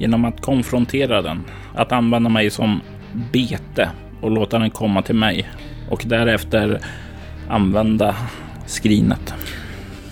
Genom 0.00 0.24
att 0.24 0.40
konfrontera 0.40 1.22
den. 1.22 1.44
Att 1.74 1.92
använda 1.92 2.30
mig 2.30 2.50
som 2.50 2.80
bete 3.32 3.90
och 4.20 4.30
låta 4.30 4.58
den 4.58 4.70
komma 4.70 5.02
till 5.02 5.14
mig. 5.14 5.50
Och 5.90 6.02
därefter 6.06 6.80
använda 7.48 8.16
skrinet. 8.66 9.34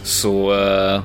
Så 0.03 0.53
eh, 0.53 1.03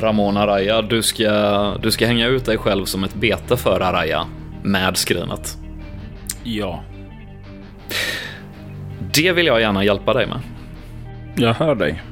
Ramon 0.00 0.36
Araya, 0.36 0.82
du 0.82 1.02
ska, 1.02 1.74
du 1.82 1.90
ska 1.90 2.06
hänga 2.06 2.26
ut 2.26 2.44
dig 2.44 2.58
själv 2.58 2.84
som 2.84 3.04
ett 3.04 3.14
bete 3.14 3.56
för 3.56 3.80
Araya 3.80 4.26
med 4.62 4.96
skrinet. 4.96 5.56
Ja. 6.44 6.82
Det 9.14 9.32
vill 9.32 9.46
jag 9.46 9.60
gärna 9.60 9.84
hjälpa 9.84 10.14
dig 10.14 10.26
med. 10.26 10.40
Jag 11.36 11.54
hör 11.54 11.74
dig. 11.74 12.02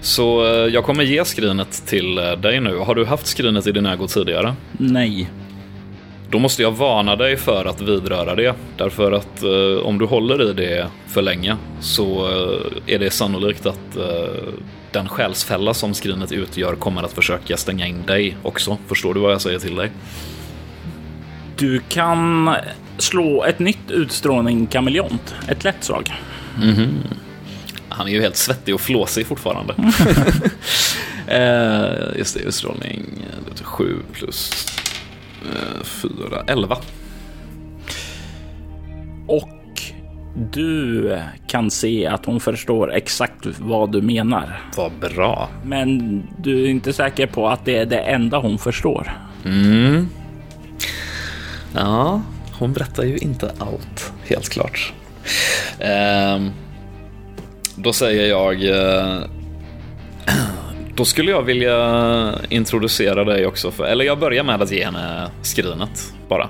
Så 0.00 0.44
eh, 0.44 0.74
jag 0.74 0.84
kommer 0.84 1.04
ge 1.04 1.24
skrinet 1.24 1.86
till 1.86 2.18
eh, 2.18 2.32
dig 2.32 2.60
nu. 2.60 2.78
Har 2.78 2.94
du 2.94 3.04
haft 3.04 3.26
skrinet 3.26 3.66
i 3.66 3.72
din 3.72 3.86
ägo 3.86 4.06
tidigare? 4.06 4.54
Nej. 4.72 5.28
Då 6.30 6.38
måste 6.38 6.62
jag 6.62 6.72
varna 6.72 7.16
dig 7.16 7.36
för 7.36 7.64
att 7.64 7.80
vidröra 7.80 8.34
det. 8.34 8.54
Därför 8.76 9.12
att 9.12 9.42
eh, 9.42 9.86
om 9.86 9.98
du 9.98 10.04
håller 10.04 10.50
i 10.50 10.52
det 10.52 10.86
för 11.06 11.22
länge 11.22 11.56
så 11.80 12.28
eh, 12.28 12.94
är 12.94 12.98
det 12.98 13.10
sannolikt 13.10 13.66
att 13.66 13.96
eh, 13.96 14.52
den 14.92 15.08
själsfälla 15.08 15.74
som 15.74 15.94
skrinet 15.94 16.32
utgör 16.32 16.74
kommer 16.74 17.02
att 17.02 17.12
försöka 17.12 17.56
stänga 17.56 17.86
in 17.86 18.06
dig 18.06 18.36
också. 18.42 18.78
Förstår 18.86 19.14
du 19.14 19.20
vad 19.20 19.32
jag 19.32 19.40
säger 19.40 19.58
till 19.58 19.76
dig? 19.76 19.90
Du 21.56 21.80
kan 21.88 22.54
slå 22.98 23.44
ett 23.44 23.58
nytt 23.58 23.90
utstrålning 23.90 24.66
kameleont. 24.66 25.34
Ett 25.48 25.64
lätt 25.64 25.84
slag. 25.84 26.12
Mm 26.62 26.74
-hmm. 26.74 26.90
Han 27.88 28.06
är 28.06 28.12
ju 28.12 28.20
helt 28.20 28.36
svettig 28.36 28.74
och 28.74 28.80
flåsig 28.80 29.26
fortfarande. 29.26 29.74
eh, 31.26 32.18
just 32.18 32.34
det, 32.34 32.40
utstrålning 32.40 33.04
7 33.62 33.98
plus 34.12 34.66
fyra, 35.82 36.44
elva. 36.46 36.76
Och 39.26 39.50
du 40.52 41.18
kan 41.46 41.70
se 41.70 42.06
att 42.06 42.26
hon 42.26 42.40
förstår 42.40 42.94
exakt 42.94 43.46
vad 43.58 43.92
du 43.92 44.02
menar. 44.02 44.60
Vad 44.76 44.92
bra. 44.92 45.48
Men 45.64 46.22
du 46.38 46.64
är 46.64 46.68
inte 46.68 46.92
säker 46.92 47.26
på 47.26 47.48
att 47.48 47.64
det 47.64 47.76
är 47.76 47.86
det 47.86 47.98
enda 47.98 48.38
hon 48.38 48.58
förstår. 48.58 49.12
Mm. 49.44 50.08
Ja, 51.74 52.22
hon 52.58 52.72
berättar 52.72 53.04
ju 53.04 53.16
inte 53.16 53.52
allt, 53.58 54.12
helt 54.24 54.48
klart. 54.48 54.92
Eh, 55.78 56.46
då 57.76 57.92
säger 57.92 58.28
jag 58.28 58.64
eh, 58.64 59.22
då 60.96 61.04
skulle 61.04 61.30
jag 61.30 61.42
vilja 61.42 62.34
introducera 62.48 63.24
dig 63.24 63.46
också, 63.46 63.70
för, 63.70 63.84
eller 63.84 64.04
jag 64.04 64.18
börjar 64.18 64.44
med 64.44 64.62
att 64.62 64.72
ge 64.72 64.84
henne 64.84 65.30
skrinet 65.42 66.14
bara. 66.28 66.48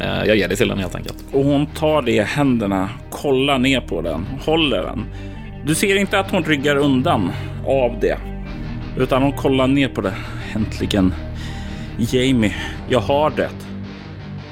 Eh, 0.00 0.24
jag 0.26 0.36
ger 0.36 0.48
det 0.48 0.56
till 0.56 0.70
henne 0.70 0.82
helt 0.82 0.94
enkelt. 0.94 1.24
Och 1.32 1.44
hon 1.44 1.66
tar 1.66 2.02
det 2.02 2.12
i 2.12 2.20
händerna, 2.20 2.90
kollar 3.10 3.58
ner 3.58 3.80
på 3.80 4.02
den, 4.02 4.26
håller 4.44 4.82
den. 4.82 5.04
Du 5.66 5.74
ser 5.74 5.96
inte 5.96 6.18
att 6.18 6.30
hon 6.30 6.44
ryggar 6.44 6.76
undan 6.76 7.32
av 7.66 8.00
det, 8.00 8.18
utan 8.98 9.22
hon 9.22 9.32
kollar 9.32 9.66
ner 9.66 9.88
på 9.88 10.00
det. 10.00 10.14
Äntligen. 10.54 11.14
Jamie, 11.98 12.54
jag 12.88 13.00
har 13.00 13.30
det. 13.30 13.50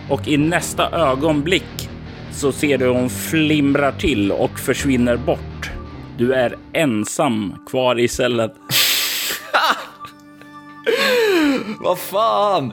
Och 0.08 0.28
i 0.28 0.36
nästa 0.36 0.90
ögonblick 0.90 1.88
så 2.30 2.52
ser 2.52 2.78
du 2.78 2.84
hur 2.84 2.92
hon 2.92 3.10
flimrar 3.10 3.92
till 3.92 4.32
och 4.32 4.58
försvinner 4.58 5.16
bort. 5.16 5.70
Du 6.18 6.34
är 6.34 6.56
ensam 6.72 7.54
kvar 7.70 7.98
i 7.98 8.08
cellen. 8.08 8.50
Vad 11.80 11.98
fan? 11.98 12.72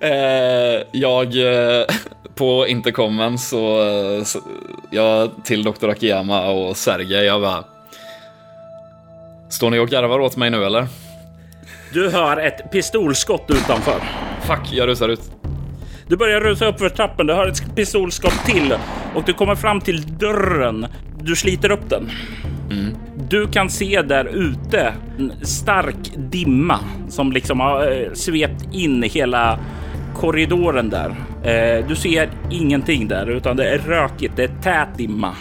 eh, 0.00 0.82
jag 0.92 1.26
eh, 1.36 1.84
på 2.34 2.66
intercomen 2.66 3.38
så, 3.38 3.84
så 4.24 4.40
jag 4.90 5.30
till 5.44 5.62
Dr. 5.64 5.88
Akiyama 5.88 6.46
och 6.50 6.76
Sergej, 6.76 7.24
jag 7.24 7.40
bara. 7.40 7.64
Står 9.50 9.70
ni 9.70 9.78
och 9.78 9.88
garvar 9.88 10.18
åt 10.20 10.36
mig 10.36 10.50
nu 10.50 10.64
eller? 10.64 10.86
Du 11.92 12.10
hör 12.10 12.36
ett 12.36 12.70
pistolskott 12.72 13.50
utanför. 13.50 14.00
Fuck, 14.46 14.72
jag 14.72 14.88
rusar 14.88 15.08
ut. 15.08 15.20
Du 16.08 16.16
börjar 16.16 16.40
rusa 16.40 16.66
upp 16.66 16.78
för 16.78 16.88
trappen, 16.88 17.26
du 17.26 17.34
hör 17.34 17.46
ett 17.48 17.76
pistolskott 17.76 18.44
till 18.46 18.74
och 19.14 19.22
du 19.24 19.32
kommer 19.32 19.54
fram 19.54 19.80
till 19.80 20.18
dörren. 20.18 20.86
Du 21.20 21.36
sliter 21.36 21.70
upp 21.70 21.90
den. 21.90 22.10
Mm. 22.70 22.96
Du 23.28 23.46
kan 23.48 23.70
se 23.70 24.02
där 24.02 24.24
ute 24.24 24.94
en 25.18 25.32
stark 25.42 26.12
dimma 26.16 26.80
som 27.08 27.32
liksom 27.32 27.60
har 27.60 27.92
eh, 27.92 28.12
svept 28.12 28.64
in 28.72 29.02
hela 29.02 29.58
korridoren 30.16 30.90
där. 30.90 31.14
Eh, 31.44 31.86
du 31.88 31.96
ser 31.96 32.30
ingenting 32.50 33.08
där 33.08 33.30
utan 33.30 33.56
det 33.56 33.68
är 33.68 33.78
rökigt, 33.78 34.36
det 34.36 34.44
är 34.44 34.50
tät 34.62 34.98
dimma. 34.98 35.36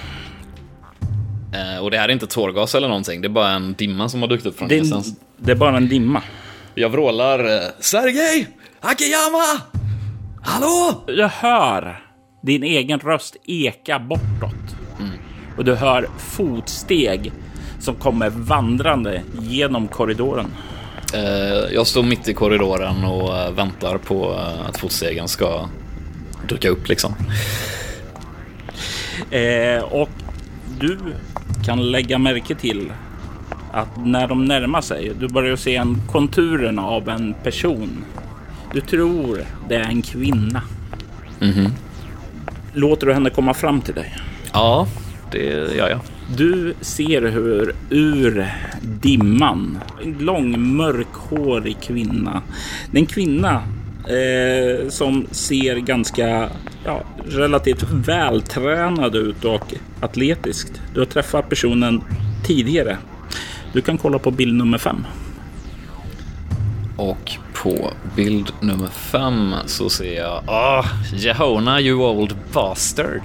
Eh, 1.53 1.83
och 1.83 1.91
det 1.91 1.97
här 1.97 2.09
är 2.09 2.13
inte 2.13 2.27
tårgas 2.27 2.75
eller 2.75 2.87
någonting, 2.87 3.21
det 3.21 3.27
är 3.27 3.29
bara 3.29 3.49
en 3.49 3.73
dimma 3.73 4.09
som 4.09 4.21
har 4.21 4.29
dykt 4.29 4.45
upp 4.45 4.57
från 4.57 4.67
det, 4.67 4.75
ingenstans. 4.75 5.15
Det 5.37 5.51
är 5.51 5.55
bara 5.55 5.77
en 5.77 5.89
dimma. 5.89 6.21
Jag 6.75 6.89
vrålar 6.89 7.39
Sergej! 7.79 8.47
Akiyama! 8.79 9.61
Hallå? 10.41 11.03
Du 11.07 11.23
hör 11.23 12.03
din 12.43 12.63
egen 12.63 12.99
röst 12.99 13.35
eka 13.45 13.99
bortåt. 13.99 14.62
Och 15.57 15.65
du 15.65 15.75
hör 15.75 16.07
fotsteg 16.17 17.31
som 17.79 17.95
kommer 17.95 18.29
vandrande 18.29 19.21
genom 19.41 19.87
korridoren. 19.87 20.47
Eh, 21.13 21.73
jag 21.73 21.87
står 21.87 22.03
mitt 22.03 22.27
i 22.27 22.33
korridoren 22.33 23.03
och 23.03 23.37
eh, 23.37 23.51
väntar 23.51 23.97
på 23.97 24.33
eh, 24.33 24.69
att 24.69 24.77
fotstegen 24.77 25.27
ska 25.27 25.69
dyka 26.49 26.69
upp 26.69 26.87
liksom. 26.89 27.13
och 29.83 30.09
du 30.79 30.97
kan 31.65 31.91
lägga 31.91 32.17
märke 32.17 32.55
till 32.55 32.91
att 33.71 34.05
när 34.05 34.27
de 34.27 34.45
närmar 34.45 34.81
sig, 34.81 35.11
du 35.19 35.27
börjar 35.27 35.55
se 35.55 35.75
en 35.75 36.01
konturerna 36.11 36.85
av 36.85 37.09
en 37.09 37.33
person. 37.43 38.05
Du 38.73 38.81
tror 38.81 39.39
det 39.69 39.75
är 39.75 39.83
en 39.83 40.01
kvinna. 40.01 40.61
Mm 41.41 41.53
-hmm. 41.53 41.69
Låter 42.73 43.07
du 43.07 43.13
henne 43.13 43.29
komma 43.29 43.53
fram 43.53 43.81
till 43.81 43.93
dig? 43.93 44.15
Ja, 44.53 44.87
det 45.33 45.75
gör 45.75 45.89
jag. 45.89 45.99
Du 46.37 46.73
ser 46.81 47.21
hur 47.21 47.75
ur 47.89 48.47
dimman, 48.81 49.79
en 50.03 50.13
lång 50.13 50.75
mörkhårig 50.75 51.77
kvinna. 51.81 52.41
Det 52.91 52.97
är 52.97 53.01
en 53.01 53.05
kvinna 53.05 53.63
eh, 54.03 54.89
som 54.89 55.27
ser 55.31 55.75
ganska 55.75 56.49
ja, 56.85 57.01
relativt 57.25 57.83
vältränad 57.91 59.15
ut 59.15 59.45
och 59.45 59.73
atletiskt. 59.99 60.81
Du 60.93 60.99
har 60.99 61.05
träffat 61.05 61.49
personen 61.49 62.01
tidigare. 62.45 62.97
Du 63.73 63.81
kan 63.81 63.97
kolla 63.97 64.19
på 64.19 64.31
bild 64.31 64.55
nummer 64.55 64.77
fem. 64.77 65.05
Och 66.97 67.31
på 67.53 67.91
bild 68.15 68.51
nummer 68.59 68.87
fem 68.87 69.53
så 69.65 69.89
ser 69.89 70.17
jag, 70.17 70.43
ah, 70.47 70.79
oh, 70.79 70.85
Jehona 71.15 71.81
you 71.81 72.01
old 72.01 72.35
bastard. 72.53 73.21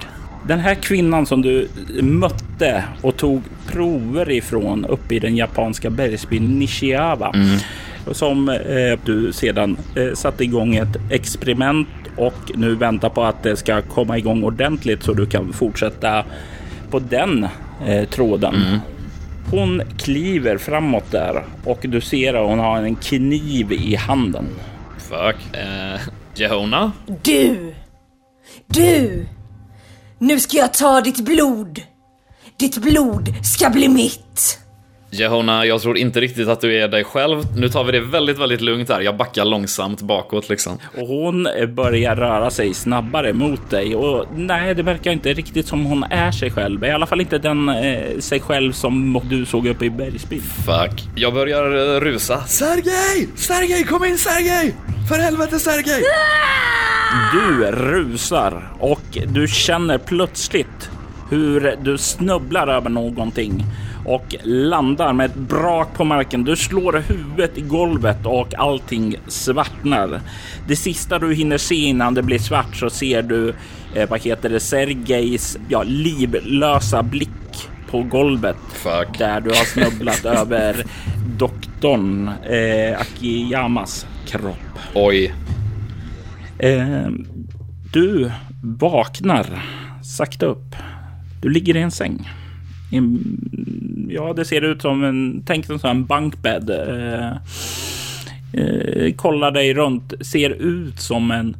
Den 0.49 0.59
här 0.59 0.75
kvinnan 0.75 1.25
som 1.25 1.41
du 1.41 1.67
mötte 2.01 2.83
och 3.01 3.17
tog 3.17 3.43
prover 3.67 4.31
ifrån 4.31 4.85
uppe 4.85 5.15
i 5.15 5.19
den 5.19 5.35
japanska 5.35 5.89
bergsbyn 5.89 6.59
Nishiaba. 6.59 7.31
Mm. 7.33 7.57
Som 8.11 8.49
eh, 8.49 8.99
du 9.05 9.33
sedan 9.33 9.77
eh, 9.95 10.13
satte 10.13 10.43
igång 10.43 10.75
ett 10.75 10.97
experiment 11.09 11.87
och 12.15 12.51
nu 12.55 12.75
väntar 12.75 13.09
på 13.09 13.23
att 13.23 13.43
det 13.43 13.57
ska 13.57 13.81
komma 13.81 14.17
igång 14.17 14.43
ordentligt 14.43 15.03
så 15.03 15.13
du 15.13 15.25
kan 15.25 15.53
fortsätta 15.53 16.23
på 16.89 16.99
den 16.99 17.47
eh, 17.85 18.09
tråden. 18.09 18.55
Mm. 18.55 18.79
Hon 19.51 19.81
kliver 19.97 20.57
framåt 20.57 21.11
där 21.11 21.43
och 21.65 21.79
du 21.81 22.01
ser 22.01 22.33
att 22.33 22.47
hon 22.47 22.59
har 22.59 22.77
en 22.77 22.95
kniv 22.95 23.71
i 23.71 23.95
handen. 23.95 24.45
Fuck. 24.97 25.35
Uh, 25.53 26.01
Jehona? 26.35 26.91
Du! 27.23 27.73
Du! 28.67 29.25
Nu 30.21 30.39
ska 30.39 30.57
jag 30.57 30.73
ta 30.73 31.01
ditt 31.01 31.19
blod. 31.19 31.81
Ditt 32.57 32.77
blod 32.77 33.33
ska 33.45 33.69
bli 33.69 33.87
mitt. 33.87 34.59
Jehona, 35.11 35.65
jag 35.65 35.81
tror 35.81 35.97
inte 35.97 36.21
riktigt 36.21 36.47
att 36.47 36.61
du 36.61 36.77
är 36.77 36.87
dig 36.87 37.03
själv. 37.03 37.43
Nu 37.55 37.69
tar 37.69 37.83
vi 37.83 37.91
det 37.91 37.99
väldigt, 37.99 38.39
väldigt 38.39 38.61
lugnt 38.61 38.89
här. 38.89 39.01
Jag 39.01 39.17
backar 39.17 39.45
långsamt 39.45 40.01
bakåt 40.01 40.49
liksom. 40.49 40.77
Och 40.97 41.07
hon 41.07 41.47
börjar 41.73 42.15
röra 42.15 42.49
sig 42.49 42.73
snabbare 42.73 43.33
mot 43.33 43.69
dig 43.69 43.95
och 43.95 44.25
nej, 44.35 44.75
det 44.75 44.83
verkar 44.83 45.11
inte 45.11 45.33
riktigt 45.33 45.67
som 45.67 45.85
hon 45.85 46.03
är 46.03 46.31
sig 46.31 46.51
själv. 46.51 46.83
I 46.83 46.91
alla 46.91 47.05
fall 47.05 47.21
inte 47.21 47.37
den 47.37 47.69
eh, 47.69 48.19
sig 48.19 48.39
själv 48.39 48.71
som 48.71 49.21
du 49.29 49.45
såg 49.45 49.67
uppe 49.67 49.85
i 49.85 49.89
bergsbyn. 49.89 50.41
Fuck. 50.41 51.03
Jag 51.15 51.33
börjar 51.33 51.95
eh, 51.95 51.99
rusa. 51.99 52.43
Sergej! 52.43 53.29
Sergej, 53.35 53.83
kom 53.83 54.05
in 54.05 54.17
Sergej! 54.17 54.75
För 55.09 55.15
helvete 55.15 55.59
Sergej! 55.59 56.03
Du 57.31 57.71
rusar 57.71 58.71
och 58.79 59.17
du 59.27 59.47
känner 59.47 59.97
plötsligt 59.97 60.89
hur 61.29 61.75
du 61.81 61.97
snubblar 61.97 62.67
över 62.67 62.89
någonting 62.89 63.65
och 64.09 64.35
landar 64.43 65.13
med 65.13 65.25
ett 65.25 65.35
brak 65.35 65.93
på 65.93 66.03
marken. 66.03 66.43
Du 66.43 66.55
slår 66.55 66.93
huvudet 66.93 67.57
i 67.57 67.61
golvet 67.61 68.25
och 68.25 68.53
allting 68.57 69.15
svartnar. 69.27 70.21
Det 70.67 70.75
sista 70.75 71.19
du 71.19 71.33
hinner 71.33 71.57
se 71.57 71.75
innan 71.75 72.13
det 72.13 72.23
blir 72.23 72.39
svart 72.39 72.75
så 72.75 72.89
ser 72.89 73.21
du 73.21 73.53
eh, 73.95 74.09
vad 74.09 74.21
heter 74.21 74.49
det, 74.49 74.59
Sergejs 74.59 75.57
ja, 75.69 75.83
livlösa 75.83 77.03
blick 77.03 77.29
på 77.89 78.03
golvet 78.03 78.57
Fuck. 78.73 79.17
där 79.17 79.41
du 79.41 79.49
har 79.49 79.65
snubblat 79.65 80.25
över 80.39 80.85
doktorn 81.37 82.27
eh, 82.27 82.99
Akiyamas 83.01 84.07
kropp. 84.27 84.79
Oj. 84.93 85.33
Eh, 86.59 87.07
du 87.93 88.31
vaknar 88.61 89.63
sakta 90.03 90.45
upp. 90.45 90.75
Du 91.41 91.49
ligger 91.49 91.75
i 91.75 91.81
en 91.81 91.91
säng 91.91 92.29
ja, 94.09 94.33
det 94.33 94.45
ser 94.45 94.61
ut 94.61 94.81
som 94.81 95.03
en, 95.03 95.43
tänk 95.45 95.69
en 95.69 95.79
sån 95.79 96.05
bankbädd. 96.05 96.69
Eh, 96.69 97.31
eh, 98.53 99.13
kollar 99.15 99.51
dig 99.51 99.73
runt, 99.73 100.13
ser 100.21 100.49
ut 100.49 100.99
som 100.99 101.31
en, 101.31 101.57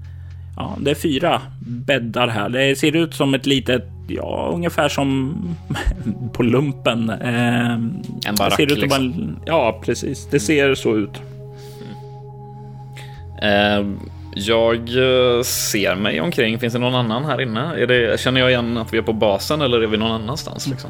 ja, 0.55 0.77
det 0.82 0.91
är 0.91 0.95
fyra 0.95 1.41
bäddar 1.59 2.27
här. 2.27 2.49
Det 2.49 2.80
ser 2.80 2.95
ut 2.95 3.13
som 3.13 3.34
ett 3.34 3.45
litet, 3.45 3.86
ja, 4.07 4.51
ungefär 4.53 4.89
som 4.89 5.36
på 6.34 6.43
lumpen. 6.43 7.09
Eh, 7.09 7.73
en 7.73 8.36
barack 8.38 8.55
ser 8.55 8.73
ut 8.73 8.77
liksom. 8.77 9.03
En, 9.03 9.39
ja, 9.45 9.82
precis. 9.86 10.27
Det 10.32 10.39
ser 10.39 10.75
så 10.75 10.97
ut. 10.97 11.21
Mm. 13.41 13.88
Uh 13.88 13.99
jag 14.47 14.77
eh, 14.77 15.41
ser 15.43 15.95
mig 15.95 16.21
omkring. 16.21 16.59
Finns 16.59 16.73
det 16.73 16.79
någon 16.79 16.95
annan 16.95 17.25
här 17.25 17.41
inne? 17.41 17.85
Det, 17.85 18.19
känner 18.19 18.41
jag 18.41 18.49
igen 18.49 18.77
att 18.77 18.93
vi 18.93 18.97
är 18.97 19.01
på 19.01 19.13
basen 19.13 19.61
eller 19.61 19.81
är 19.81 19.87
vi 19.87 19.97
någon 19.97 20.11
annanstans? 20.11 20.67
Liksom? 20.67 20.89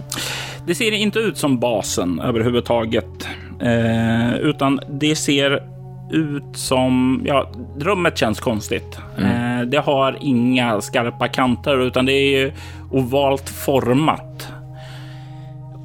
Det 0.67 0.75
ser 0.75 0.91
inte 0.91 1.19
ut 1.19 1.37
som 1.37 1.59
basen 1.59 2.19
överhuvudtaget, 2.19 3.27
eh, 3.61 4.35
utan 4.35 4.79
det 4.89 5.15
ser 5.15 5.63
ut 6.11 6.57
som, 6.57 7.21
ja, 7.25 7.51
rummet 7.79 8.17
känns 8.17 8.39
konstigt. 8.39 8.99
Mm. 9.17 9.59
Eh, 9.59 9.65
det 9.65 9.79
har 9.79 10.17
inga 10.21 10.81
skarpa 10.81 11.27
kanter 11.27 11.87
utan 11.87 12.05
det 12.05 12.13
är 12.13 12.53
ovalt 12.91 13.49
format. 13.49 14.47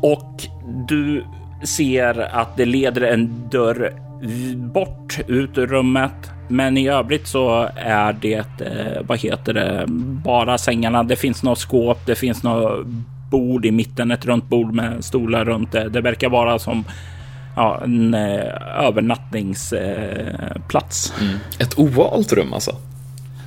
Och 0.02 0.42
du 0.88 1.24
ser 1.62 2.20
att 2.20 2.56
det 2.56 2.64
leder 2.64 3.00
en 3.00 3.48
dörr 3.50 3.92
bort 4.56 5.18
ut 5.28 5.58
ur 5.58 5.66
rummet 5.66 6.30
men 6.48 6.76
i 6.76 6.88
övrigt 6.88 7.26
så 7.26 7.68
är 7.76 8.12
det, 8.12 8.60
eh, 8.60 9.02
vad 9.02 9.18
heter 9.18 9.52
det, 9.52 9.84
bara 10.24 10.58
sängarna. 10.58 11.02
Det 11.02 11.16
finns 11.16 11.42
något 11.42 11.58
skåp, 11.58 12.06
det 12.06 12.14
finns 12.14 12.42
något 12.42 12.86
bord 13.30 13.66
i 13.66 13.70
mitten, 13.70 14.10
ett 14.10 14.26
runt 14.26 14.48
bord 14.48 14.74
med 14.74 15.04
stolar 15.04 15.44
runt 15.44 15.72
det. 15.72 15.88
Det 15.88 16.00
verkar 16.00 16.28
vara 16.28 16.58
som 16.58 16.84
ja, 17.56 17.80
en 17.84 18.14
eh, 18.14 18.78
övernattningsplats. 18.78 21.12
Eh, 21.18 21.24
mm. 21.26 21.38
Ett 21.58 21.78
ovalt 21.78 22.32
rum 22.32 22.52
alltså? 22.52 22.76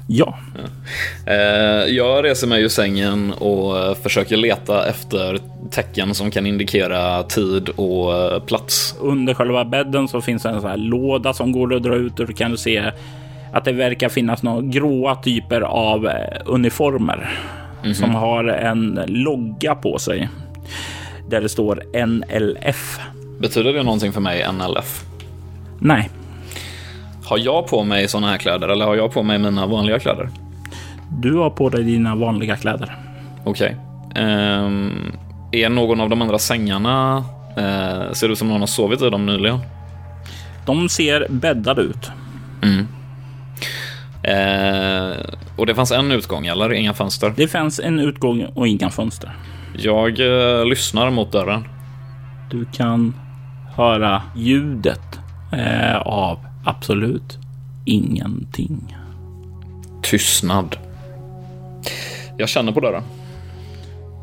Ja. 0.08 0.38
Eh, 1.26 1.36
jag 1.95 2.24
reser 2.24 2.47
mig 2.47 2.64
ur 2.64 2.70
sängen 2.70 3.34
och 3.34 3.80
eh, 3.80 3.95
försöker 3.95 4.38
leta 4.38 4.89
efter 4.89 5.39
tecken 5.72 6.16
som 6.16 6.32
kan 6.32 6.45
indikera 6.45 7.24
tid 7.24 7.70
och 7.70 8.14
eh, 8.16 8.39
plats. 8.39 8.95
Under 9.01 9.34
själva 9.34 9.66
bädden 9.66 10.08
så 10.08 10.22
finns 10.22 10.45
en 10.45 10.62
sån 10.62 10.70
här 10.70 10.78
låda 10.78 11.34
som 11.34 11.51
går 11.51 11.76
att 11.76 11.84
dra 11.84 11.95
ut 11.95 12.20
och 12.20 12.28
du 12.28 12.34
kan 12.34 12.58
se 12.58 12.91
att 13.53 13.66
det 13.66 13.72
verkar 13.72 14.10
finnas 14.10 14.43
några 14.43 14.62
gråa 14.62 15.16
typer 15.16 15.62
av 15.62 16.10
uniformer 16.45 17.39
mm 17.84 17.93
-hmm. 17.93 17.99
som 17.99 18.16
har 18.16 18.43
en 18.43 19.01
logga 19.08 19.76
på 19.76 19.99
sig 19.99 20.30
där 21.30 21.41
det 21.41 21.49
står 21.49 22.05
NLF. 22.05 22.99
Betyder 23.39 23.74
det 23.74 23.84
någonting 23.84 24.14
för 24.14 24.22
mig, 24.22 24.45
NLF? 24.53 25.05
Nej. 25.80 26.10
Har 27.30 27.38
jag 27.38 27.68
på 27.68 27.84
mig 27.84 28.08
sådana 28.08 28.28
här 28.28 28.38
kläder 28.38 28.68
eller 28.68 28.86
har 28.86 28.96
jag 28.96 29.12
på 29.12 29.24
mig 29.24 29.40
mina 29.40 29.66
vanliga 29.66 30.00
kläder? 30.00 30.30
Du 31.10 31.34
har 31.34 31.50
på 31.50 31.70
dig 31.70 31.84
dina 31.84 32.16
vanliga 32.16 32.56
kläder. 32.56 32.96
Okej. 33.44 33.76
Okay. 34.10 34.24
Um, 34.24 34.28
ehm, 34.28 35.12
är 35.52 35.70
någon 35.70 36.02
av 36.02 36.10
de 36.10 36.22
andra 36.22 36.40
sängarna, 36.40 37.18
uh, 37.18 38.14
ser 38.14 38.28
det 38.28 38.32
ut 38.32 38.38
som 38.38 38.48
någon 38.48 38.60
har 38.60 38.68
sovit 38.68 39.02
i 39.02 39.10
dem 39.10 39.26
nyligen? 39.26 39.60
de 40.68 40.90
ser 40.90 41.28
bäddade 41.30 41.82
ut. 41.82 42.12
Mm. 42.62 42.88
Eh, 44.24 45.18
och 45.58 45.66
det 45.66 45.76
fanns 45.76 45.92
en 45.92 46.12
utgång, 46.12 46.46
eller? 46.46 46.74
Inga 46.74 46.94
fönster? 46.94 47.34
Det 47.36 47.48
fanns 47.48 47.80
en 47.80 48.00
utgång 48.00 48.46
och 48.46 48.68
inga 48.68 48.90
fönster. 48.90 49.32
Jag 49.78 50.20
eh, 50.20 50.66
lyssnar 50.66 51.10
mot 51.10 51.32
dörren. 51.32 51.68
Du 52.52 52.66
kan 52.74 53.14
höra 53.76 54.22
ljudet 54.36 55.20
av 56.06 56.40
absolut 56.68 57.38
ingenting. 57.86 58.97
Tystnad. 60.01 60.78
Jag 62.38 62.49
känner 62.49 62.72
på 62.72 62.80
dörren. 62.80 63.03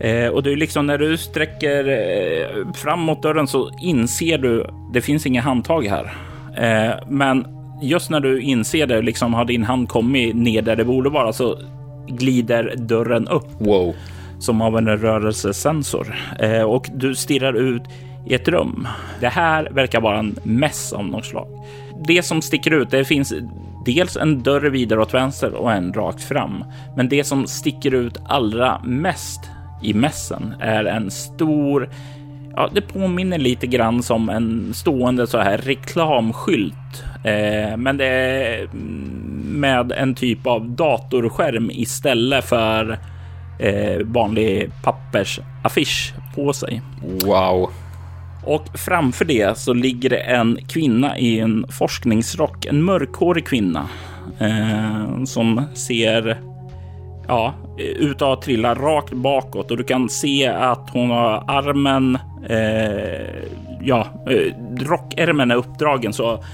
Eh, 0.01 0.29
och 0.29 0.43
det 0.43 0.53
är 0.53 0.57
liksom 0.57 0.87
när 0.87 0.99
du 0.99 1.17
sträcker 1.17 1.89
eh, 1.89 2.73
fram 2.73 3.01
mot 3.01 3.23
dörren 3.23 3.47
så 3.47 3.71
inser 3.81 4.39
du 4.39 4.67
det 4.93 5.01
finns 5.01 5.27
inga 5.27 5.41
handtag 5.41 5.87
här. 5.87 6.17
Eh, 6.57 6.95
men 7.09 7.47
just 7.83 8.11
när 8.11 8.21
du 8.21 8.41
inser 8.41 8.87
det, 8.87 9.03
liksom 9.03 9.35
har 9.35 9.45
din 9.45 9.65
hand 9.65 9.89
kommit 9.89 10.37
ner 10.37 10.63
där 10.63 10.77
det 10.77 10.85
borde 10.85 11.11
vara 11.11 11.33
så 11.33 11.59
glider 12.09 12.75
dörren 12.77 13.29
upp. 13.29 13.49
Wow. 13.59 13.95
Som 14.39 14.61
av 14.61 14.79
en 14.79 14.89
rörelsesensor 14.89 16.15
eh, 16.39 16.63
och 16.63 16.91
du 16.95 17.15
stirrar 17.15 17.55
ut 17.55 17.83
i 18.27 18.35
ett 18.35 18.49
rum. 18.49 18.89
Det 19.21 19.29
här 19.29 19.69
verkar 19.71 20.01
vara 20.01 20.19
en 20.19 20.39
mäss 20.43 20.93
av 20.93 21.07
något 21.07 21.25
slag. 21.25 21.49
Det 22.07 22.23
som 22.23 22.43
sticker 22.43 22.71
ut, 22.71 22.91
det 22.91 23.05
finns 23.05 23.33
dels 23.85 24.17
en 24.17 24.43
dörr 24.43 24.71
vidare 24.71 25.01
åt 25.01 25.15
vänster 25.15 25.55
och 25.55 25.73
en 25.73 25.93
rakt 25.93 26.23
fram. 26.23 26.65
Men 26.97 27.09
det 27.09 27.25
som 27.25 27.47
sticker 27.47 27.95
ut 27.95 28.19
allra 28.27 28.81
mest 28.85 29.41
i 29.83 29.95
mässen 29.95 30.55
är 30.61 30.85
en 30.85 31.11
stor 31.11 31.89
Ja, 32.57 32.71
det 32.73 32.81
påminner 32.81 33.39
lite 33.39 33.67
grann 33.67 34.03
som 34.03 34.29
en 34.29 34.75
stående 34.75 35.27
så 35.27 35.39
här 35.39 35.59
reklamskylt, 35.59 37.05
eh, 37.25 37.77
men 37.77 37.97
det 37.97 38.07
är 38.07 38.63
mm, 38.63 39.35
med 39.47 39.93
en 39.93 40.15
typ 40.15 40.47
av 40.47 40.71
datorskärm 40.71 41.71
istället 41.71 42.45
för 42.45 42.99
eh, 43.59 43.99
vanlig 44.03 44.71
pappersaffisch 44.83 46.15
på 46.35 46.53
sig. 46.53 46.83
Wow. 47.03 47.71
Och 48.47 48.79
framför 48.79 49.25
det 49.25 49.59
så 49.59 49.73
ligger 49.73 50.11
det 50.11 50.17
en 50.19 50.59
kvinna 50.69 51.19
i 51.19 51.41
en 51.41 51.67
forskningsrock, 51.69 52.67
en 52.67 52.83
mörkhårig 52.83 53.47
kvinna 53.47 53.89
eh, 54.39 55.25
som 55.25 55.63
ser 55.75 56.41
ja, 57.29 57.55
ut 57.99 58.23
att 58.23 58.43
trilla 58.43 58.75
rakt 58.75 59.13
bakåt 59.13 59.71
och 59.71 59.77
du 59.77 59.85
kan 59.85 60.09
se 60.09 60.47
att 60.47 60.91
hon 60.91 61.11
har 61.11 61.45
armen, 61.47 62.19
eh, 62.49 63.49
ja, 63.83 64.07
eh, 64.31 64.55
rockärmen 64.85 65.51
är 65.51 65.55
uppdragen 65.55 66.13
så 66.13 66.45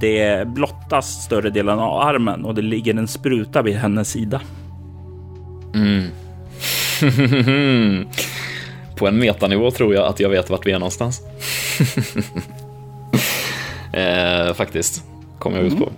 det 0.00 0.48
blottas 0.48 1.24
större 1.24 1.50
delen 1.50 1.78
av 1.78 2.00
armen 2.08 2.44
och 2.44 2.54
det 2.54 2.62
ligger 2.62 2.94
en 2.94 3.08
spruta 3.08 3.62
vid 3.62 3.76
hennes 3.76 4.10
sida. 4.10 4.40
Mm. 5.74 6.10
På 9.00 9.08
en 9.08 9.18
metanivå 9.18 9.70
tror 9.70 9.94
jag 9.94 10.06
att 10.06 10.20
jag 10.20 10.28
vet 10.28 10.50
vart 10.50 10.66
vi 10.66 10.72
är 10.72 10.78
någonstans. 10.78 11.20
eh, 13.92 14.54
faktiskt 14.54 15.04
kom 15.38 15.54
jag 15.54 15.64
ut 15.64 15.78
på. 15.78 15.92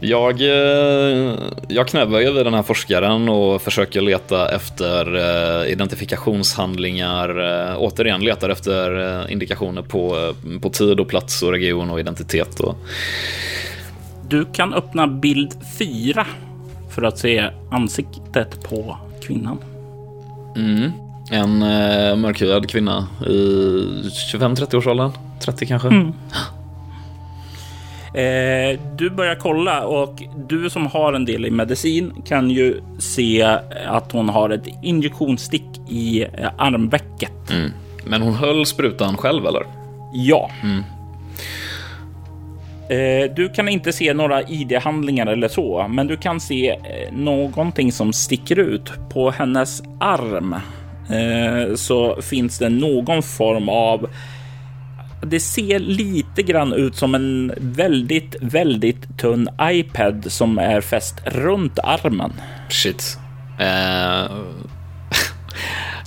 Jag, 0.00 0.40
eh, 0.40 1.34
jag 1.68 1.88
knäböjer 1.88 2.32
vid 2.32 2.46
den 2.46 2.54
här 2.54 2.62
forskaren 2.62 3.28
och 3.28 3.62
försöker 3.62 4.00
leta 4.00 4.54
efter 4.54 5.16
eh, 5.16 5.72
identifikationshandlingar. 5.72 7.28
Eh, 7.70 7.76
återigen 7.78 8.20
letar 8.20 8.48
efter 8.48 9.30
indikationer 9.30 9.82
på, 9.82 10.34
på 10.62 10.70
tid 10.70 11.00
och 11.00 11.08
plats 11.08 11.42
och 11.42 11.52
region 11.52 11.90
och 11.90 12.00
identitet. 12.00 12.60
Och... 12.60 12.76
Du 14.28 14.44
kan 14.52 14.74
öppna 14.74 15.06
bild 15.06 15.54
4 15.78 16.26
för 16.94 17.02
att 17.02 17.18
se 17.18 17.50
ansiktet 17.70 18.62
på 18.68 18.96
kvinnan. 19.22 19.58
Mm. 20.56 21.07
En 21.30 21.62
eh, 21.62 22.16
mörkhyad 22.16 22.70
kvinna 22.70 23.06
i 23.26 23.32
25-30-årsåldern. 24.32 25.10
30 25.40 25.66
kanske. 25.66 25.88
Mm. 25.88 26.12
Eh, 28.14 28.80
du 28.96 29.10
börjar 29.10 29.34
kolla 29.34 29.86
och 29.86 30.22
du 30.48 30.70
som 30.70 30.86
har 30.86 31.12
en 31.12 31.24
del 31.24 31.46
i 31.46 31.50
medicin 31.50 32.12
kan 32.26 32.50
ju 32.50 32.80
se 32.98 33.42
att 33.86 34.12
hon 34.12 34.28
har 34.28 34.50
ett 34.50 34.68
injektionsstick 34.82 35.80
i 35.88 36.22
eh, 36.22 36.50
armvecket. 36.58 37.50
Mm. 37.50 37.70
Men 38.04 38.22
hon 38.22 38.34
höll 38.34 38.66
sprutan 38.66 39.16
själv 39.16 39.46
eller? 39.46 39.62
Ja. 40.12 40.50
Mm. 40.62 40.82
Eh, 42.88 43.34
du 43.34 43.48
kan 43.48 43.68
inte 43.68 43.92
se 43.92 44.14
några 44.14 44.42
ID-handlingar 44.42 45.26
eller 45.26 45.48
så, 45.48 45.86
men 45.88 46.06
du 46.06 46.16
kan 46.16 46.40
se 46.40 46.70
eh, 46.70 47.12
någonting 47.12 47.92
som 47.92 48.12
sticker 48.12 48.58
ut. 48.58 48.92
På 49.12 49.30
hennes 49.30 49.82
arm 50.00 50.52
eh, 50.52 50.60
så 51.76 52.22
finns 52.22 52.58
det 52.58 52.68
någon 52.68 53.22
form 53.22 53.68
av 53.68 54.08
det 55.22 55.40
ser 55.40 55.78
lite 55.78 56.42
grann 56.42 56.72
ut 56.72 56.96
som 56.96 57.14
en 57.14 57.52
väldigt, 57.56 58.36
väldigt 58.40 59.18
tunn 59.18 59.48
iPad 59.62 60.32
som 60.32 60.58
är 60.58 60.80
fäst 60.80 61.14
runt 61.26 61.78
armen. 61.78 62.32
Shit. 62.68 63.18
Uh, 63.60 64.38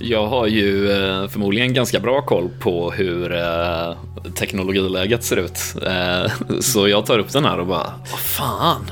jag 0.00 0.26
har 0.26 0.46
ju 0.46 0.88
uh, 0.88 1.28
förmodligen 1.28 1.74
ganska 1.74 2.00
bra 2.00 2.22
koll 2.22 2.50
på 2.60 2.90
hur 2.90 3.32
uh, 3.32 3.96
teknologiläget 4.34 5.24
ser 5.24 5.36
ut. 5.36 5.58
så 6.60 6.88
jag 6.88 7.06
tar 7.06 7.18
upp 7.18 7.32
den 7.32 7.44
här 7.44 7.58
och 7.60 7.66
bara, 7.66 7.92
vad 8.10 8.20
fan? 8.20 8.90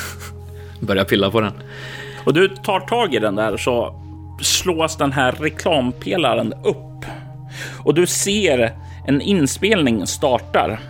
Börjar 0.80 1.04
pilla 1.04 1.30
på 1.30 1.40
den. 1.40 1.52
Och 2.24 2.34
du 2.34 2.48
tar 2.48 2.80
tag 2.80 3.14
i 3.14 3.18
den 3.18 3.34
där 3.34 3.56
så 3.56 4.04
slås 4.40 4.96
den 4.96 5.12
här 5.12 5.32
reklampelaren 5.32 6.52
upp 6.52 7.04
och 7.84 7.94
du 7.94 8.06
ser 8.06 8.72
en 9.06 9.20
inspelning 9.20 10.06
startar. 10.06 10.80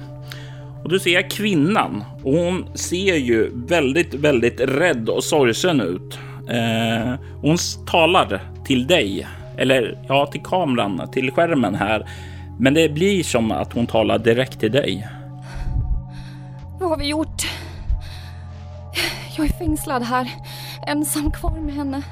Och 0.82 0.88
du 0.88 1.00
ser 1.00 1.30
kvinnan 1.30 2.04
och 2.22 2.32
hon 2.32 2.76
ser 2.76 3.16
ju 3.16 3.50
väldigt, 3.54 4.14
väldigt 4.14 4.60
rädd 4.60 5.08
och 5.08 5.24
sorgsen 5.24 5.80
ut. 5.80 6.18
Eh, 6.50 7.14
hon 7.40 7.56
talar 7.86 8.40
till 8.64 8.86
dig, 8.86 9.26
eller 9.56 9.98
ja, 10.08 10.26
till 10.26 10.42
kameran, 10.42 11.10
till 11.12 11.30
skärmen 11.30 11.74
här. 11.74 12.08
Men 12.58 12.74
det 12.74 12.88
blir 12.88 13.22
som 13.22 13.52
att 13.52 13.72
hon 13.72 13.86
talar 13.86 14.18
direkt 14.18 14.60
till 14.60 14.72
dig. 14.72 15.08
Vad 16.80 16.90
har 16.90 16.96
vi 16.96 17.08
gjort? 17.08 17.42
Jag 19.36 19.46
är 19.46 19.52
fängslad 19.52 20.02
här, 20.02 20.28
ensam 20.86 21.30
kvar 21.30 21.60
med 21.60 21.74
henne. 21.74 22.02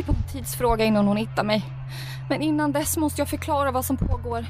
Det 0.00 0.04
är 0.04 0.12
bara 0.12 0.18
en 0.18 0.32
tidsfråga 0.32 0.84
innan 0.84 1.06
hon 1.06 1.16
hittar 1.16 1.44
mig. 1.44 1.64
Men 2.28 2.42
innan 2.42 2.72
dess 2.72 2.96
måste 2.96 3.20
jag 3.20 3.28
förklara 3.28 3.70
vad 3.70 3.84
som 3.84 3.96
pågår. 3.96 4.46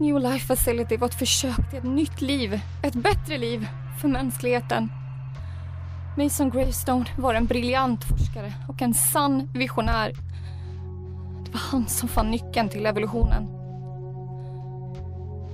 New 0.00 0.20
Life 0.20 0.46
Facility 0.46 0.96
var 0.96 1.08
ett 1.08 1.14
försök 1.14 1.70
till 1.70 1.78
ett 1.78 1.84
nytt 1.84 2.20
liv, 2.20 2.60
ett 2.82 2.94
bättre 2.94 3.38
liv 3.38 3.68
för 4.00 4.08
mänskligheten. 4.08 4.92
Mason 6.16 6.50
Gravestone 6.50 7.04
var 7.18 7.34
en 7.34 7.46
briljant 7.46 8.04
forskare 8.04 8.52
och 8.68 8.82
en 8.82 8.94
sann 8.94 9.50
visionär. 9.54 10.12
Det 11.44 11.50
var 11.50 11.60
han 11.60 11.88
som 11.88 12.08
fann 12.08 12.30
nyckeln 12.30 12.68
till 12.68 12.86
evolutionen. 12.86 13.48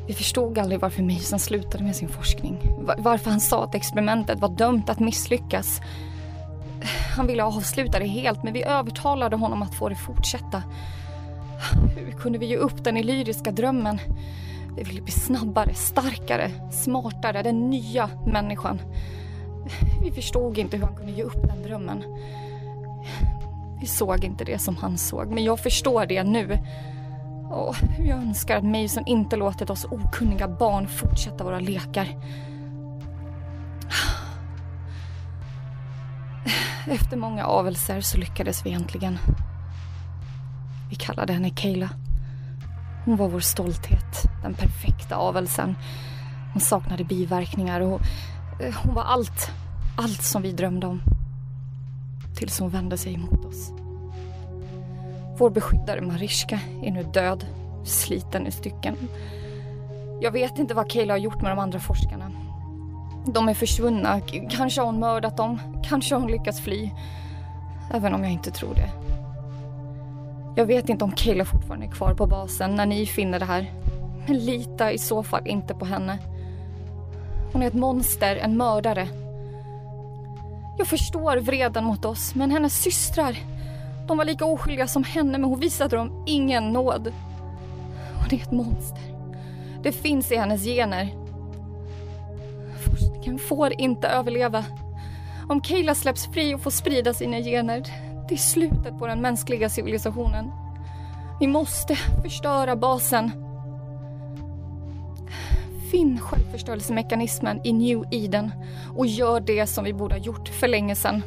Vi 0.07 0.15
förstod 0.15 0.59
aldrig 0.59 0.81
varför 0.81 1.03
Mason 1.03 1.39
slutade 1.39 1.85
med 1.85 1.97
sin 1.97 2.09
forskning. 2.09 2.59
Varför 2.99 3.31
han 3.31 3.41
sa 3.41 3.65
att 3.65 3.75
experimentet 3.75 4.41
var 4.41 4.49
dömt 4.49 4.91
att 4.91 5.01
misslyckas. 5.01 5.81
Han 7.17 7.27
ville 7.27 7.45
avsluta 7.45 7.99
det 7.99 8.07
helt, 8.07 8.43
men 8.43 8.53
vi 8.53 8.65
övertalade 8.65 9.37
honom 9.37 9.63
att 9.63 9.75
få 9.75 9.89
det 9.89 9.95
fortsätta. 9.95 10.63
Hur 11.97 12.13
kunde 12.13 12.39
vi 12.39 12.47
ge 12.47 12.57
upp 12.57 12.85
den 12.85 12.97
illyriska 12.97 13.51
drömmen? 13.51 13.99
Vi 14.77 14.83
ville 14.83 15.03
bli 15.03 15.13
snabbare, 15.13 15.75
starkare, 15.75 16.51
smartare, 16.71 17.43
den 17.43 17.71
nya 17.71 18.11
människan. 18.27 18.81
Vi 20.03 20.11
förstod 20.11 20.59
inte 20.59 20.77
hur 20.77 20.85
han 20.85 20.97
kunde 20.97 21.13
ge 21.13 21.23
upp 21.23 21.49
den 21.49 21.63
drömmen. 21.63 22.05
Vi 23.81 23.87
såg 23.87 24.25
inte 24.25 24.45
det 24.45 24.59
som 24.59 24.77
han 24.77 24.99
såg, 24.99 25.31
men 25.31 25.45
jag 25.45 25.61
förstår 25.61 26.07
det 26.07 26.25
nu. 26.25 26.59
Och 27.51 27.77
jag 27.99 28.19
önskar 28.19 28.57
att 28.57 28.65
Mason 28.65 29.07
inte 29.07 29.37
låtit 29.37 29.71
oss 29.71 29.85
okunniga 29.85 30.49
barn 30.49 30.89
fortsätta 30.89 31.45
våra 31.45 31.61
lekar. 31.61 32.09
Efter 36.87 37.17
många 37.17 37.45
avelser 37.45 38.01
så 38.01 38.19
lyckades 38.19 38.67
vi 38.67 38.73
äntligen. 38.73 39.19
Vi 40.91 40.97
kallade 40.97 41.33
henne 41.33 41.51
Kayla. 41.51 41.89
Hon 43.05 43.17
var 43.17 43.29
vår 43.29 43.41
stolthet, 43.41 44.23
den 44.43 44.55
perfekta 44.55 45.17
avelsen. 45.17 45.77
Hon 46.53 46.61
saknade 46.61 47.05
biverkningar 47.05 47.81
och 47.81 48.01
eh, 48.61 48.75
hon 48.75 48.95
var 48.95 49.03
allt, 49.03 49.51
allt 49.97 50.23
som 50.23 50.43
vi 50.43 50.53
drömde 50.53 50.87
om. 50.87 51.03
Tills 52.37 52.61
hon 52.61 52.71
vände 52.71 52.99
sig 52.99 53.15
emot 53.15 53.45
oss. 53.45 53.73
Vår 55.39 55.51
beskyddare 55.51 56.01
Mariska 56.01 56.61
är 56.83 56.91
nu 56.91 57.03
död, 57.03 57.47
sliten 57.85 58.47
i 58.47 58.51
stycken. 58.51 58.97
Jag 60.21 60.31
vet 60.31 60.59
inte 60.59 60.75
vad 60.75 60.91
Kayla 60.91 61.13
har 61.13 61.19
gjort 61.19 61.43
med 61.43 61.51
de 61.51 61.59
andra 61.59 61.81
forskarna. 61.81 62.31
De 63.25 63.49
är 63.49 63.55
försvunna. 63.55 64.21
Kanske 64.51 64.81
har 64.81 64.87
hon 64.87 65.01
mördat 65.01 65.37
dem. 65.37 65.61
Kanske 65.85 66.15
har 66.15 66.21
hon 66.21 66.31
lyckats 66.31 66.61
fly. 66.61 66.91
Även 67.95 68.15
om 68.15 68.23
jag 68.23 68.33
inte 68.33 68.51
tror 68.51 68.75
det. 68.75 68.91
Jag 70.57 70.67
vet 70.67 70.89
inte 70.89 71.05
om 71.05 71.13
Kayla 71.13 71.45
fortfarande 71.45 71.87
är 71.87 71.91
kvar 71.91 72.15
på 72.15 72.27
basen 72.27 72.75
när 72.75 72.87
ni 72.87 73.07
finner 73.07 73.39
det 73.39 73.45
här. 73.45 73.73
Men 74.27 74.39
lita 74.39 74.93
i 74.93 74.99
så 74.99 75.23
fall 75.23 75.47
inte 75.47 75.75
på 75.75 75.85
henne. 75.85 76.19
Hon 77.53 77.63
är 77.63 77.67
ett 77.67 77.75
monster, 77.75 78.37
en 78.37 78.57
mördare. 78.57 79.09
Jag 80.79 80.87
förstår 80.87 81.37
vreden 81.37 81.85
mot 81.85 82.05
oss, 82.05 82.35
men 82.35 82.51
hennes 82.51 82.83
systrar, 82.83 83.37
de 84.09 84.17
var 84.17 84.25
lika 84.25 84.45
oskyldiga 84.45 84.87
som 84.87 85.05
henne, 85.05 85.39
men 85.39 85.51
hon 85.51 85.61
visade 85.61 85.97
dem 85.97 86.25
ingen 86.27 86.73
nåd. 86.73 87.13
Hon 88.15 88.39
är 88.39 88.43
ett 88.43 88.53
monster. 88.53 89.03
Det 89.83 89.93
finns 89.93 90.33
i 90.33 90.37
hennes 90.37 90.65
gener. 90.65 91.20
Forskningen 93.01 93.39
får 93.39 93.81
inte 93.81 94.09
överleva. 94.09 94.65
Om 95.49 95.61
Kayla 95.61 95.95
släpps 95.95 96.27
fri 96.27 96.55
och 96.55 96.61
får 96.61 96.71
sprida 96.71 97.15
sina 97.15 97.39
gener, 97.39 97.83
det 98.29 98.35
är 98.35 98.39
slutet 98.39 98.99
på 98.99 99.07
den 99.07 99.21
mänskliga 99.21 99.69
civilisationen. 99.69 100.51
Vi 101.41 101.47
måste 101.47 101.97
förstöra 102.23 102.77
basen. 102.77 103.31
Finn 105.91 106.21
självförstörelsemekanismen 106.21 107.61
i 107.65 107.73
New 107.73 108.05
Eden 108.11 108.51
och 108.97 109.07
gör 109.07 109.41
det 109.41 109.67
som 109.67 109.85
vi 109.85 109.93
borde 109.93 110.15
ha 110.15 110.23
gjort 110.23 110.49
för 110.49 110.69
länge 110.69 110.95
sedan. 110.95 111.23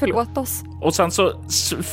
Förlåt 0.00 0.38
oss. 0.38 0.64
Och 0.80 0.94
sen 0.94 1.10
så 1.10 1.32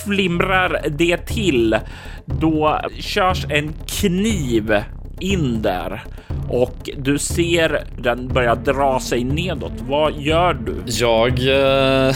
flimrar 0.05 0.86
det 0.89 1.17
till. 1.17 1.79
Då 2.25 2.81
körs 2.99 3.45
en 3.49 3.73
kniv 3.88 4.84
in 5.19 5.61
där 5.61 6.03
och 6.50 6.89
du 6.98 7.20
ser 7.20 7.84
den 7.98 8.28
börja 8.28 8.56
dra 8.56 9.00
sig 9.00 9.24
nedåt. 9.24 9.74
Vad 9.88 10.14
gör 10.14 10.54
du? 10.54 10.76
Jag... 10.86 11.39
Eh, 11.48 12.16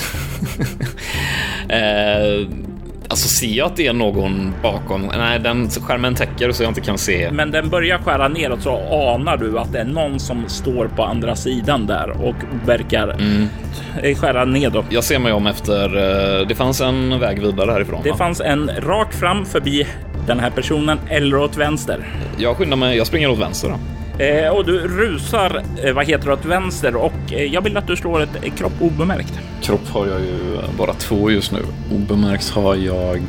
eh, 1.77 2.47
alltså 3.07 3.27
ser 3.27 3.47
jag 3.47 3.65
att 3.65 3.75
det 3.75 3.87
är 3.87 3.93
någon 3.93 4.53
bakom? 4.63 5.11
Nej, 5.17 5.39
den 5.39 5.69
skärmen 5.69 6.15
täcker 6.15 6.51
så 6.51 6.63
jag 6.63 6.69
inte 6.69 6.81
kan 6.81 6.97
se. 6.97 7.31
Men 7.31 7.51
den 7.51 7.69
börjar 7.69 7.97
skära 7.97 8.27
neråt 8.27 8.61
så 8.61 8.77
anar 9.15 9.37
du 9.37 9.59
att 9.59 9.71
det 9.71 9.79
är 9.79 9.85
någon 9.85 10.19
som 10.19 10.49
står 10.49 10.87
på 10.87 11.03
andra 11.03 11.35
sidan 11.35 11.85
där 11.85 12.09
och 12.09 12.35
verkar 12.65 13.15
eh, 14.03 14.17
skära 14.17 14.45
nedåt. 14.45 14.85
Jag 14.89 15.03
ser 15.03 15.19
mig 15.19 15.33
om 15.33 15.47
efter... 15.47 15.85
Eh, 15.85 16.47
det 16.47 16.55
fanns 16.55 16.81
en 16.81 17.19
väg 17.19 17.41
vidare 17.41 17.71
härifrån. 17.71 18.01
Det 18.03 18.11
va? 18.11 18.17
fanns 18.17 18.41
en 18.41 18.71
rakt 18.79 19.15
fram 19.15 19.45
förbi 19.45 19.87
den 20.27 20.39
här 20.39 20.49
personen 20.49 20.99
eller 21.09 21.37
åt 21.37 21.57
vänster. 21.57 22.07
Jag 22.37 22.57
skyndar 22.57 22.77
mig. 22.77 22.97
Jag 22.97 23.07
springer 23.07 23.29
åt 23.29 23.39
vänster. 23.39 23.69
Då. 23.69 23.96
Eh, 24.19 24.49
och 24.49 24.65
du 24.65 24.87
rusar, 24.87 25.63
eh, 25.83 25.93
vad 25.93 26.05
heter 26.05 26.27
det, 26.27 26.33
åt 26.33 26.45
vänster 26.45 26.95
och 26.95 27.33
eh, 27.33 27.43
jag 27.43 27.61
vill 27.61 27.77
att 27.77 27.87
du 27.87 27.95
slår 27.95 28.21
ett 28.21 28.43
eh, 28.43 28.53
kropp 28.53 28.81
obemärkt. 28.81 29.33
Kropp 29.61 29.89
har 29.89 30.07
jag 30.07 30.21
ju 30.21 30.57
bara 30.77 30.93
två 30.93 31.31
just 31.31 31.51
nu. 31.51 31.59
Obemärkt 31.91 32.49
har 32.49 32.75
jag... 32.75 33.21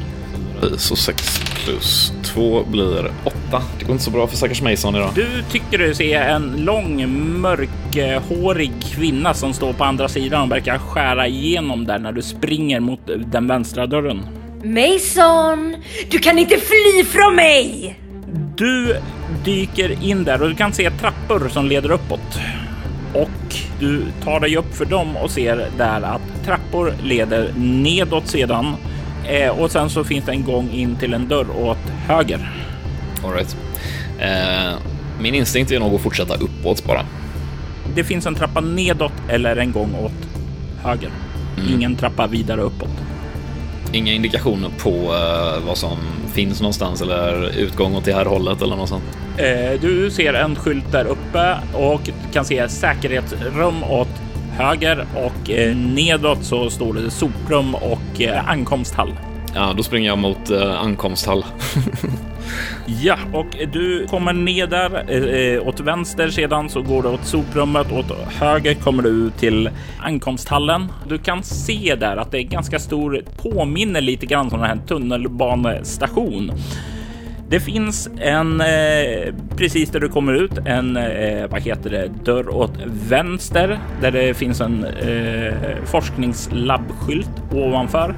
Så 0.76 0.96
6 0.96 1.40
plus 1.64 2.12
2 2.22 2.64
blir 2.64 3.10
8. 3.24 3.62
Det 3.78 3.84
går 3.84 3.92
inte 3.92 4.04
så 4.04 4.10
bra 4.10 4.26
för 4.26 4.36
stackars 4.36 4.62
Mason 4.62 4.96
idag. 4.96 5.10
Du 5.14 5.42
tycker 5.50 5.78
du 5.78 5.94
ser 5.94 6.20
en 6.20 6.64
lång 6.64 7.08
mörkhårig 7.40 8.72
kvinna 8.82 9.34
som 9.34 9.52
står 9.52 9.72
på 9.72 9.84
andra 9.84 10.08
sidan 10.08 10.42
och 10.42 10.52
verkar 10.52 10.78
skära 10.78 11.26
igenom 11.26 11.86
där 11.86 11.98
när 11.98 12.12
du 12.12 12.22
springer 12.22 12.80
mot 12.80 13.00
den 13.26 13.46
vänstra 13.46 13.86
dörren. 13.86 14.26
Mason! 14.64 15.76
Du 16.10 16.18
kan 16.18 16.38
inte 16.38 16.56
fly 16.56 17.04
från 17.04 17.34
mig! 17.34 17.98
Du 18.58 18.96
dyker 19.44 20.02
in 20.02 20.24
där 20.24 20.42
och 20.42 20.48
du 20.48 20.54
kan 20.54 20.72
se 20.72 20.90
trappor 20.90 21.48
som 21.48 21.66
leder 21.66 21.90
uppåt. 21.90 22.40
Och 23.14 23.56
du 23.80 24.02
tar 24.24 24.40
dig 24.40 24.56
upp 24.56 24.74
för 24.74 24.84
dem 24.84 25.16
och 25.16 25.30
ser 25.30 25.70
där 25.76 26.02
att 26.02 26.44
trappor 26.44 26.94
leder 27.02 27.52
nedåt 27.56 28.26
sedan. 28.26 28.74
Eh, 29.28 29.60
och 29.60 29.70
sen 29.70 29.90
så 29.90 30.04
finns 30.04 30.24
det 30.24 30.32
en 30.32 30.44
gång 30.44 30.70
in 30.70 30.96
till 30.96 31.14
en 31.14 31.28
dörr 31.28 31.46
åt 31.56 31.92
höger. 32.06 32.52
All 33.24 33.32
right. 33.32 33.56
eh, 34.18 34.78
min 35.20 35.34
instinkt 35.34 35.72
är 35.72 35.80
nog 35.80 35.94
att 35.94 36.00
fortsätta 36.00 36.34
uppåt 36.34 36.84
bara. 36.86 37.02
Det 37.94 38.04
finns 38.04 38.26
en 38.26 38.34
trappa 38.34 38.60
nedåt 38.60 39.12
eller 39.28 39.56
en 39.56 39.72
gång 39.72 39.94
åt 39.94 40.28
höger. 40.82 41.10
Ingen 41.74 41.96
trappa 41.96 42.26
vidare 42.26 42.60
uppåt. 42.60 43.02
Inga 43.92 44.12
indikationer 44.12 44.70
på 44.78 44.90
uh, 44.90 45.66
vad 45.66 45.78
som 45.78 45.98
finns 46.32 46.60
någonstans 46.60 47.02
eller 47.02 47.58
utgång 47.58 47.94
åt 47.94 48.04
det 48.04 48.12
här 48.12 48.24
hållet 48.24 48.62
eller 48.62 48.76
något 48.76 48.88
sånt. 48.88 49.18
Eh, 49.38 49.80
du 49.80 50.10
ser 50.10 50.34
en 50.34 50.56
skylt 50.56 50.92
där 50.92 51.04
uppe 51.04 51.56
och 51.74 52.10
kan 52.32 52.44
se 52.44 52.68
säkerhetsrum 52.68 53.84
åt 53.84 54.08
höger 54.50 55.06
och 55.14 55.50
eh, 55.50 55.76
nedåt 55.76 56.44
så 56.44 56.70
står 56.70 56.94
det 56.94 57.10
soprum 57.10 57.74
och 57.74 58.20
eh, 58.20 58.48
ankomsthall. 58.48 59.12
Ja, 59.58 59.74
då 59.76 59.82
springer 59.82 60.08
jag 60.08 60.18
mot 60.18 60.50
eh, 60.50 60.80
ankomsthall. 60.80 61.44
Ja, 63.02 63.16
och 63.32 63.46
du 63.72 64.06
kommer 64.06 64.32
ner 64.32 64.66
där 64.66 65.10
eh, 65.56 65.68
åt 65.68 65.80
vänster 65.80 66.28
sedan 66.28 66.68
så 66.68 66.82
går 66.82 67.02
du 67.02 67.08
åt 67.08 67.24
soprummet. 67.24 67.92
Åt 67.92 68.10
höger 68.40 68.74
kommer 68.74 69.02
du 69.02 69.30
till 69.30 69.70
ankomsthallen. 70.00 70.86
Du 71.08 71.18
kan 71.18 71.42
se 71.42 71.94
där 72.00 72.16
att 72.16 72.30
det 72.30 72.38
är 72.38 72.42
ganska 72.42 72.78
stor, 72.78 73.22
påminner 73.42 74.00
lite 74.00 74.26
grann 74.26 74.48
om 74.52 74.60
den 74.60 74.68
här 74.68 74.78
tunnelbanestation. 74.86 76.52
Det 77.48 77.60
finns 77.60 78.08
en, 78.20 78.60
eh, 78.60 79.34
precis 79.56 79.90
där 79.90 80.00
du 80.00 80.08
kommer 80.08 80.32
ut, 80.32 80.58
en, 80.64 80.96
eh, 80.96 81.50
vad 81.50 81.62
heter 81.62 81.90
det, 81.90 82.10
dörr 82.24 82.48
åt 82.48 82.72
vänster 83.08 83.78
där 84.00 84.10
det 84.10 84.34
finns 84.34 84.60
en 84.60 84.84
eh, 84.84 85.54
forskningslabbskylt 85.84 87.42
ovanför. 87.52 88.14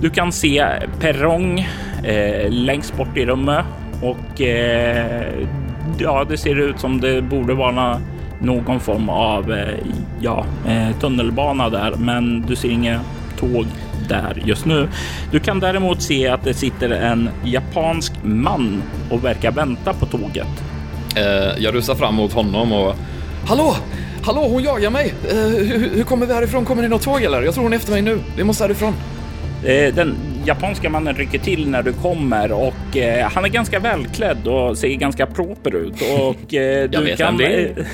Du 0.00 0.10
kan 0.10 0.32
se 0.32 0.64
perrong 1.00 1.68
eh, 2.04 2.50
längst 2.50 2.96
bort 2.96 3.16
i 3.16 3.26
rummet 3.26 3.64
och 4.02 4.40
eh, 4.40 5.46
ja, 5.98 6.24
det 6.28 6.38
ser 6.38 6.58
ut 6.58 6.80
som 6.80 7.00
det 7.00 7.22
borde 7.22 7.54
vara 7.54 8.00
någon 8.40 8.80
form 8.80 9.08
av 9.08 9.52
eh, 9.52 9.74
ja, 10.20 10.44
eh, 10.68 10.98
tunnelbana 11.00 11.70
där, 11.70 11.94
men 11.98 12.44
du 12.48 12.56
ser 12.56 12.68
inga 12.68 13.00
tåg 13.38 13.66
där 14.08 14.42
just 14.44 14.66
nu. 14.66 14.88
Du 15.32 15.40
kan 15.40 15.60
däremot 15.60 16.02
se 16.02 16.28
att 16.28 16.44
det 16.44 16.54
sitter 16.54 16.90
en 16.90 17.30
japansk 17.44 18.12
man 18.22 18.82
och 19.10 19.24
verkar 19.24 19.52
vänta 19.52 19.92
på 19.92 20.06
tåget. 20.06 20.62
Eh, 21.16 21.58
jag 21.58 21.74
rusar 21.74 21.94
fram 21.94 22.14
mot 22.14 22.32
honom 22.32 22.72
och... 22.72 22.94
Hallå! 23.46 23.74
Hallå, 24.22 24.48
hon 24.48 24.62
jagar 24.62 24.90
mig! 24.90 25.14
Eh, 25.30 25.36
hur, 25.36 25.90
hur 25.94 26.04
kommer 26.04 26.26
vi 26.26 26.34
härifrån? 26.34 26.64
Kommer 26.64 26.82
det 26.82 26.88
något 26.88 27.02
tåg 27.02 27.22
eller? 27.22 27.42
Jag 27.42 27.54
tror 27.54 27.64
hon 27.64 27.72
är 27.72 27.76
efter 27.76 27.92
mig 27.92 28.02
nu. 28.02 28.18
Vi 28.36 28.44
måste 28.44 28.64
härifrån. 28.64 28.94
Eh, 29.64 29.94
Den 29.94 30.14
japanska 30.46 30.90
mannen 30.90 31.14
rycker 31.14 31.38
till 31.38 31.68
när 31.70 31.82
du 31.82 31.92
kommer 31.92 32.52
och 32.52 32.96
eh, 32.96 33.28
han 33.34 33.44
är 33.44 33.48
ganska 33.48 33.78
välklädd 33.80 34.46
och 34.48 34.78
ser 34.78 34.88
ganska 34.94 35.26
proper 35.26 35.74
ut. 35.76 35.94
Och 36.20 36.54
eh, 36.54 36.90
du 36.90 37.04
vet 37.04 37.18
kan... 37.18 37.36
vem 37.38 37.48
det 37.48 37.86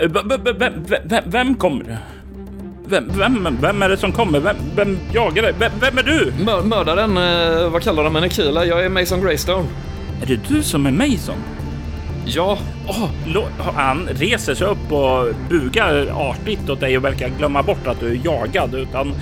Eh, 0.00 0.08
v- 0.08 0.36
v- 0.44 0.52
vem, 0.58 0.72
vem, 1.04 1.22
vem 1.26 1.54
kommer? 1.54 1.98
Vem, 2.88 3.08
vem, 3.18 3.58
vem 3.60 3.82
är 3.82 3.88
det 3.88 3.96
som 3.96 4.12
kommer? 4.12 4.40
Vem, 4.40 4.56
vem 4.76 4.98
jagar 5.14 5.42
dig? 5.42 5.52
Vem, 5.58 5.72
vem 5.80 5.98
är 5.98 6.02
du? 6.02 6.32
Mör, 6.44 6.62
mördaren, 6.62 7.16
eh, 7.16 7.68
vad 7.70 7.82
kallar 7.82 8.04
de 8.04 8.14
henne? 8.14 8.28
Kila? 8.28 8.64
Jag 8.64 8.84
är 8.84 8.88
Mason 8.88 9.20
Greystone. 9.22 9.64
Är 10.22 10.26
det 10.26 10.40
du 10.48 10.62
som 10.62 10.86
är 10.86 10.90
Mason? 10.90 11.36
Ja, 12.26 12.58
lo- 13.26 13.48
han 13.74 14.08
reser 14.12 14.54
sig 14.54 14.66
upp 14.66 14.92
och 14.92 15.26
bugar 15.50 16.06
artigt 16.30 16.70
åt 16.70 16.80
dig 16.80 16.96
och 16.96 17.04
verkar 17.04 17.28
glömma 17.38 17.62
bort 17.62 17.86
att 17.86 18.00
du 18.00 18.08
är 18.10 18.20
jagad. 18.24 18.74
Utan 18.74 19.12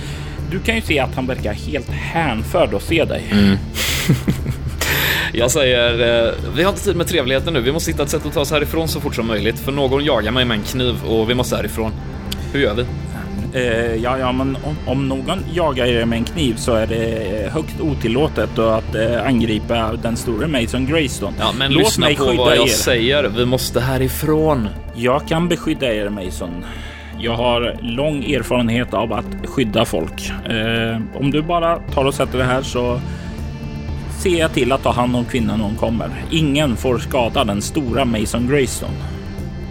du 0.51 0.59
kan 0.59 0.75
ju 0.75 0.81
se 0.81 0.99
att 0.99 1.15
han 1.15 1.27
verkar 1.27 1.53
helt 1.53 1.89
hänförd 1.89 2.73
att 2.73 2.83
se 2.83 3.05
dig. 3.05 3.23
jag 5.33 5.51
säger, 5.51 6.25
eh, 6.27 6.33
vi 6.55 6.63
har 6.63 6.69
inte 6.69 6.83
tid 6.83 6.95
med 6.95 7.07
trevligheten 7.07 7.53
nu. 7.53 7.61
Vi 7.61 7.71
måste 7.71 7.91
hitta 7.91 8.03
ett 8.03 8.09
sätt 8.09 8.25
att 8.25 8.33
ta 8.33 8.39
oss 8.39 8.51
härifrån 8.51 8.87
så 8.87 8.99
fort 9.01 9.15
som 9.15 9.27
möjligt. 9.27 9.59
För 9.59 9.71
någon 9.71 10.05
jagar 10.05 10.31
mig 10.31 10.45
med 10.45 10.57
en 10.57 10.63
kniv 10.63 10.95
och 11.05 11.29
vi 11.29 11.33
måste 11.35 11.55
härifrån. 11.55 11.91
Hur 12.53 12.59
gör 12.59 12.73
vi? 12.73 12.85
Eh, 13.53 13.95
ja, 13.95 14.17
ja, 14.17 14.31
men 14.31 14.57
om, 14.63 14.75
om 14.85 15.07
någon 15.07 15.39
jagar 15.53 15.85
er 15.85 16.05
med 16.05 16.17
en 16.17 16.25
kniv 16.25 16.55
så 16.55 16.73
är 16.73 16.87
det 16.87 17.51
högst 17.53 17.79
otillåtet 17.79 18.59
att 18.59 18.95
eh, 18.95 19.27
angripa 19.27 19.93
den 19.93 20.17
stora 20.17 20.47
Mason 20.47 20.85
Greystone. 20.85 21.35
Ja, 21.39 21.51
men 21.57 21.71
Låt 21.71 21.83
lyssna 21.83 22.05
mig 22.05 22.15
på 22.15 22.23
vad 22.23 22.57
jag 22.57 22.67
er. 22.67 22.71
säger. 22.71 23.23
Vi 23.23 23.45
måste 23.45 23.79
härifrån. 23.79 24.69
Jag 24.95 25.27
kan 25.27 25.49
beskydda 25.49 25.93
er 25.93 26.09
Mason. 26.09 26.65
Jag 27.25 27.35
har 27.35 27.77
lång 27.81 28.23
erfarenhet 28.23 28.93
av 28.93 29.13
att 29.13 29.25
skydda 29.45 29.85
folk. 29.85 30.31
Eh, 30.49 30.99
om 31.19 31.31
du 31.31 31.41
bara 31.41 31.79
tar 31.79 32.05
och 32.05 32.13
sätter 32.13 32.37
det 32.37 32.43
här 32.43 32.61
så 32.61 32.99
ser 34.19 34.39
jag 34.39 34.53
till 34.53 34.71
att 34.71 34.83
ta 34.83 34.91
hand 34.91 35.15
om 35.15 35.25
kvinnan 35.25 35.57
när 35.59 35.65
hon 35.65 35.75
kommer. 35.75 36.09
Ingen 36.31 36.75
får 36.75 36.97
skada 36.97 37.43
den 37.43 37.61
stora 37.61 38.05
Mason 38.05 38.47
Greystone. 38.49 38.93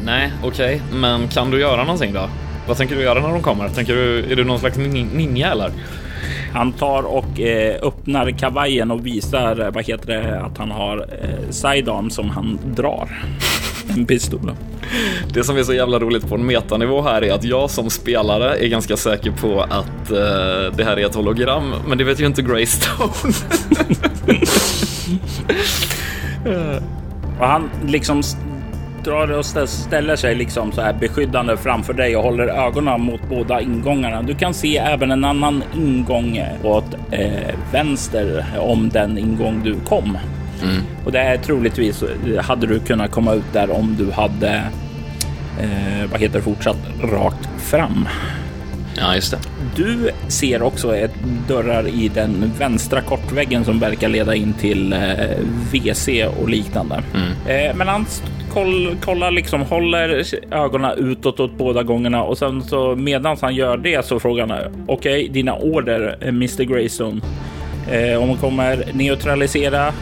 Nej, 0.04 0.32
okej, 0.44 0.82
men 0.92 1.28
kan 1.28 1.50
du 1.50 1.60
göra 1.60 1.84
någonting 1.84 2.12
då? 2.12 2.28
Vad 2.68 2.76
tänker 2.76 2.96
du 2.96 3.02
göra 3.02 3.20
när 3.20 3.28
de 3.32 3.42
kommer? 3.42 3.68
Tänker 3.68 3.94
du, 3.94 4.32
är 4.32 4.36
du 4.36 4.44
någon 4.44 4.58
slags 4.58 4.78
nin- 4.78 5.16
ninja 5.16 5.52
eller? 5.52 5.70
Han 6.52 6.72
tar 6.72 7.02
och 7.02 7.40
eh, 7.40 7.74
öppnar 7.82 8.30
kavajen 8.30 8.90
och 8.90 9.06
visar 9.06 9.70
vad 9.74 9.84
heter 9.84 10.06
det, 10.06 10.40
att 10.40 10.58
han 10.58 10.70
har 10.70 10.98
eh, 11.22 11.50
sidearm 11.50 12.10
som 12.10 12.30
han 12.30 12.58
drar. 12.76 13.08
En 13.98 14.06
pistol. 14.06 14.50
Det 15.34 15.44
som 15.44 15.56
är 15.56 15.62
så 15.62 15.74
jävla 15.74 15.98
roligt 15.98 16.28
på 16.28 16.34
en 16.34 16.46
metanivå 16.46 17.02
här 17.02 17.24
är 17.24 17.32
att 17.32 17.44
jag 17.44 17.70
som 17.70 17.90
spelare 17.90 18.56
är 18.56 18.68
ganska 18.68 18.96
säker 18.96 19.30
på 19.30 19.60
att 19.60 20.10
uh, 20.10 20.16
det 20.76 20.84
här 20.84 20.96
är 20.96 21.06
ett 21.06 21.14
hologram, 21.14 21.74
men 21.88 21.98
det 21.98 22.04
vet 22.04 22.20
ju 22.20 22.26
inte 22.26 22.42
Greystone. 22.42 23.12
och 27.40 27.46
han 27.46 27.70
liksom 27.86 28.22
drar 29.04 29.32
och 29.32 29.46
ställer 29.68 30.16
sig 30.16 30.34
liksom 30.34 30.72
så 30.72 30.80
här 30.80 30.92
beskyddande 30.92 31.56
framför 31.56 31.92
dig 31.92 32.16
och 32.16 32.22
håller 32.22 32.46
ögonen 32.46 33.00
mot 33.00 33.20
båda 33.28 33.60
ingångarna. 33.60 34.22
Du 34.22 34.34
kan 34.34 34.54
se 34.54 34.78
även 34.78 35.10
en 35.10 35.24
annan 35.24 35.64
ingång 35.74 36.42
åt 36.62 36.94
eh, 37.10 37.54
vänster 37.72 38.44
om 38.58 38.88
den 38.88 39.18
ingång 39.18 39.60
du 39.64 39.74
kom. 39.80 40.18
Mm. 40.62 40.82
Och 41.04 41.12
det 41.12 41.18
är 41.18 41.36
troligtvis 41.36 42.04
hade 42.40 42.66
du 42.66 42.80
kunnat 42.80 43.10
komma 43.10 43.34
ut 43.34 43.52
där 43.52 43.70
om 43.70 43.96
du 43.98 44.10
hade 44.10 44.62
eh, 45.60 46.10
vad 46.10 46.20
heter 46.20 46.40
fortsatt 46.40 46.78
rakt 47.02 47.48
fram. 47.58 48.08
Ja, 48.96 49.14
just 49.14 49.30
det. 49.30 49.38
Du 49.76 50.10
ser 50.28 50.62
också 50.62 50.96
ett 50.96 51.14
dörrar 51.48 51.88
i 51.88 52.08
den 52.08 52.52
vänstra 52.58 53.00
kortväggen 53.00 53.64
som 53.64 53.78
verkar 53.78 54.08
leda 54.08 54.34
in 54.34 54.52
till 54.52 54.92
eh, 54.92 55.00
WC 55.72 56.08
och 56.40 56.48
liknande. 56.48 57.02
Mm. 57.14 57.30
Eh, 57.46 57.76
men 57.76 57.88
han 57.88 58.06
koll, 58.52 58.96
kollar 59.04 59.30
liksom, 59.30 59.62
håller 59.62 60.24
ögonen 60.50 60.98
utåt 60.98 61.40
åt 61.40 61.58
båda 61.58 61.82
gångerna 61.82 62.22
och 62.22 62.38
sen 62.38 62.62
så 62.62 62.96
medan 62.96 63.36
han 63.40 63.54
gör 63.54 63.76
det 63.76 64.06
så 64.06 64.20
frågar 64.20 64.46
han 64.46 64.58
okej, 64.86 65.22
okay, 65.22 65.28
dina 65.28 65.54
order, 65.54 66.16
eh, 66.20 66.28
Mr 66.28 66.64
Greystone. 66.64 67.20
Eh, 67.90 68.22
om 68.22 68.28
man 68.28 68.36
kommer 68.36 68.84
neutralisera, 68.92 69.92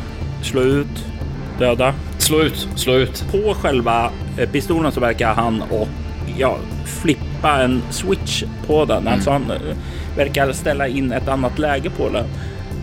slå 0.45 0.63
ut, 0.63 1.07
döda. 1.59 1.95
Slå 2.19 2.41
ut, 2.41 2.69
slå 2.77 2.95
ut. 2.95 3.25
På 3.33 3.55
själva 3.55 4.11
eh, 4.39 4.49
pistolen 4.49 4.93
så 4.93 5.01
verkar 5.01 5.35
han 5.35 5.63
och 5.63 5.89
ja, 6.39 6.57
flippa 6.85 7.63
en 7.63 7.83
switch 7.91 8.43
på 8.67 8.85
den. 8.85 8.99
Mm. 8.99 9.13
Alltså 9.13 9.31
han 9.31 9.51
eh, 9.51 9.77
verkar 10.17 10.53
ställa 10.53 10.89
in 10.89 11.13
ett 11.13 11.29
annat 11.29 11.59
läge 11.59 11.91
på 11.91 12.09
den. 12.09 12.27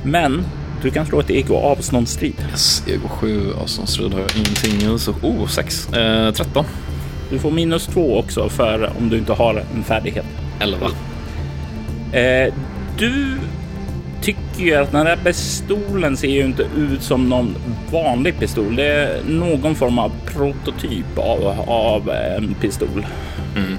Men 0.03 0.43
du 0.81 0.91
kan 0.91 1.05
slå 1.05 1.19
ett 1.19 1.29
ego 1.29 1.55
avståndsstrid. 1.55 2.45
Yes, 2.51 2.83
ego 2.87 3.07
7, 3.07 3.53
avståndsstrid 3.53 4.13
har 4.13 4.19
jag 4.19 4.31
ingenting. 4.35 4.99
Så, 4.99 5.11
oh, 5.11 5.47
6. 5.47 5.93
Eh, 5.93 6.31
13. 6.33 6.65
Du 7.29 7.39
får 7.39 7.51
minus 7.51 7.85
2 7.85 8.19
också 8.19 8.49
för 8.49 8.91
om 8.97 9.09
du 9.09 9.17
inte 9.17 9.33
har 9.33 9.63
en 9.75 9.83
färdighet. 9.83 10.25
11. 10.59 10.87
Eh, 12.19 12.53
du 12.97 13.37
tycker 14.21 14.63
ju 14.63 14.75
att 14.75 14.91
den 14.91 15.05
där 15.05 15.17
pistolen 15.23 16.17
ser 16.17 16.27
ju 16.27 16.45
inte 16.45 16.63
ut 16.77 17.03
som 17.03 17.29
någon 17.29 17.55
vanlig 17.91 18.39
pistol. 18.39 18.75
Det 18.75 18.83
är 18.83 19.21
någon 19.27 19.75
form 19.75 19.99
av 19.99 20.11
prototyp 20.25 21.17
av, 21.17 21.63
av 21.67 22.09
en 22.09 22.55
pistol. 22.61 23.05
Mm. 23.55 23.77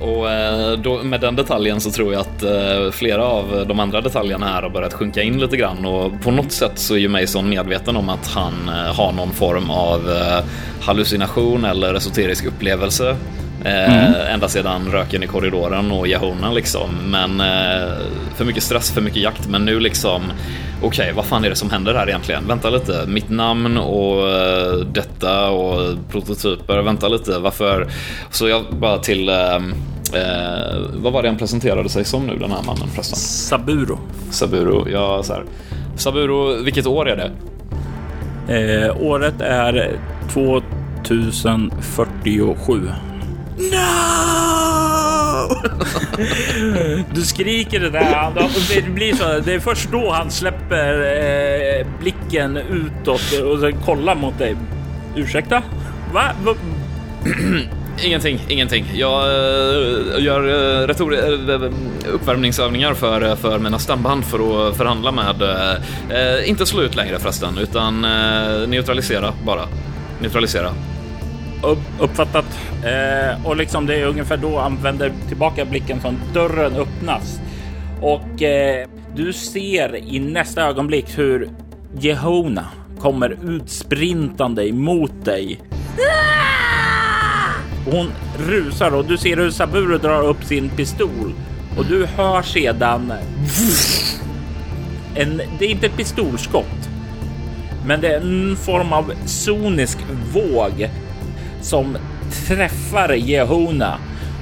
Och 0.00 0.30
eh, 0.30 0.72
då, 0.72 1.02
med 1.02 1.20
den 1.20 1.36
detaljen 1.36 1.80
så 1.80 1.90
tror 1.90 2.12
jag 2.12 2.20
att 2.20 2.42
eh, 2.42 2.90
flera 2.92 3.24
av 3.24 3.64
de 3.68 3.80
andra 3.80 4.00
detaljerna 4.00 4.46
här 4.46 4.62
har 4.62 4.70
börjat 4.70 4.94
sjunka 4.94 5.22
in 5.22 5.38
lite 5.38 5.56
grann 5.56 5.86
och 5.86 6.22
på 6.22 6.30
något 6.30 6.52
sätt 6.52 6.78
så 6.78 6.94
är 6.94 6.98
ju 6.98 7.08
Mason 7.08 7.48
medveten 7.48 7.96
om 7.96 8.08
att 8.08 8.26
han 8.26 8.68
har 8.68 9.12
någon 9.12 9.30
form 9.30 9.70
av 9.70 10.00
hallucination 10.80 11.64
eller 11.64 11.94
esoterisk 11.94 12.44
upplevelse 12.44 13.16
Mm. 13.64 14.14
ända 14.34 14.48
sedan 14.48 14.92
röken 14.92 15.22
i 15.22 15.26
korridoren 15.26 15.92
och 15.92 16.08
Jehona 16.08 16.52
liksom. 16.52 16.90
Men 17.04 17.38
för 18.36 18.44
mycket 18.44 18.62
stress, 18.62 18.90
för 18.90 19.00
mycket 19.00 19.22
jakt. 19.22 19.48
Men 19.48 19.64
nu 19.64 19.80
liksom, 19.80 20.22
okej, 20.82 20.86
okay, 20.86 21.12
vad 21.12 21.24
fan 21.24 21.44
är 21.44 21.50
det 21.50 21.56
som 21.56 21.70
händer 21.70 21.94
här 21.94 22.08
egentligen? 22.08 22.46
Vänta 22.46 22.70
lite, 22.70 23.06
mitt 23.06 23.30
namn 23.30 23.76
och 23.76 24.26
detta 24.92 25.50
och 25.50 25.96
prototyper, 26.10 26.82
vänta 26.82 27.08
lite, 27.08 27.38
varför? 27.38 27.86
Så 28.30 28.48
jag 28.48 28.64
bara 28.70 28.98
till 28.98 29.30
Eh, 30.14 30.80
vad 30.94 31.12
var 31.12 31.22
det 31.22 31.28
han 31.28 31.38
presenterade 31.38 31.88
sig 31.88 32.04
som 32.04 32.26
nu, 32.26 32.36
den 32.36 32.50
här 32.50 32.62
mannen 32.62 32.88
förresten? 32.88 33.18
Saburo. 33.18 33.98
Saburo, 34.30 34.88
ja 34.88 35.22
så 35.22 35.32
här. 35.32 35.44
Saburo, 35.96 36.62
vilket 36.62 36.86
år 36.86 37.08
är 37.08 37.16
det? 37.16 37.30
Eh, 38.48 39.02
året 39.02 39.40
är 39.40 39.98
2047. 40.32 42.88
No! 43.60 45.10
du 47.14 47.22
skriker 47.22 47.80
det 47.80 47.90
där. 47.90 48.32
Det 48.74 48.90
blir 48.90 49.14
så. 49.14 49.40
Det 49.44 49.54
är 49.54 49.60
först 49.60 49.90
då 49.90 50.10
han 50.10 50.30
släpper 50.30 51.02
eh, 51.80 51.86
blicken 52.00 52.56
utåt 52.56 53.32
och 53.32 53.58
så 53.58 53.72
kollar 53.84 54.14
mot 54.14 54.38
dig. 54.38 54.56
Ursäkta? 55.16 55.62
Va? 56.12 56.24
Va? 56.44 56.54
Ingenting, 58.04 58.40
ingenting. 58.48 58.84
Jag 58.94 59.28
uh, 59.28 60.24
gör 60.24 60.48
uh, 60.48 60.86
retor 60.86 61.12
uh, 61.12 61.72
uppvärmningsövningar 62.12 62.94
för, 62.94 63.36
för 63.36 63.58
mina 63.58 63.78
stamband 63.78 64.24
för 64.24 64.68
att 64.68 64.76
förhandla 64.76 65.12
med, 65.12 65.42
uh, 65.42 66.48
inte 66.48 66.66
slå 66.66 66.82
ut 66.82 66.96
längre 66.96 67.18
förresten, 67.18 67.58
utan 67.58 68.00
neutralisera 68.70 69.32
bara. 69.44 69.62
Neutralisera 70.20 70.70
uppfattat. 71.62 72.00
uppfattat. 72.00 72.46
och 73.44 73.56
liksom 73.56 73.86
det 73.86 74.00
är 74.00 74.06
ungefär 74.06 74.36
då 74.36 74.58
han 74.58 74.76
vänder 74.82 75.12
tillbaka 75.28 75.64
blicken 75.64 76.00
som 76.00 76.16
dörren 76.34 76.72
öppnas. 76.76 77.40
Och 78.00 78.42
eh, 78.42 78.88
du 79.16 79.32
ser 79.32 79.96
i 79.96 80.18
nästa 80.18 80.62
ögonblick 80.62 81.18
hur 81.18 81.50
Jehona 81.98 82.64
kommer 82.98 83.36
utsprintande 83.44 84.68
emot 84.68 85.24
dig. 85.24 85.60
Hon 87.84 88.12
rusar 88.38 88.94
och 88.94 89.04
du 89.04 89.16
ser 89.16 89.36
hur 89.36 89.50
Saburo 89.50 89.98
drar 89.98 90.22
upp 90.22 90.44
sin 90.44 90.68
pistol 90.68 91.32
och 91.78 91.84
du 91.84 92.06
hör 92.06 92.42
sedan 92.42 93.12
en, 95.14 95.42
det 95.58 95.64
är 95.64 95.70
inte 95.70 95.86
ett 95.86 95.96
pistolskott, 95.96 96.88
men 97.86 98.00
det 98.00 98.08
är 98.08 98.20
en 98.20 98.56
form 98.56 98.92
av 98.92 99.12
sonisk 99.26 99.98
våg 100.32 100.90
som 101.60 101.96
träffar 102.48 103.12
Jehona. 103.12 103.98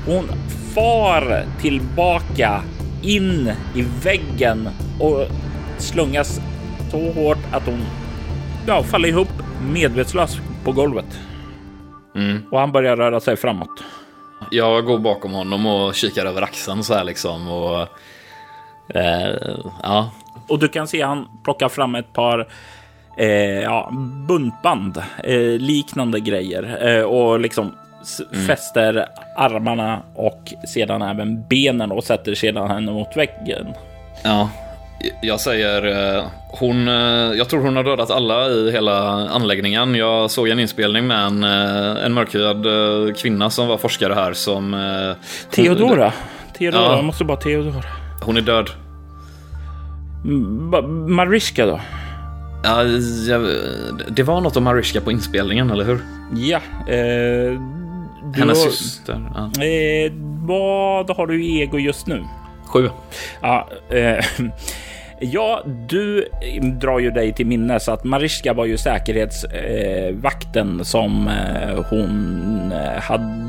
Hon 0.06 0.28
far 0.74 1.44
tillbaka 1.60 2.62
in 3.02 3.52
i 3.74 3.84
väggen 4.02 4.68
och 5.00 5.26
slungas 5.78 6.40
så 6.90 7.12
hårt 7.12 7.38
att 7.52 7.66
hon 7.66 7.80
ja, 8.66 8.82
faller 8.82 9.08
ihop 9.08 9.28
medvetslös 9.72 10.40
på 10.64 10.72
golvet. 10.72 11.18
Mm. 12.14 12.42
Och 12.50 12.60
han 12.60 12.72
börjar 12.72 12.96
röra 12.96 13.20
sig 13.20 13.36
framåt. 13.36 13.84
Jag 14.50 14.84
går 14.84 14.98
bakom 14.98 15.32
honom 15.32 15.66
och 15.66 15.94
kikar 15.94 16.26
över 16.26 16.42
axeln 16.42 16.84
så 16.84 16.94
här 16.94 17.04
liksom. 17.04 17.48
Och, 17.48 17.80
eh, 18.94 19.28
ja. 19.82 20.10
och 20.48 20.58
du 20.58 20.68
kan 20.68 20.88
se 20.88 21.02
han 21.02 21.28
plocka 21.44 21.68
fram 21.68 21.94
ett 21.94 22.12
par 22.12 22.48
eh, 23.18 23.62
ja, 23.62 23.92
buntband, 24.28 25.02
eh, 25.24 25.38
liknande 25.40 26.20
grejer 26.20 26.88
eh, 26.88 27.02
och 27.02 27.40
liksom 27.40 27.74
mm. 28.32 28.46
fäster 28.46 29.06
armarna 29.36 30.02
och 30.14 30.54
sedan 30.68 31.02
även 31.02 31.48
benen 31.48 31.92
och 31.92 32.04
sätter 32.04 32.34
sedan 32.34 32.70
henne 32.70 32.92
mot 32.92 33.16
väggen. 33.16 33.66
Ja, 34.24 34.50
jag 35.20 35.40
säger, 35.40 35.86
eh, 36.16 36.24
hon, 36.48 36.88
eh, 36.88 36.94
jag 37.38 37.48
tror 37.48 37.60
hon 37.60 37.76
har 37.76 37.84
dödat 37.84 38.10
alla 38.10 38.46
i 38.48 38.70
hela 38.70 39.28
anläggningen. 39.28 39.94
Jag 39.94 40.30
såg 40.30 40.48
en 40.48 40.58
inspelning 40.58 41.06
med 41.06 41.26
en, 41.26 41.44
eh, 41.44 42.04
en 42.04 42.14
mörkhyad 42.14 42.66
kvinna 43.16 43.50
som 43.50 43.68
var 43.68 43.78
forskare 43.78 44.14
här 44.14 44.32
som... 44.32 44.76
Teodora? 45.50 46.12
Teodora, 46.58 46.96
ja. 46.96 47.02
måste 47.02 47.24
bara 47.24 47.36
Teodora. 47.36 47.84
Hon 48.24 48.36
är 48.36 48.40
död. 48.40 48.70
Mariska 51.08 51.66
då? 51.66 51.80
Ja, 52.68 52.84
det 54.08 54.22
var 54.22 54.40
något 54.40 54.56
om 54.56 54.64
Mariska 54.64 55.00
på 55.00 55.12
inspelningen, 55.12 55.70
eller 55.70 55.84
hur? 55.84 56.00
Ja. 56.34 56.60
Eh, 56.92 57.60
Hennes 58.34 58.64
har, 58.64 58.70
syster. 58.70 59.30
Ja. 59.34 59.64
Eh, 59.64 60.12
vad 60.46 61.16
har 61.16 61.26
du 61.26 61.44
i 61.44 61.62
ego 61.62 61.78
just 61.78 62.06
nu? 62.06 62.24
Sju. 62.66 62.90
Ja, 63.40 63.68
eh, 63.90 64.24
Ja, 65.20 65.62
du 65.88 66.28
drar 66.80 66.98
ju 66.98 67.10
dig 67.10 67.34
till 67.34 67.46
minnes 67.46 67.88
att 67.88 68.04
Mariska 68.04 68.52
var 68.52 68.64
ju 68.64 68.76
säkerhetsvakten 68.76 70.84
som 70.84 71.28
eh, 71.28 71.84
hon 71.90 72.72
eh, 72.72 73.02
hade, 73.02 73.46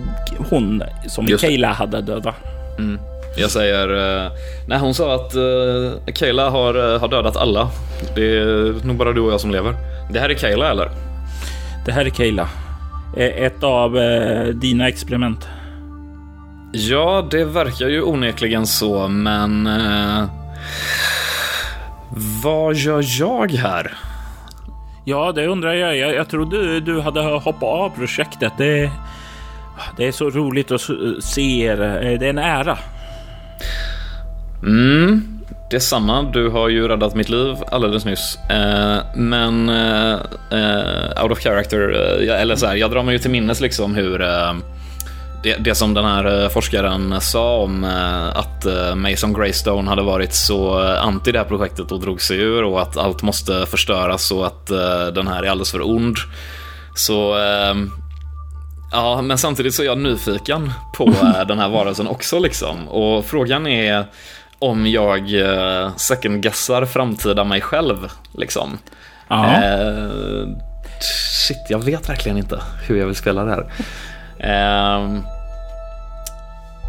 hon 0.49 0.83
som 1.07 1.27
Kayla 1.27 1.67
hade 1.67 2.01
dödat. 2.01 2.35
Mm. 2.77 2.99
Jag 3.37 3.51
säger, 3.51 3.89
eh, 4.25 4.31
nej 4.67 4.79
hon 4.79 4.93
sa 4.93 5.15
att 5.15 5.35
uh, 5.35 6.13
Kayla 6.13 6.49
har, 6.49 6.99
har 6.99 7.07
dödat 7.07 7.37
alla. 7.37 7.69
Det 8.15 8.37
är 8.37 8.85
nog 8.85 8.97
bara 8.97 9.13
du 9.13 9.21
och 9.21 9.31
jag 9.31 9.41
som 9.41 9.51
lever. 9.51 9.73
Det 10.13 10.19
här 10.19 10.29
är 10.29 10.33
Kayla 10.33 10.71
eller? 10.71 10.89
Det 11.85 11.91
här 11.91 12.05
är 12.05 12.09
Kayla. 12.09 12.49
Ett 13.17 13.63
av 13.63 13.91
dina 14.53 14.87
experiment. 14.87 15.47
Ja, 16.71 17.27
det 17.31 17.45
verkar 17.45 17.87
ju 17.87 18.01
onekligen 18.01 18.67
så, 18.67 19.07
men 19.07 19.67
uh, 19.67 20.25
Vad 22.43 22.75
gör 22.75 23.03
jag 23.19 23.51
här? 23.51 23.93
Ja, 25.05 25.31
det 25.31 25.47
undrar 25.47 25.73
jag. 25.73 25.97
Jag, 25.97 26.13
jag 26.13 26.29
trodde 26.29 26.79
du 26.79 27.01
hade 27.01 27.21
hoppat 27.21 27.63
av 27.63 27.89
projektet. 27.89 28.53
Det, 28.57 28.91
det 29.97 30.07
är 30.07 30.11
så 30.11 30.29
roligt 30.29 30.71
att 30.71 30.81
se 31.21 31.61
er. 31.61 31.77
Det 32.19 32.25
är 32.25 32.29
en 32.29 32.37
ära. 32.37 32.77
Mm, 34.63 35.39
detsamma. 35.69 36.23
Du 36.23 36.49
har 36.49 36.69
ju 36.69 36.87
räddat 36.87 37.15
mitt 37.15 37.29
liv 37.29 37.55
alldeles 37.71 38.05
nyss. 38.05 38.37
Eh, 38.49 38.97
men 39.15 39.69
eh, 39.69 40.13
eh 40.51 41.23
out 41.23 41.31
of 41.31 41.39
character, 41.39 41.89
eh, 42.29 42.41
eller 42.41 42.55
så 42.55 42.65
här, 42.65 42.75
jag 42.75 42.91
drar 42.91 43.03
mig 43.03 43.13
ju 43.13 43.19
till 43.19 43.31
minnes 43.31 43.61
liksom 43.61 43.95
hur 43.95 44.21
eh, 44.21 44.53
det, 45.43 45.55
det, 45.55 45.75
som 45.75 45.93
den 45.93 46.05
här 46.05 46.43
eh, 46.43 46.49
forskaren 46.49 47.21
sa 47.21 47.57
om 47.57 47.83
eh, 47.83 48.27
att 48.27 48.65
Mason 48.95 49.33
Greystone 49.33 49.89
hade 49.89 50.01
varit 50.01 50.33
så 50.33 50.79
anti 50.79 51.31
det 51.31 51.37
här 51.37 51.45
projektet 51.45 51.91
och 51.91 51.99
drog 51.99 52.21
sig 52.21 52.39
ur 52.39 52.63
och 52.63 52.81
att 52.81 52.97
allt 52.97 53.21
måste 53.21 53.65
förstöras 53.65 54.31
och 54.31 54.47
att 54.47 54.67
den 55.15 55.27
här 55.27 55.43
är 55.43 55.49
alldeles 55.49 55.71
för 55.71 55.89
ond. 55.89 56.15
Så 56.95 57.35
Ja, 58.91 59.21
men 59.21 59.37
samtidigt 59.37 59.73
så 59.73 59.81
är 59.81 59.85
jag 59.85 59.97
nyfiken 59.97 60.71
på 60.93 61.13
den 61.47 61.59
här 61.59 61.69
varelsen 61.69 62.07
också 62.07 62.39
liksom. 62.39 62.87
Och 62.87 63.25
frågan 63.25 63.67
är 63.67 64.05
om 64.59 64.87
jag 64.87 65.33
uh, 65.33 65.95
second-guessar 65.95 66.85
framtida 66.85 67.43
mig 67.43 67.61
själv. 67.61 68.11
Liksom. 68.37 68.77
Uh, 69.31 70.47
shit, 71.47 71.65
jag 71.69 71.83
vet 71.83 72.09
verkligen 72.09 72.37
inte 72.37 72.61
hur 72.87 72.99
jag 72.99 73.05
vill 73.05 73.15
spela 73.15 73.43
det 73.43 73.51
här. 73.51 73.61
Uh, 74.39 75.19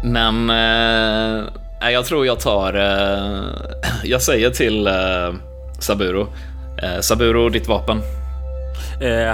men 0.03 0.49
uh, 0.49 1.91
jag 1.91 2.05
tror 2.05 2.25
jag 2.25 2.39
tar... 2.39 2.75
Uh, 2.75 3.43
jag 4.03 4.21
säger 4.21 4.49
till 4.49 4.89
Saburo. 5.79 6.27
Saburo, 7.01 7.49
ditt 7.49 7.67
vapen. 7.67 8.01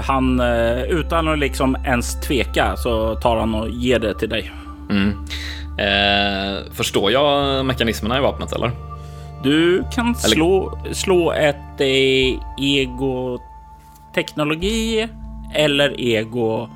Han, 0.04 0.40
utan 0.88 1.28
att 1.28 1.38
liksom 1.38 1.76
ens 1.84 2.20
tveka, 2.20 2.76
så 2.76 3.14
tar 3.14 3.36
han 3.36 3.54
och 3.54 3.70
ger 3.70 3.98
det 3.98 4.14
till 4.14 4.28
dig. 4.28 4.52
Mm. 4.90 5.14
Eh, 5.78 6.58
förstår 6.72 7.12
jag 7.12 7.66
mekanismerna 7.66 8.18
i 8.18 8.20
vapnet 8.20 8.52
eller? 8.52 8.70
Du 9.42 9.84
kan 9.92 10.14
slå, 10.14 10.78
slå 10.92 11.32
ett 11.32 11.80
eh, 11.80 11.86
ego-teknologi 12.60 15.08
eller 15.54 16.00
ego 16.00 16.68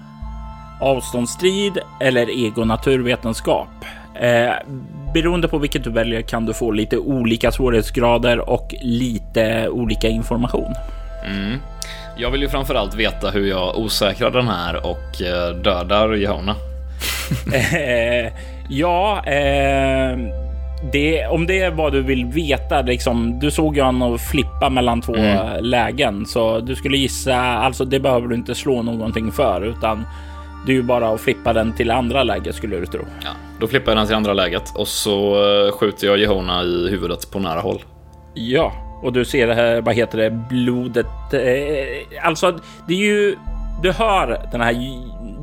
avståndsstrid 0.81 1.79
eller 2.01 2.47
ego 2.47 2.65
naturvetenskap. 2.65 3.69
Eh, 4.15 4.53
beroende 5.15 5.49
på 5.49 5.59
vilket 5.59 5.85
du 5.85 5.91
väljer 5.91 6.23
kan 6.23 6.47
du 6.47 6.55
få 6.55 6.71
lite 6.71 6.99
olika 6.99 7.53
svårighetsgrader 7.53 8.51
och 8.51 8.75
lite 8.83 9.69
olika 9.69 10.09
information. 10.09 10.73
Mm. 11.27 11.59
Jag 12.23 12.31
vill 12.31 12.43
ju 12.43 12.49
framförallt 12.49 12.95
veta 12.95 13.31
hur 13.31 13.49
jag 13.49 13.79
osäkrar 13.79 14.31
den 14.31 14.49
här 14.49 14.87
och 14.87 15.23
eh, 15.23 15.57
dödar 15.57 16.15
Jehona. 16.15 16.55
Eh, 17.53 18.33
ja, 18.69 19.23
eh, 19.27 20.19
det, 20.93 21.27
om 21.27 21.47
det 21.47 21.61
är 21.61 21.71
vad 21.71 21.93
du 21.93 22.03
vill 22.03 22.25
veta, 22.25 22.83
liksom, 22.83 23.39
du 23.39 23.51
såg 23.51 23.77
ju 23.77 23.83
honom 23.83 24.19
flippa 24.19 24.71
mellan 24.71 25.01
två 25.01 25.15
mm. 25.15 25.65
lägen, 25.65 26.27
så 26.27 26.61
du 26.61 26.75
skulle 26.75 26.97
gissa, 26.97 27.37
alltså 27.37 27.85
det 27.85 28.01
behöver 28.01 28.29
du 28.29 28.35
inte 28.35 28.55
slå 28.55 28.83
någonting 28.83 29.33
för, 29.33 29.61
utan 29.61 30.05
det 30.67 30.73
är 30.73 30.77
ju 30.77 30.83
bara 30.83 31.09
att 31.09 31.21
flippa 31.21 31.53
den 31.53 31.73
till 31.73 31.91
andra 31.91 32.23
läget 32.23 32.55
skulle 32.55 32.77
du 32.77 32.87
tro. 32.87 33.01
Ja, 33.25 33.31
då 33.61 33.67
flippar 33.67 33.93
jag 33.93 33.99
den 33.99 34.07
till 34.07 34.17
andra 34.17 34.33
läget 34.33 34.77
och 34.77 34.89
så 34.89 35.35
eh, 35.35 35.73
skjuter 35.73 36.07
jag 36.07 36.19
Jehona 36.19 36.63
i 36.63 36.89
huvudet 36.91 37.31
på 37.31 37.39
nära 37.39 37.61
håll. 37.61 37.81
Ja, 38.35 38.73
och 39.03 39.13
du 39.13 39.25
ser 39.25 39.47
det 39.47 39.55
här, 39.55 39.81
vad 39.81 39.95
heter 39.95 40.19
det, 40.19 40.31
blodet. 40.31 41.07
Eh, 41.33 42.27
alltså, 42.27 42.59
det 42.89 42.95
är 42.95 42.99
ju, 42.99 43.37
du 43.83 43.93
hör 43.93 44.49
den 44.53 44.61
här 44.61 44.73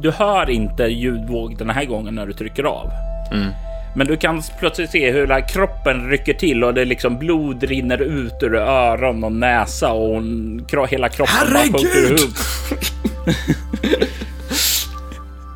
du 0.02 0.12
hör 0.12 0.50
inte 0.50 0.84
ljudvåg 0.84 1.58
den 1.58 1.70
här 1.70 1.86
gången 1.86 2.16
när 2.16 2.26
du 2.26 2.34
trycker 2.34 2.64
av. 2.64 2.90
Mm. 3.32 3.50
Men 3.96 4.08
du 4.08 4.18
kan 4.18 4.42
plötsligt 4.60 4.92
se 4.92 5.12
hur 5.12 5.20
hela 5.20 5.42
kroppen 5.42 6.10
rycker 6.10 6.34
till 6.34 6.64
och 6.64 6.74
det 6.74 6.86
liksom 6.86 7.18
blod 7.18 7.64
rinner 7.64 8.02
ut 8.02 8.34
ur 8.42 8.56
öron 8.56 9.24
och 9.24 9.32
näsa 9.32 9.92
och 9.92 10.08
hon, 10.08 10.66
hela 10.90 11.10
kroppen 11.10 11.36
Herregud! 11.38 11.72
bara 11.72 11.82
sjunker 11.82 12.20
ihop. 12.20 12.36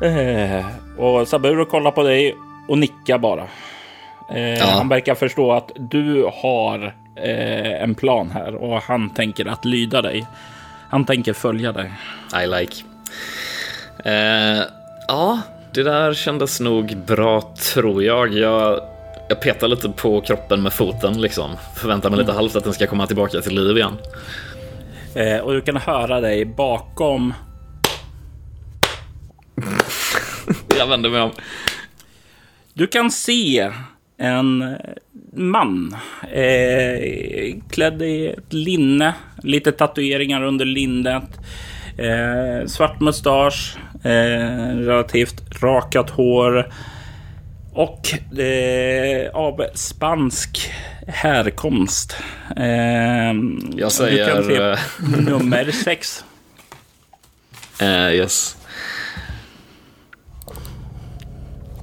eh, 0.58 0.66
och 0.98 1.28
Saburo 1.28 1.66
kollar 1.66 1.90
på 1.90 2.02
dig 2.02 2.36
och 2.68 2.78
nickar 2.78 3.18
bara. 3.18 3.42
Eh, 4.34 4.58
ja. 4.58 4.66
Han 4.66 4.88
verkar 4.88 5.14
förstå 5.14 5.52
att 5.52 5.70
du 5.76 6.30
har 6.42 6.94
eh, 7.16 7.82
en 7.82 7.94
plan 7.94 8.30
här 8.30 8.54
och 8.54 8.82
han 8.82 9.10
tänker 9.10 9.46
att 9.46 9.64
lyda 9.64 10.02
dig. 10.02 10.26
Han 10.90 11.04
tänker 11.04 11.32
följa 11.32 11.72
dig. 11.72 11.92
I 12.44 12.46
like. 12.46 12.84
Eh, 14.04 14.62
ja, 15.08 15.40
det 15.74 15.82
där 15.82 16.14
kändes 16.14 16.60
nog 16.60 16.96
bra 16.96 17.54
tror 17.74 18.04
jag. 18.04 18.34
Jag, 18.34 18.80
jag 19.28 19.40
petar 19.40 19.68
lite 19.68 19.88
på 19.88 20.20
kroppen 20.20 20.62
med 20.62 20.72
foten 20.72 21.20
liksom. 21.20 21.50
Förväntar 21.76 22.10
mig 22.10 22.18
lite 22.18 22.30
mm. 22.30 22.36
halvt 22.36 22.56
att 22.56 22.64
den 22.64 22.72
ska 22.72 22.86
komma 22.86 23.06
tillbaka 23.06 23.40
till 23.40 23.54
liv 23.54 23.76
igen. 23.76 23.96
Eh, 25.14 25.38
och 25.38 25.52
du 25.52 25.60
kan 25.60 25.76
höra 25.76 26.20
dig 26.20 26.44
bakom. 26.44 27.34
jag 30.78 30.86
vänder 30.86 31.10
mig 31.10 31.20
om. 31.20 31.30
Du 32.72 32.86
kan 32.86 33.10
se 33.10 33.72
en 34.18 34.76
man 35.36 35.96
eh, 36.32 37.56
klädd 37.70 38.02
i 38.02 38.26
ett 38.26 38.52
linne, 38.52 39.14
lite 39.42 39.72
tatueringar 39.72 40.42
under 40.42 40.64
linnet. 40.64 41.38
Eh, 41.98 42.66
svart 42.66 43.00
mustasch, 43.00 43.76
eh, 44.02 44.76
relativt 44.76 45.62
rakat 45.62 46.10
hår 46.10 46.72
och 47.72 48.38
eh, 48.38 49.30
av 49.34 49.66
spansk 49.74 50.70
härkomst. 51.06 52.16
Eh, 52.56 53.34
Jag 53.76 53.92
säger... 53.92 54.72
Eh, 54.72 54.78
nummer 55.18 55.70
sex. 55.70 56.24
Uh, 57.82 57.88
yes. 58.14 58.56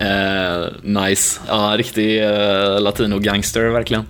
Uh, 0.02 0.68
nice. 0.84 1.40
Ja, 1.48 1.74
riktig 1.78 2.24
uh, 2.24 2.82
latino-gangster 2.82 3.70
verkligen. 3.70 4.06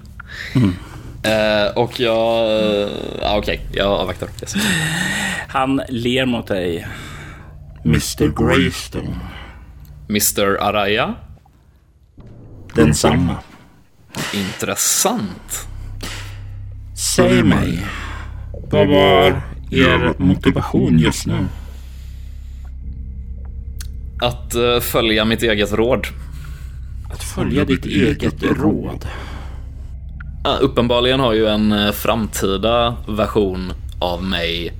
Mm. 0.55 0.69
Uh, 0.69 1.77
och 1.77 1.99
jag... 1.99 2.49
Uh, 2.49 2.87
okej, 3.19 3.37
okay. 3.39 3.59
jag 3.71 3.87
avvaktar. 3.87 4.29
Yes. 4.41 4.53
Han 5.47 5.81
ler 5.89 6.25
mot 6.25 6.47
dig. 6.47 6.87
Mr 7.85 8.45
Greystone. 8.45 9.19
Mr 10.09 10.57
Araya? 10.61 11.15
Densamma. 12.75 13.35
Intressant. 14.33 15.67
Säg 17.15 17.43
mig, 17.43 17.85
vad 18.69 18.87
var 18.87 19.41
er 19.71 20.13
motivation 20.17 20.99
just 20.99 21.25
nu? 21.25 21.47
Att 24.22 24.55
uh, 24.55 24.80
följa 24.80 25.26
mitt 25.26 25.43
eget 25.43 25.74
råd. 25.74 26.07
Att 27.13 27.24
följa 27.24 27.65
ditt 27.65 27.86
eget 27.86 28.43
råd? 28.43 29.07
Uh, 30.47 30.57
uppenbarligen 30.61 31.19
har 31.19 31.34
ju 31.34 31.47
en 31.47 31.72
uh, 31.72 31.91
framtida 31.91 32.95
version 33.07 33.74
av 33.99 34.24
mig 34.24 34.74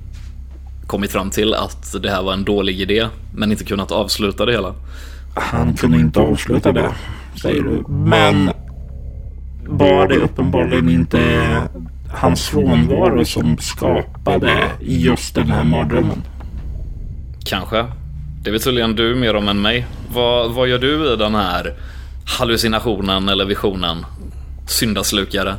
kommit 0.86 1.12
fram 1.12 1.30
till 1.30 1.54
att 1.54 1.94
det 2.02 2.10
här 2.10 2.22
var 2.22 2.32
en 2.32 2.44
dålig 2.44 2.80
idé, 2.80 3.08
men 3.34 3.50
inte 3.52 3.64
kunnat 3.64 3.92
avsluta 3.92 4.46
det 4.46 4.52
hela. 4.52 4.74
Han 5.34 5.74
kunde 5.74 5.98
inte 5.98 6.20
avsluta 6.20 6.72
det, 6.72 6.90
säger 7.42 7.62
du. 7.62 7.84
Men 7.88 8.50
var 9.66 10.08
det 10.08 10.16
uppenbarligen 10.16 10.88
inte 10.88 11.42
hans 12.10 12.48
frånvaro 12.48 13.24
som 13.24 13.58
skapade 13.58 14.70
just 14.80 15.34
den 15.34 15.50
här 15.50 15.64
mardrömmen? 15.64 16.22
Kanske. 17.44 17.86
Det 18.44 18.50
vet 18.50 18.64
tydligen 18.64 18.96
du 18.96 19.14
mer 19.14 19.36
om 19.36 19.48
än 19.48 19.62
mig. 19.62 19.86
Vad, 20.14 20.54
vad 20.54 20.68
gör 20.68 20.78
du 20.78 21.12
i 21.12 21.16
den 21.16 21.34
här 21.34 21.74
hallucinationen 22.38 23.28
eller 23.28 23.44
visionen? 23.44 24.06
Syndaslukare. 24.66 25.54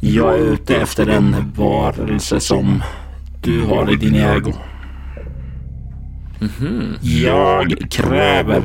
Jag 0.00 0.34
är 0.34 0.52
ute 0.52 0.76
efter 0.76 1.06
en 1.06 1.52
varelse 1.56 2.40
som 2.40 2.82
du 3.42 3.60
har 3.60 3.92
i 3.92 3.96
din 3.96 4.14
ägo. 4.14 4.52
Mm 6.40 6.52
-hmm. 6.58 6.96
Jag 7.00 7.90
kräver 7.90 8.62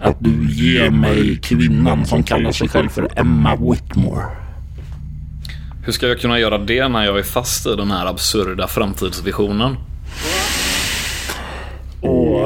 att 0.00 0.16
du 0.18 0.46
ger 0.50 0.90
mig 0.90 1.36
kvinnan 1.36 2.06
som 2.06 2.22
kallar 2.22 2.52
sig 2.52 2.68
själv 2.68 2.88
för 2.88 3.08
Emma 3.16 3.56
Whitmore. 3.56 4.26
Hur 5.84 5.92
ska 5.92 6.08
jag 6.08 6.20
kunna 6.20 6.38
göra 6.38 6.58
det 6.58 6.88
när 6.88 7.04
jag 7.04 7.18
är 7.18 7.22
fast 7.22 7.66
i 7.66 7.76
den 7.76 7.90
här 7.90 8.06
absurda 8.06 8.68
framtidsvisionen? 8.68 9.76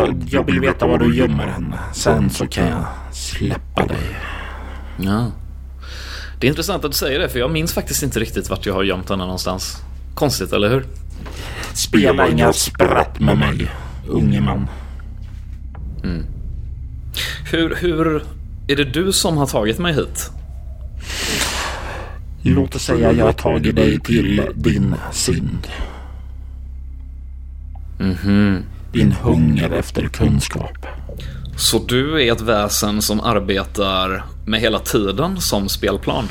Och 0.08 0.14
jag 0.30 0.44
vill 0.44 0.60
veta 0.60 0.86
var 0.86 0.98
du 0.98 1.16
gömmer 1.16 1.46
henne. 1.46 1.78
Sen 1.92 2.30
så 2.30 2.46
kan 2.46 2.66
jag 2.66 2.84
släppa 3.12 3.86
dig. 3.86 4.16
Ja. 4.96 5.30
Det 6.40 6.46
är 6.46 6.48
intressant 6.48 6.84
att 6.84 6.90
du 6.90 6.96
säger 6.96 7.18
det, 7.18 7.28
för 7.28 7.38
jag 7.38 7.50
minns 7.50 7.72
faktiskt 7.72 8.02
inte 8.02 8.20
riktigt 8.20 8.50
vart 8.50 8.66
jag 8.66 8.74
har 8.74 8.82
gömt 8.82 9.08
den 9.08 9.18
någonstans. 9.18 9.82
Konstigt, 10.14 10.52
eller 10.52 10.70
hur? 10.70 10.86
Spela 11.74 12.28
inga 12.28 12.52
spratt 12.52 13.20
med 13.20 13.38
mig, 13.38 13.70
unge 14.08 14.40
man. 14.40 14.68
Mm. 16.04 16.26
Hur, 17.52 17.74
hur 17.74 18.22
är 18.68 18.76
det 18.76 18.84
du 18.84 19.12
som 19.12 19.36
har 19.36 19.46
tagit 19.46 19.78
mig 19.78 19.94
hit? 19.94 20.30
Låt 22.42 22.74
oss 22.74 22.82
säga 22.82 23.12
jag 23.12 23.24
har 23.24 23.32
tagit 23.32 23.76
dig 23.76 24.00
till 24.00 24.42
din 24.54 24.94
synd. 25.12 25.66
Mhm. 27.98 28.62
Din 28.96 29.12
hunger 29.12 29.70
efter 29.70 30.08
kunskap. 30.08 30.86
Så 31.56 31.78
du 31.78 32.22
är 32.22 32.32
ett 32.32 32.40
väsen 32.40 33.02
som 33.02 33.20
arbetar 33.20 34.24
med 34.46 34.60
hela 34.60 34.78
tiden 34.78 35.40
som 35.40 35.68
spelplan? 35.68 36.28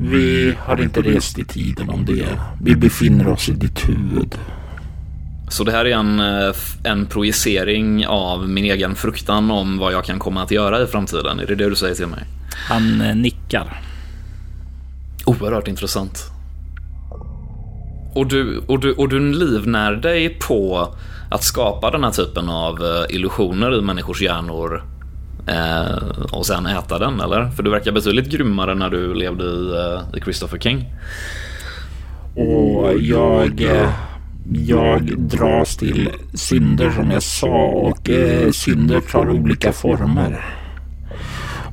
Vi 0.00 0.54
har 0.58 0.82
inte 0.82 1.02
rest 1.02 1.38
i 1.38 1.44
tiden 1.44 1.90
om 1.90 2.04
det. 2.04 2.26
Vi 2.62 2.76
befinner 2.76 3.28
oss 3.28 3.48
i 3.48 3.52
ditt 3.52 3.88
huvud. 3.88 4.38
Så 5.48 5.64
det 5.64 5.72
här 5.72 5.84
är 5.84 5.96
en, 5.96 6.20
eh, 6.20 6.54
en 6.84 7.06
projicering 7.06 8.06
av 8.06 8.48
min 8.48 8.64
egen 8.64 8.94
fruktan 8.94 9.50
om 9.50 9.78
vad 9.78 9.92
jag 9.92 10.04
kan 10.04 10.18
komma 10.18 10.42
att 10.42 10.50
göra 10.50 10.82
i 10.82 10.86
framtiden? 10.86 11.40
Är 11.40 11.46
det 11.46 11.54
det 11.54 11.68
du 11.68 11.76
säger 11.76 11.94
till 11.94 12.06
mig? 12.06 12.24
Han 12.68 13.00
eh, 13.00 13.16
nickar. 13.16 13.80
Oerhört 15.24 15.68
intressant. 15.68 16.37
Och 18.18 18.26
du, 18.26 18.62
och, 18.66 18.80
du, 18.80 18.92
och 18.92 19.08
du 19.08 19.32
livnär 19.32 19.92
dig 19.92 20.28
på 20.28 20.88
att 21.30 21.44
skapa 21.44 21.90
den 21.90 22.04
här 22.04 22.10
typen 22.10 22.48
av 22.48 22.78
eh, 22.84 23.16
illusioner 23.16 23.78
i 23.78 23.82
människors 23.82 24.22
hjärnor 24.22 24.82
eh, 25.46 25.96
och 26.32 26.46
sen 26.46 26.66
äta 26.66 26.98
den, 26.98 27.20
eller? 27.20 27.50
För 27.50 27.62
du 27.62 27.70
verkar 27.70 27.92
betydligt 27.92 28.30
grymmare 28.30 28.74
när 28.74 28.90
du 28.90 29.14
levde 29.14 29.44
i, 29.44 29.70
eh, 29.76 30.18
i 30.18 30.20
Christopher 30.20 30.58
King. 30.58 30.94
Och 32.34 32.98
jag... 33.00 33.60
Eh, 33.60 33.90
jag 34.52 35.18
dras 35.18 35.76
till 35.76 36.10
synder 36.34 36.90
som 36.90 37.10
jag 37.10 37.22
sa 37.22 37.66
och 37.66 38.10
eh, 38.10 38.50
synder 38.50 39.00
tar 39.00 39.30
olika 39.30 39.72
former. 39.72 40.44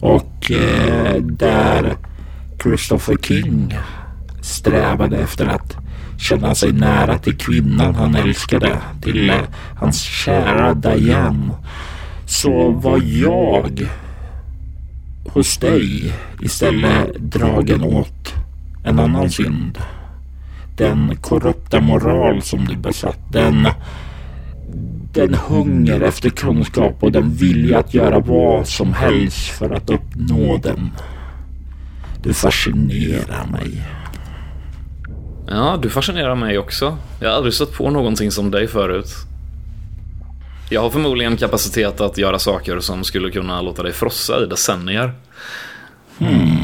Och 0.02 0.52
eh, 0.52 1.22
där 1.22 1.96
Christopher 2.64 3.18
King 3.22 3.78
strävade 4.42 5.18
efter 5.18 5.46
att 5.46 5.85
känna 6.18 6.56
sig 6.56 6.72
nära 6.72 7.18
till 7.18 7.38
kvinnan 7.38 7.96
han 7.96 8.16
älskade, 8.16 8.78
till 9.02 9.34
hans 9.80 10.02
kära 10.02 10.74
Diane. 10.74 11.52
Så 12.26 12.70
var 12.72 13.02
jag 13.04 13.88
hos 15.26 15.58
dig 15.58 16.14
istället 16.42 17.16
dragen 17.18 17.84
åt 17.84 18.34
en 18.84 19.00
annan 19.00 19.30
synd. 19.30 19.78
Den 20.78 21.18
korrupta 21.22 21.82
moral 21.82 22.42
som 22.42 22.66
du 22.66 22.76
besatt. 22.76 23.20
Den, 23.32 23.68
den 25.14 25.34
hunger 25.34 26.02
efter 26.02 26.30
kunskap 26.30 27.04
och 27.04 27.12
den 27.12 27.32
vilja 27.32 27.80
att 27.80 27.94
göra 27.94 28.20
vad 28.20 28.68
som 28.68 28.94
helst 28.94 29.48
för 29.48 29.70
att 29.70 29.90
uppnå 29.90 30.58
den. 30.58 30.92
Du 32.24 32.34
fascinerar 32.34 33.46
mig. 33.52 33.82
Ja, 35.48 35.80
du 35.82 35.90
fascinerar 35.90 36.36
mig 36.36 36.58
också. 36.58 36.98
Jag 37.20 37.30
har 37.30 37.36
aldrig 37.36 37.54
stött 37.54 37.74
på 37.74 37.90
någonting 37.90 38.32
som 38.32 38.52
dig 38.52 38.68
förut. 38.68 39.08
Jag 40.70 40.82
har 40.82 40.90
förmodligen 40.90 41.38
kapacitet 41.38 42.02
att 42.02 42.18
göra 42.18 42.40
saker 42.40 42.80
som 42.80 43.04
skulle 43.04 43.32
kunna 43.32 43.62
låta 43.62 43.84
dig 43.84 43.94
frossa 43.94 44.44
i 44.44 44.46
decennier. 44.46 45.14
Hmm. 46.18 46.56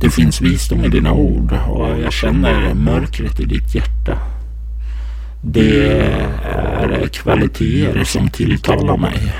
Det 0.00 0.10
finns 0.10 0.40
visdom 0.40 0.84
i 0.84 0.88
dina 0.88 1.12
ord 1.12 1.52
och 1.68 1.98
jag 1.98 2.12
känner 2.12 2.74
mörkret 2.74 3.40
i 3.40 3.44
ditt 3.44 3.74
hjärta. 3.74 4.18
Det 5.42 5.88
är 5.92 7.08
kvaliteter 7.08 8.04
som 8.04 8.30
tilltalar 8.30 8.96
mig. 8.96 9.32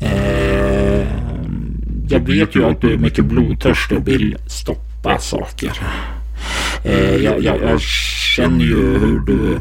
Eh, 0.00 0.33
jag 2.08 2.20
vet 2.20 2.54
ju 2.54 2.64
att 2.64 2.80
du 2.80 2.92
är 2.92 2.96
mycket 2.96 3.24
blodtörstig 3.24 3.98
och 3.98 4.08
vill 4.08 4.36
stoppa 4.46 5.18
saker. 5.18 5.72
Eh, 6.84 7.16
jag, 7.16 7.42
jag, 7.42 7.62
jag 7.62 7.80
känner 8.36 8.64
ju 8.64 8.98
hur 8.98 9.18
du 9.18 9.60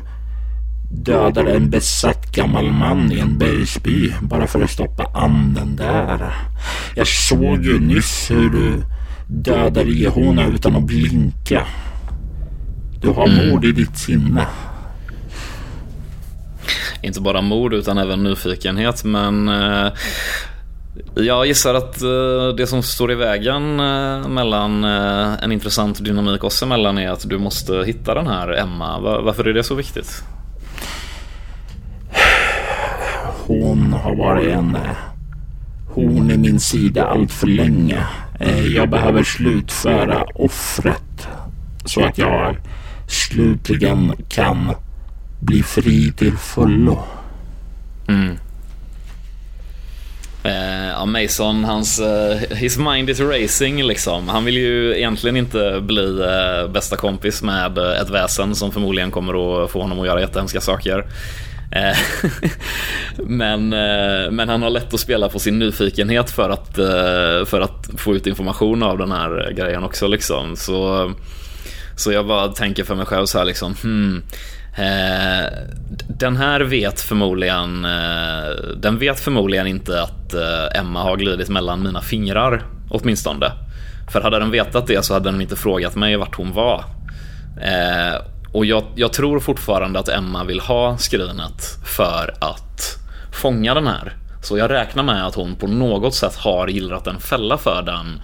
dödade 0.92 1.54
en 1.54 1.70
besatt 1.70 2.36
gammal 2.36 2.72
man 2.72 3.12
i 3.12 3.20
en 3.20 3.38
bergsby 3.38 4.14
bara 4.22 4.48
för 4.48 4.62
att 4.62 4.72
stoppa 4.72 5.04
anden 5.14 5.76
där. 5.76 6.34
Jag 6.96 7.08
såg 7.08 7.66
ju 7.66 7.80
nyss 7.80 8.32
hur 8.32 8.50
du 8.50 8.84
dödade 9.28 9.92
Jehona 9.92 10.48
utan 10.48 10.76
att 10.76 10.84
blinka. 10.84 11.68
Du 13.02 13.10
har 13.10 13.28
mord 13.28 13.66
i 13.66 13.72
ditt 13.72 13.98
sinne. 13.98 14.48
Inte 17.02 17.22
bara 17.22 17.42
mord 17.42 17.74
utan 17.74 17.98
även 17.98 18.24
nyfikenhet 18.24 19.04
men 19.04 19.50
eh, 19.50 19.92
jag 21.16 21.46
gissar 21.46 21.74
att 21.74 22.02
eh, 22.02 22.56
det 22.58 22.68
som 22.68 22.84
står 22.84 23.12
i 23.12 23.16
vägen 23.16 23.80
eh, 23.80 24.28
mellan 24.28 24.84
eh, 24.84 25.44
en 25.44 25.52
intressant 25.52 26.04
dynamik 26.06 26.44
oss 26.44 26.64
emellan 26.64 26.98
är 26.98 27.10
att 27.12 27.30
du 27.30 27.38
måste 27.40 27.84
hitta 27.86 28.14
den 28.14 28.28
här 28.28 28.52
Emma. 28.60 29.00
Va- 29.00 29.22
varför 29.22 29.46
är 29.48 29.54
det 29.54 29.64
så 29.64 29.76
viktigt? 29.76 30.24
Hon 33.48 33.94
har 33.94 34.16
varit 34.16 34.48
en 34.54 34.78
horn 35.94 36.32
i 36.32 36.38
min 36.38 36.60
sida 36.60 37.06
allt 37.06 37.32
för 37.32 37.48
länge. 37.48 37.98
Jag 38.76 38.90
behöver 38.90 39.24
slutföra 39.24 40.24
offret 40.36 41.28
så 41.86 42.06
att 42.06 42.18
jag 42.18 42.56
slutligen 43.08 44.14
kan 44.30 44.72
bli 45.40 45.64
fri 45.64 46.12
till 46.12 46.38
fullo. 46.38 47.00
Mm. 48.08 48.36
Eh, 50.44 50.88
ja, 50.90 51.06
Mason, 51.06 51.64
hans, 51.64 52.00
eh, 52.00 52.38
his 52.58 52.78
mind 52.78 53.10
is 53.10 53.20
racing 53.20 53.84
liksom. 53.84 54.30
Han 54.30 54.46
vill 54.46 54.58
ju 54.58 54.98
egentligen 54.98 55.38
inte 55.38 55.80
bli 55.82 56.22
eh, 56.22 56.72
bästa 56.72 56.96
kompis 56.96 57.44
med 57.44 57.78
ett 57.78 58.10
väsen 58.10 58.56
som 58.56 58.72
förmodligen 58.72 59.12
kommer 59.12 59.64
att 59.64 59.72
få 59.72 59.82
honom 59.82 60.00
att 60.00 60.06
göra 60.08 60.22
jättehemska 60.22 60.62
saker. 60.62 61.06
Men, 63.18 63.70
men 64.36 64.50
han 64.50 64.62
har 64.62 64.70
lätt 64.70 64.94
att 64.94 65.00
spela 65.00 65.30
på 65.30 65.40
sin 65.40 65.60
nyfikenhet 65.60 66.30
för 66.30 66.50
att, 66.50 66.76
för 67.50 67.62
att 67.62 67.90
få 67.98 68.16
ut 68.16 68.28
information 68.28 68.84
av 68.84 68.98
den 68.98 69.12
här 69.12 69.54
grejen 69.58 69.84
också 69.84 70.08
liksom. 70.08 70.56
Så, 70.56 71.12
så 71.96 72.12
jag 72.12 72.28
bara 72.28 72.48
tänker 72.48 72.84
för 72.84 72.96
mig 72.96 73.06
själv 73.06 73.26
så 73.26 73.38
här 73.38 73.46
liksom, 73.46 73.76
hmm, 73.84 74.24
Eh, 74.76 75.46
den 76.08 76.36
här 76.38 76.62
vet 76.62 77.02
förmodligen 77.02 77.86
eh, 77.86 78.50
Den 78.78 78.98
vet 79.00 79.20
förmodligen 79.20 79.68
inte 79.68 80.02
att 80.02 80.34
eh, 80.34 80.80
Emma 80.80 81.04
har 81.04 81.18
glidit 81.18 81.50
mellan 81.50 81.84
mina 81.84 82.02
fingrar 82.02 82.64
Åtminstone. 82.90 83.52
För 84.12 84.22
hade 84.22 84.40
den 84.40 84.52
vetat 84.52 84.88
det 84.88 85.06
så 85.06 85.14
hade 85.14 85.32
den 85.32 85.42
inte 85.42 85.56
frågat 85.56 85.96
mig 85.96 86.18
vart 86.18 86.36
hon 86.36 86.52
var. 86.54 86.84
Eh, 87.62 88.22
Och 88.52 88.66
jag, 88.66 88.84
jag 88.96 89.14
tror 89.14 89.40
fortfarande 89.40 90.00
att 90.00 90.10
Emma 90.10 90.44
vill 90.44 90.60
ha 90.60 90.98
skrinet 90.98 91.78
För 91.86 92.34
att 92.40 92.98
fånga 93.42 93.74
den 93.74 93.88
här. 93.88 94.14
Så 94.44 94.58
jag 94.58 94.72
räknar 94.72 95.04
med 95.04 95.26
att 95.28 95.36
hon 95.36 95.56
på 95.56 95.68
något 95.68 96.16
sätt 96.16 96.36
har 96.36 96.68
gillrat 96.68 97.08
en 97.08 97.20
fälla 97.20 97.58
för 97.58 97.82
den 97.82 98.22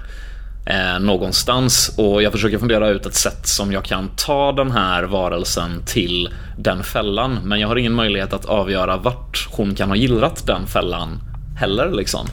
eh, 0.65 0.99
någonstans 0.99 1.95
och 1.98 2.23
jag 2.23 2.31
försöker 2.31 2.57
fundera 2.60 2.90
ut 2.90 3.06
ett 3.06 3.15
sätt 3.15 3.48
som 3.48 3.72
jag 3.72 3.84
kan 3.84 4.10
ta 4.15 4.52
den 4.52 4.72
här 4.72 5.03
varelsen 5.03 5.84
till 5.86 6.30
den 6.57 6.84
fällan. 6.84 7.40
Men 7.44 7.60
jag 7.60 7.68
har 7.68 7.76
ingen 7.76 7.94
möjlighet 7.94 8.34
att 8.34 8.45
avgöra 8.45 8.98
vart 8.98 9.48
hon 9.52 9.76
kan 9.76 9.90
ha 9.90 9.95
gillrat 9.95 10.48
den 10.48 10.68
fällan 10.68 11.19
heller 11.60 11.91
liksom. 11.91 12.26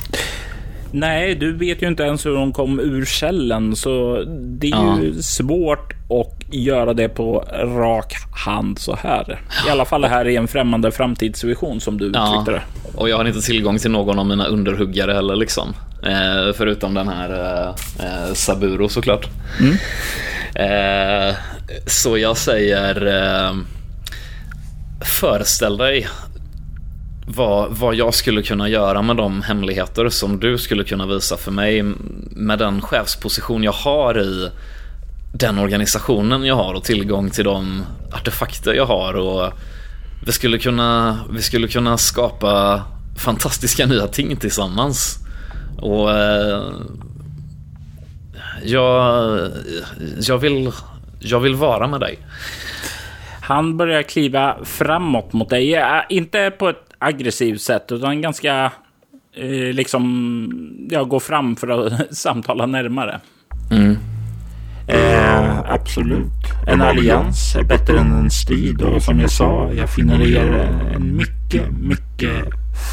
Nej, 0.93 1.35
du 1.35 1.57
vet 1.57 1.83
ju 1.83 1.87
inte 1.87 2.03
ens 2.03 2.27
hur 2.27 2.37
hon 2.37 2.53
kom 2.53 2.81
ur 2.81 3.05
källen 3.05 3.77
så 3.77 4.23
det 4.39 4.67
är 4.67 4.71
Ja. 4.71 4.99
ju 5.01 5.23
svårt 5.23 5.93
att 5.93 6.55
göra 6.55 6.95
det 6.95 7.09
på 7.09 7.45
rak 7.65 8.13
hand 8.45 8.79
så 8.79 8.97
här. 8.97 9.41
I 9.67 9.71
alla 9.71 9.85
fall 9.85 10.01
det 10.01 10.09
här 10.09 10.25
är 10.29 10.39
en 10.39 10.49
främmande 10.49 10.91
framtidsvision 10.93 11.81
som 11.81 11.99
du 11.99 12.11
Ja. 12.15 12.29
uttryckte 12.31 12.51
det. 12.51 12.63
Och 12.99 13.09
jag 13.09 13.17
har 13.17 13.25
inte 13.25 13.41
tillgång 13.41 13.79
till 13.79 13.91
någon 13.91 14.19
av 14.19 14.27
mina 14.27 14.47
underhuggare 14.47 15.13
heller 15.13 15.37
liksom. 15.37 15.75
Eh, 16.07 16.53
förutom 16.55 16.95
den 16.95 17.09
här 17.09 17.31
eh, 17.31 17.75
eh, 18.07 18.35
Saburo 18.35 18.89
såklart. 18.89 19.29
Eh, 20.55 21.35
så 21.87 22.19
jag 22.19 22.37
säger 22.37 23.07
eh, 23.07 23.55
Föreställ 25.01 25.77
dig 25.77 26.09
vad, 27.27 27.77
vad 27.77 27.95
jag 27.95 28.15
skulle 28.15 28.43
kunna 28.43 28.69
göra 28.69 29.03
med 29.03 29.17
de 29.17 29.43
hemligheter 29.43 30.09
som 30.09 30.41
du 30.41 30.59
skulle 30.59 30.85
kunna 30.85 31.07
visa 31.07 31.37
för 31.37 31.51
mig 31.51 31.83
med 32.31 32.59
den 32.59 32.83
chefsposition 32.83 33.63
jag 33.63 33.73
har 33.73 34.21
i 34.21 34.51
den 35.33 35.59
organisationen 35.59 36.45
jag 36.45 36.55
har 36.55 36.75
och 36.75 36.85
tillgång 36.85 37.31
till 37.31 37.45
de 37.45 37.85
artefakter 38.13 38.75
jag 38.75 38.87
har 38.87 39.15
och 39.15 39.53
vi 40.27 40.33
skulle 40.33 40.59
kunna, 40.59 41.19
vi 41.31 41.43
skulle 41.43 41.69
kunna 41.69 41.99
skapa 41.99 42.83
fantastiska 43.17 43.87
nya 43.87 44.07
ting 44.07 44.37
tillsammans. 44.37 45.26
Och 45.79 46.11
eh, 46.11 46.73
jag, 48.63 49.41
jag, 50.21 50.39
vill, 50.39 50.71
jag 51.19 51.41
vill 51.41 51.55
vara 51.55 51.87
med 51.87 52.01
dig. 52.01 52.19
Han 53.41 53.77
börjar 53.77 54.03
kliva 54.03 54.57
framåt 54.65 55.33
mot 55.33 55.51
dig. 55.51 55.71
Ja, 55.71 56.05
Inte 56.09 56.51
på 56.59 56.69
ett 56.69 56.87
aggressivt 56.99 57.61
sätt, 57.61 57.93
utan 57.93 58.21
ganska 58.21 58.73
eh, 59.37 59.75
liksom 59.75 60.87
ja, 60.91 61.05
gå 61.05 61.21
fram 61.21 61.57
för 61.57 61.69
att 61.69 61.93
samtala 62.17 62.67
närmare. 62.67 63.21
Eh, 64.89 65.73
absolut. 65.73 66.33
En 66.67 66.83
allians 66.83 67.57
är 67.57 67.63
bättre 67.63 67.99
än 67.99 68.13
en 68.13 68.31
strid 68.31 68.83
och 68.83 69.03
som 69.03 69.21
jag 69.21 69.31
sa, 69.31 69.71
jag 69.73 69.91
finner 69.91 70.23
er 70.23 70.71
en 70.95 71.17
mycket, 71.17 71.71
mycket 71.71 72.45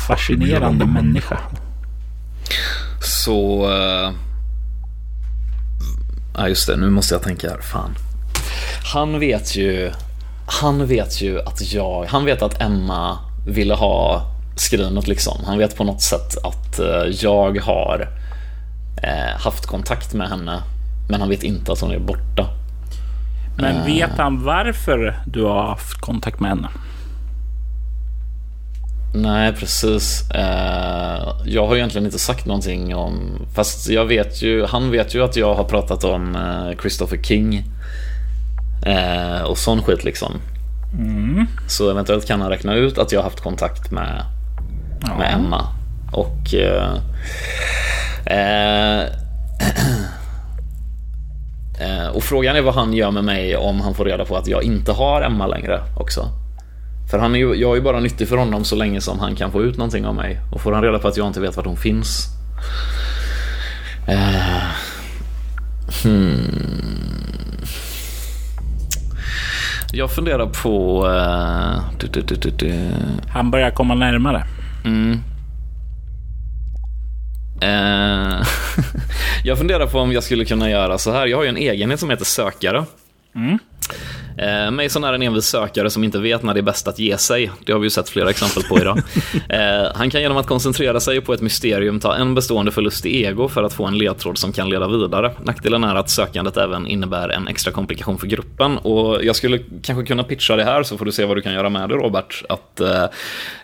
fascinerande 0.07 0.85
människa. 0.85 1.39
Så... 3.01 3.71
eh, 3.71 4.11
Ja, 6.37 6.47
just 6.47 6.67
det. 6.67 6.75
Nu 6.77 6.89
måste 6.89 7.15
jag 7.15 7.23
tänka 7.23 7.49
här. 7.49 7.61
Fan. 7.61 7.95
Han 8.93 9.19
vet 9.19 9.55
ju... 9.55 9.91
Han 10.45 10.87
vet 10.87 11.21
ju 11.21 11.39
att 11.41 11.73
jag... 11.73 12.05
Han 12.05 12.25
vet 12.25 12.41
att 12.41 12.61
Emma 12.61 13.17
ville 13.47 13.73
ha 13.73 14.25
skrinet 14.55 15.07
liksom. 15.07 15.43
Han 15.45 15.57
vet 15.57 15.77
på 15.77 15.83
något 15.83 16.01
sätt 16.01 16.37
att 16.43 16.79
eh, 16.79 16.85
jag 17.21 17.59
har 17.59 18.09
eh, 19.03 19.41
haft 19.41 19.65
kontakt 19.65 20.13
med 20.13 20.29
henne. 20.29 20.63
Men 21.09 21.19
han 21.19 21.29
vet 21.29 21.43
inte 21.43 21.71
att 21.71 21.79
hon 21.79 21.91
är 21.91 21.99
borta. 21.99 22.49
Men 23.57 23.85
vet 23.85 24.17
han 24.17 24.43
varför 24.43 25.19
du 25.25 25.43
har 25.43 25.67
haft 25.67 26.01
kontakt 26.01 26.39
med 26.39 26.49
henne? 26.49 26.69
Nej, 29.14 29.53
precis. 29.53 30.31
Eh, 30.31 31.34
jag 31.45 31.68
har 31.68 31.76
egentligen 31.76 32.06
inte 32.06 32.19
sagt 32.19 32.45
någonting 32.45 32.95
om... 32.95 33.45
Fast 33.56 33.90
jag 33.90 34.06
vet 34.06 34.41
ju, 34.41 34.65
han 34.65 34.91
vet 34.91 35.15
ju 35.15 35.23
att 35.23 35.35
jag 35.35 35.56
har 35.56 35.64
pratat 35.64 36.03
om 36.03 36.35
eh, 36.35 36.80
Christopher 36.81 37.18
King. 37.23 37.64
Eh, 38.85 39.41
och 39.41 39.57
sån 39.57 39.81
skit 39.84 40.03
liksom. 40.03 40.31
Så 41.68 41.91
eventuellt 41.91 42.27
kan 42.27 42.41
han 42.41 42.49
räkna 42.49 42.73
ut 42.73 42.98
att 42.98 43.11
jag 43.11 43.19
har 43.19 43.23
haft 43.23 43.41
kontakt 43.41 43.91
med, 43.91 44.26
med 45.18 45.34
Emma. 45.34 45.68
Och... 46.11 46.53
Eh, 46.53 46.94
eh, 51.80 52.07
och 52.14 52.23
frågan 52.23 52.56
är 52.56 52.61
vad 52.61 52.73
han 52.73 52.94
gör 52.94 53.11
med 53.11 53.23
mig 53.23 53.56
om 53.56 53.81
han 53.81 53.94
får 53.94 54.06
reda 54.06 54.26
på 54.26 54.38
att 54.38 54.48
jag 54.48 54.64
inte 54.64 54.91
har 54.91 55.22
Emma 55.22 55.48
längre 55.48 55.81
också. 55.98 56.42
För 57.11 57.19
han 57.19 57.35
är 57.35 57.39
ju, 57.39 57.55
jag 57.55 57.71
är 57.71 57.75
ju 57.75 57.81
bara 57.81 57.99
nyttig 57.99 58.27
för 58.27 58.38
honom 58.38 58.63
så 58.63 58.75
länge 58.75 59.01
som 59.01 59.19
han 59.19 59.35
kan 59.35 59.51
få 59.51 59.63
ut 59.63 59.77
någonting 59.77 60.05
av 60.05 60.15
mig. 60.15 60.39
Och 60.51 60.61
får 60.61 60.71
han 60.71 60.84
reda 60.84 60.99
på 60.99 61.07
att 61.07 61.17
jag 61.17 61.27
inte 61.27 61.41
vet 61.41 61.57
vart 61.57 61.65
hon 61.65 61.77
finns. 61.77 62.27
Eh, 64.07 64.63
hmm. 66.03 66.84
Jag 69.93 70.11
funderar 70.11 70.45
på... 70.45 71.05
eh, 71.07 71.84
du, 71.99 72.21
du, 72.21 72.49
du. 72.49 72.91
Han 73.30 73.51
börjar 73.51 73.71
komma 73.71 73.95
närmare. 73.95 74.43
Mm. 74.85 75.19
Eh, 77.61 78.47
jag 79.43 79.57
funderar 79.57 79.88
på 79.88 79.99
om 79.99 80.11
jag 80.11 80.23
skulle 80.23 80.45
kunna 80.45 80.69
göra 80.69 80.97
så 80.97 81.11
här. 81.11 81.27
Jag 81.27 81.38
har 81.38 81.43
ju 81.43 81.49
en 81.49 81.57
egenhet 81.57 81.99
som 81.99 82.09
heter 82.09 82.25
sökare. 82.25 82.85
Eh, 84.38 84.72
Mason 84.72 85.03
är 85.03 85.14
en 85.14 85.22
envis 85.22 85.45
sökare 85.45 85.89
som 85.89 86.03
inte 86.03 86.19
vet 86.19 86.43
när 86.43 86.53
det 86.53 86.60
är 86.60 86.61
bäst 86.61 86.88
att 86.88 86.99
ge 86.99 87.18
sig. 87.18 87.51
Det 87.65 87.72
har 87.72 87.80
vi 87.80 87.85
ju 87.85 87.89
sett 87.89 88.10
flera 88.10 88.30
exempel 88.30 88.64
på 88.64 88.80
idag. 88.80 89.01
Eh, 89.49 89.91
han 89.95 90.10
kan 90.10 90.22
genom 90.22 90.38
att 90.38 90.47
koncentrera 90.47 90.99
sig 90.99 91.22
på 91.22 91.34
ett 91.34 91.41
mysterium 91.41 91.99
ta 91.99 92.15
en 92.15 92.35
bestående 92.35 92.72
förlust 92.72 93.05
i 93.05 93.23
ego 93.23 93.47
för 93.47 93.64
att 93.64 93.73
få 93.73 93.85
en 93.85 93.97
ledtråd 93.97 94.38
som 94.38 94.53
kan 94.53 94.69
leda 94.69 94.88
vidare. 94.88 95.31
Nackdelen 95.43 95.84
är 95.84 95.95
att 95.95 96.10
sökandet 96.10 96.57
även 96.57 96.88
innebär 96.88 97.30
en 97.30 97.47
extra 97.47 97.72
komplikation 97.72 98.18
för 98.18 98.27
gruppen. 98.27 98.77
Och 98.77 99.23
jag 99.23 99.35
skulle 99.35 99.60
kanske 99.81 100.05
kunna 100.05 100.23
pitcha 100.23 100.55
det 100.55 100.64
här 100.64 100.84
så 100.84 100.97
får 100.97 101.05
du 101.05 101.11
se 101.11 101.26
vad 101.26 101.38
du 101.38 101.41
kan 101.41 101.53
göra 101.53 101.69
med 101.69 101.89
det 101.89 101.95
Robert. 101.95 102.43
Att 102.49 102.80
eh, 102.80 103.05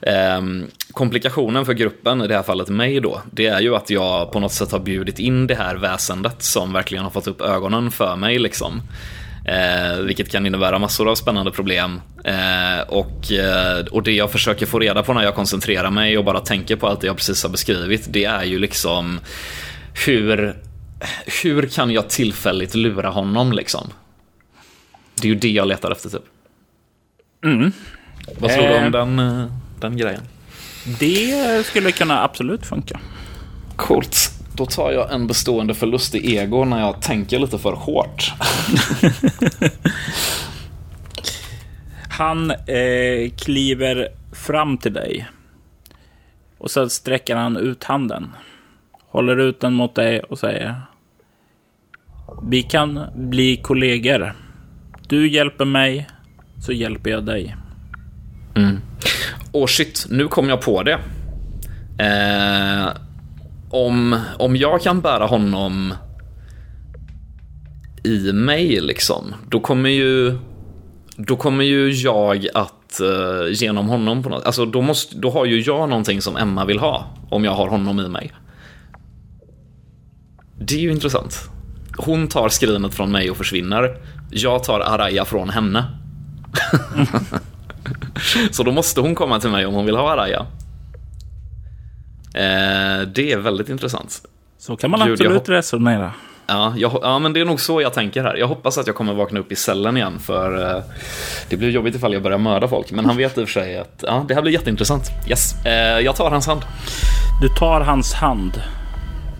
ehm, 0.01 0.67
komplikationen 0.91 1.65
för 1.65 1.73
gruppen, 1.73 2.21
i 2.21 2.27
det 2.27 2.35
här 2.35 2.43
fallet 2.43 2.69
mig 2.69 2.99
då, 2.99 3.21
det 3.31 3.47
är 3.47 3.59
ju 3.59 3.75
att 3.75 3.89
jag 3.89 4.31
på 4.31 4.39
något 4.39 4.53
sätt 4.53 4.71
har 4.71 4.79
bjudit 4.79 5.19
in 5.19 5.47
det 5.47 5.55
här 5.55 5.75
väsendet 5.75 6.43
som 6.43 6.73
verkligen 6.73 7.03
har 7.03 7.11
fått 7.11 7.27
upp 7.27 7.41
ögonen 7.41 7.91
för 7.91 8.15
mig 8.15 8.39
liksom. 8.39 8.81
Eh, 9.45 9.99
vilket 9.99 10.31
kan 10.31 10.45
innebära 10.45 10.79
massor 10.79 11.09
av 11.09 11.15
spännande 11.15 11.51
problem. 11.51 12.01
Eh, 12.23 12.79
och, 12.87 13.31
eh, 13.31 13.85
och 13.91 14.03
det 14.03 14.11
jag 14.11 14.31
försöker 14.31 14.65
få 14.65 14.79
reda 14.79 15.03
på 15.03 15.13
när 15.13 15.23
jag 15.23 15.35
koncentrerar 15.35 15.89
mig 15.91 16.17
och 16.17 16.25
bara 16.25 16.39
tänker 16.39 16.75
på 16.75 16.87
allt 16.87 17.01
det 17.01 17.07
jag 17.07 17.17
precis 17.17 17.43
har 17.43 17.49
beskrivit, 17.49 18.05
det 18.09 18.25
är 18.25 18.43
ju 18.43 18.59
liksom 18.59 19.19
hur, 20.05 20.55
hur 21.43 21.67
kan 21.67 21.91
jag 21.91 22.09
tillfälligt 22.09 22.75
lura 22.75 23.09
honom 23.09 23.51
liksom? 23.51 23.87
Det 25.21 25.27
är 25.27 25.29
ju 25.29 25.35
det 25.35 25.49
jag 25.51 25.67
letar 25.67 25.91
efter 25.91 26.09
typ. 26.09 26.23
Vad 28.39 28.51
tror 28.51 28.63
du 28.67 28.73
Eh. 28.75 28.85
om 28.85 28.91
den, 28.91 29.19
eh, 29.19 29.45
den 29.79 29.97
grejen? 29.97 30.21
Det 30.99 31.65
skulle 31.65 31.91
kunna 31.91 32.23
absolut 32.23 32.65
funka. 32.65 32.99
Coolt. 33.75 34.31
Då 34.59 34.65
tar 34.65 34.91
jag 34.91 35.11
en 35.11 35.27
bestående 35.27 35.73
förlust 35.73 36.15
i 36.15 36.35
ego 36.35 36.65
när 36.65 36.79
jag 36.79 37.01
tänker 37.01 37.39
lite 37.39 37.57
för 37.57 37.73
hårt. 37.73 38.33
Han 42.09 42.51
eh, 42.51 43.29
kliver 43.37 44.07
fram 44.31 44.77
till 44.77 44.93
dig. 44.93 45.27
Och 46.57 46.71
så 46.71 46.89
sträcker 46.89 47.35
han 47.35 47.57
ut 47.57 47.83
handen. 47.83 48.35
Håller 49.07 49.37
ut 49.37 49.59
den 49.59 49.73
mot 49.73 49.95
dig 49.95 50.19
och 50.19 50.39
säger. 50.39 50.75
Vi 52.43 52.63
kan 52.63 53.05
bli 53.15 53.57
kollegor. 53.57 54.33
Du 55.07 55.29
hjälper 55.29 55.65
mig, 55.65 56.07
så 56.65 56.71
hjälper 56.71 57.09
jag 57.09 57.25
dig. 57.25 57.55
Och 59.51 59.69
shit, 59.69 60.05
nu 60.09 60.27
kom 60.27 60.49
jag 60.49 60.61
på 60.61 60.83
det. 60.83 60.99
Eh, 61.99 62.89
om, 63.69 64.19
om 64.39 64.55
jag 64.55 64.81
kan 64.81 65.01
bära 65.01 65.25
honom 65.25 65.93
i 68.03 68.33
mig 68.33 68.79
liksom, 68.81 69.33
då 69.49 69.59
kommer 69.59 69.89
ju 69.89 70.37
då 71.17 71.35
kommer 71.35 71.63
ju 71.63 71.91
jag 71.91 72.47
att 72.53 73.01
uh, 73.01 73.53
genom 73.53 73.89
honom 73.89 74.23
på 74.23 74.29
något, 74.29 74.43
alltså 74.43 74.65
då, 74.65 74.81
måste, 74.81 75.17
då 75.17 75.29
har 75.29 75.45
ju 75.45 75.61
jag 75.61 75.89
någonting 75.89 76.21
som 76.21 76.37
Emma 76.37 76.65
vill 76.65 76.79
ha 76.79 77.05
om 77.29 77.43
jag 77.43 77.51
har 77.51 77.67
honom 77.67 77.99
i 77.99 78.07
mig. 78.07 78.31
Det 80.59 80.75
är 80.75 80.79
ju 80.79 80.91
intressant. 80.91 81.49
Hon 81.97 82.27
tar 82.27 82.49
skrinet 82.49 82.93
från 82.93 83.11
mig 83.11 83.31
och 83.31 83.37
försvinner. 83.37 83.97
Jag 84.31 84.63
tar 84.63 84.79
Araya 84.79 85.25
från 85.25 85.49
henne. 85.49 85.85
Så 88.51 88.63
då 88.63 88.71
måste 88.71 89.01
hon 89.01 89.15
komma 89.15 89.39
till 89.39 89.49
mig 89.49 89.65
om 89.65 89.73
hon 89.73 89.85
vill 89.85 89.95
ha 89.95 90.11
Araya. 90.11 90.45
Eh, 92.39 93.07
det 93.07 93.31
är 93.31 93.37
väldigt 93.37 93.69
intressant. 93.69 94.21
Så 94.57 94.75
kan 94.75 94.91
man 94.91 95.01
absolut 95.01 95.49
resonera. 95.49 96.11
Ja, 96.47 96.73
jag, 96.77 96.99
ja, 97.01 97.19
men 97.19 97.33
det 97.33 97.39
är 97.39 97.45
nog 97.45 97.59
så 97.59 97.81
jag 97.81 97.93
tänker 97.93 98.23
här. 98.23 98.35
Jag 98.35 98.47
hoppas 98.47 98.77
att 98.77 98.87
jag 98.87 98.95
kommer 98.95 99.13
vakna 99.13 99.39
upp 99.39 99.51
i 99.51 99.55
cellen 99.55 99.97
igen 99.97 100.19
för 100.19 100.75
eh, 100.75 100.83
det 101.49 101.57
blir 101.57 101.69
jobbigt 101.69 101.95
ifall 101.95 102.13
jag 102.13 102.23
börjar 102.23 102.37
mörda 102.37 102.67
folk. 102.67 102.91
Men 102.91 103.05
han 103.05 103.17
vet 103.17 103.37
i 103.37 103.43
och 103.43 103.49
för 103.49 103.61
sig 103.61 103.77
att 103.77 104.03
ja, 104.07 104.25
det 104.27 104.33
här 104.33 104.41
blir 104.41 104.53
jätteintressant. 104.53 105.03
Yes, 105.29 105.65
eh, 105.65 105.99
jag 105.99 106.15
tar 106.15 106.31
hans 106.31 106.47
hand. 106.47 106.61
Du 107.41 107.49
tar 107.49 107.81
hans 107.81 108.13
hand 108.13 108.61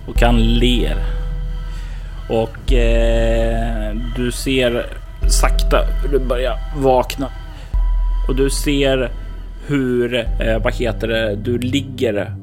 och 0.08 0.22
han 0.22 0.40
ler. 0.40 0.98
Och 2.30 2.74
eh, 2.74 3.96
du 4.16 4.32
ser 4.32 4.86
sakta 5.30 5.86
hur 6.04 6.20
du 6.20 6.26
börjar 6.26 6.58
vakna. 6.78 7.30
Och 8.28 8.36
du 8.36 8.50
ser 8.50 9.12
hur, 9.68 10.16
eh, 10.16 10.64
vad 10.64 10.74
heter 10.74 11.08
det, 11.08 11.36
du 11.36 11.58
ligger, 11.58 12.36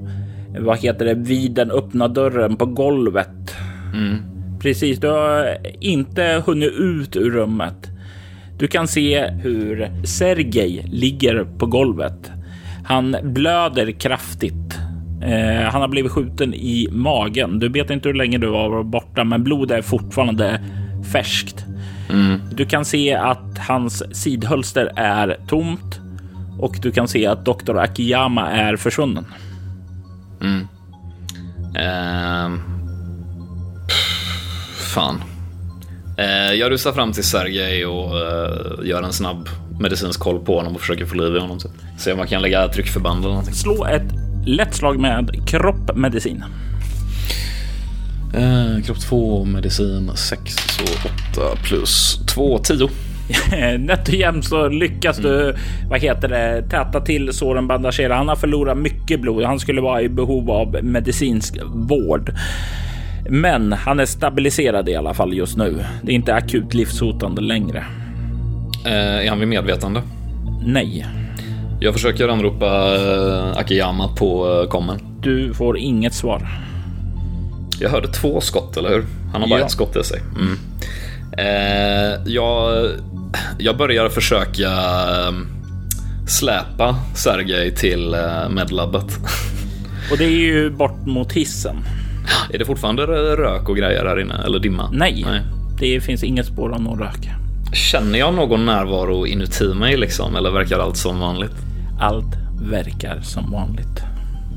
vad 0.58 0.78
heter 0.78 1.04
det, 1.04 1.14
vid 1.14 1.52
den 1.52 1.70
öppna 1.70 2.08
dörren 2.08 2.56
på 2.56 2.66
golvet. 2.66 3.56
Precis, 4.60 4.98
du 4.98 5.08
har 5.08 5.56
inte 5.80 6.42
hunnit 6.46 6.72
ut 6.72 7.16
ur 7.16 7.30
rummet. 7.30 7.90
Du 8.58 8.66
kan 8.66 8.88
se 8.88 9.26
hur 9.26 9.90
Sergej 10.04 10.86
ligger 10.92 11.44
på 11.58 11.66
golvet. 11.66 12.30
Han 12.84 13.16
blöder 13.22 13.90
kraftigt. 13.92 14.78
Eh, 15.22 15.62
han 15.62 15.80
har 15.80 15.88
blivit 15.88 16.12
skjuten 16.12 16.54
i 16.54 16.88
magen. 16.90 17.58
Du 17.58 17.68
vet 17.68 17.90
inte 17.90 18.08
hur 18.08 18.14
länge 18.14 18.38
du 18.38 18.46
var 18.46 18.82
borta, 18.82 19.24
men 19.24 19.44
blodet 19.44 19.78
är 19.78 19.82
fortfarande 19.82 20.60
färskt. 21.12 21.64
Du 22.50 22.66
kan 22.66 22.84
se 22.84 23.14
att 23.14 23.58
hans 23.58 24.16
sidhölster 24.22 24.92
är 24.96 25.36
tomt 25.48 26.00
och 26.58 26.76
du 26.82 26.90
kan 26.90 27.08
se 27.08 27.26
att 27.26 27.44
Dr. 27.44 27.76
Akiyama 27.76 28.50
är 28.50 28.76
försvunnen. 28.76 29.24
Ehm, 31.78 32.60
pff, 33.88 34.94
fan. 34.94 35.22
Eh, 36.18 36.52
jag 36.54 36.70
rusar 36.70 36.92
fram 36.92 37.12
till 37.12 37.24
Sergej 37.24 37.86
och 37.86 38.18
eh, 38.18 38.86
gör 38.88 39.02
en 39.02 39.12
snabb 39.12 39.48
medicinsk 39.80 40.20
koll 40.20 40.38
på 40.38 40.56
honom 40.56 40.74
och 40.74 40.80
försöker 40.80 41.06
få 41.06 41.14
liv 41.14 41.36
i 41.36 41.38
honom. 41.38 41.58
Typ. 41.58 41.70
Se 41.98 42.12
om 42.12 42.18
man 42.18 42.26
kan 42.26 42.42
lägga 42.42 42.68
tryckförband 42.68 43.18
eller 43.18 43.28
någonting. 43.28 43.54
Slå 43.54 43.86
ett 43.86 44.12
lätt 44.46 44.74
slag 44.74 45.00
med 45.00 45.48
kroppmedicin. 45.48 46.44
Eh, 48.34 48.84
kropp 48.84 49.00
2, 49.00 49.44
medicin 49.44 50.10
6, 50.14 50.54
så 50.54 50.82
8 50.82 51.56
plus 51.62 52.20
2, 52.34 52.58
10. 52.58 52.88
Nätt 53.78 54.08
och 54.08 54.14
jämnt 54.14 54.44
så 54.44 54.68
lyckas 54.68 55.18
mm. 55.18 55.30
du, 55.30 55.56
vad 55.90 56.00
heter 56.00 56.28
det, 56.28 56.62
täta 56.70 57.00
till 57.00 57.32
såren, 57.32 57.68
bandagera. 57.68 58.14
Han 58.14 58.28
har 58.28 58.36
förlorat 58.36 58.78
mycket 58.78 59.20
blod. 59.20 59.44
Han 59.44 59.60
skulle 59.60 59.80
vara 59.80 60.02
i 60.02 60.08
behov 60.08 60.50
av 60.50 60.84
medicinsk 60.84 61.58
vård. 61.64 62.32
Men 63.30 63.72
han 63.72 64.00
är 64.00 64.06
stabiliserad 64.06 64.88
i 64.88 64.96
alla 64.96 65.14
fall 65.14 65.34
just 65.34 65.56
nu. 65.56 65.84
Det 66.02 66.12
är 66.12 66.14
inte 66.14 66.34
akut 66.34 66.74
livshotande 66.74 67.42
längre. 67.42 67.84
Eh, 68.86 69.26
är 69.26 69.28
han 69.28 69.38
vid 69.38 69.48
medvetande? 69.48 70.02
Nej. 70.66 71.06
Jag 71.80 71.94
försöker 71.94 72.28
anropa 72.28 72.94
eh, 72.94 73.58
Akiyama 73.58 74.08
på 74.08 74.60
eh, 74.62 74.68
kommen. 74.68 74.98
Du 75.20 75.54
får 75.54 75.78
inget 75.78 76.14
svar. 76.14 76.48
Jag 77.80 77.90
hörde 77.90 78.08
två 78.08 78.40
skott, 78.40 78.76
eller 78.76 78.88
hur? 78.88 79.04
Han 79.32 79.42
har 79.42 79.48
bara 79.48 79.60
ja. 79.60 79.64
ett 79.64 79.70
skott 79.72 79.96
i 79.96 80.04
sig. 80.04 80.20
Mm. 80.20 80.58
Eh, 81.32 82.32
jag, 82.32 82.90
jag 83.58 83.76
börjar 83.76 84.08
försöka 84.08 84.68
eh, 84.68 85.32
släpa 86.28 86.96
Sergej 87.14 87.74
till 87.74 88.14
eh, 88.14 88.48
medlabbet. 88.48 89.04
Och 90.10 90.18
det 90.18 90.24
är 90.24 90.30
ju 90.30 90.70
bort 90.70 91.06
mot 91.06 91.32
hissen. 91.32 91.76
Är 92.52 92.58
det 92.58 92.64
fortfarande 92.64 93.06
rök 93.36 93.68
och 93.68 93.76
grejer 93.76 94.04
här 94.04 94.20
inne, 94.20 94.42
eller 94.44 94.58
dimma? 94.58 94.90
Nej, 94.92 95.24
Nej. 95.26 95.42
det 95.78 96.00
finns 96.00 96.24
inget 96.24 96.46
spår 96.46 96.74
av 96.74 96.82
någon 96.82 96.98
rök. 96.98 97.28
Känner 97.72 98.18
jag 98.18 98.34
någon 98.34 98.66
närvaro 98.66 99.26
inuti 99.26 99.74
mig 99.74 99.96
liksom, 99.96 100.36
eller 100.36 100.50
verkar 100.50 100.78
allt 100.78 100.96
som 100.96 101.20
vanligt? 101.20 101.52
Allt 102.00 102.34
verkar 102.70 103.20
som 103.20 103.50
vanligt. 103.50 104.02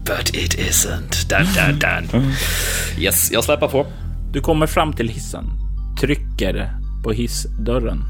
But 0.06 0.36
it 0.36 0.60
isn't. 0.60 1.30
Dun, 1.30 1.48
dun, 1.56 2.10
dun. 2.12 2.32
Yes, 3.00 3.32
jag 3.32 3.44
släpar 3.44 3.68
på. 3.68 3.86
Du 4.32 4.42
kommer 4.42 4.68
fram 4.68 4.94
till 4.94 5.10
hissen, 5.10 5.46
trycker 6.00 6.72
på 7.04 7.12
hissdörren. 7.12 8.04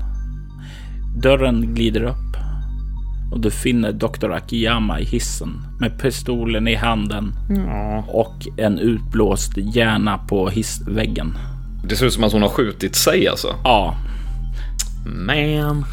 Dörren 1.16 1.76
glider 1.76 2.04
upp 2.04 2.30
och 3.32 3.40
du 3.40 3.52
finner 3.52 3.92
Dr. 3.92 4.32
Akiyama 4.32 5.00
i 5.00 5.06
hissen 5.06 5.66
med 5.80 6.00
pistolen 6.02 6.68
i 6.68 6.76
handen 6.76 7.34
mm. 7.50 8.00
och 8.08 8.48
en 8.58 8.80
utblåst 8.80 9.58
hjärna 9.58 10.18
på 10.18 10.50
hissväggen. 10.50 11.38
Det 11.84 11.96
ser 11.96 12.06
ut 12.06 12.14
som 12.14 12.24
att 12.24 12.34
hon 12.34 12.42
har 12.42 12.50
skjutit 12.50 12.96
sig 12.96 13.28
alltså? 13.28 13.48
Ja. 13.64 13.96
Man. 15.06 15.86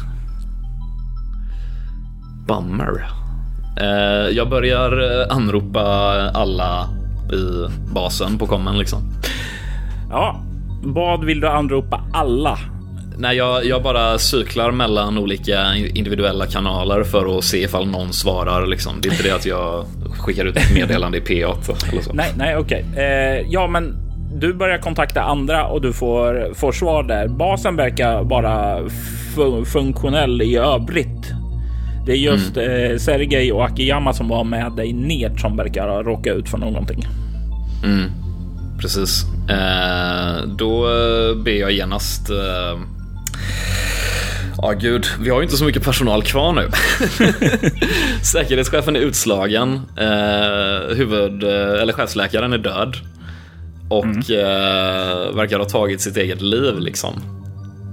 Bummer. 2.47 3.09
Eh, 3.81 4.35
jag 4.35 4.49
börjar 4.49 4.91
eh, 4.91 5.35
anropa 5.35 5.81
alla 6.33 6.89
i 7.33 7.71
basen 7.93 8.37
på 8.37 8.47
kommen 8.47 8.77
liksom. 8.77 8.99
Ja, 10.09 10.41
vad 10.83 11.25
vill 11.25 11.39
du 11.39 11.47
anropa 11.47 12.03
alla? 12.13 12.59
Nej, 13.19 13.37
jag, 13.37 13.65
jag 13.65 13.83
bara 13.83 14.17
cyklar 14.17 14.71
mellan 14.71 15.17
olika 15.17 15.75
individuella 15.75 16.45
kanaler 16.45 17.03
för 17.03 17.37
att 17.37 17.43
se 17.43 17.63
ifall 17.63 17.87
någon 17.87 18.13
svarar. 18.13 18.67
Liksom. 18.67 18.93
Det 19.01 19.07
är 19.07 19.11
inte 19.11 19.23
det 19.23 19.35
att 19.35 19.45
jag 19.45 19.85
skickar 20.19 20.45
ut 20.45 20.57
ett 20.57 20.73
meddelande 20.73 21.17
i 21.17 21.21
P8 21.21 21.91
eller 21.91 22.01
så. 22.01 22.13
Nej, 22.13 22.31
nej, 22.37 22.57
okej. 22.57 22.85
Okay. 22.91 23.03
Eh, 23.03 23.45
ja, 23.49 23.67
men 23.67 23.97
du 24.35 24.53
börjar 24.53 24.77
kontakta 24.77 25.21
andra 25.21 25.67
och 25.67 25.81
du 25.81 25.93
får, 25.93 26.53
får 26.53 26.71
svar 26.71 27.03
där. 27.03 27.27
Basen 27.27 27.75
verkar 27.75 28.23
vara 28.23 28.89
funktionell 29.65 30.41
i 30.41 30.55
övrigt. 30.55 31.33
Det 32.05 32.11
är 32.11 32.15
just 32.15 32.57
mm. 32.57 32.91
eh, 32.91 32.97
Sergej 32.97 33.51
och 33.51 33.65
Akiyama 33.65 34.13
som 34.13 34.27
var 34.27 34.43
med 34.43 34.71
dig 34.71 34.93
ner 34.93 35.37
som 35.37 35.57
verkar 35.57 36.03
råka 36.03 36.33
ut 36.33 36.49
för 36.49 36.57
någonting. 36.57 37.07
Mm. 37.83 38.11
Precis. 38.77 39.23
Eh, 39.49 40.47
då 40.47 40.81
ber 41.35 41.51
jag 41.51 41.71
genast 41.71 42.29
eh, 42.29 42.79
Ja, 44.61 44.67
oh, 44.67 44.73
gud. 44.73 45.05
Vi 45.19 45.29
har 45.29 45.37
ju 45.37 45.43
inte 45.43 45.57
så 45.57 45.65
mycket 45.65 45.83
personal 45.83 46.23
kvar 46.23 46.53
nu. 46.53 46.69
Säkerhetschefen 48.23 48.95
är 48.95 48.99
utslagen. 48.99 49.81
Eh, 49.97 50.95
huvud, 50.95 51.43
eh, 51.43 51.81
eller 51.81 51.93
chefsläkaren 51.93 52.53
är 52.53 52.57
död. 52.57 52.95
Och 53.89 54.05
mm. 54.05 54.19
eh, 54.19 55.35
verkar 55.35 55.59
ha 55.59 55.65
tagit 55.65 56.01
sitt 56.01 56.17
eget 56.17 56.41
liv 56.41 56.79
liksom. 56.79 57.13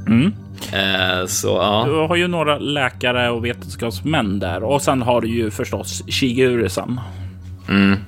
Mm. 0.06 0.32
Eh, 0.73 1.27
så, 1.27 1.48
ja. 1.48 1.85
Du 1.89 1.94
har 1.94 2.16
ju 2.16 2.28
några 2.28 2.59
läkare 2.59 3.31
och 3.31 3.44
vetenskapsmän 3.44 4.39
där 4.39 4.62
och 4.62 4.82
sen 4.82 5.02
har 5.02 5.20
du 5.20 5.28
ju 5.28 5.51
förstås 5.51 6.02
Shigure-san. 6.09 7.01
Mm. 7.69 7.98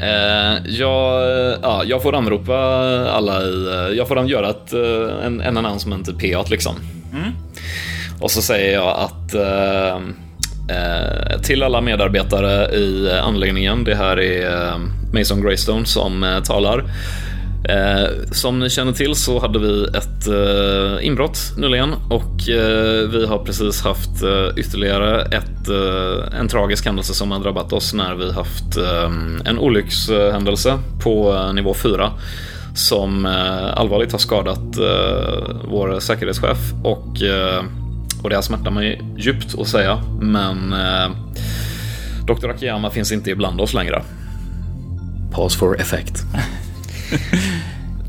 Eh, 0.00 0.66
jag, 0.66 1.22
ja, 1.62 1.82
jag 1.84 2.02
får 2.02 2.14
anropa 2.14 2.56
alla 3.10 3.42
i... 3.42 3.66
Eh, 3.66 3.96
jag 3.96 4.08
får 4.08 4.24
göra 4.28 4.50
ett, 4.50 4.72
eh, 4.72 5.26
en, 5.26 5.40
en 5.40 5.56
announcement 5.56 6.08
i 6.08 6.12
P8 6.12 6.50
liksom. 6.50 6.74
Mm. 7.12 7.32
Och 8.20 8.30
så 8.30 8.42
säger 8.42 8.74
jag 8.74 8.96
att 8.98 9.34
eh, 9.34 9.96
eh, 10.76 11.40
till 11.42 11.62
alla 11.62 11.80
medarbetare 11.80 12.76
i 12.76 13.10
anläggningen, 13.22 13.84
det 13.84 13.94
här 13.94 14.20
är 14.20 14.72
Mason 15.12 15.42
Greystone 15.42 15.86
som 15.86 16.40
talar. 16.44 16.84
Eh, 17.68 18.08
som 18.30 18.58
ni 18.58 18.70
känner 18.70 18.92
till 18.92 19.14
så 19.14 19.40
hade 19.40 19.58
vi 19.58 19.84
ett 19.84 20.26
eh, 20.26 21.06
inbrott 21.06 21.38
nyligen 21.56 21.94
och 22.10 22.48
eh, 22.48 23.08
vi 23.08 23.26
har 23.26 23.44
precis 23.44 23.82
haft 23.82 24.22
eh, 24.22 24.58
ytterligare 24.58 25.22
ett, 25.22 25.68
eh, 25.68 26.38
en 26.40 26.48
tragisk 26.48 26.86
händelse 26.86 27.14
som 27.14 27.30
har 27.30 27.38
drabbat 27.38 27.72
oss 27.72 27.94
när 27.94 28.14
vi 28.14 28.32
haft 28.32 28.76
eh, 28.76 29.10
en 29.44 29.58
olyckshändelse 29.58 30.78
på 31.02 31.34
eh, 31.34 31.52
nivå 31.52 31.74
4 31.74 32.12
som 32.74 33.26
eh, 33.26 33.78
allvarligt 33.78 34.12
har 34.12 34.18
skadat 34.18 34.78
eh, 34.78 35.56
vår 35.64 36.00
säkerhetschef 36.00 36.58
och, 36.84 37.08
och 38.22 38.30
det 38.30 38.34
här 38.34 38.42
smärtar 38.42 38.70
mig 38.70 39.02
djupt 39.18 39.58
att 39.60 39.68
säga 39.68 40.02
men 40.20 40.74
Dr. 42.26 42.50
Akiyama 42.50 42.90
finns 42.90 43.12
inte 43.12 43.30
ibland 43.30 43.60
oss 43.60 43.74
längre. 43.74 44.02
Pause 45.32 45.58
for 45.58 45.80
effect 45.80 46.24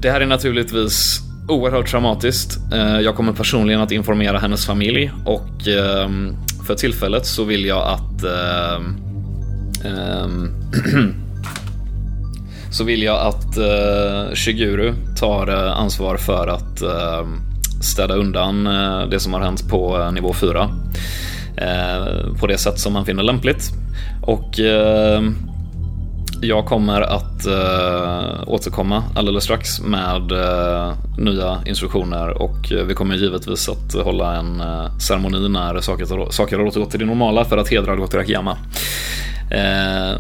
det 0.02 0.12
här 0.12 0.22
är 0.22 0.26
naturligtvis 0.26 1.22
oerhört 1.48 1.88
traumatiskt. 1.88 2.58
Eh, 2.74 3.00
jag 3.00 3.16
kommer 3.16 3.34
personligen 3.34 3.82
att 3.82 3.92
informera 3.92 4.38
hennes 4.38 4.66
familj 4.66 5.12
och 5.26 5.68
ehm, 5.68 6.36
för 6.68 6.76
tillfället 6.76 7.26
så 7.26 7.44
vill 7.44 7.66
jag 7.66 7.88
att 7.88 8.24
ehm, 8.24 8.98
ehm, 9.86 10.52
så 12.72 12.84
vill 12.84 13.04
jag 13.04 13.28
att 13.28 13.58
eh, 13.58 14.36
Shiguru 14.36 14.94
tar 15.20 15.48
eh, 15.48 15.78
ansvar 15.78 16.18
för 16.18 16.48
att 16.48 16.84
städa 17.82 18.16
undan 18.16 18.64
det 19.10 19.20
som 19.20 19.34
har 19.34 19.42
hänt 19.42 19.70
på 19.70 20.12
nivå 20.12 20.34
4 20.34 20.70
på 22.40 22.48
det 22.48 22.58
sätt 22.58 22.80
som 22.80 22.94
man 22.94 23.06
finner 23.06 23.24
lämpligt. 23.24 23.72
Och 24.22 24.60
jag 26.42 26.66
kommer 26.66 27.02
att 27.02 27.46
eh, 27.46 28.50
återkomma 28.50 29.04
alldeles 29.16 29.44
strax 29.44 29.80
med 29.80 30.32
eh, 30.32 30.94
nya 31.18 31.60
instruktioner 31.66 32.42
och 32.42 32.72
vi 32.88 32.94
kommer 32.94 33.16
givetvis 33.16 33.70
att 33.70 33.94
hålla 33.94 34.36
en 34.36 34.62
eh, 34.62 34.98
ceremoni 34.98 35.50
när 35.50 35.82
saker, 35.82 36.32
saker 36.32 36.58
har 36.58 36.66
återgått 36.66 36.92
till 36.92 37.00
det 37.00 37.06
normala 37.06 37.46
för 37.46 37.58
att 37.58 37.70
hedra 37.70 37.96
Dr. 37.96 38.18
Akiyama. 38.18 38.58
Eh, 39.52 40.20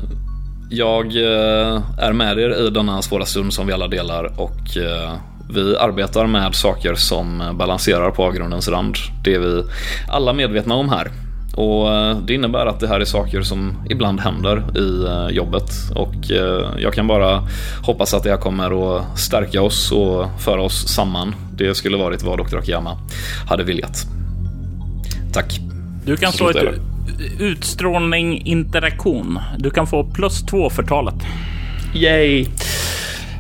jag 0.69 1.05
eh, 1.05 1.81
är 1.97 2.13
med 2.13 2.39
er 2.39 2.67
i 2.67 2.69
denna 2.69 3.01
svåra 3.01 3.25
stund 3.25 3.53
som 3.53 3.67
vi 3.67 3.73
alla 3.73 3.87
delar 3.87 4.39
och 4.39 4.77
eh, 4.77 5.13
vi 5.49 5.77
arbetar 5.77 6.27
med 6.27 6.55
saker 6.55 6.95
som 6.95 7.55
balanserar 7.59 8.11
på 8.11 8.23
avgrundens 8.23 8.67
rand. 8.67 8.95
Det 9.23 9.35
är 9.35 9.39
vi 9.39 9.63
alla 10.09 10.33
medvetna 10.33 10.75
om 10.75 10.89
här. 10.89 11.11
Och 11.57 11.95
eh, 11.95 12.17
Det 12.17 12.33
innebär 12.33 12.65
att 12.65 12.79
det 12.79 12.87
här 12.87 12.99
är 12.99 13.05
saker 13.05 13.41
som 13.41 13.73
ibland 13.89 14.19
händer 14.19 14.77
i 14.77 15.05
eh, 15.05 15.35
jobbet 15.35 15.69
och 15.95 16.31
eh, 16.31 16.69
jag 16.79 16.93
kan 16.93 17.07
bara 17.07 17.47
hoppas 17.83 18.13
att 18.13 18.23
det 18.23 18.29
här 18.29 18.37
kommer 18.37 18.97
att 18.97 19.19
stärka 19.19 19.61
oss 19.61 19.91
och 19.91 20.25
föra 20.39 20.61
oss 20.61 20.87
samman. 20.87 21.35
Det 21.53 21.75
skulle 21.75 21.97
varit 21.97 22.23
vad 22.23 22.39
Dr. 22.39 22.57
Akiyama 22.57 22.97
hade 23.49 23.63
viljat. 23.63 24.05
Tack. 25.33 25.59
Du 26.05 26.17
kan 26.17 26.33
få 26.33 26.49
ett 26.49 26.79
utstrålning 27.39 28.45
interaktion. 28.45 29.39
Du 29.57 29.69
kan 29.69 29.87
få 29.87 30.03
plus 30.03 30.41
två 30.41 30.69
för 30.69 30.83
talet. 30.83 31.15
Yay! 31.93 32.45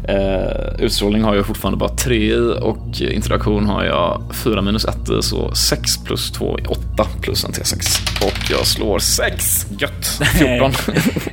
Eh, 0.07 0.85
utstrålning 0.85 1.23
har 1.23 1.35
jag 1.35 1.45
fortfarande 1.45 1.77
bara 1.77 1.89
3 1.89 2.15
i 2.15 2.59
och 2.61 3.01
interaktion 3.01 3.65
har 3.65 3.83
jag 3.83 4.21
4 4.43 4.61
minus 4.61 4.85
1 4.85 5.09
i, 5.09 5.21
så 5.21 5.55
6 5.55 6.03
plus 6.05 6.31
2 6.31 6.57
är 6.57 6.71
8 6.71 6.79
plus 7.21 7.45
en 7.45 7.51
T6. 7.51 8.25
Och 8.25 8.51
jag 8.51 8.67
slår 8.67 8.99
6. 8.99 9.65
Gött! 9.79 10.21
14. 10.39 10.71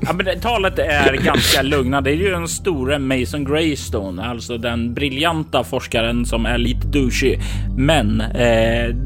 ja, 0.03 0.13
men 0.13 0.27
det, 0.27 0.41
talet 0.41 0.79
är 0.79 1.13
ganska 1.13 1.63
lugna. 1.63 2.01
Det 2.01 2.11
är 2.11 2.15
ju 2.15 2.31
den 2.31 2.49
store 2.49 2.99
Mason 2.99 3.45
Greystone, 3.45 4.23
alltså 4.23 4.59
den 4.59 4.95
briljanta 4.95 5.65
forskaren 5.65 6.27
som 6.27 6.47
är 6.47 6.59
lite 6.59 6.87
douchey. 6.87 7.39
Men 7.77 8.21
eh, 8.21 8.97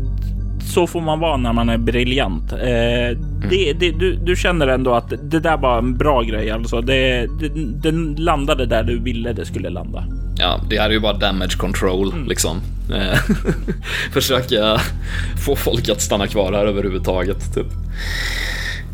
så 0.74 0.86
får 0.86 1.01
man 1.01 1.20
vara 1.20 1.36
när 1.36 1.53
man 1.53 1.69
är 1.69 1.78
briljant. 1.78 2.53
Eh, 2.53 2.59
mm. 2.59 3.19
det, 3.51 3.73
det, 3.73 3.90
du, 3.90 4.16
du, 4.16 4.36
känner 4.36 4.66
ändå 4.66 4.95
att 4.95 5.12
det 5.23 5.40
där 5.40 5.57
var 5.57 5.78
en 5.78 5.97
bra 5.97 6.23
grej. 6.23 6.51
Alltså 6.51 6.81
det, 6.81 7.27
det, 7.40 7.49
den 7.82 8.15
landade 8.19 8.66
där 8.66 8.82
du 8.82 8.99
ville 8.99 9.32
det 9.32 9.47
skulle 9.47 9.70
landa. 9.70 10.05
ja, 10.39 10.61
det 10.70 10.78
här 10.81 10.89
är 10.89 10.93
ju 10.93 11.01
bara 11.01 11.12
damage 11.12 11.57
control 11.59 12.15
liksom. 12.28 12.61
Eh, 12.95 13.19
Försöka 14.12 14.81
få 15.47 15.57
folk 15.57 15.89
att 15.89 16.01
stanna 16.01 16.27
kvar 16.27 16.53
här 16.53 16.66
överhuvudtaget. 16.66 17.55
Typ. 17.55 17.66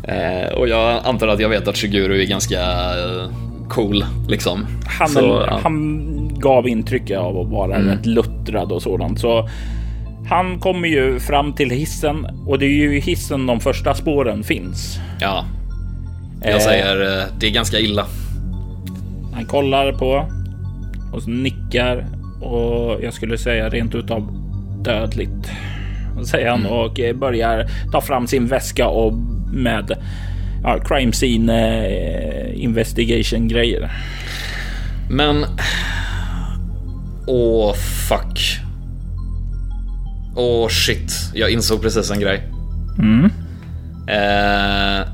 Eh, 0.03 0.53
och 0.53 0.67
jag 0.67 1.01
antar 1.05 1.27
att 1.27 1.39
jag 1.39 1.49
vet 1.49 1.67
att 1.67 1.77
Shiguru 1.77 2.21
är 2.21 2.25
ganska 2.25 2.59
eh, 2.59 3.29
cool 3.69 4.05
liksom. 4.27 4.65
Han, 4.99 5.09
Så, 5.09 5.45
ja. 5.47 5.59
han 5.63 6.05
gav 6.39 6.67
intryck 6.67 7.11
av 7.11 7.37
att 7.37 7.47
vara 7.47 7.75
Mm. 7.75 7.87
rätt 7.87 8.05
luttrad 8.05 8.71
och 8.71 8.81
sådant. 8.81 9.19
Så 9.19 9.49
han 10.29 10.59
kommer 10.59 10.87
ju 10.87 11.19
fram 11.19 11.53
till 11.53 11.69
hissen 11.69 12.25
och 12.47 12.59
det 12.59 12.65
är 12.65 12.69
ju 12.69 12.97
i 12.97 12.99
hissen 12.99 13.45
de 13.45 13.59
första 13.59 13.93
spåren 13.93 14.43
finns. 14.43 14.99
Ja. 15.21 15.45
Jag 16.41 16.53
Eh. 16.53 16.59
säger 16.59 17.01
eh, 17.19 17.25
det 17.39 17.47
är 17.47 17.51
ganska 17.51 17.79
illa. 17.79 18.05
Han 19.33 19.45
kollar 19.45 19.91
på 19.93 20.29
och 21.13 21.27
nickar 21.27 22.05
och 22.41 23.03
jag 23.03 23.13
skulle 23.13 23.37
säga 23.37 23.69
rent 23.69 23.95
utav 23.95 24.31
dödligt. 24.83 25.51
Säger 26.25 26.49
han 26.49 26.65
och 26.65 26.99
eh, 26.99 27.15
börjar 27.15 27.65
ta 27.91 28.01
fram 28.01 28.27
sin 28.27 28.47
väska 28.47 28.87
och 28.87 29.13
med 29.53 29.91
ja, 30.63 30.79
crime 30.85 31.11
scene 31.11 31.85
eh, 31.87 32.63
investigation 32.63 33.47
grejer. 33.47 33.91
Men... 35.09 35.45
Åh, 37.27 37.73
fuck. 38.09 38.59
Åh, 40.35 40.67
shit. 40.69 41.11
Jag 41.33 41.49
insåg 41.49 41.81
precis 41.81 42.11
en 42.11 42.19
grej. 42.19 42.43
Eh, 44.07 45.07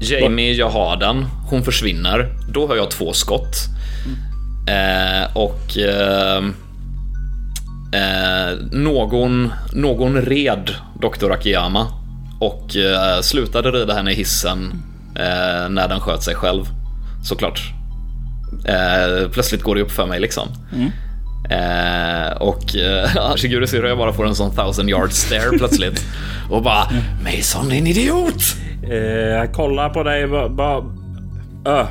Jamie, 0.00 0.52
jag 0.52 0.70
har 0.70 0.96
den. 0.96 1.24
Hon 1.50 1.62
försvinner. 1.62 2.28
Då 2.52 2.66
har 2.68 2.76
jag 2.76 2.90
två 2.90 3.12
skott. 3.12 3.56
Eh, 4.68 5.36
och... 5.36 5.78
Eh, 5.78 6.44
eh, 7.92 8.58
någon, 8.72 9.52
någon 9.72 10.16
red 10.22 10.70
Dr. 11.00 11.30
Akiyama 11.30 11.86
och 12.40 12.76
eh, 12.76 13.20
slutade 13.20 13.70
rida 13.70 13.94
henne 13.94 14.12
i 14.12 14.14
hissen 14.14 14.82
eh, 15.14 15.68
när 15.70 15.88
den 15.88 16.00
sköt 16.00 16.22
sig 16.22 16.34
själv. 16.34 16.64
Såklart. 17.24 17.60
Plötsligt 19.32 19.62
går 19.62 19.74
det 19.74 19.82
upp 19.82 19.90
för 19.92 20.06
mig 20.06 20.20
liksom. 20.20 20.48
Eh, 21.50 22.36
och 22.40 22.76
eh, 22.76 23.34
Shiguro 23.36 23.66
ser 23.66 23.82
hur 23.82 23.88
jag 23.88 23.98
bara 23.98 24.12
får 24.12 24.26
en 24.26 24.34
sån 24.34 24.50
thousand 24.54 24.90
yard 24.90 25.12
stare 25.12 25.58
plötsligt. 25.58 26.06
Och 26.50 26.62
bara 26.62 26.88
Mason 27.24 27.68
din 27.68 27.86
idiot! 27.86 28.42
Eh, 28.90 28.96
jag 28.96 29.52
kollar 29.52 29.90
på 29.90 30.02
dig 30.02 30.26
bara... 30.48 30.84
ö, 31.66 31.86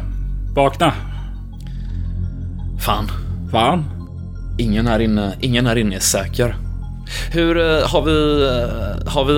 vakna. 0.56 0.94
Fan, 2.80 3.12
Fan. 3.52 3.86
ingen 4.58 4.88
här 4.88 5.00
inne, 5.00 5.34
ingen 5.40 5.66
här 5.66 5.76
inne 5.76 5.96
är 5.96 6.00
säker. 6.00 6.56
Hur 7.32 7.58
eh, 7.58 7.88
har 7.88 8.02
vi, 8.02 8.44
eh, 8.44 9.12
har 9.12 9.26
vi... 9.26 9.34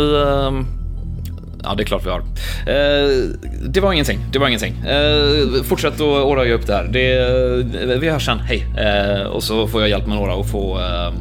eh, 1.63 1.69
Ja, 1.69 1.75
det 1.75 1.83
är 1.83 1.85
klart 1.85 2.05
vi 2.05 2.09
har. 2.09 2.19
Eh, 2.19 3.29
det 3.67 3.79
var 3.79 3.93
ingenting. 3.93 4.19
Det 4.31 4.39
var 4.39 4.47
ingenting. 4.47 4.75
Eh, 4.85 5.63
fortsätt 5.63 5.93
att 5.93 6.01
ordna 6.01 6.43
upp 6.43 6.67
det 6.67 6.73
här. 6.73 6.83
Det, 6.83 7.97
vi 7.97 8.09
hörs 8.09 8.25
sen. 8.25 8.39
Hej. 8.39 8.65
Eh, 8.77 9.21
och 9.21 9.43
så 9.43 9.67
får 9.67 9.81
jag 9.81 9.89
hjälp 9.89 10.07
med 10.07 10.15
några 10.15 10.33
och 10.33 10.49
få 10.49 10.79
eh, 10.79 11.13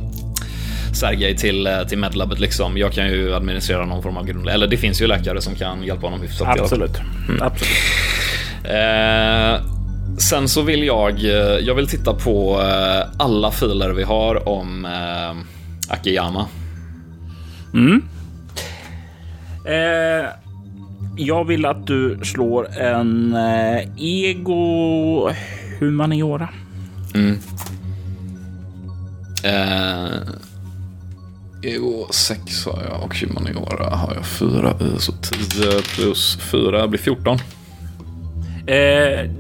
Sergej 0.93 1.37
till, 1.37 1.67
eh, 1.67 1.83
till 1.89 1.99
medlabbet 1.99 2.41
liksom. 2.41 2.79
Jag 2.79 2.93
kan 2.93 3.09
ju 3.09 3.35
administrera 3.35 3.85
någon 3.87 4.03
form 4.03 4.17
av 4.17 4.27
grund... 4.27 4.49
Eller 4.49 4.67
det 4.67 4.77
finns 4.77 5.03
ju 5.03 5.07
läkare 5.07 5.41
som 5.41 5.55
kan 5.55 5.83
hjälpa 5.83 6.07
honom 6.07 6.21
hyfsat. 6.21 6.47
alla 6.47 6.69
fall. 6.69 6.83
Absolut. 6.83 7.01
Absolut. 7.41 7.73
Eh, 8.65 9.61
sen 10.19 10.49
så 10.49 10.63
vill 10.63 10.83
jag, 10.83 11.25
eh, 11.25 11.59
jag 11.67 11.75
vill 11.75 11.89
titta 11.89 12.15
på 12.15 12.61
eh, 12.61 13.09
alla 13.19 13.51
filer 13.51 13.91
vi 13.91 14.03
har 14.03 14.49
om 14.49 14.85
eh, 14.85 15.93
Akiyama. 15.95 16.47
Eh, 19.71 20.29
jag 21.17 21.45
vill 21.45 21.67
att 21.67 21.87
du 21.87 22.19
slår 22.23 22.79
en 22.79 23.35
eh, 23.35 23.89
ego 23.97 25.31
humaniora. 25.79 26.49
Eh, 29.45 30.19
Ego 31.63 32.07
6 32.11 32.67
har 32.67 32.83
jag 32.91 33.03
och 33.03 33.17
humaniora 33.17 33.97
har 33.97 34.15
jag 34.15 34.27
4 34.27 34.75
i, 34.81 35.01
så 35.01 35.13
10 35.13 35.83
plus 35.95 36.39
4 36.41 36.89
blir 36.89 37.01
14. 37.01 37.39
Eh, 38.67 39.31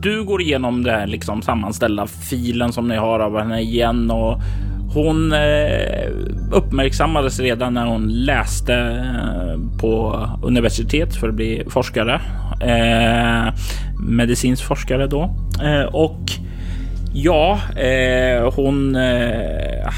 du 0.00 0.24
går 0.24 0.42
igenom 0.42 0.84
här 0.90 1.06
liksom 1.06 1.42
sammanställda 1.42 2.06
filen 2.06 2.72
som 2.72 2.88
ni 2.88 2.96
har 2.96 3.20
av 3.20 3.38
henne 3.38 3.60
igen 3.60 4.10
och 4.10 4.40
hon 4.94 5.32
eh, 5.32 6.10
uppmärksammades 6.52 7.40
redan 7.40 7.74
när 7.74 7.86
hon 7.86 8.08
läste 8.08 8.74
eh, 8.74 9.80
på 9.80 10.26
universitet 10.42 11.16
för 11.16 11.28
att 11.28 11.34
bli 11.34 11.62
forskare. 11.68 12.20
Eh, 12.60 13.54
medicinsk 14.08 14.64
forskare 14.64 15.06
då. 15.06 15.34
Och 15.92 16.20
Ja, 17.12 17.60
eh, 17.76 18.52
hon 18.54 18.96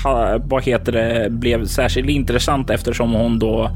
ha, 0.04 0.38
vad 0.44 0.64
heter 0.64 0.92
det, 0.92 1.30
blev 1.30 1.64
särskilt 1.64 2.08
intressant 2.08 2.70
eftersom 2.70 3.12
hon 3.12 3.38
då 3.38 3.70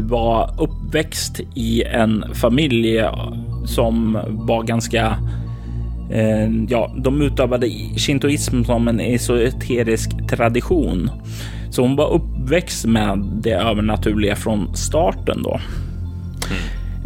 var 0.00 0.50
uppväxt 0.58 1.40
i 1.54 1.82
en 1.82 2.24
familj 2.34 3.04
som 3.66 4.18
var 4.28 4.62
ganska 4.62 5.06
eh, 5.06 5.43
Ehm, 6.10 6.66
ja, 6.70 6.90
de 6.96 7.22
utövade 7.22 7.70
shintoism 7.96 8.64
som 8.64 8.88
en 8.88 9.00
esoterisk 9.00 10.10
tradition. 10.28 11.10
Så 11.70 11.82
hon 11.82 11.96
var 11.96 12.12
uppväxt 12.12 12.84
med 12.84 13.18
det 13.42 13.52
övernaturliga 13.52 14.36
från 14.36 14.76
starten 14.76 15.42
då. 15.42 15.60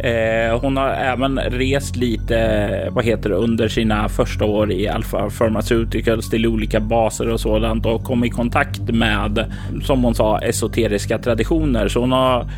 Ehm, 0.03 0.59
hon 0.61 0.77
har 0.77 0.89
även 0.89 1.39
rest 1.39 1.95
lite, 1.95 2.89
vad 2.91 3.05
heter 3.05 3.29
det, 3.29 3.35
under 3.35 3.67
sina 3.67 4.09
första 4.09 4.45
år 4.45 4.71
i 4.71 4.87
Alpha 4.87 5.29
Pharmaceuticals 5.29 6.29
till 6.29 6.47
olika 6.47 6.79
baser 6.79 7.29
och 7.29 7.39
sådant 7.39 7.85
och 7.85 8.03
kom 8.03 8.23
i 8.23 8.29
kontakt 8.29 8.81
med, 8.81 9.53
som 9.83 10.03
hon 10.03 10.15
sa, 10.15 10.39
esoteriska 10.39 11.17
traditioner. 11.17 11.87
Så 11.87 11.99
hon 11.99 12.11
har 12.11 12.49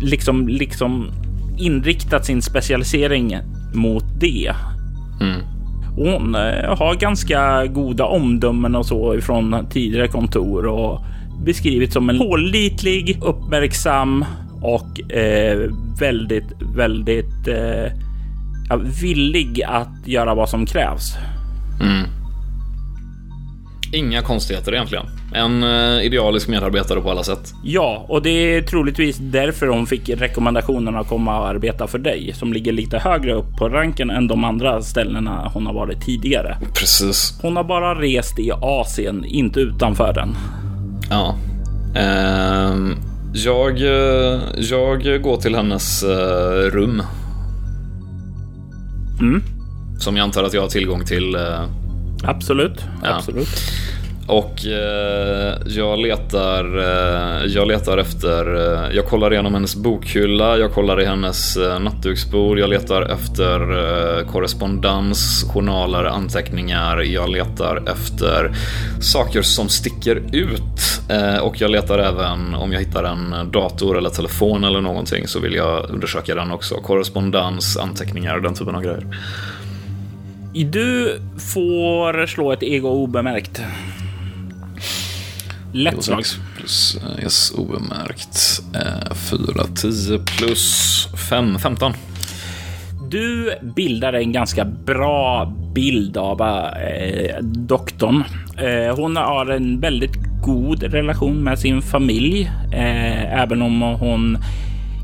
liksom, 0.00 0.48
liksom 0.48 1.10
inriktat 1.58 2.26
sin 2.26 2.42
specialisering 2.42 3.38
mot 3.74 4.04
det. 4.20 4.52
Mm. 5.20 5.57
Hon 5.98 6.34
eh, 6.34 6.78
har 6.78 6.94
ganska 6.94 7.66
goda 7.66 8.04
omdömen 8.04 8.74
och 8.74 8.86
så 8.86 9.14
ifrån 9.14 9.66
tidigare 9.70 10.08
kontor 10.08 10.66
och 10.66 11.00
beskrivits 11.44 11.94
som 11.94 12.10
en 12.10 12.18
pålitlig, 12.18 13.18
uppmärksam 13.22 14.24
och 14.62 15.12
eh, 15.12 15.70
väldigt, 16.00 16.52
väldigt 16.76 17.48
eh, 17.48 17.92
villig 19.02 19.62
att 19.66 20.06
göra 20.06 20.34
vad 20.34 20.48
som 20.48 20.66
krävs. 20.66 21.16
Mm. 21.80 22.17
Inga 23.92 24.22
konstigheter 24.22 24.72
egentligen. 24.74 25.06
En 25.34 25.62
eh, 25.62 26.04
idealisk 26.06 26.48
medarbetare 26.48 27.00
på 27.00 27.10
alla 27.10 27.22
sätt. 27.22 27.54
Ja, 27.64 28.04
och 28.08 28.22
det 28.22 28.30
är 28.30 28.62
troligtvis 28.62 29.16
därför 29.20 29.66
hon 29.66 29.86
fick 29.86 30.08
rekommendationen 30.08 30.96
att 30.96 31.08
komma 31.08 31.40
och 31.40 31.48
arbeta 31.48 31.86
för 31.86 31.98
dig 31.98 32.32
som 32.34 32.52
ligger 32.52 32.72
lite 32.72 32.98
högre 32.98 33.34
upp 33.34 33.56
på 33.58 33.68
ranken 33.68 34.10
än 34.10 34.28
de 34.28 34.44
andra 34.44 34.82
ställena 34.82 35.50
hon 35.54 35.66
har 35.66 35.74
varit 35.74 36.04
tidigare. 36.04 36.56
Precis. 36.74 37.38
Hon 37.42 37.56
har 37.56 37.64
bara 37.64 38.00
rest 38.00 38.38
i 38.38 38.50
Asien, 38.62 39.24
inte 39.24 39.60
utanför 39.60 40.12
den. 40.12 40.36
Ja. 41.10 41.34
Ehm, 41.96 42.94
jag, 43.32 43.80
eh, 43.80 44.40
jag 44.56 45.22
går 45.22 45.36
till 45.36 45.54
hennes 45.54 46.02
eh, 46.02 46.70
rum. 46.72 47.02
Som 49.98 50.16
jag 50.16 50.24
antar 50.24 50.44
att 50.44 50.54
jag 50.54 50.62
har 50.62 50.68
tillgång 50.68 51.04
till. 51.04 51.36
Absolut, 52.24 52.84
Ja. 53.02 53.08
absolut. 53.16 53.48
Och 54.26 54.66
eh, 54.66 55.54
jag 55.66 55.98
letar, 55.98 56.78
eh, 56.78 57.44
jag 57.46 57.68
letar 57.68 57.98
efter, 57.98 58.54
eh, 58.54 58.96
jag 58.96 59.04
kollar 59.06 59.32
igenom 59.32 59.54
hennes 59.54 59.76
bokhylla, 59.76 60.56
jag 60.56 60.72
kollar 60.72 61.00
i 61.00 61.04
hennes 61.04 61.56
eh, 61.56 61.78
nattduksbord, 61.80 62.58
jag 62.58 62.70
letar 62.70 63.02
efter 63.02 63.60
eh, 63.60 64.26
korrespondens, 64.26 65.44
journaler, 65.52 66.04
anteckningar, 66.04 66.98
jag 66.98 67.28
letar 67.30 67.82
efter 67.92 68.52
saker 69.00 69.42
som 69.42 69.68
sticker 69.68 70.22
ut. 70.32 71.00
Eh, 71.10 71.38
och 71.38 71.60
jag 71.60 71.70
letar 71.70 71.98
även, 71.98 72.54
om 72.54 72.72
jag 72.72 72.80
hittar 72.80 73.04
en 73.04 73.50
dator 73.52 73.98
eller 73.98 74.10
telefon 74.10 74.64
eller 74.64 74.80
någonting 74.80 75.28
så 75.28 75.40
vill 75.40 75.54
jag 75.54 75.90
undersöka 75.90 76.34
den 76.34 76.50
också. 76.50 76.74
Korrespondens, 76.74 77.76
anteckningar, 77.76 78.40
den 78.40 78.54
typen 78.54 78.74
av 78.74 78.82
grejer. 78.82 79.06
Du 80.64 81.20
får 81.54 82.26
slå 82.26 82.52
ett 82.52 82.62
ego 82.62 82.88
obemärkt. 82.88 83.62
Lätt 85.72 86.04
slag. 86.04 86.24
plus 86.56 86.96
eh, 86.96 87.22
yes, 87.22 87.50
obemärkt. 87.50 88.62
Eh, 88.74 89.14
4, 89.14 89.38
10 89.74 90.18
plus 90.18 91.08
5, 91.28 91.58
15. 91.58 91.92
Du 93.10 93.54
bildar 93.62 94.12
en 94.12 94.32
ganska 94.32 94.64
bra 94.64 95.52
bild 95.74 96.16
av 96.16 96.40
eh, 96.40 97.42
doktorn. 97.42 98.24
Eh, 98.58 98.96
hon 98.96 99.16
har 99.16 99.46
en 99.46 99.80
väldigt 99.80 100.16
god 100.42 100.82
relation 100.82 101.44
med 101.44 101.58
sin 101.58 101.82
familj, 101.82 102.50
eh, 102.72 103.40
även 103.40 103.62
om 103.62 103.82
hon 103.82 104.38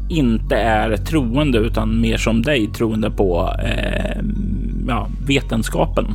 inte 0.08 0.56
är 0.56 0.96
troende 0.96 1.58
utan 1.58 2.00
mer 2.00 2.16
som 2.16 2.42
dig 2.42 2.66
troende 2.66 3.10
på 3.10 3.54
eh, 3.64 4.20
ja, 4.88 5.08
vetenskapen 5.26 6.06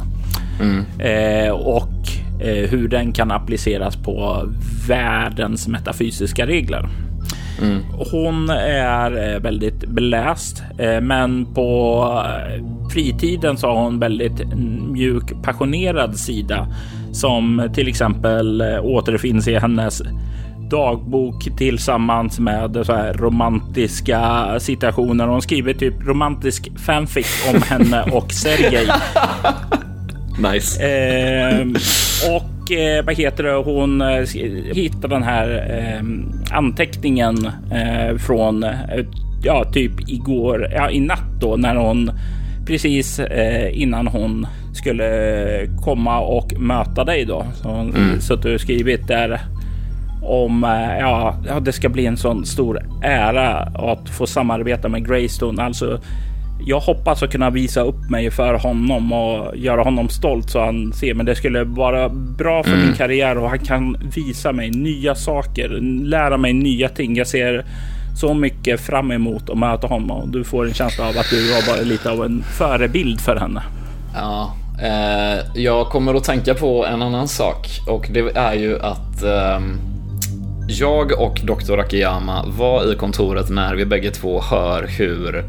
mm. 0.62 0.86
eh, 1.00 1.52
och 1.52 1.94
eh, 2.42 2.70
hur 2.70 2.88
den 2.88 3.12
kan 3.12 3.32
appliceras 3.32 3.96
på 3.96 4.50
världens 4.88 5.68
metafysiska 5.68 6.48
regler. 6.48 6.90
Mm. 7.62 7.84
Hon 8.12 8.50
är 8.50 9.34
eh, 9.34 9.40
väldigt 9.40 9.88
beläst, 9.88 10.64
eh, 10.78 11.02
men 11.02 11.46
på 11.54 12.04
eh, 12.26 12.90
fritiden 12.90 13.58
så 13.58 13.68
har 13.68 13.84
hon 13.84 14.00
väldigt 14.00 14.48
mjuk, 14.92 15.44
passionerad 15.44 16.16
sida 16.16 16.68
som 17.12 17.70
till 17.74 17.88
exempel 17.88 18.64
återfinns 18.84 19.48
i 19.48 19.56
hennes 19.56 20.02
dagbok 20.70 21.58
tillsammans 21.58 22.40
med 22.40 22.82
så 22.86 22.94
här 22.94 23.14
romantiska 23.14 24.46
situationer. 24.60 25.28
Hon 25.28 25.42
skriver 25.42 25.74
typ 25.74 26.08
romantisk 26.08 26.72
fanfic 26.86 27.50
om 27.54 27.62
henne 27.70 28.04
och 28.12 28.32
Sergej. 28.32 28.88
nice. 30.54 30.84
Eh, 30.84 31.68
och 32.36 32.72
eh, 32.72 33.06
vad 33.06 33.16
heter 33.16 33.44
det? 33.44 33.54
Hon 33.54 34.02
eh, 34.02 34.26
hittar 34.74 35.08
den 35.08 35.24
här 35.24 35.50
eh, 35.70 36.04
anteckningen 36.58 37.50
eh, 37.72 38.18
från 38.18 38.64
eh, 38.64 39.06
ja, 39.44 39.64
typ 39.74 40.10
igår, 40.10 40.68
ja, 40.72 40.90
i 40.90 41.00
natt 41.00 41.42
då 41.42 41.56
när 41.56 41.76
hon 41.76 42.12
precis 42.66 43.20
eh, 43.20 43.82
innan 43.82 44.08
hon 44.08 44.48
skulle 44.74 45.68
komma 45.84 46.20
och 46.20 46.54
möta 46.60 47.04
dig 47.04 47.26
då. 47.26 47.46
Så 47.56 47.70
hon 47.70 47.96
mm. 47.96 48.22
suttit 48.22 48.56
och 48.56 48.62
skrivit 48.62 49.08
där 49.08 49.42
om 50.22 50.64
ja, 51.00 51.36
ja, 51.48 51.60
det 51.60 51.72
ska 51.72 51.90
bli 51.90 52.06
en 52.06 52.18
sån 52.18 52.46
stor 52.46 52.80
ära 53.04 53.58
att 53.60 54.10
få 54.10 54.28
samarbeta 54.28 54.90
med 54.90 55.08
Greystone. 55.08 55.64
Alltså 55.64 56.00
jag 56.66 56.80
hoppas 56.80 57.24
att 57.24 57.32
kunna 57.32 57.50
visa 57.50 57.82
upp 57.82 58.10
mig 58.10 58.32
för 58.32 58.54
honom 58.54 59.14
och 59.14 59.58
göra 59.58 59.84
honom 59.84 60.10
stolt 60.10 60.50
så 60.50 60.66
han 60.66 60.94
ser. 60.94 61.14
Men 61.14 61.26
det 61.26 61.36
skulle 61.36 61.64
vara 61.64 62.10
bra 62.10 62.64
för 62.64 62.72
mm. 62.72 62.86
min 62.86 62.96
karriär 62.96 63.38
och 63.38 63.50
han 63.50 63.60
kan 63.60 63.98
visa 64.16 64.52
mig 64.52 64.70
nya 64.70 65.16
saker, 65.16 65.70
lära 66.04 66.38
mig 66.38 66.54
nya 66.54 66.90
ting. 66.90 67.16
Jag 67.16 67.28
ser 67.28 67.66
så 68.16 68.34
mycket 68.34 68.82
fram 68.82 69.12
emot 69.12 69.50
att 69.50 69.58
möta 69.58 69.88
honom 69.88 70.12
och 70.12 70.28
du 70.28 70.44
får 70.44 70.68
en 70.68 70.74
känsla 70.74 71.04
av 71.10 71.18
att 71.18 71.30
du 71.30 71.54
var 71.54 71.76
bara 71.76 71.82
lite 71.82 72.12
av 72.12 72.26
en 72.26 72.44
förebild 72.44 73.22
för 73.22 73.36
henne. 73.36 73.62
Ja, 74.16 74.56
eh, 74.82 75.62
jag 75.62 75.88
kommer 75.88 76.14
att 76.14 76.24
tänka 76.24 76.54
på 76.54 76.86
en 76.86 77.02
annan 77.02 77.28
sak 77.28 77.68
och 77.88 78.08
det 78.12 78.36
är 78.36 78.54
ju 78.54 78.80
att 78.80 79.24
eh, 79.24 79.60
jag 80.70 81.12
och 81.12 81.42
Dr. 81.44 81.78
Akiyama 81.80 82.46
var 82.48 82.94
i 82.94 82.96
kontoret 82.96 83.50
när 83.50 83.76
vi 83.76 83.86
bägge 83.86 84.12
två 84.12 84.42
hör 84.42 84.88
hur 84.88 85.44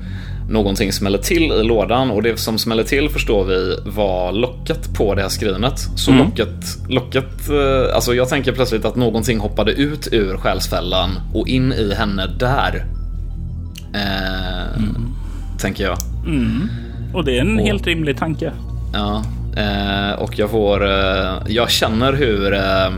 någonting 0.51 0.93
smäller 0.93 1.19
till 1.19 1.53
i 1.53 1.65
lådan 1.65 2.11
och 2.11 2.23
det 2.23 2.37
som 2.37 2.59
smäller 2.59 2.83
till 2.83 3.09
förstår 3.09 3.45
vi 3.45 3.77
var 3.85 4.33
locket 4.33 4.95
på 4.95 5.15
det 5.15 5.23
här 5.23 5.29
skrinet. 5.29 5.79
Så 5.97 6.11
mm. 6.11 6.25
locket, 6.25 6.89
locket, 6.89 7.49
eh, 7.49 7.95
alltså 7.95 8.15
jag 8.15 8.29
tänker 8.29 8.53
plötsligt 8.53 8.85
att 8.85 8.97
någonting 8.97 9.39
hoppade 9.39 9.73
ut 9.73 10.09
ur 10.13 10.37
själsfällan 10.37 11.11
och 11.35 11.49
in 11.49 11.73
i 11.73 11.95
henne 11.95 12.27
där. 12.39 12.85
Eh, 13.95 14.77
mm. 14.77 15.15
Tänker 15.59 15.85
jag. 15.85 15.99
Mm. 16.27 16.69
Och 17.15 17.25
det 17.25 17.37
är 17.37 17.41
en 17.41 17.59
och, 17.59 17.67
helt 17.67 17.87
rimlig 17.87 18.19
tanke. 18.19 18.53
Ja, 18.93 19.25
eh, 19.57 20.13
och 20.13 20.39
jag 20.39 20.51
får, 20.51 20.91
eh, 20.91 21.33
jag 21.47 21.71
känner 21.71 22.13
hur 22.13 22.55
eh, 22.55 22.91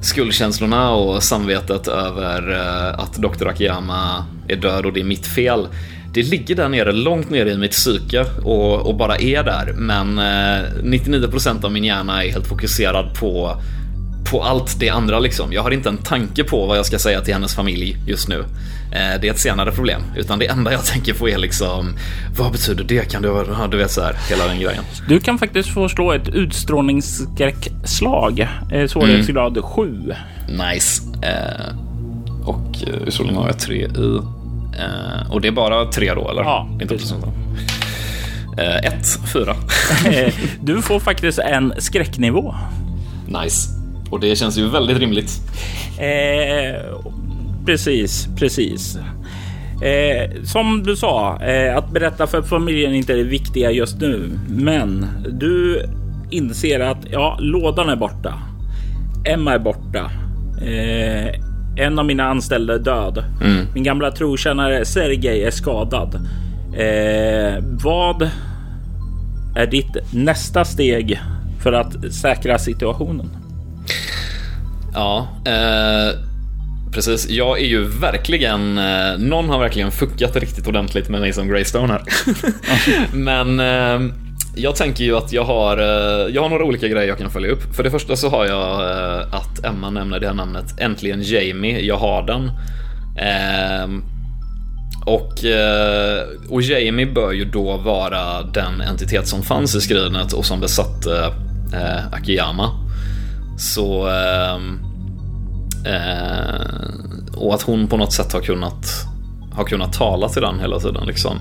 skuldkänslorna 0.00 0.90
och 0.90 1.22
samvetet 1.22 1.88
över 1.88 2.52
eh, 2.52 3.00
att 3.00 3.14
Dr. 3.14 3.48
Akiyama 3.48 4.26
är 4.48 4.56
död 4.56 4.86
och 4.86 4.92
det 4.92 5.00
är 5.00 5.04
mitt 5.04 5.26
fel 5.26 5.68
det 6.12 6.22
ligger 6.22 6.54
där 6.54 6.68
nere, 6.68 6.92
långt 6.92 7.30
nere 7.30 7.50
i 7.50 7.56
mitt 7.56 7.70
psyke 7.70 8.24
och, 8.44 8.86
och 8.86 8.94
bara 8.94 9.16
är 9.16 9.42
där. 9.42 9.72
Men 9.76 10.18
eh, 10.18 10.64
99% 10.82 11.64
av 11.64 11.72
min 11.72 11.84
hjärna 11.84 12.24
är 12.24 12.30
helt 12.30 12.46
fokuserad 12.46 13.14
på 13.14 13.60
på 14.30 14.42
allt 14.42 14.80
det 14.80 14.90
andra 14.90 15.18
liksom. 15.18 15.52
Jag 15.52 15.62
har 15.62 15.70
inte 15.70 15.88
en 15.88 15.96
tanke 15.96 16.44
på 16.44 16.66
vad 16.66 16.78
jag 16.78 16.86
ska 16.86 16.98
säga 16.98 17.20
till 17.20 17.34
hennes 17.34 17.54
familj 17.54 17.96
just 18.06 18.28
nu. 18.28 18.44
Eh, 18.92 19.20
det 19.20 19.28
är 19.28 19.30
ett 19.30 19.38
senare 19.38 19.72
problem. 19.72 20.02
Utan 20.16 20.38
det 20.38 20.46
enda 20.46 20.72
jag 20.72 20.84
tänker 20.84 21.14
på 21.14 21.28
är 21.28 21.38
liksom, 21.38 21.96
vad 22.38 22.52
betyder 22.52 22.84
det? 22.84 23.12
Kan 23.12 23.22
du, 23.22 23.44
du 23.70 23.76
vet 23.76 23.90
så 23.90 24.02
här, 24.02 24.16
hela 24.30 24.46
den 24.46 24.60
grejen. 24.60 24.84
Du 25.08 25.20
kan 25.20 25.38
faktiskt 25.38 25.68
få 25.68 25.88
slå 25.88 26.12
ett 26.12 26.28
utstrålningsskräckslag. 26.28 28.48
Eh, 28.72 28.86
svårighetsgrad 28.86 29.56
mm. 29.56 29.70
7. 29.70 30.12
Nice. 30.48 31.02
Eh, 31.22 31.74
och 32.44 32.74
utstrålning 33.06 33.36
har 33.36 33.46
jag 33.46 33.58
3 33.58 33.76
i. 33.76 33.88
Eh, 34.78 35.30
och 35.30 35.40
det 35.40 35.48
är 35.48 35.52
bara 35.52 35.84
tre 35.84 36.14
då, 36.14 36.30
eller? 36.30 36.42
Ja, 36.42 36.68
inte 36.72 36.86
precis. 36.86 37.14
Eh, 38.58 38.76
ett, 38.76 39.06
fyra. 39.32 39.56
du 40.60 40.82
får 40.82 41.00
faktiskt 41.00 41.38
en 41.38 41.72
skräcknivå. 41.78 42.54
Nice. 43.42 43.77
Och 44.10 44.20
det 44.20 44.36
känns 44.36 44.58
ju 44.58 44.68
väldigt 44.68 44.98
rimligt. 44.98 45.30
Eh, 45.98 46.82
precis, 47.66 48.28
precis. 48.36 48.98
Eh, 49.82 50.42
som 50.44 50.82
du 50.82 50.96
sa, 50.96 51.42
eh, 51.42 51.76
att 51.76 51.90
berätta 51.90 52.26
för 52.26 52.42
familjen 52.42 52.92
är 52.92 52.96
inte 52.96 53.14
det 53.14 53.22
viktiga 53.22 53.70
just 53.70 54.00
nu. 54.00 54.38
Men 54.48 55.06
du 55.30 55.82
inser 56.30 56.80
att 56.80 56.98
ja, 57.10 57.36
lådan 57.40 57.88
är 57.88 57.96
borta. 57.96 58.34
Emma 59.24 59.52
är 59.54 59.58
borta. 59.58 60.10
Eh, 60.62 61.40
en 61.76 61.98
av 61.98 62.06
mina 62.06 62.24
anställda 62.24 62.74
är 62.74 62.78
död. 62.78 63.24
Mm. 63.44 63.66
Min 63.74 63.84
gamla 63.84 64.10
trotjänare 64.10 64.84
Sergej 64.84 65.44
är 65.44 65.50
skadad. 65.50 66.14
Eh, 66.72 67.64
vad 67.82 68.30
är 69.56 69.66
ditt 69.66 70.12
nästa 70.12 70.64
steg 70.64 71.20
för 71.62 71.72
att 71.72 72.14
säkra 72.14 72.58
situationen? 72.58 73.30
Ja, 74.94 75.28
eh, 75.46 76.20
precis. 76.92 77.28
Jag 77.28 77.60
är 77.60 77.66
ju 77.66 77.84
verkligen, 77.84 78.78
eh, 78.78 79.18
någon 79.18 79.48
har 79.48 79.58
verkligen 79.58 79.90
fuckat 79.90 80.36
riktigt 80.36 80.66
ordentligt 80.66 81.08
med 81.08 81.20
mig 81.20 81.32
som 81.32 81.48
Greystone 81.48 81.92
här. 81.92 82.02
Men 83.16 83.60
eh, 83.60 84.14
jag 84.56 84.76
tänker 84.76 85.04
ju 85.04 85.16
att 85.16 85.32
jag 85.32 85.44
har, 85.44 85.78
eh, 85.78 86.34
jag 86.34 86.42
har 86.42 86.48
några 86.48 86.64
olika 86.64 86.88
grejer 86.88 87.08
jag 87.08 87.18
kan 87.18 87.30
följa 87.30 87.50
upp. 87.50 87.74
För 87.76 87.82
det 87.82 87.90
första 87.90 88.16
så 88.16 88.28
har 88.28 88.46
jag 88.46 88.90
eh, 88.90 89.34
att 89.34 89.64
Emma 89.64 89.90
nämner 89.90 90.20
det 90.20 90.26
här 90.26 90.34
namnet 90.34 90.80
Äntligen 90.80 91.22
Jamie, 91.22 91.80
jag 91.80 91.96
har 91.96 92.22
den. 92.22 92.50
Ehm, 93.18 94.02
och, 95.06 95.44
eh, 95.44 96.22
och 96.48 96.62
Jamie 96.62 97.06
bör 97.06 97.32
ju 97.32 97.44
då 97.44 97.76
vara 97.76 98.42
den 98.42 98.80
entitet 98.80 99.28
som 99.28 99.42
fanns 99.42 99.74
i 99.74 99.80
skrinet 99.80 100.32
och 100.32 100.46
som 100.46 100.60
besatte 100.60 101.32
eh, 101.74 102.12
Akiyama. 102.12 102.87
Så... 103.58 104.08
Ehm, 104.08 104.80
eh, 105.86 107.36
och 107.36 107.54
att 107.54 107.62
hon 107.62 107.88
på 107.88 107.96
något 107.96 108.12
sätt 108.12 108.32
har 108.32 108.40
kunnat, 108.40 108.86
har 109.52 109.64
kunnat 109.64 109.92
tala 109.92 110.28
till 110.28 110.42
den 110.42 110.60
hela 110.60 110.78
tiden. 110.78 111.06
Liksom. 111.06 111.38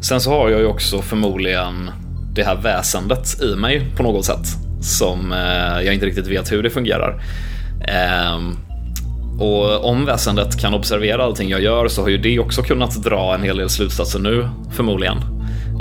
Sen 0.00 0.20
så 0.20 0.30
har 0.30 0.50
jag 0.50 0.60
ju 0.60 0.66
också 0.66 1.02
förmodligen 1.02 1.90
det 2.34 2.44
här 2.44 2.56
väsendet 2.56 3.42
i 3.42 3.56
mig 3.56 3.92
på 3.96 4.02
något 4.02 4.24
sätt. 4.24 4.46
Som 4.80 5.32
eh, 5.32 5.84
jag 5.84 5.94
inte 5.94 6.06
riktigt 6.06 6.26
vet 6.26 6.52
hur 6.52 6.62
det 6.62 6.70
fungerar. 6.70 7.22
Ehm, 7.88 8.56
och 9.38 9.84
om 9.84 10.04
väsendet 10.04 10.60
kan 10.60 10.74
observera 10.74 11.24
allting 11.24 11.50
jag 11.50 11.60
gör 11.60 11.88
så 11.88 12.02
har 12.02 12.08
ju 12.08 12.18
det 12.18 12.38
också 12.38 12.62
kunnat 12.62 13.02
dra 13.02 13.34
en 13.34 13.42
hel 13.42 13.56
del 13.56 13.68
slutsatser 13.68 14.18
nu, 14.18 14.48
förmodligen. 14.72 15.16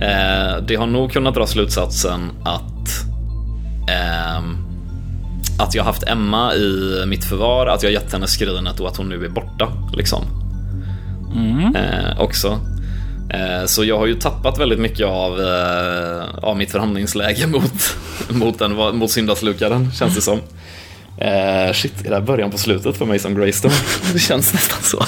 Eh, 0.02 0.64
det 0.68 0.76
har 0.76 0.88
nog 0.88 1.12
kunnat 1.12 1.36
dra 1.36 1.48
slutsatsen 1.48 2.32
att 2.44 2.90
eh, 3.90 4.42
att 5.60 5.76
jag 5.76 5.84
haft 5.84 6.04
Emma 6.04 6.54
i 6.56 7.04
mitt 7.08 7.26
förvar, 7.26 7.68
att 7.68 7.84
jag 7.84 7.92
gett 7.92 8.14
henne 8.14 8.28
skrinet 8.28 8.80
och 8.80 8.88
att 8.88 8.98
hon 8.98 9.10
nu 9.10 9.26
är 9.26 9.30
borta. 9.30 9.72
Liksom. 9.94 10.24
Mm. 11.36 11.76
Eh, 11.76 12.20
också. 12.22 12.60
Eh, 13.30 13.66
så 13.66 13.86
jag 13.86 13.98
har 13.98 14.06
ju 14.06 14.16
tappat 14.16 14.60
väldigt 14.60 14.80
mycket 14.80 15.08
av, 15.08 15.42
eh, 15.42 16.24
av 16.42 16.58
mitt 16.58 16.72
förhandlingsläge 16.72 17.48
mot, 17.52 17.98
mot, 18.30 18.60
den, 18.60 18.98
mot 18.98 19.12
syndaslukaren, 19.12 19.92
känns 19.92 20.16
det 20.16 20.22
som. 20.22 20.40
Eh, 21.18 21.74
shit, 21.74 22.06
är 22.06 22.10
det 22.10 22.16
här 22.16 22.22
början 22.22 22.52
på 22.52 22.58
slutet 22.58 22.98
för 22.98 23.06
mig 23.06 23.20
som 23.20 23.36
Greystone? 23.36 23.74
det 24.14 24.20
känns 24.20 24.54
nästan 24.54 24.84
så. 24.84 25.06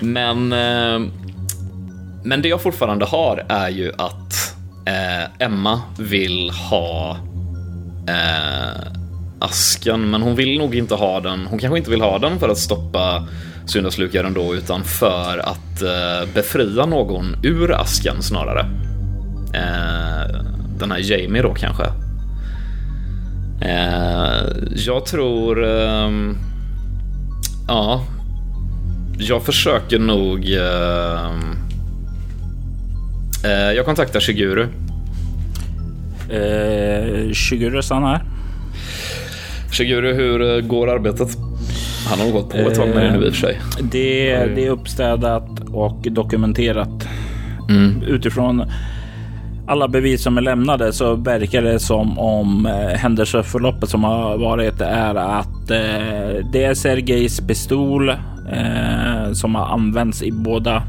men, 0.00 0.52
eh, 0.52 1.10
men 2.24 2.42
det 2.42 2.48
jag 2.48 2.62
fortfarande 2.62 3.04
har 3.04 3.44
är 3.48 3.68
ju 3.68 3.92
att 3.98 4.54
eh, 4.86 5.46
Emma 5.46 5.82
vill 5.98 6.50
ha 6.50 7.16
eh, 8.08 8.82
asken, 9.38 10.10
men 10.10 10.22
hon 10.22 10.36
vill 10.36 10.58
nog 10.58 10.74
inte 10.74 10.94
ha 10.94 11.20
den. 11.20 11.46
Hon 11.46 11.58
kanske 11.58 11.78
inte 11.78 11.90
vill 11.90 12.00
ha 12.00 12.18
den 12.18 12.38
för 12.38 12.48
att 12.48 12.58
stoppa 12.58 13.28
syndaslukaren 13.66 14.34
då, 14.34 14.54
utan 14.54 14.84
för 14.84 15.38
att 15.38 15.82
eh, 15.82 16.34
befria 16.34 16.86
någon 16.86 17.36
ur 17.42 17.72
asken 17.72 18.22
snarare. 18.22 18.60
Eh, 19.54 20.40
den 20.78 20.90
här 20.90 20.98
Jamie 20.98 21.42
då 21.42 21.54
kanske. 21.54 21.84
Eh, 23.60 24.44
jag 24.74 25.06
tror... 25.06 25.64
Ehm, 25.64 26.36
ja. 27.68 28.04
Jag 29.18 29.42
försöker 29.42 29.98
nog... 29.98 30.44
Ehm, 30.44 31.56
eh, 33.44 33.72
jag 33.76 33.84
kontaktar 33.84 34.20
Shiguru. 34.20 34.68
Eh, 36.30 37.32
Shiguru 37.32 37.82
stannar. 37.82 38.22
Shiguru, 39.72 40.12
hur 40.12 40.56
eh, 40.56 40.60
går 40.60 40.90
arbetet? 40.90 41.28
Han 42.08 42.18
har 42.18 42.32
gått 42.32 42.50
på 42.50 42.56
ett 42.56 42.74
tag 42.74 42.88
med 42.88 43.04
det 43.04 43.18
nu 43.18 43.26
i 43.26 43.30
och 43.30 43.34
för 43.34 43.40
sig. 43.40 43.60
Det, 43.80 44.36
det 44.54 44.66
är 44.66 44.70
uppstädat 44.70 45.48
och 45.72 46.06
dokumenterat. 46.10 47.08
Mm. 47.68 48.02
Utifrån 48.02 48.64
alla 49.66 49.88
bevis 49.88 50.22
som 50.22 50.38
är 50.38 50.42
lämnade 50.42 50.92
så 50.92 51.14
verkar 51.14 51.62
det 51.62 51.78
som 51.78 52.18
om 52.18 52.66
eh, 52.66 52.98
händelseförloppet 52.98 53.88
som 53.88 54.04
har 54.04 54.38
varit 54.38 54.80
är 54.80 55.14
att 55.14 55.70
eh, 55.70 56.46
det 56.52 56.64
är 56.64 56.74
Sergejs 56.74 57.40
pistol 57.40 58.08
eh, 58.08 59.32
som 59.32 59.54
har 59.54 59.66
använts 59.66 60.22
i 60.22 60.32
båda 60.32 60.82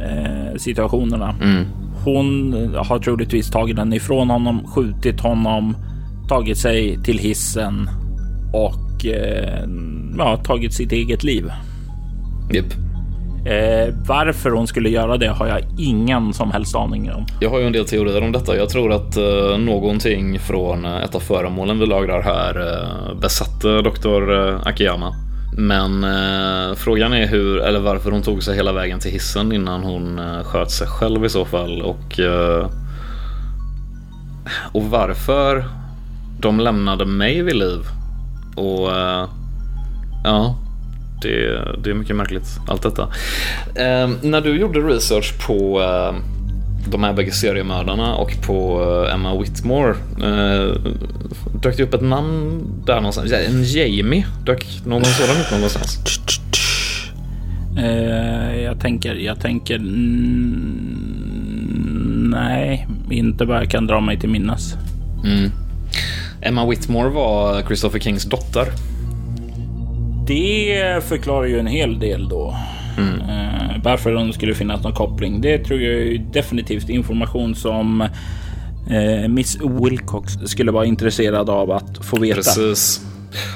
eh, 0.00 0.56
situationerna. 0.56 1.34
Mm. 1.42 1.64
Hon 2.06 2.54
har 2.76 2.98
troligtvis 2.98 3.50
tagit 3.50 3.76
den 3.76 3.92
ifrån 3.92 4.30
honom, 4.30 4.66
skjutit 4.66 5.20
honom, 5.20 5.76
tagit 6.28 6.58
sig 6.58 7.02
till 7.04 7.18
hissen 7.18 7.88
och 8.52 9.06
eh, 9.06 9.64
ja, 10.18 10.36
tagit 10.36 10.74
sitt 10.74 10.92
eget 10.92 11.24
liv. 11.24 11.50
Japp. 12.52 12.72
Eh, 13.46 13.94
varför 14.06 14.50
hon 14.50 14.66
skulle 14.66 14.88
göra 14.88 15.16
det 15.16 15.28
har 15.28 15.46
jag 15.46 15.60
ingen 15.78 16.32
som 16.32 16.50
helst 16.50 16.76
aning 16.76 17.12
om. 17.12 17.26
Jag 17.40 17.50
har 17.50 17.58
ju 17.58 17.66
en 17.66 17.72
del 17.72 17.86
teorier 17.86 18.24
om 18.24 18.32
detta. 18.32 18.56
Jag 18.56 18.68
tror 18.68 18.92
att 18.92 19.16
eh, 19.16 19.58
någonting 19.58 20.38
från 20.38 20.84
eh, 20.84 21.04
ett 21.04 21.14
av 21.14 21.20
föremålen 21.20 21.78
vi 21.78 21.86
lagrar 21.86 22.22
här 22.22 22.72
eh, 22.72 23.20
besatte 23.20 23.82
Dr. 23.82 24.32
Eh, 24.32 24.66
Akiyama. 24.66 25.25
Men 25.52 26.04
eh, 26.04 26.74
frågan 26.74 27.12
är 27.12 27.26
hur, 27.26 27.58
eller 27.58 27.80
varför 27.80 28.10
hon 28.10 28.22
tog 28.22 28.42
sig 28.42 28.56
hela 28.56 28.72
vägen 28.72 29.00
till 29.00 29.10
hissen 29.10 29.52
innan 29.52 29.82
hon 29.82 30.18
eh, 30.18 30.44
sköt 30.44 30.70
sig 30.70 30.86
själv 30.86 31.24
i 31.24 31.28
så 31.28 31.44
fall. 31.44 31.82
Och, 31.82 32.20
eh, 32.20 32.70
och 34.72 34.84
varför 34.84 35.64
de 36.40 36.60
lämnade 36.60 37.06
mig 37.06 37.42
vid 37.42 37.56
liv. 37.56 37.80
Och 38.56 38.96
eh, 38.96 39.28
ja, 40.24 40.56
det, 41.22 41.62
det 41.84 41.90
är 41.90 41.94
mycket 41.94 42.16
märkligt 42.16 42.60
allt 42.68 42.82
detta. 42.82 43.02
Eh, 43.74 44.10
när 44.22 44.40
du 44.40 44.60
gjorde 44.60 44.80
research 44.80 45.46
på 45.46 45.82
eh, 45.82 46.14
de 46.90 47.04
här 47.04 47.12
bägge 47.12 47.32
seriemördarna 47.32 48.14
och 48.14 48.36
på 48.46 48.82
eh, 49.06 49.14
Emma 49.14 49.38
Whitmore. 49.38 49.94
Eh, 50.22 50.74
dök 51.62 51.76
det 51.76 51.82
upp 51.82 51.94
ett 51.94 52.02
namn 52.02 52.64
där 52.86 52.96
någonstans? 52.96 53.32
En 53.32 53.64
Jamie? 53.64 54.26
Dök 54.44 54.66
någon 54.84 55.04
sådan 55.04 55.40
upp 55.40 55.52
någonstans? 55.52 55.98
Eh, 57.78 58.60
jag 58.62 58.80
tänker, 58.80 59.14
jag 59.14 59.40
tänker. 59.40 59.74
Mm, 59.76 60.66
nej, 62.30 62.86
inte 63.10 63.44
vad 63.44 63.56
jag 63.56 63.70
kan 63.70 63.86
dra 63.86 64.00
mig 64.00 64.20
till 64.20 64.28
minnes. 64.28 64.74
Mm. 65.24 65.50
Emma 66.40 66.66
Whitmore 66.66 67.08
var 67.08 67.62
Christopher 67.62 67.98
Kings 67.98 68.24
dotter. 68.24 68.66
Det 70.26 71.04
förklarar 71.04 71.46
ju 71.46 71.58
en 71.58 71.66
hel 71.66 71.98
del 71.98 72.28
då. 72.28 72.56
Eh, 72.98 73.82
varför 73.82 74.12
det 74.12 74.32
skulle 74.32 74.54
finnas 74.54 74.82
någon 74.82 74.94
koppling. 74.94 75.40
Det 75.40 75.58
tror 75.58 75.80
jag 75.80 75.94
är 76.02 76.18
definitivt 76.32 76.88
information 76.88 77.54
som 77.54 78.00
eh, 78.90 79.28
Miss 79.28 79.58
Wilcox 79.82 80.32
skulle 80.44 80.72
vara 80.72 80.84
intresserad 80.84 81.50
av 81.50 81.70
att 81.70 82.04
få 82.04 82.20
veta. 82.20 82.36
Precis. 82.36 83.06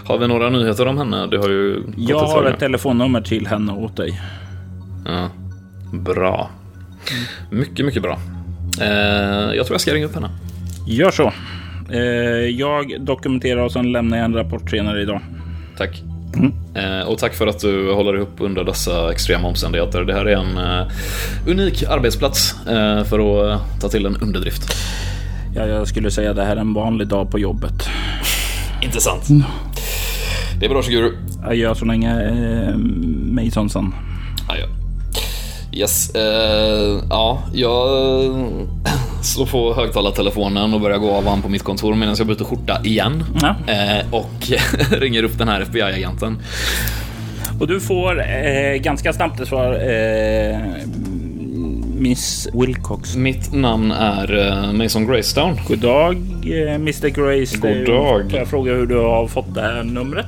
Har 0.04 0.18
vi 0.18 0.28
några 0.28 0.50
nyheter 0.50 0.86
om 0.86 0.98
henne? 0.98 1.26
Det 1.26 1.36
har 1.38 1.48
ju 1.48 1.82
Jag 1.96 2.18
har 2.18 2.44
ett 2.44 2.52
nu. 2.52 2.58
telefonnummer 2.58 3.20
till 3.20 3.46
henne 3.46 3.72
åt 3.72 3.96
dig. 3.96 4.20
Ja. 5.06 5.28
Bra. 5.92 6.50
Mycket, 7.50 7.86
mycket 7.86 8.02
bra. 8.02 8.18
Eh, 8.80 9.54
jag 9.56 9.66
tror 9.66 9.74
jag 9.74 9.80
ska 9.80 9.94
ringa 9.94 10.06
upp 10.06 10.14
henne. 10.14 10.30
Gör 10.86 11.10
så. 11.10 11.32
Eh, 11.92 12.00
jag 12.50 13.00
dokumenterar 13.00 13.60
och 13.60 13.72
sen 13.72 13.92
lämnar 13.92 14.16
jag 14.16 14.24
en 14.24 14.34
rapport 14.34 14.70
senare 14.70 15.02
idag. 15.02 15.20
Tack. 15.78 16.02
Eh, 16.74 17.08
och 17.08 17.18
tack 17.18 17.34
för 17.34 17.46
att 17.46 17.60
du 17.60 17.92
håller 17.92 18.16
ihop 18.16 18.34
under 18.38 18.64
dessa 18.64 19.12
extrema 19.12 19.48
omständigheter. 19.48 20.04
Det 20.04 20.14
här 20.14 20.26
är 20.26 20.36
en 20.36 20.58
eh, 20.58 20.88
unik 21.46 21.82
arbetsplats 21.82 22.66
eh, 22.66 23.04
för 23.04 23.52
att 23.52 23.80
ta 23.80 23.88
till 23.88 24.06
en 24.06 24.16
underdrift. 24.16 24.62
Ja, 25.54 25.66
jag 25.66 25.88
skulle 25.88 26.10
säga 26.10 26.32
det 26.32 26.44
här 26.44 26.56
är 26.56 26.60
en 26.60 26.74
vanlig 26.74 27.08
dag 27.08 27.30
på 27.30 27.38
jobbet. 27.38 27.88
Intressant. 28.82 29.28
Det 30.60 30.66
är 30.66 30.70
bra 30.70 30.82
Shiguru. 30.82 31.12
Jag 31.42 31.54
gör 31.54 31.74
så 31.74 31.84
länge 31.84 32.22
eh, 32.22 32.76
Masonsen. 33.32 33.94
Yes. 35.72 36.14
Eh, 36.14 37.02
ja, 37.10 37.42
jag 37.52 37.86
slår 39.22 39.46
på 39.46 39.74
högtalartelefonen 39.74 40.74
och 40.74 40.80
börjar 40.80 40.98
gå 40.98 41.10
av 41.10 41.26
han 41.26 41.42
på 41.42 41.48
mitt 41.48 41.62
kontor 41.62 41.94
medan 41.94 42.14
jag 42.18 42.26
byter 42.26 42.44
skjorta 42.44 42.80
igen. 42.84 43.24
Ja. 43.42 43.72
Eh, 43.72 44.14
och 44.14 44.52
ringer 45.00 45.22
upp 45.22 45.38
den 45.38 45.48
här 45.48 45.60
FBI-agenten. 45.60 46.38
Och 47.60 47.66
du 47.66 47.80
får 47.80 48.20
eh, 48.20 48.76
ganska 48.76 49.12
snabbt 49.12 49.40
ett 49.40 49.48
svar. 49.48 49.72
Eh, 49.72 50.58
Miss 51.98 52.48
Wilcox. 52.54 53.16
Mitt 53.16 53.52
namn 53.52 53.90
är 53.90 54.48
eh, 54.48 54.72
Mason 54.72 55.06
Greystone. 55.06 55.56
God 55.68 55.78
dag, 55.78 56.16
eh, 56.44 56.74
Mr 56.74 57.08
Grace. 57.08 57.56
God 57.58 57.86
dag. 57.86 58.30
Får 58.30 58.38
jag 58.38 58.48
fråga 58.48 58.72
hur 58.72 58.86
du 58.86 58.96
har 58.96 59.26
fått 59.26 59.54
det 59.54 59.60
här 59.60 59.82
numret? 59.82 60.26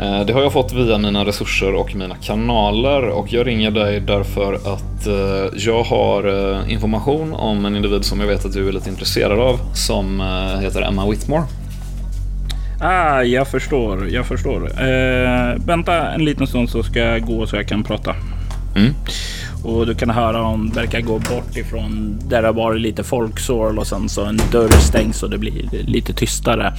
Eh, 0.00 0.26
Det 0.26 0.32
har 0.32 0.42
jag 0.42 0.52
fått 0.52 0.72
via 0.72 0.98
mina 0.98 1.24
resurser 1.24 1.74
och 1.74 1.94
mina 1.94 2.16
kanaler 2.16 3.08
och 3.08 3.32
jag 3.32 3.46
ringer 3.46 3.70
dig 3.70 4.00
därför 4.00 4.54
att 4.54 5.06
eh, 5.06 5.58
jag 5.58 5.82
har 5.82 6.52
eh, 6.54 6.72
information 6.72 7.32
om 7.32 7.64
en 7.66 7.76
individ 7.76 8.04
som 8.04 8.20
jag 8.20 8.26
vet 8.26 8.44
att 8.44 8.52
du 8.52 8.68
är 8.68 8.72
lite 8.72 8.90
intresserad 8.90 9.40
av 9.40 9.60
som 9.74 10.20
heter 10.62 10.82
Emma 10.82 11.10
Whitmore. 11.10 11.42
Ah, 12.82 13.22
jag 13.22 13.48
förstår. 13.48 14.08
Jag 14.10 14.26
förstår. 14.26 14.70
Eh, 14.82 15.54
vänta 15.66 16.12
en 16.12 16.24
liten 16.24 16.46
stund 16.46 16.70
så 16.70 16.82
ska 16.82 16.98
jag 16.98 17.26
gå 17.26 17.46
så 17.46 17.56
jag 17.56 17.68
kan 17.68 17.82
prata. 17.84 18.14
Mm. 18.76 18.94
Och 19.64 19.86
du 19.86 19.94
kan 19.94 20.10
höra 20.10 20.42
hon 20.42 20.70
verkar 20.70 21.00
gå 21.00 21.12
bort 21.18 21.56
ifrån 21.56 22.18
där 22.28 22.42
det 22.42 22.52
var 22.52 22.74
lite 22.74 23.04
folksår 23.04 23.78
och 23.78 23.86
sen 23.86 24.08
så 24.08 24.24
en 24.24 24.40
dörr 24.52 24.68
stängs 24.68 25.22
och 25.22 25.30
det 25.30 25.38
blir 25.38 25.68
lite 25.86 26.12
tystare. 26.12 26.72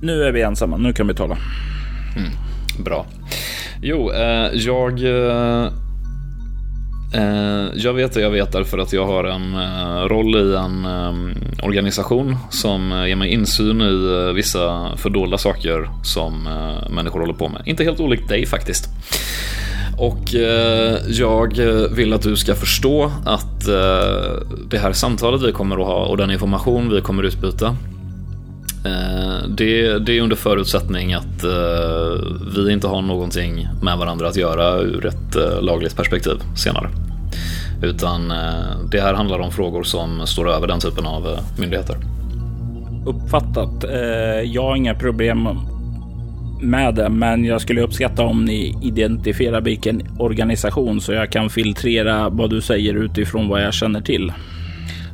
Nu 0.00 0.22
är 0.22 0.32
vi 0.32 0.42
ensamma. 0.42 0.76
Nu 0.76 0.92
kan 0.92 1.06
vi 1.06 1.14
tala. 1.14 1.36
Mm. 2.16 2.30
Bra. 2.84 3.06
Jo, 3.82 4.10
eh, 4.10 4.50
jag... 4.52 5.02
Eh, 5.02 5.66
eh, 7.14 7.66
jag 7.74 7.92
vet 7.92 8.12
det 8.12 8.20
jag 8.20 8.30
vet 8.30 8.52
därför 8.52 8.78
att 8.78 8.92
jag 8.92 9.06
har 9.06 9.24
en 9.24 9.54
eh, 9.54 10.08
roll 10.08 10.36
i 10.36 10.56
en 10.56 10.84
eh, 10.84 11.66
organisation 11.66 12.36
som 12.50 12.92
eh, 12.92 13.06
ger 13.06 13.16
mig 13.16 13.32
insyn 13.32 13.80
i 13.80 14.26
eh, 14.26 14.34
vissa 14.34 14.96
fördolda 14.96 15.38
saker 15.38 15.88
som 16.02 16.46
eh, 16.46 16.90
människor 16.90 17.20
håller 17.20 17.34
på 17.34 17.48
med. 17.48 17.62
Inte 17.64 17.84
helt 17.84 18.00
olikt 18.00 18.28
dig 18.28 18.46
faktiskt. 18.46 18.88
Och 19.98 20.34
eh, 20.34 20.96
jag 21.08 21.58
vill 21.90 22.12
att 22.12 22.22
du 22.22 22.36
ska 22.36 22.54
förstå 22.54 23.12
att 23.24 23.68
eh, 23.68 24.42
det 24.70 24.78
här 24.78 24.92
samtalet 24.92 25.42
vi 25.42 25.52
kommer 25.52 25.76
att 25.80 25.86
ha 25.86 26.06
och 26.06 26.16
den 26.16 26.30
information 26.30 26.90
vi 26.90 27.00
kommer 27.00 27.24
att 27.24 27.34
utbyta 27.34 27.76
det, 29.48 29.98
det 29.98 30.18
är 30.18 30.20
under 30.20 30.36
förutsättning 30.36 31.14
att 31.14 31.44
eh, 31.44 32.26
vi 32.56 32.72
inte 32.72 32.86
har 32.86 33.02
någonting 33.02 33.68
med 33.82 33.98
varandra 33.98 34.28
att 34.28 34.36
göra 34.36 34.78
ur 34.80 35.06
ett 35.06 35.36
eh, 35.36 35.62
lagligt 35.62 35.96
perspektiv 35.96 36.36
senare. 36.56 36.90
Utan 37.82 38.30
eh, 38.30 38.78
det 38.90 39.00
här 39.00 39.14
handlar 39.14 39.38
om 39.38 39.52
frågor 39.52 39.82
som 39.82 40.26
står 40.26 40.50
över 40.50 40.66
den 40.66 40.80
typen 40.80 41.06
av 41.06 41.26
eh, 41.26 41.38
myndigheter. 41.60 41.96
Uppfattat. 43.06 43.84
Eh, 43.84 44.42
jag 44.44 44.62
har 44.62 44.76
inga 44.76 44.94
problem 44.94 45.48
med 46.60 46.94
det, 46.94 47.08
men 47.08 47.44
jag 47.44 47.60
skulle 47.60 47.82
uppskatta 47.82 48.22
om 48.22 48.44
ni 48.44 48.78
identifierar 48.82 49.60
vilken 49.60 50.02
organisation 50.18 51.00
så 51.00 51.12
jag 51.12 51.32
kan 51.32 51.50
filtrera 51.50 52.28
vad 52.28 52.50
du 52.50 52.60
säger 52.60 52.94
utifrån 52.94 53.48
vad 53.48 53.62
jag 53.62 53.74
känner 53.74 54.00
till. 54.00 54.32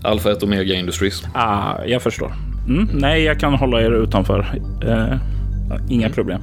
Alpha 0.02 0.32
1 0.32 0.42
Omega 0.42 0.74
Industries. 0.74 1.22
Ah, 1.34 1.84
jag 1.86 2.02
förstår. 2.02 2.32
Mm, 2.68 2.88
nej, 2.92 3.22
jag 3.22 3.40
kan 3.40 3.54
hålla 3.54 3.80
er 3.82 3.90
utanför. 4.02 4.58
Eh, 4.86 5.18
inga 5.88 6.10
problem. 6.10 6.40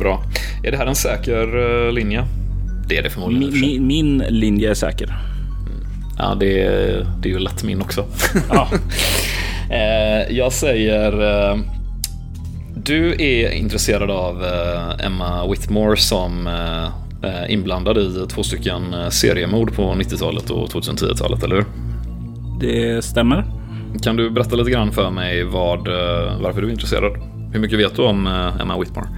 Bra. 0.00 0.22
Är 0.64 0.70
det 0.70 0.76
här 0.76 0.86
en 0.86 0.94
säker 0.94 1.56
eh, 1.86 1.92
linje? 1.92 2.24
Det 2.88 2.98
är 2.98 3.02
det 3.02 3.10
förmodligen. 3.10 3.60
Min, 3.60 3.86
min, 3.86 4.18
min 4.18 4.24
linje 4.28 4.70
är 4.70 4.74
säker. 4.74 5.16
Ja, 6.18 6.34
det 6.40 6.62
är, 6.62 7.06
det 7.22 7.28
är 7.28 7.32
ju 7.32 7.38
lätt 7.38 7.64
min 7.64 7.80
också. 7.82 8.04
Ja. 8.50 8.68
Eh, 9.70 10.36
jag 10.36 10.52
säger... 10.52 11.12
eh, 11.52 11.58
Du 12.76 13.12
är 13.22 13.50
intresserad 13.52 14.10
av 14.10 14.44
eh, 14.44 15.06
Emma 15.06 15.46
Whitmore 15.50 15.96
som 15.96 16.46
eh, 17.22 17.52
inblandad 17.52 17.98
i 17.98 18.26
två 18.28 18.42
stycken 18.42 18.82
seriemord 19.10 19.74
på 19.74 19.82
90-talet 19.82 20.50
och 20.50 20.68
2010-talet, 20.68 21.42
eller 21.42 21.56
hur? 21.56 21.64
Det 22.60 23.04
stämmer. 23.04 23.44
Kan 24.02 24.16
du 24.16 24.30
berätta 24.30 24.56
lite 24.56 24.70
grann 24.70 24.92
för 24.92 25.10
mig 25.10 25.44
vad, 25.44 25.88
eh, 25.88 26.40
varför 26.40 26.60
du 26.60 26.66
är 26.66 26.72
intresserad? 26.72 27.12
Hur 27.52 27.60
mycket 27.60 27.78
vet 27.78 27.96
du 27.96 28.02
om 28.02 28.26
eh, 28.26 28.60
Emma 28.60 28.78
Whitmore? 28.78 29.08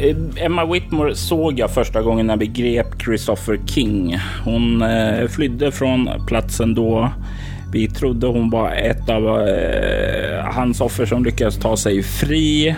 Eh, 0.00 0.44
Emma 0.44 0.64
Whitmore 0.64 1.14
såg 1.14 1.58
jag 1.58 1.70
första 1.70 2.02
gången 2.02 2.26
när 2.26 2.36
vi 2.36 2.46
grep 2.46 3.02
Christopher 3.02 3.60
King. 3.66 4.18
Hon 4.44 4.84
flydde 5.28 5.72
från 5.72 6.08
platsen 6.26 6.74
då 6.74 7.12
vi 7.72 7.88
trodde 7.88 8.26
hon 8.26 8.50
var 8.50 8.70
ett 8.72 9.10
av 9.10 9.48
hans 10.52 10.80
offer 10.80 11.06
som 11.06 11.24
lyckades 11.24 11.58
ta 11.58 11.76
sig 11.76 12.02
fri. 12.02 12.76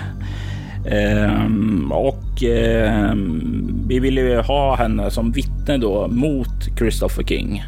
Ehm, 0.91 1.93
och 1.93 2.43
ehm, 2.43 3.85
vi 3.89 3.99
ville 3.99 4.43
ha 4.47 4.77
henne 4.77 5.11
som 5.11 5.33
vittne 5.33 5.77
då 5.77 6.09
mot 6.09 6.79
Christopher 6.79 7.23
King. 7.23 7.63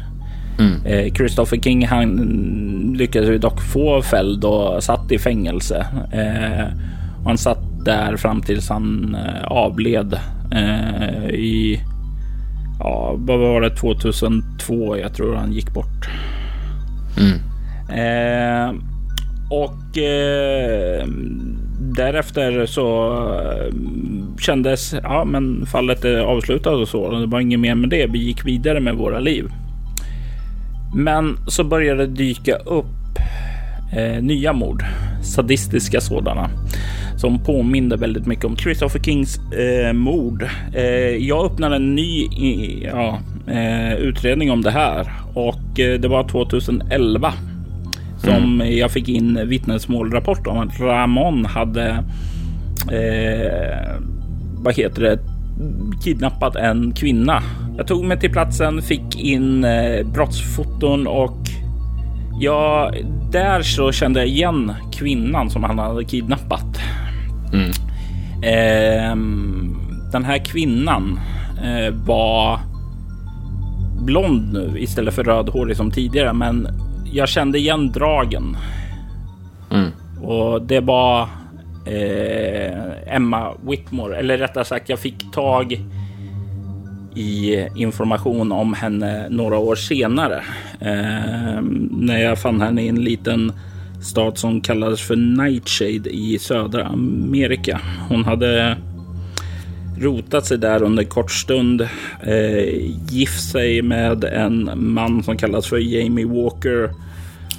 Mm. 0.61 0.85
Eh, 0.85 1.13
Christopher 1.13 1.57
King 1.57 1.87
han 1.87 2.95
lyckades 2.97 3.29
ju 3.29 3.37
dock 3.37 3.61
få 3.61 4.01
fälld 4.01 4.45
och 4.45 4.83
satt 4.83 5.11
i 5.11 5.19
fängelse. 5.19 5.85
Eh, 6.13 6.67
han 7.25 7.37
satt 7.37 7.85
där 7.85 8.17
fram 8.17 8.41
tills 8.41 8.69
han 8.69 9.15
eh, 9.15 9.43
avled 9.43 10.19
i, 11.29 11.79
ja, 12.79 13.15
vad 13.17 13.39
var 13.39 13.61
det, 13.61 13.75
2002? 13.75 14.97
Jag 14.97 15.13
tror 15.13 15.35
han 15.35 15.51
gick 15.51 15.73
bort. 15.73 16.09
Mm. 17.17 17.39
Eh, 17.89 18.75
och 19.49 19.97
eh, 19.97 21.07
därefter 21.79 22.65
så 22.65 23.15
kändes 24.39 24.93
ja, 25.03 25.25
men 25.25 25.65
fallet 25.65 26.05
är 26.05 26.19
avslutat 26.19 26.73
och 26.73 26.87
så. 26.87 27.19
Det 27.19 27.25
var 27.25 27.39
inget 27.39 27.59
mer 27.59 27.75
med 27.75 27.89
det. 27.89 28.07
Vi 28.07 28.19
gick 28.19 28.45
vidare 28.45 28.79
med 28.79 28.95
våra 28.95 29.19
liv. 29.19 29.51
Men 30.95 31.37
så 31.47 31.63
började 31.63 32.07
det 32.07 32.13
dyka 32.13 32.55
upp 32.55 32.85
eh, 33.93 34.23
nya 34.23 34.53
mord, 34.53 34.83
sadistiska 35.23 36.01
sådana 36.01 36.49
som 37.17 37.39
påminde 37.39 37.97
väldigt 37.97 38.27
mycket 38.27 38.45
om 38.45 38.57
Christopher 38.57 38.99
Kings 38.99 39.39
eh, 39.53 39.93
mord. 39.93 40.45
Eh, 40.73 40.83
jag 41.27 41.45
öppnade 41.45 41.75
en 41.75 41.95
ny 41.95 42.29
ja, 42.83 43.19
eh, 43.47 43.93
utredning 43.93 44.51
om 44.51 44.61
det 44.61 44.71
här 44.71 45.11
och 45.33 45.79
eh, 45.79 45.99
det 45.99 46.07
var 46.07 46.29
2011 46.29 47.33
som 48.17 48.61
mm. 48.61 48.77
jag 48.77 48.91
fick 48.91 49.09
in 49.09 49.39
vittnesmålrapport 49.47 50.47
om 50.47 50.57
att 50.57 50.79
Ramon 50.79 51.45
hade 51.45 51.89
eh, 52.91 54.01
vad 54.53 54.75
heter 54.75 55.01
det 55.01 55.19
kidnappat 56.03 56.55
en 56.55 56.93
kvinna. 56.93 57.43
Jag 57.77 57.87
tog 57.87 58.03
mig 58.03 58.19
till 58.19 58.31
platsen, 58.31 58.81
fick 58.81 59.19
in 59.19 59.63
eh, 59.63 60.05
brottsfoton 60.05 61.07
och 61.07 61.37
ja, 62.39 62.91
där 63.31 63.61
så 63.61 63.91
kände 63.91 64.19
jag 64.19 64.29
igen 64.29 64.73
kvinnan 64.91 65.49
som 65.49 65.63
han 65.63 65.79
hade 65.79 66.03
kidnappat. 66.03 66.79
Mm. 67.53 67.69
Eh, 68.43 69.15
den 70.11 70.25
här 70.25 70.45
kvinnan 70.45 71.19
eh, 71.63 71.93
var 71.93 72.59
blond 74.01 74.53
nu 74.53 74.79
istället 74.79 75.13
för 75.13 75.23
rödhårig 75.23 75.77
som 75.77 75.91
tidigare, 75.91 76.33
men 76.33 76.67
jag 77.13 77.29
kände 77.29 77.59
igen 77.59 77.91
dragen. 77.91 78.57
Mm. 79.71 79.91
Och 80.21 80.61
det 80.61 80.79
var 80.79 81.27
eh, 81.85 83.15
Emma 83.15 83.53
Whitmore, 83.61 84.17
eller 84.17 84.37
rättare 84.37 84.65
sagt, 84.65 84.89
jag 84.89 84.99
fick 84.99 85.31
tag 85.31 85.79
i 87.15 87.65
information 87.75 88.51
om 88.51 88.73
henne 88.73 89.29
några 89.29 89.57
år 89.57 89.75
senare. 89.75 90.43
Eh, 90.79 91.61
när 91.91 92.17
jag 92.17 92.39
fann 92.39 92.61
henne 92.61 92.81
i 92.81 92.87
en 92.87 93.03
liten 93.03 93.53
stad 94.03 94.37
som 94.37 94.61
kallades 94.61 95.01
för 95.01 95.15
Nightshade 95.15 96.09
i 96.09 96.39
södra 96.39 96.85
Amerika. 96.85 97.81
Hon 98.09 98.25
hade 98.25 98.77
rotat 99.99 100.45
sig 100.45 100.57
där 100.57 100.83
under 100.83 101.03
kort 101.03 101.31
stund, 101.31 101.81
eh, 102.23 102.91
gift 103.09 103.51
sig 103.51 103.81
med 103.81 104.23
en 104.23 104.71
man 104.75 105.23
som 105.23 105.37
kallas 105.37 105.67
för 105.67 105.77
Jamie 105.77 106.25
Walker. 106.25 106.93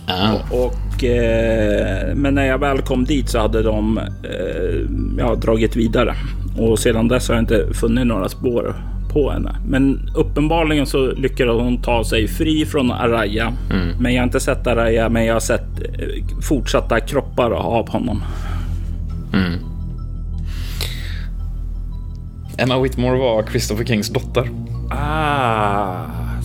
Ah. 0.07 0.35
Och, 0.51 0.65
och 0.65 1.05
eh, 1.05 2.15
men 2.15 2.35
när 2.35 2.47
jag 2.47 2.59
väl 2.59 2.83
kom 2.83 3.05
dit 3.05 3.29
så 3.29 3.39
hade 3.39 3.63
de 3.63 3.99
eh, 3.99 4.81
ja, 5.19 5.35
dragit 5.35 5.77
vidare 5.77 6.15
och 6.59 6.79
sedan 6.79 7.09
dess 7.09 7.29
har 7.29 7.35
jag 7.35 7.43
inte 7.43 7.75
funnit 7.75 8.07
några 8.07 8.29
spår 8.29 8.75
på 9.13 9.31
henne. 9.31 9.57
Men 9.67 10.11
uppenbarligen 10.15 10.87
så 10.87 11.11
lyckades 11.13 11.55
hon 11.55 11.83
ta 11.83 12.05
sig 12.05 12.29
fri 12.29 12.67
från 12.67 12.91
Araya. 12.91 13.53
Mm. 13.71 13.89
Men 14.01 14.15
jag 14.15 14.21
har 14.21 14.27
inte 14.27 14.41
sett 14.41 14.67
Araya, 14.67 15.09
men 15.09 15.25
jag 15.25 15.35
har 15.35 15.41
sett 15.41 15.81
eh, 15.81 16.41
fortsatta 16.43 17.01
kroppar 17.01 17.51
av 17.51 17.89
honom. 17.89 18.23
Mm. 19.33 19.72
Emma 22.59 22.79
Whitmore 22.79 23.19
var 23.19 23.43
Christopher 23.43 23.85
Kings 23.85 24.09
dotter. 24.09 24.49
Ah, 24.91 26.05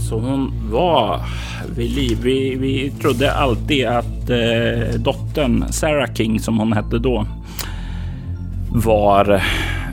så 0.09 0.19
hon 0.19 0.53
var 0.71 1.21
vid 1.75 1.91
liv. 1.91 2.17
Vi, 2.23 2.55
vi 2.55 2.91
trodde 3.01 3.33
alltid 3.33 3.85
att 3.85 4.29
eh, 4.29 4.99
dottern 4.99 5.65
Sarah 5.69 6.13
King, 6.13 6.39
som 6.39 6.59
hon 6.59 6.73
hette 6.73 6.97
då, 6.97 7.27
var 8.71 9.41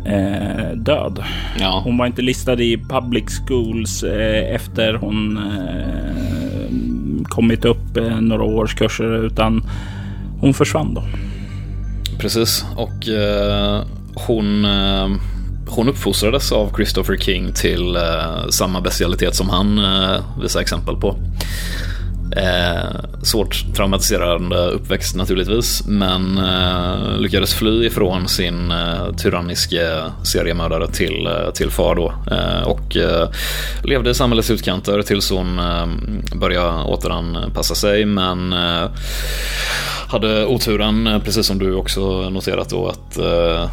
eh, 0.07 0.77
död. 0.77 1.25
Ja. 1.61 1.81
Hon 1.85 1.99
var 1.99 2.07
inte 2.07 2.23
listad 2.23 2.61
i 2.61 2.79
public 2.89 3.25
schools 3.47 4.03
eh, 4.03 4.55
efter 4.55 4.95
hon 4.95 5.37
eh, 5.37 7.25
kommit 7.25 7.65
upp 7.65 7.97
eh, 7.97 8.21
några 8.21 8.43
årskurser 8.45 9.25
utan 9.27 9.63
hon 10.41 10.55
försvann 10.55 10.95
då. 10.95 11.03
Precis 12.19 12.65
och 12.77 13.09
eh, 13.09 13.83
hon 14.15 14.65
hon 15.67 15.89
uppfostrades 15.89 16.53
av 16.53 16.77
Christopher 16.77 17.17
King 17.17 17.53
till 17.53 17.97
eh, 17.97 18.49
samma 18.49 18.81
bestialitet 18.81 19.35
som 19.35 19.49
han 19.49 19.79
eh, 19.79 20.21
visar 20.41 20.61
exempel 20.61 20.97
på. 20.97 21.17
Eh, 22.37 23.01
svårt 23.23 23.65
traumatiserande 23.77 24.69
uppväxt 24.69 25.17
naturligtvis, 25.17 25.87
men 25.87 26.39
eh, 26.39 27.19
lyckades 27.19 27.55
fly 27.55 27.87
ifrån 27.87 28.29
sin 28.29 28.71
eh, 28.71 29.15
tyranniske 29.17 30.03
seriemördare 30.23 30.89
till, 30.89 31.27
eh, 31.27 31.51
till 31.55 31.71
far 31.71 31.95
då. 31.95 32.15
Eh, 32.31 32.63
och 32.63 32.97
eh, 32.97 33.29
levde 33.85 34.11
i 34.11 34.15
samhällets 34.15 34.51
utkanter 34.51 35.03
tills 35.03 35.31
hon 35.31 35.59
eh, 35.59 35.87
började 36.37 36.83
återanpassa 36.83 37.75
sig, 37.75 38.05
men 38.05 38.53
eh, 38.53 38.91
hade 40.09 40.47
oturen, 40.47 41.07
eh, 41.07 41.19
precis 41.19 41.47
som 41.47 41.59
du 41.59 41.75
också 41.75 42.31
noterat 42.31 42.71
då, 42.71 42.89
att 42.89 43.19
eh, 43.19 43.71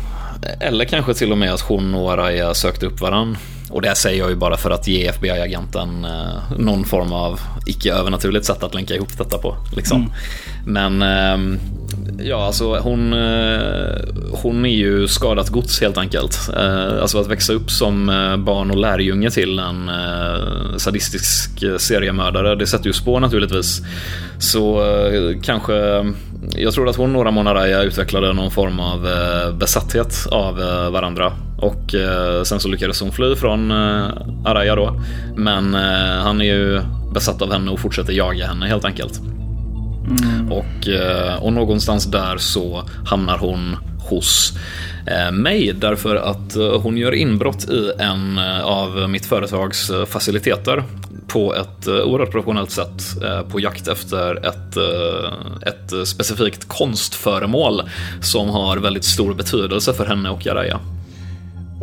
eller 0.60 0.86
kanske 0.86 1.14
till 1.14 1.32
och 1.32 1.38
med 1.38 1.54
att 1.54 1.62
hon 1.62 1.96
och 1.96 2.12
Araya 2.12 2.54
sökte 2.54 2.86
upp 2.86 3.02
varann. 3.02 3.38
Och 3.72 3.82
det 3.82 3.96
säger 3.96 4.20
jag 4.20 4.30
ju 4.30 4.36
bara 4.36 4.58
för 4.58 4.72
att 4.72 4.88
ge 4.88 5.08
FBI-agenten 5.08 6.06
eh, 6.06 6.58
någon 6.58 6.86
form 6.86 7.14
av 7.14 7.40
icke-övernaturligt 7.66 8.46
sätt 8.46 8.64
att 8.64 8.74
länka 8.74 8.96
ihop 8.96 9.18
detta 9.18 9.38
på. 9.38 9.56
Liksom. 9.76 9.98
Mm. 10.02 10.12
Men 10.66 11.02
eh, 11.02 11.58
ja, 12.26 12.46
alltså 12.46 12.80
hon, 12.80 13.14
eh, 13.14 14.00
hon 14.32 14.66
är 14.66 14.76
ju 14.76 15.08
skadat 15.08 15.50
gods 15.50 15.82
helt 15.82 15.98
enkelt. 15.98 16.50
Eh, 16.58 17.02
alltså 17.02 17.20
att 17.20 17.28
växa 17.28 17.54
upp 17.54 17.72
som 17.72 18.06
barn 18.46 18.72
och 18.72 18.78
lärjunge 18.78 19.30
till 19.30 19.60
en 19.60 19.92
sadistisk 20.78 21.64
seriemördare, 21.78 22.56
det 22.56 22.68
sätter 22.68 22.88
ju 22.88 22.94
spår 22.94 23.20
naturligtvis. 23.20 23.82
Så 24.40 24.84
kanske 25.44 25.74
jag 26.50 26.74
tror 26.74 26.90
att 26.90 26.96
hon 26.96 27.16
och 27.16 27.26
Ramon 27.26 27.48
Araya 27.48 27.84
utvecklade 27.84 28.34
någon 28.34 28.52
form 28.52 28.80
av 28.80 29.08
besatthet 29.58 30.28
av 30.32 30.56
varandra 30.92 31.34
och 31.62 31.96
eh, 31.96 32.44
sen 32.44 32.60
så 32.60 32.68
lyckades 32.68 33.02
hon 33.02 33.12
fly 33.12 33.36
från 33.36 33.72
eh, 33.72 34.10
Araya 34.46 34.76
då. 34.76 35.02
Men 35.36 35.76
eh, 35.76 36.24
han 36.24 36.42
är 36.42 36.46
ju 36.46 36.82
besatt 37.14 37.42
av 37.42 37.52
henne 37.52 37.72
och 37.72 37.80
fortsätter 37.80 38.14
jaga 38.14 38.48
henne 38.48 38.68
helt 38.68 38.86
enkelt. 38.86 39.20
Mm. 39.20 40.52
Och, 40.52 40.88
eh, 40.88 41.44
och 41.44 41.54
någonstans 41.54 42.06
där 42.06 42.38
så 42.38 42.84
hamnar 43.06 43.38
hon 43.38 43.76
hos 44.10 44.54
eh, 45.08 45.32
mig 45.32 45.74
därför 45.74 46.16
att 46.16 46.56
eh, 46.56 46.82
hon 46.82 46.98
gör 46.98 47.14
inbrott 47.14 47.70
i 47.70 47.92
en 48.00 48.38
eh, 48.38 48.62
av 48.62 49.10
mitt 49.10 49.26
företags 49.26 49.92
faciliteter 50.08 50.84
på 51.28 51.56
ett 51.56 51.88
oerhört 51.88 52.32
professionellt 52.32 52.72
sätt 52.72 53.04
på 53.52 53.60
jakt 53.60 53.88
efter 53.88 54.46
ett, 54.46 54.78
ett 55.68 56.08
specifikt 56.08 56.68
konstföremål 56.68 57.82
som 58.22 58.50
har 58.50 58.78
väldigt 58.78 59.04
stor 59.04 59.34
betydelse 59.34 59.94
för 59.94 60.06
henne 60.06 60.30
och 60.30 60.46
Jaraya. 60.46 60.80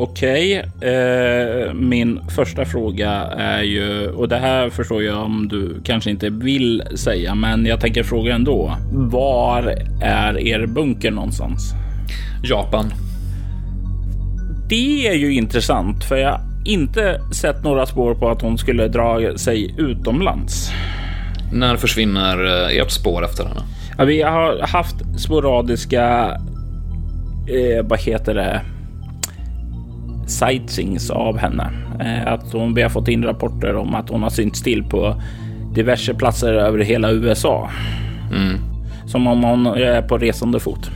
Okej, 0.00 0.64
okay. 0.76 0.90
eh, 0.90 1.74
min 1.74 2.20
första 2.36 2.64
fråga 2.64 3.10
är 3.36 3.62
ju, 3.62 4.08
och 4.08 4.28
det 4.28 4.36
här 4.36 4.70
förstår 4.70 5.02
jag 5.02 5.24
om 5.24 5.48
du 5.48 5.80
kanske 5.84 6.10
inte 6.10 6.30
vill 6.30 6.82
säga, 6.94 7.34
men 7.34 7.66
jag 7.66 7.80
tänker 7.80 8.02
fråga 8.02 8.34
ändå. 8.34 8.76
Var 8.92 9.74
är 10.02 10.38
er 10.38 10.66
bunker 10.66 11.10
någonstans? 11.10 11.74
Japan. 12.42 12.92
Det 14.68 15.08
är 15.08 15.14
ju 15.14 15.34
intressant 15.34 16.04
för 16.04 16.16
jag 16.16 16.40
inte 16.64 17.20
sett 17.32 17.64
några 17.64 17.86
spår 17.86 18.14
på 18.14 18.28
att 18.28 18.42
hon 18.42 18.58
skulle 18.58 18.88
dra 18.88 19.38
sig 19.38 19.74
utomlands. 19.78 20.70
När 21.52 21.76
försvinner 21.76 22.44
eh, 22.44 22.80
ert 22.80 22.90
spår 22.90 23.24
efter 23.24 23.44
henne? 23.44 23.60
Ja, 23.98 24.04
vi 24.04 24.22
har 24.22 24.66
haft 24.66 24.96
sporadiska, 25.18 26.30
eh, 27.48 27.84
vad 27.84 28.00
heter 28.00 28.34
det, 28.34 28.60
sightings 30.26 31.10
av 31.10 31.38
henne. 31.38 31.70
Eh, 32.00 32.32
att 32.32 32.52
hon, 32.52 32.74
vi 32.74 32.82
har 32.82 32.90
fått 32.90 33.08
in 33.08 33.24
rapporter 33.24 33.76
om 33.76 33.94
att 33.94 34.08
hon 34.08 34.22
har 34.22 34.30
synts 34.30 34.62
till 34.62 34.84
på 34.84 35.22
diverse 35.74 36.14
platser 36.14 36.52
över 36.52 36.78
hela 36.78 37.10
USA. 37.10 37.70
Mm. 38.36 38.58
Som 39.06 39.26
om 39.26 39.44
hon 39.44 39.66
är 39.66 40.02
på 40.02 40.18
resande 40.18 40.60
fot. 40.60 40.90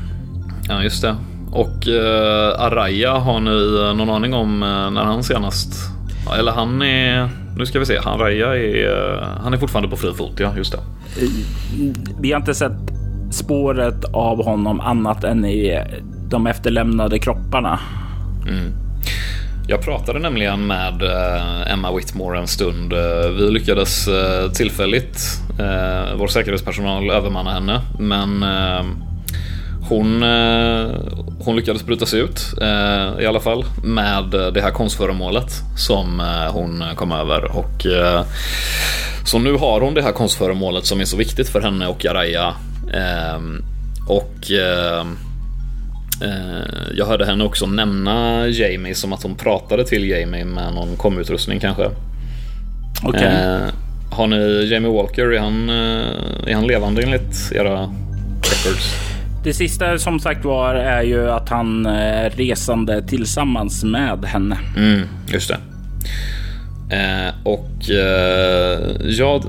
Ja, 0.73 0.83
just 0.83 1.03
det. 1.03 1.17
Och 1.51 1.89
eh, 1.89 2.61
Araya, 2.61 3.13
har 3.13 3.41
ni 3.41 3.81
eh, 3.81 3.95
någon 3.97 4.11
aning 4.11 4.35
om 4.35 4.63
eh, 4.63 4.91
när 4.91 5.05
han 5.05 5.23
senast... 5.23 5.73
Eller 6.39 6.53
han 6.53 6.83
är... 6.83 7.29
Nu 7.57 7.67
ska 7.67 7.79
vi 7.79 7.87
se. 7.87 7.99
Araya 7.99 8.57
är... 8.57 9.19
Eh, 9.19 9.29
han 9.43 9.55
är 9.55 9.59
fortfarande 9.59 9.89
på 9.89 9.97
fri 9.97 10.13
fot, 10.15 10.33
ja. 10.41 10.57
Just 10.57 10.73
det. 10.73 10.79
Vi 12.21 12.33
har 12.33 12.41
inte 12.41 12.55
sett 12.55 12.73
spåret 13.31 14.05
av 14.13 14.45
honom 14.45 14.81
annat 14.81 15.25
än 15.25 15.45
i 15.45 15.85
de 16.29 16.47
efterlämnade 16.47 17.19
kropparna. 17.19 17.81
Mm. 18.49 18.73
Jag 19.69 19.83
pratade 19.83 20.19
nämligen 20.19 20.67
med 20.67 21.03
Emma 21.67 21.97
Whitmore 21.97 22.39
en 22.39 22.47
stund. 22.47 22.93
Vi 23.39 23.51
lyckades 23.51 24.09
tillfälligt, 24.55 25.19
vår 26.17 26.27
säkerhetspersonal, 26.27 27.11
övermanna 27.11 27.51
henne. 27.51 27.81
Men 27.99 28.45
hon, 29.89 30.23
hon 31.45 31.57
lyckades 31.57 31.87
bryta 31.87 32.07
sig 32.07 32.21
ut 32.21 32.41
i 33.21 33.27
alla 33.27 33.41
fall 33.41 33.65
med 33.85 34.25
det 34.55 34.61
här 34.61 34.71
konstföremålet 34.71 35.53
som 35.77 36.23
hon 36.53 36.85
kom 36.97 37.13
över. 37.13 37.45
Och, 37.57 37.87
så 39.27 39.39
nu 39.39 39.53
har 39.53 39.81
hon 39.81 39.95
det 39.95 40.03
här 40.03 40.13
konstföremålet 40.13 40.87
som 40.87 41.01
är 41.01 41.05
så 41.05 41.17
viktigt 41.17 41.49
för 41.49 41.61
henne 41.61 41.87
och 41.87 42.07
Araya. 42.07 42.55
Och 44.09 44.51
Eh, 46.23 46.93
jag 46.95 47.07
hörde 47.07 47.27
henne 47.27 47.45
också 47.45 47.67
nämna 47.67 48.47
Jamie 48.49 48.95
som 48.95 49.13
att 49.13 49.23
hon 49.23 49.35
pratade 49.35 49.85
till 49.85 50.09
Jamie 50.09 50.45
med 50.45 50.75
någon 50.75 50.97
komutrustning 50.97 51.61
kanske. 51.61 51.91
Okay. 53.05 53.25
Eh, 53.25 53.63
har 54.11 54.27
ni 54.27 54.69
Jamie 54.73 54.93
Walker? 54.93 55.33
Är 55.33 55.39
han, 55.39 55.71
eh, 55.71 56.47
är 56.47 56.55
han 56.55 56.67
levande 56.67 57.03
enligt 57.03 57.53
era 57.53 57.91
records? 58.43 59.12
Det 59.45 59.55
sista 59.55 59.99
som 59.99 60.21
sagt 60.21 60.45
var 60.45 60.75
är 60.75 61.03
ju 61.03 61.31
att 61.31 61.49
han 61.49 61.87
är 61.87 62.31
resande 62.31 63.03
tillsammans 63.09 63.85
med 63.85 64.25
henne. 64.25 64.59
Mm, 64.77 65.09
just 65.27 65.49
det. 65.49 65.59
Eh, 66.97 67.35
och 67.45 67.91
eh, 67.91 68.81
ja, 69.05 69.41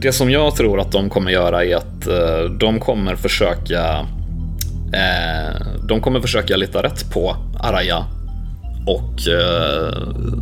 det 0.00 0.12
som 0.12 0.30
jag 0.30 0.56
tror 0.56 0.80
att 0.80 0.92
de 0.92 1.10
kommer 1.10 1.30
göra 1.30 1.64
är 1.64 1.76
att 1.76 2.06
eh, 2.06 2.50
de 2.58 2.80
kommer 2.80 3.16
försöka 3.16 4.06
Eh, 4.92 5.66
de 5.82 6.00
kommer 6.00 6.20
försöka 6.20 6.56
leta 6.56 6.82
rätt 6.82 7.12
på 7.12 7.36
Araya 7.60 8.04
och 8.86 9.28
eh, 9.28 9.92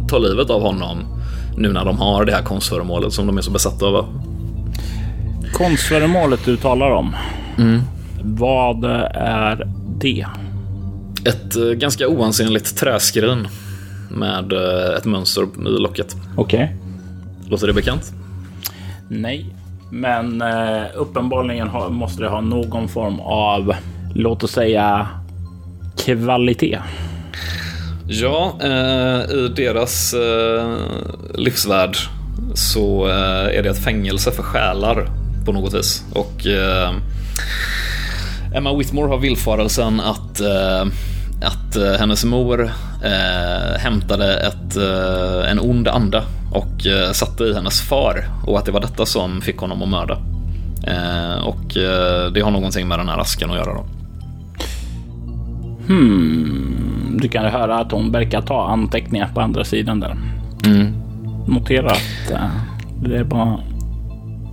ta 0.08 0.18
livet 0.18 0.50
av 0.50 0.62
honom 0.62 0.98
nu 1.56 1.72
när 1.72 1.84
de 1.84 1.98
har 1.98 2.24
det 2.24 2.32
här 2.32 2.42
konstföremålet 2.42 3.12
som 3.12 3.26
de 3.26 3.38
är 3.38 3.42
så 3.42 3.50
besatta 3.50 3.86
av. 3.86 4.06
Konstföremålet 5.52 6.40
du 6.44 6.56
talar 6.56 6.90
om. 6.90 7.16
Mm. 7.58 7.80
Vad 8.22 8.84
är 9.14 9.66
det? 10.00 10.26
Ett 11.24 11.56
eh, 11.56 11.62
ganska 11.62 12.08
oansenligt 12.08 12.76
träskrin 12.76 13.48
med 14.10 14.52
ett 14.98 15.04
mönster 15.04 15.42
i 15.42 15.80
locket. 15.80 16.16
Okej. 16.36 16.64
Okay. 16.64 17.50
Låter 17.50 17.66
det 17.66 17.72
bekant? 17.72 18.12
Nej, 19.08 19.46
men 19.90 20.42
uppenbarligen 20.94 21.68
måste 21.90 22.22
det 22.22 22.28
ha 22.28 22.40
någon 22.40 22.88
form 22.88 23.20
av 23.20 23.74
låt 24.14 24.44
oss 24.44 24.52
säga 24.52 25.08
kvalitet? 26.04 26.78
Ja, 28.08 28.58
eh, 28.62 29.34
i 29.34 29.52
deras 29.56 30.14
eh, 30.14 30.76
livsvärld 31.34 31.96
så 32.54 33.08
eh, 33.08 33.58
är 33.58 33.62
det 33.62 33.68
ett 33.68 33.84
fängelse 33.84 34.32
för 34.32 34.42
själar 34.42 35.10
på 35.44 35.52
något 35.52 35.74
vis. 35.74 36.04
Och 36.14 36.46
eh, 36.46 36.94
Emma 38.56 38.76
Whitmore 38.76 39.08
har 39.08 39.18
villfarelsen 39.18 40.00
att, 40.00 40.40
eh, 40.40 40.86
att 41.42 41.76
eh, 41.76 41.92
hennes 41.98 42.24
mor 42.24 42.70
hämtade 43.78 44.36
ett, 44.36 44.76
en 45.50 45.60
ond 45.60 45.88
ande 45.88 46.22
och 46.52 46.86
satte 47.12 47.44
i 47.44 47.54
hennes 47.54 47.80
far 47.80 48.24
och 48.46 48.58
att 48.58 48.64
det 48.64 48.72
var 48.72 48.80
detta 48.80 49.06
som 49.06 49.40
fick 49.40 49.58
honom 49.58 49.82
att 49.82 49.88
mörda. 49.88 50.18
och 51.44 51.68
det 52.34 52.40
har 52.40 52.50
någonting 52.50 52.88
med 52.88 52.98
den 52.98 53.08
här 53.08 53.18
asken 53.18 53.50
att 53.50 53.56
göra 53.56 53.74
då. 53.74 53.86
Hmm. 55.86 57.18
Du 57.22 57.28
kan 57.28 57.44
höra 57.44 57.78
att 57.78 57.92
hon 57.92 58.12
verkar 58.12 58.42
ta 58.42 58.68
anteckningar 58.68 59.30
på 59.34 59.40
andra 59.40 59.64
sidan 59.64 60.00
där. 60.00 60.16
Mm. 60.66 60.94
Notera 61.46 61.90
att 61.90 62.32
det 63.02 63.16
är 63.16 63.24
bara 63.24 63.58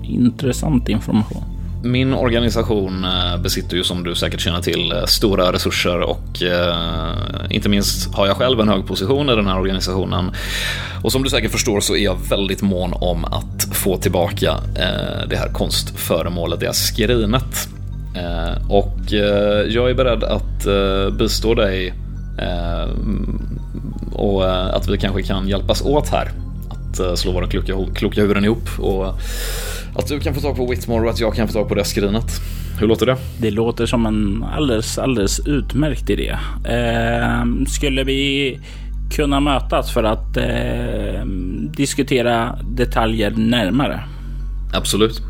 intressant 0.03 0.89
information. 0.89 1.52
Min 1.85 2.13
organisation 2.13 3.05
eh, 3.05 3.37
besitter 3.41 3.77
ju 3.77 3.83
som 3.83 4.03
du 4.03 4.15
säkert 4.15 4.39
känner 4.39 4.61
till 4.61 4.91
eh, 4.91 5.05
stora 5.05 5.51
resurser 5.51 5.99
och 5.99 6.43
eh, 6.43 7.15
inte 7.49 7.69
minst 7.69 8.13
har 8.13 8.27
jag 8.27 8.37
själv 8.37 8.59
en 8.59 8.69
hög 8.69 8.87
position 8.87 9.29
i 9.29 9.35
den 9.35 9.47
här 9.47 9.59
organisationen. 9.59 10.31
Och 11.03 11.11
som 11.11 11.23
du 11.23 11.29
säkert 11.29 11.51
förstår 11.51 11.79
så 11.79 11.95
är 11.95 12.03
jag 12.03 12.17
väldigt 12.29 12.61
mån 12.61 12.93
om 12.93 13.25
att 13.25 13.67
få 13.71 13.97
tillbaka 13.97 14.51
eh, 14.75 15.27
det 15.29 15.35
här 15.35 15.53
konstföremålet, 15.53 16.59
det 16.59 16.65
här 16.65 16.73
skrinet. 16.73 17.67
Eh, 18.15 18.71
och 18.71 19.13
eh, 19.13 19.67
jag 19.67 19.89
är 19.89 19.93
beredd 19.93 20.23
att 20.23 20.67
bistå 21.17 21.53
dig 21.53 21.93
och 24.11 24.75
att 24.75 24.87
vi 24.87 24.97
kanske 24.97 25.23
kan 25.23 25.47
hjälpas 25.47 25.81
åt 25.81 26.09
här. 26.09 26.42
Att 26.99 27.19
slå 27.19 27.31
våra 27.31 27.47
kloka, 27.47 27.73
kloka 27.95 28.21
huvuden 28.21 28.45
ihop 28.45 28.79
och 28.79 29.07
att 29.95 30.07
du 30.07 30.19
kan 30.19 30.33
få 30.33 30.41
tag 30.41 30.55
på 30.55 30.67
Whitmore 30.67 31.03
och 31.03 31.09
att 31.09 31.19
jag 31.19 31.35
kan 31.35 31.47
få 31.47 31.53
tag 31.53 31.67
på 31.69 31.75
det 31.75 31.85
skrinet. 31.85 32.25
Hur 32.79 32.87
låter 32.87 33.05
det? 33.05 33.17
Det 33.37 33.51
låter 33.51 33.85
som 33.85 34.05
en 34.05 34.43
alldeles, 34.43 34.97
alldeles 34.97 35.39
utmärkt 35.39 36.09
idé. 36.09 36.37
Eh, 36.65 37.45
skulle 37.67 38.03
vi 38.03 38.59
kunna 39.15 39.39
mötas 39.39 39.91
för 39.93 40.03
att 40.03 40.37
eh, 40.37 41.25
diskutera 41.77 42.59
detaljer 42.63 43.31
närmare? 43.31 44.03
Absolut. 44.73 45.21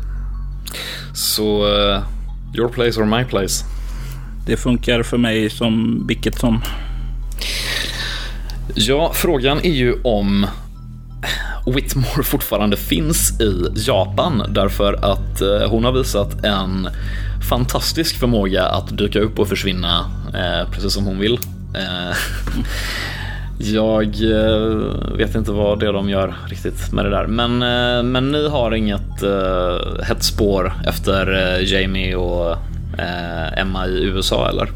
Så 1.14 1.66
eh, 1.66 2.02
Your 2.54 2.68
place 2.68 3.00
or 3.00 3.04
my 3.04 3.24
place. 3.24 3.64
Det 4.46 4.56
funkar 4.56 5.02
för 5.02 5.18
mig 5.18 5.50
som 5.50 6.04
vilket 6.08 6.38
som. 6.38 6.60
Ja, 8.74 9.12
frågan 9.14 9.58
är 9.58 9.72
ju 9.72 9.94
om 10.02 10.46
Whitmore 11.66 12.22
fortfarande 12.22 12.76
finns 12.76 13.40
i 13.40 13.72
Japan 13.76 14.42
därför 14.48 14.92
att 14.92 15.40
eh, 15.40 15.70
hon 15.70 15.84
har 15.84 15.92
visat 15.92 16.44
en 16.44 16.88
fantastisk 17.48 18.18
förmåga 18.18 18.64
att 18.64 18.98
dyka 18.98 19.20
upp 19.20 19.38
och 19.38 19.48
försvinna 19.48 20.10
eh, 20.34 20.70
precis 20.70 20.92
som 20.92 21.04
hon 21.04 21.18
vill. 21.18 21.38
Eh, 21.74 22.16
jag 23.74 24.04
eh, 24.04 25.16
vet 25.16 25.34
inte 25.34 25.52
vad 25.52 25.80
det 25.80 25.86
är 25.86 25.92
de 25.92 26.08
gör 26.08 26.34
riktigt 26.48 26.92
med 26.92 27.04
det 27.04 27.10
där. 27.10 27.26
Men, 27.26 27.62
eh, 27.62 28.02
men 28.02 28.32
ni 28.32 28.48
har 28.48 28.74
inget 28.74 29.22
eh, 29.22 30.02
hett 30.04 30.22
spår 30.22 30.72
efter 30.86 31.56
eh, 31.56 31.72
Jamie 31.72 32.16
och 32.16 32.56
Emma 33.56 33.86
i 33.86 34.04
USA 34.04 34.48
eller? 34.48 34.68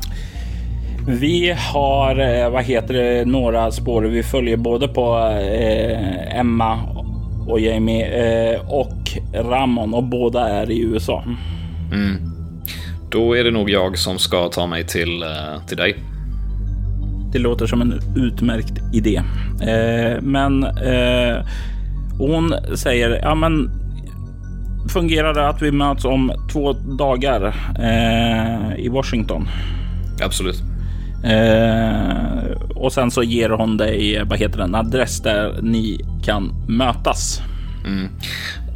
Vi 1.08 1.54
har, 1.58 2.50
vad 2.50 2.64
heter 2.64 2.94
det, 2.94 3.24
några 3.24 3.70
spår. 3.70 4.02
Vi 4.02 4.22
följer 4.22 4.56
både 4.56 4.88
på 4.88 5.16
eh, 5.40 6.38
Emma 6.38 6.78
och 7.48 7.60
Jamie 7.60 8.06
eh, 8.06 8.60
och 8.70 9.18
Ramon 9.34 9.94
och 9.94 10.04
båda 10.04 10.48
är 10.48 10.70
i 10.70 10.80
USA. 10.80 11.24
Mm. 11.92 12.16
Då 13.10 13.36
är 13.36 13.44
det 13.44 13.50
nog 13.50 13.70
jag 13.70 13.98
som 13.98 14.18
ska 14.18 14.48
ta 14.48 14.66
mig 14.66 14.86
till, 14.86 15.24
till 15.68 15.76
dig. 15.76 15.96
Det 17.32 17.38
låter 17.38 17.66
som 17.66 17.80
en 17.80 18.00
utmärkt 18.16 18.94
idé. 18.94 19.22
Eh, 19.62 20.22
men 20.22 20.64
eh, 20.64 21.46
hon 22.18 22.54
säger, 22.74 23.20
ja 23.22 23.34
men 23.34 23.70
fungerar 24.88 25.34
det 25.34 25.48
att 25.48 25.62
vi 25.62 25.72
möts 25.72 26.04
om 26.04 26.32
två 26.52 26.72
dagar 26.72 27.54
eh, 27.78 28.84
i 28.84 28.88
Washington? 28.88 29.48
Absolut. 30.22 30.62
Eh, 31.24 32.50
och 32.74 32.92
sen 32.92 33.10
så 33.10 33.22
ger 33.22 33.50
hon 33.50 33.76
dig, 33.76 34.24
vad 34.24 34.38
heter 34.38 34.58
den, 34.58 34.74
adress 34.74 35.20
där 35.20 35.58
ni 35.62 36.00
kan 36.24 36.54
mötas. 36.68 37.40
Mm. 37.86 38.08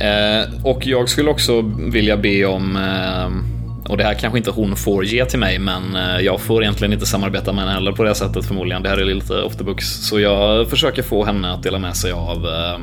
Eh, 0.01 0.65
och 0.65 0.87
jag 0.87 1.09
skulle 1.09 1.31
också 1.31 1.63
vilja 1.93 2.17
be 2.17 2.45
om, 2.47 2.77
eh, 2.77 3.91
och 3.91 3.97
det 3.97 4.05
här 4.05 4.15
kanske 4.15 4.39
inte 4.39 4.51
hon 4.51 4.77
får 4.77 5.05
ge 5.05 5.25
till 5.25 5.39
mig, 5.39 5.59
men 5.59 5.97
eh, 5.97 6.21
jag 6.21 6.41
får 6.41 6.63
egentligen 6.63 6.93
inte 6.93 7.07
samarbeta 7.07 7.53
med 7.53 7.65
henne 7.65 7.75
heller 7.75 7.93
på 7.93 8.05
det 8.05 8.15
sättet 8.15 8.45
förmodligen. 8.45 8.83
Det 8.83 8.89
här 8.89 8.99
är 8.99 9.05
lite 9.05 9.35
off 9.35 9.57
the 9.57 9.65
books. 9.65 9.87
Så 9.87 10.21
jag 10.21 10.71
försöker 10.71 11.03
få 11.03 11.25
henne 11.25 11.53
att 11.53 11.63
dela 11.63 11.79
med 11.79 11.97
sig 11.97 12.13
av 12.13 12.47
eh, 12.47 12.79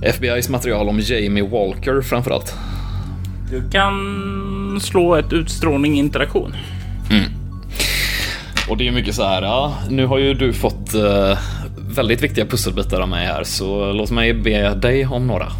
FBI's 0.00 0.50
material 0.50 0.88
om 0.88 1.00
Jamie 1.00 1.48
Walker 1.48 2.00
framförallt. 2.00 2.54
Du 3.50 3.70
kan 3.70 4.80
slå 4.80 5.14
ett 5.14 5.32
utstrålning 5.32 5.98
interaktion. 5.98 6.56
Mm. 7.10 7.43
Och 8.68 8.76
det 8.76 8.88
är 8.88 8.92
mycket 8.92 9.14
så 9.14 9.24
här, 9.24 9.42
ja, 9.42 9.74
nu 9.90 10.06
har 10.06 10.18
ju 10.18 10.34
du 10.34 10.52
fått 10.52 10.94
uh, 10.94 11.38
väldigt 11.96 12.22
viktiga 12.22 12.46
pusselbitar 12.46 13.00
av 13.00 13.08
mig 13.08 13.26
här, 13.26 13.44
så 13.44 13.92
låt 13.92 14.10
mig 14.10 14.34
be 14.34 14.74
dig 14.74 15.06
om 15.06 15.26
några. 15.26 15.46
uh, 15.46 15.52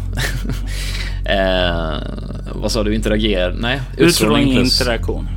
vad 2.61 2.71
sa 2.71 2.83
du, 2.83 2.95
interagera? 2.95 3.53
Nej, 3.53 3.81
utstrålning 3.97 4.55
plus... 4.55 4.81
interaktion. 4.81 5.27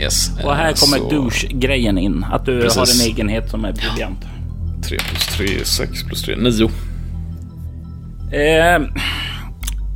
Yes. 0.00 0.30
Och 0.44 0.54
här 0.54 0.72
kommer 0.72 0.98
så... 0.98 1.10
douche-grejen 1.10 1.98
in, 1.98 2.24
att 2.32 2.46
du 2.46 2.60
Precis. 2.60 2.76
har 2.76 3.04
en 3.04 3.12
egenhet 3.12 3.50
som 3.50 3.64
är 3.64 3.72
briljant. 3.72 4.20
3 4.88 4.98
plus 4.98 5.26
3, 5.26 5.46
6 5.64 6.04
plus 6.04 6.22
3, 6.22 6.36
9. 6.36 6.70
Eh, 8.32 8.82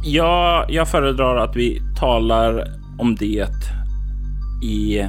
ja, 0.04 0.66
jag 0.68 0.88
föredrar 0.88 1.36
att 1.36 1.56
vi 1.56 1.82
talar 1.98 2.66
om 2.98 3.16
det 3.16 3.48
i 4.62 5.06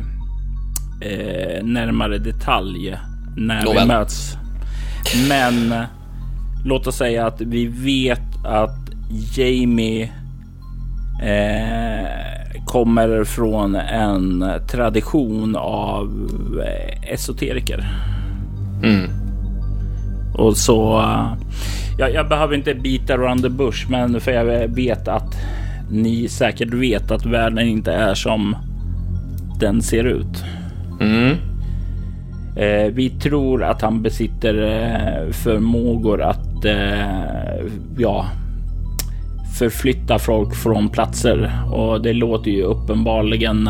eh, 1.01 1.63
närmare 1.63 2.17
detalj 2.17 2.97
när 3.37 3.63
Nåväl. 3.63 3.81
vi 3.81 3.87
möts. 3.87 4.37
Men 5.29 5.73
låt 6.65 6.87
oss 6.87 6.95
säga 6.95 7.27
att 7.27 7.41
vi 7.41 7.65
vet 7.65 8.45
att 8.45 8.77
Jamie 9.35 10.11
eh, 11.23 12.65
kommer 12.65 13.23
från 13.23 13.75
en 13.75 14.45
tradition 14.71 15.55
av 15.55 16.29
eh, 16.65 17.13
esoteriker. 17.13 17.85
Mm. 18.83 19.09
Och 20.33 20.57
så 20.57 21.03
jag, 21.97 22.13
jag 22.13 22.29
behöver 22.29 22.55
inte 22.55 22.73
bita 22.73 23.13
around 23.13 23.43
the 23.43 23.49
bush, 23.49 23.89
men 23.89 24.21
för 24.21 24.31
jag 24.31 24.67
vet 24.67 25.07
att 25.07 25.35
ni 25.91 26.27
säkert 26.29 26.73
vet 26.73 27.11
att 27.11 27.25
världen 27.25 27.67
inte 27.67 27.91
är 27.91 28.13
som 28.13 28.55
den 29.59 29.81
ser 29.81 30.03
ut. 30.03 30.43
Mm. 31.01 31.37
Eh, 32.55 32.93
vi 32.93 33.09
tror 33.09 33.63
att 33.63 33.81
han 33.81 34.01
besitter 34.01 34.53
eh, 34.55 35.31
förmågor 35.31 36.21
att 36.21 36.65
eh, 36.65 37.65
ja, 37.97 38.25
förflytta 39.59 40.19
folk 40.19 40.55
från 40.55 40.89
platser 40.89 41.51
och 41.71 42.01
det 42.01 42.13
låter 42.13 42.51
ju 42.51 42.63
uppenbarligen 42.63 43.69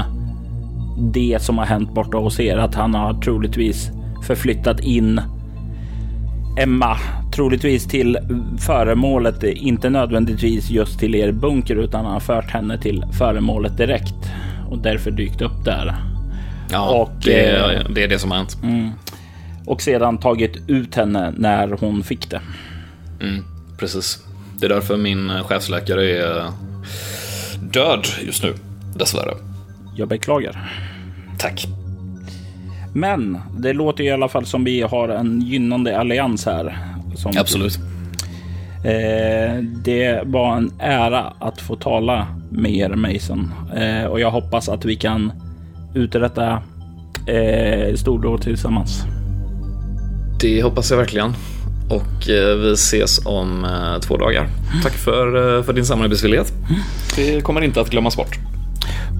det 1.14 1.42
som 1.42 1.58
har 1.58 1.66
hänt 1.66 1.94
borta 1.94 2.18
hos 2.18 2.40
er 2.40 2.58
att 2.58 2.76
han 2.76 2.94
har 2.94 3.14
troligtvis 3.14 3.92
förflyttat 4.24 4.80
in 4.80 5.22
Emma 6.60 6.98
troligtvis 7.36 7.88
till 7.88 8.18
föremålet, 8.60 9.44
inte 9.44 9.90
nödvändigtvis 9.90 10.70
just 10.70 11.00
till 11.00 11.16
er 11.16 11.32
bunker, 11.32 11.76
utan 11.76 12.06
han 12.06 12.14
har 12.14 12.20
fört 12.20 12.52
henne 12.52 12.78
till 12.78 13.06
föremålet 13.12 13.78
direkt 13.78 14.32
och 14.70 14.78
därför 14.78 15.12
dykt 15.12 15.42
upp 15.42 15.66
där. 15.66 16.11
Ja, 16.72 16.90
och, 16.90 17.10
det, 17.24 17.46
är, 17.46 17.88
det 17.90 18.04
är 18.04 18.08
det 18.08 18.20
som 18.20 18.32
har 18.32 18.38
hänt. 18.38 18.58
Mm, 18.64 18.92
och 19.66 19.82
sedan 19.82 20.18
tagit 20.18 20.70
ut 20.70 20.96
henne 20.96 21.34
när 21.38 21.68
hon 21.68 22.04
fick 22.04 22.30
det. 22.30 22.42
Mm, 23.22 23.44
precis. 23.78 24.20
Det 24.60 24.66
är 24.66 24.70
därför 24.70 24.98
min 24.98 25.44
chefsläkare 25.44 26.10
är 26.10 26.52
död 27.74 28.06
just 28.26 28.44
nu, 28.44 28.54
dessvärre. 28.96 29.34
Jag 29.96 30.08
beklagar. 30.08 30.72
Tack. 31.40 31.68
Men 32.94 33.42
det 33.58 33.74
låter 33.74 34.04
i 34.04 34.12
alla 34.12 34.28
fall 34.28 34.46
som 34.46 34.64
vi 34.64 34.82
har 34.82 35.10
en 35.10 35.42
gynnande 35.42 36.00
allians 36.00 36.46
här. 36.46 36.78
Absolut. 37.38 37.80
Eh, 38.84 39.64
det 39.64 40.22
var 40.26 40.58
en 40.58 40.72
ära 40.80 41.34
att 41.40 41.62
få 41.62 41.76
tala 41.76 42.28
med 42.50 42.72
er 42.72 42.90
Mason 42.90 43.54
eh, 43.76 44.06
och 44.06 44.20
jag 44.20 44.32
hoppas 44.32 44.70
att 44.70 44.86
vi 44.86 44.96
kan 44.96 45.32
uträtta 45.94 46.64
eh, 47.28 47.96
stordåd 47.96 48.42
tillsammans. 48.42 49.04
Det 50.42 50.64
hoppas 50.64 50.92
jag 50.92 50.98
verkligen. 50.98 51.34
Och 51.90 52.30
eh, 52.30 52.56
vi 52.58 52.72
ses 52.74 53.26
om 53.26 53.66
eh, 53.66 54.00
två 54.00 54.18
dagar. 54.18 54.48
Tack 54.84 54.94
för, 54.94 55.58
eh, 55.58 55.64
för 55.64 55.74
din 55.74 55.86
samarbetsvillighet. 55.86 56.54
Det 57.16 57.42
kommer 57.42 57.62
inte 57.62 57.82
att 57.82 57.90
glömmas 57.90 58.18
bort. 58.18 58.38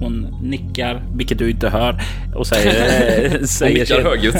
Hon 0.00 0.36
nickar, 0.42 1.02
vilket 1.14 1.38
du 1.38 1.50
inte 1.50 1.68
hör, 1.68 2.02
och 2.34 2.46
säger... 2.46 3.46
säger 3.46 3.74
nickar 3.74 3.96
sedan, 3.96 4.06
högljutt. 4.06 4.34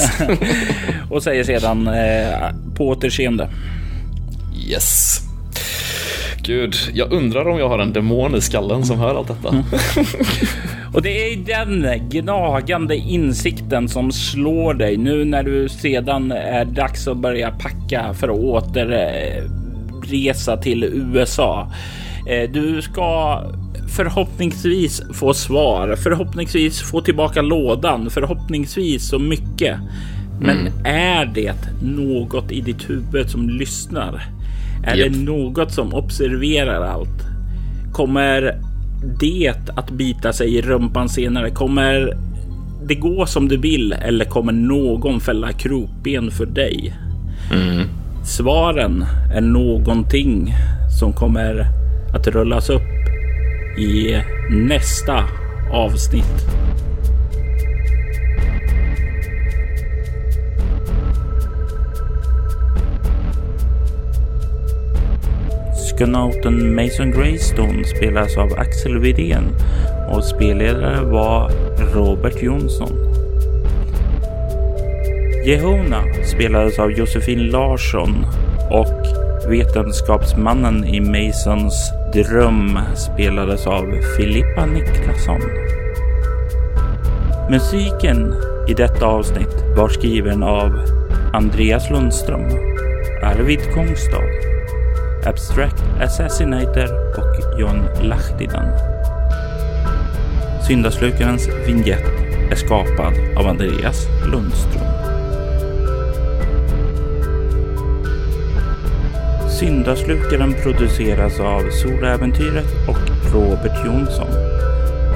och 1.11 1.23
säger 1.23 1.45
sedan 1.45 1.87
eh, 1.87 2.75
på 2.77 2.89
återseende. 2.89 3.49
Yes. 4.69 5.21
Gud, 6.43 6.75
jag 6.95 7.13
undrar 7.13 7.49
om 7.49 7.59
jag 7.59 7.69
har 7.69 7.79
en 7.79 7.93
demon 7.93 8.35
i 8.37 8.41
skallen 8.41 8.85
som 8.85 8.99
hör 8.99 9.15
allt 9.15 9.29
detta. 9.29 9.49
Mm. 9.49 9.65
Och 10.95 11.03
det 11.03 11.33
är 11.33 11.37
den 11.37 12.09
gnagande 12.09 12.97
insikten 12.97 13.89
som 13.89 14.13
slår 14.13 14.75
dig 14.75 14.97
nu 14.97 15.25
när 15.25 15.43
du 15.43 15.69
sedan 15.69 16.33
är 16.33 16.65
dags 16.65 17.09
att 17.09 17.17
börja 17.17 17.51
packa 17.51 18.15
för 18.15 18.29
att 18.29 18.39
återresa 18.39 20.57
till 20.57 20.85
USA. 20.85 21.73
Eh, 22.29 22.51
du 22.51 22.83
ska 22.83 23.41
förhoppningsvis 23.97 25.03
få 25.13 25.35
svar, 25.35 25.97
förhoppningsvis 25.97 26.81
få 26.81 27.01
tillbaka 27.01 27.43
lådan, 27.43 28.11
förhoppningsvis 28.11 29.09
så 29.09 29.19
mycket. 29.19 29.79
Men 30.41 30.61
mm. 30.61 30.73
är 30.85 31.27
det 31.27 31.83
något 31.83 32.53
i 32.53 32.61
ditt 32.61 32.91
huvud 32.91 33.31
som 33.31 33.49
lyssnar? 33.49 34.25
Är 34.85 34.97
yep. 34.97 35.13
det 35.13 35.19
något 35.19 35.73
som 35.73 35.95
observerar 35.95 36.83
allt? 36.83 37.23
Kommer 37.93 38.72
det 39.21 39.55
att 39.77 39.91
bita 39.91 40.33
sig 40.33 40.55
i 40.55 40.63
rumpan 40.63 41.09
senare? 41.09 41.51
Kommer 41.51 42.17
det 42.87 42.95
gå 42.95 43.27
som 43.27 43.49
du 43.49 43.57
vill 43.57 43.93
eller 43.93 44.25
kommer 44.25 44.53
någon 44.53 45.21
fälla 45.21 45.53
krokben 45.53 46.31
för 46.31 46.47
dig? 46.47 46.95
Mm. 47.53 47.87
Svaren 48.25 49.05
är 49.35 49.41
någonting 49.41 50.55
som 51.01 51.13
kommer 51.13 51.67
att 52.15 52.27
rullas 52.27 52.71
upp 52.71 52.83
i 53.79 54.23
nästa 54.51 55.25
avsnitt. 55.73 56.47
Skonauten 66.03 66.75
Mason 66.75 67.11
Greystone 67.11 67.85
spelas 67.85 68.37
av 68.37 68.53
Axel 68.59 68.99
Widén 68.99 69.45
och 70.09 70.25
spelledare 70.25 71.05
var 71.05 71.51
Robert 71.95 72.43
Jonsson. 72.43 72.91
Jehona 75.47 76.03
spelades 76.25 76.79
av 76.79 76.93
Josefin 76.93 77.51
Larsson 77.51 78.27
och 78.71 79.07
vetenskapsmannen 79.51 80.85
i 80.85 81.01
Masons 81.01 81.91
dröm 82.13 82.79
spelades 82.97 83.67
av 83.67 83.85
Filippa 84.17 84.67
Niklasson. 84.67 85.41
Musiken 87.51 88.35
i 88.69 88.75
detta 88.75 89.07
avsnitt 89.07 89.65
var 89.77 89.89
skriven 89.89 90.43
av 90.43 90.73
Andreas 91.33 91.91
Lundström, 91.91 92.49
Arvid 93.23 93.61
Kongstad, 93.75 94.52
Abstract 95.27 95.85
Assassinator 96.01 97.19
och 97.19 97.61
John 97.61 97.89
Lahtinen. 98.03 98.67
Syndaslukarens 100.67 101.49
vignett 101.67 102.05
är 102.51 102.57
skapad 102.57 103.15
av 103.37 103.47
Andreas 103.47 104.07
Lundström. 104.27 104.83
Syndaslukaren 109.51 110.55
produceras 110.63 111.41
av 111.41 111.63
Soläventyret 111.71 112.89
och 112.89 113.33
Robert 113.33 113.87
Jonsson 113.87 114.29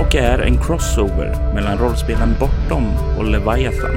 och 0.01 0.15
är 0.15 0.39
en 0.39 0.59
crossover 0.59 1.53
mellan 1.55 1.79
rollspelen 1.79 2.35
Bortom 2.41 2.93
och 3.19 3.25
Leviathan. 3.25 3.97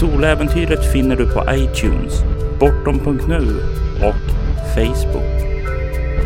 Soläventyret 0.00 0.92
finner 0.92 1.16
du 1.16 1.26
på 1.26 1.44
iTunes, 1.50 2.22
bortom.nu 2.60 3.62
och 4.06 4.30
Facebook. 4.74 5.40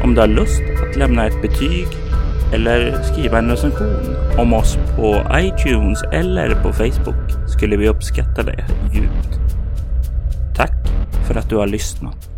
Om 0.04 0.14
du 0.14 0.20
har 0.20 0.28
lust 0.28 0.62
att 0.88 0.96
lämna 0.96 1.26
ett 1.26 1.42
betyg 1.42 1.86
eller 2.52 3.02
skriva 3.02 3.38
en 3.38 3.50
recension 3.50 4.16
om 4.38 4.52
oss 4.52 4.78
på 4.96 5.22
iTunes 5.32 6.02
eller 6.12 6.62
på 6.62 6.72
Facebook 6.72 7.48
skulle 7.50 7.76
vi 7.76 7.88
uppskatta 7.88 8.42
det 8.42 8.64
djupt. 8.94 9.40
Tack 10.56 10.88
för 11.26 11.34
att 11.34 11.48
du 11.48 11.56
har 11.56 11.66
lyssnat. 11.66 12.33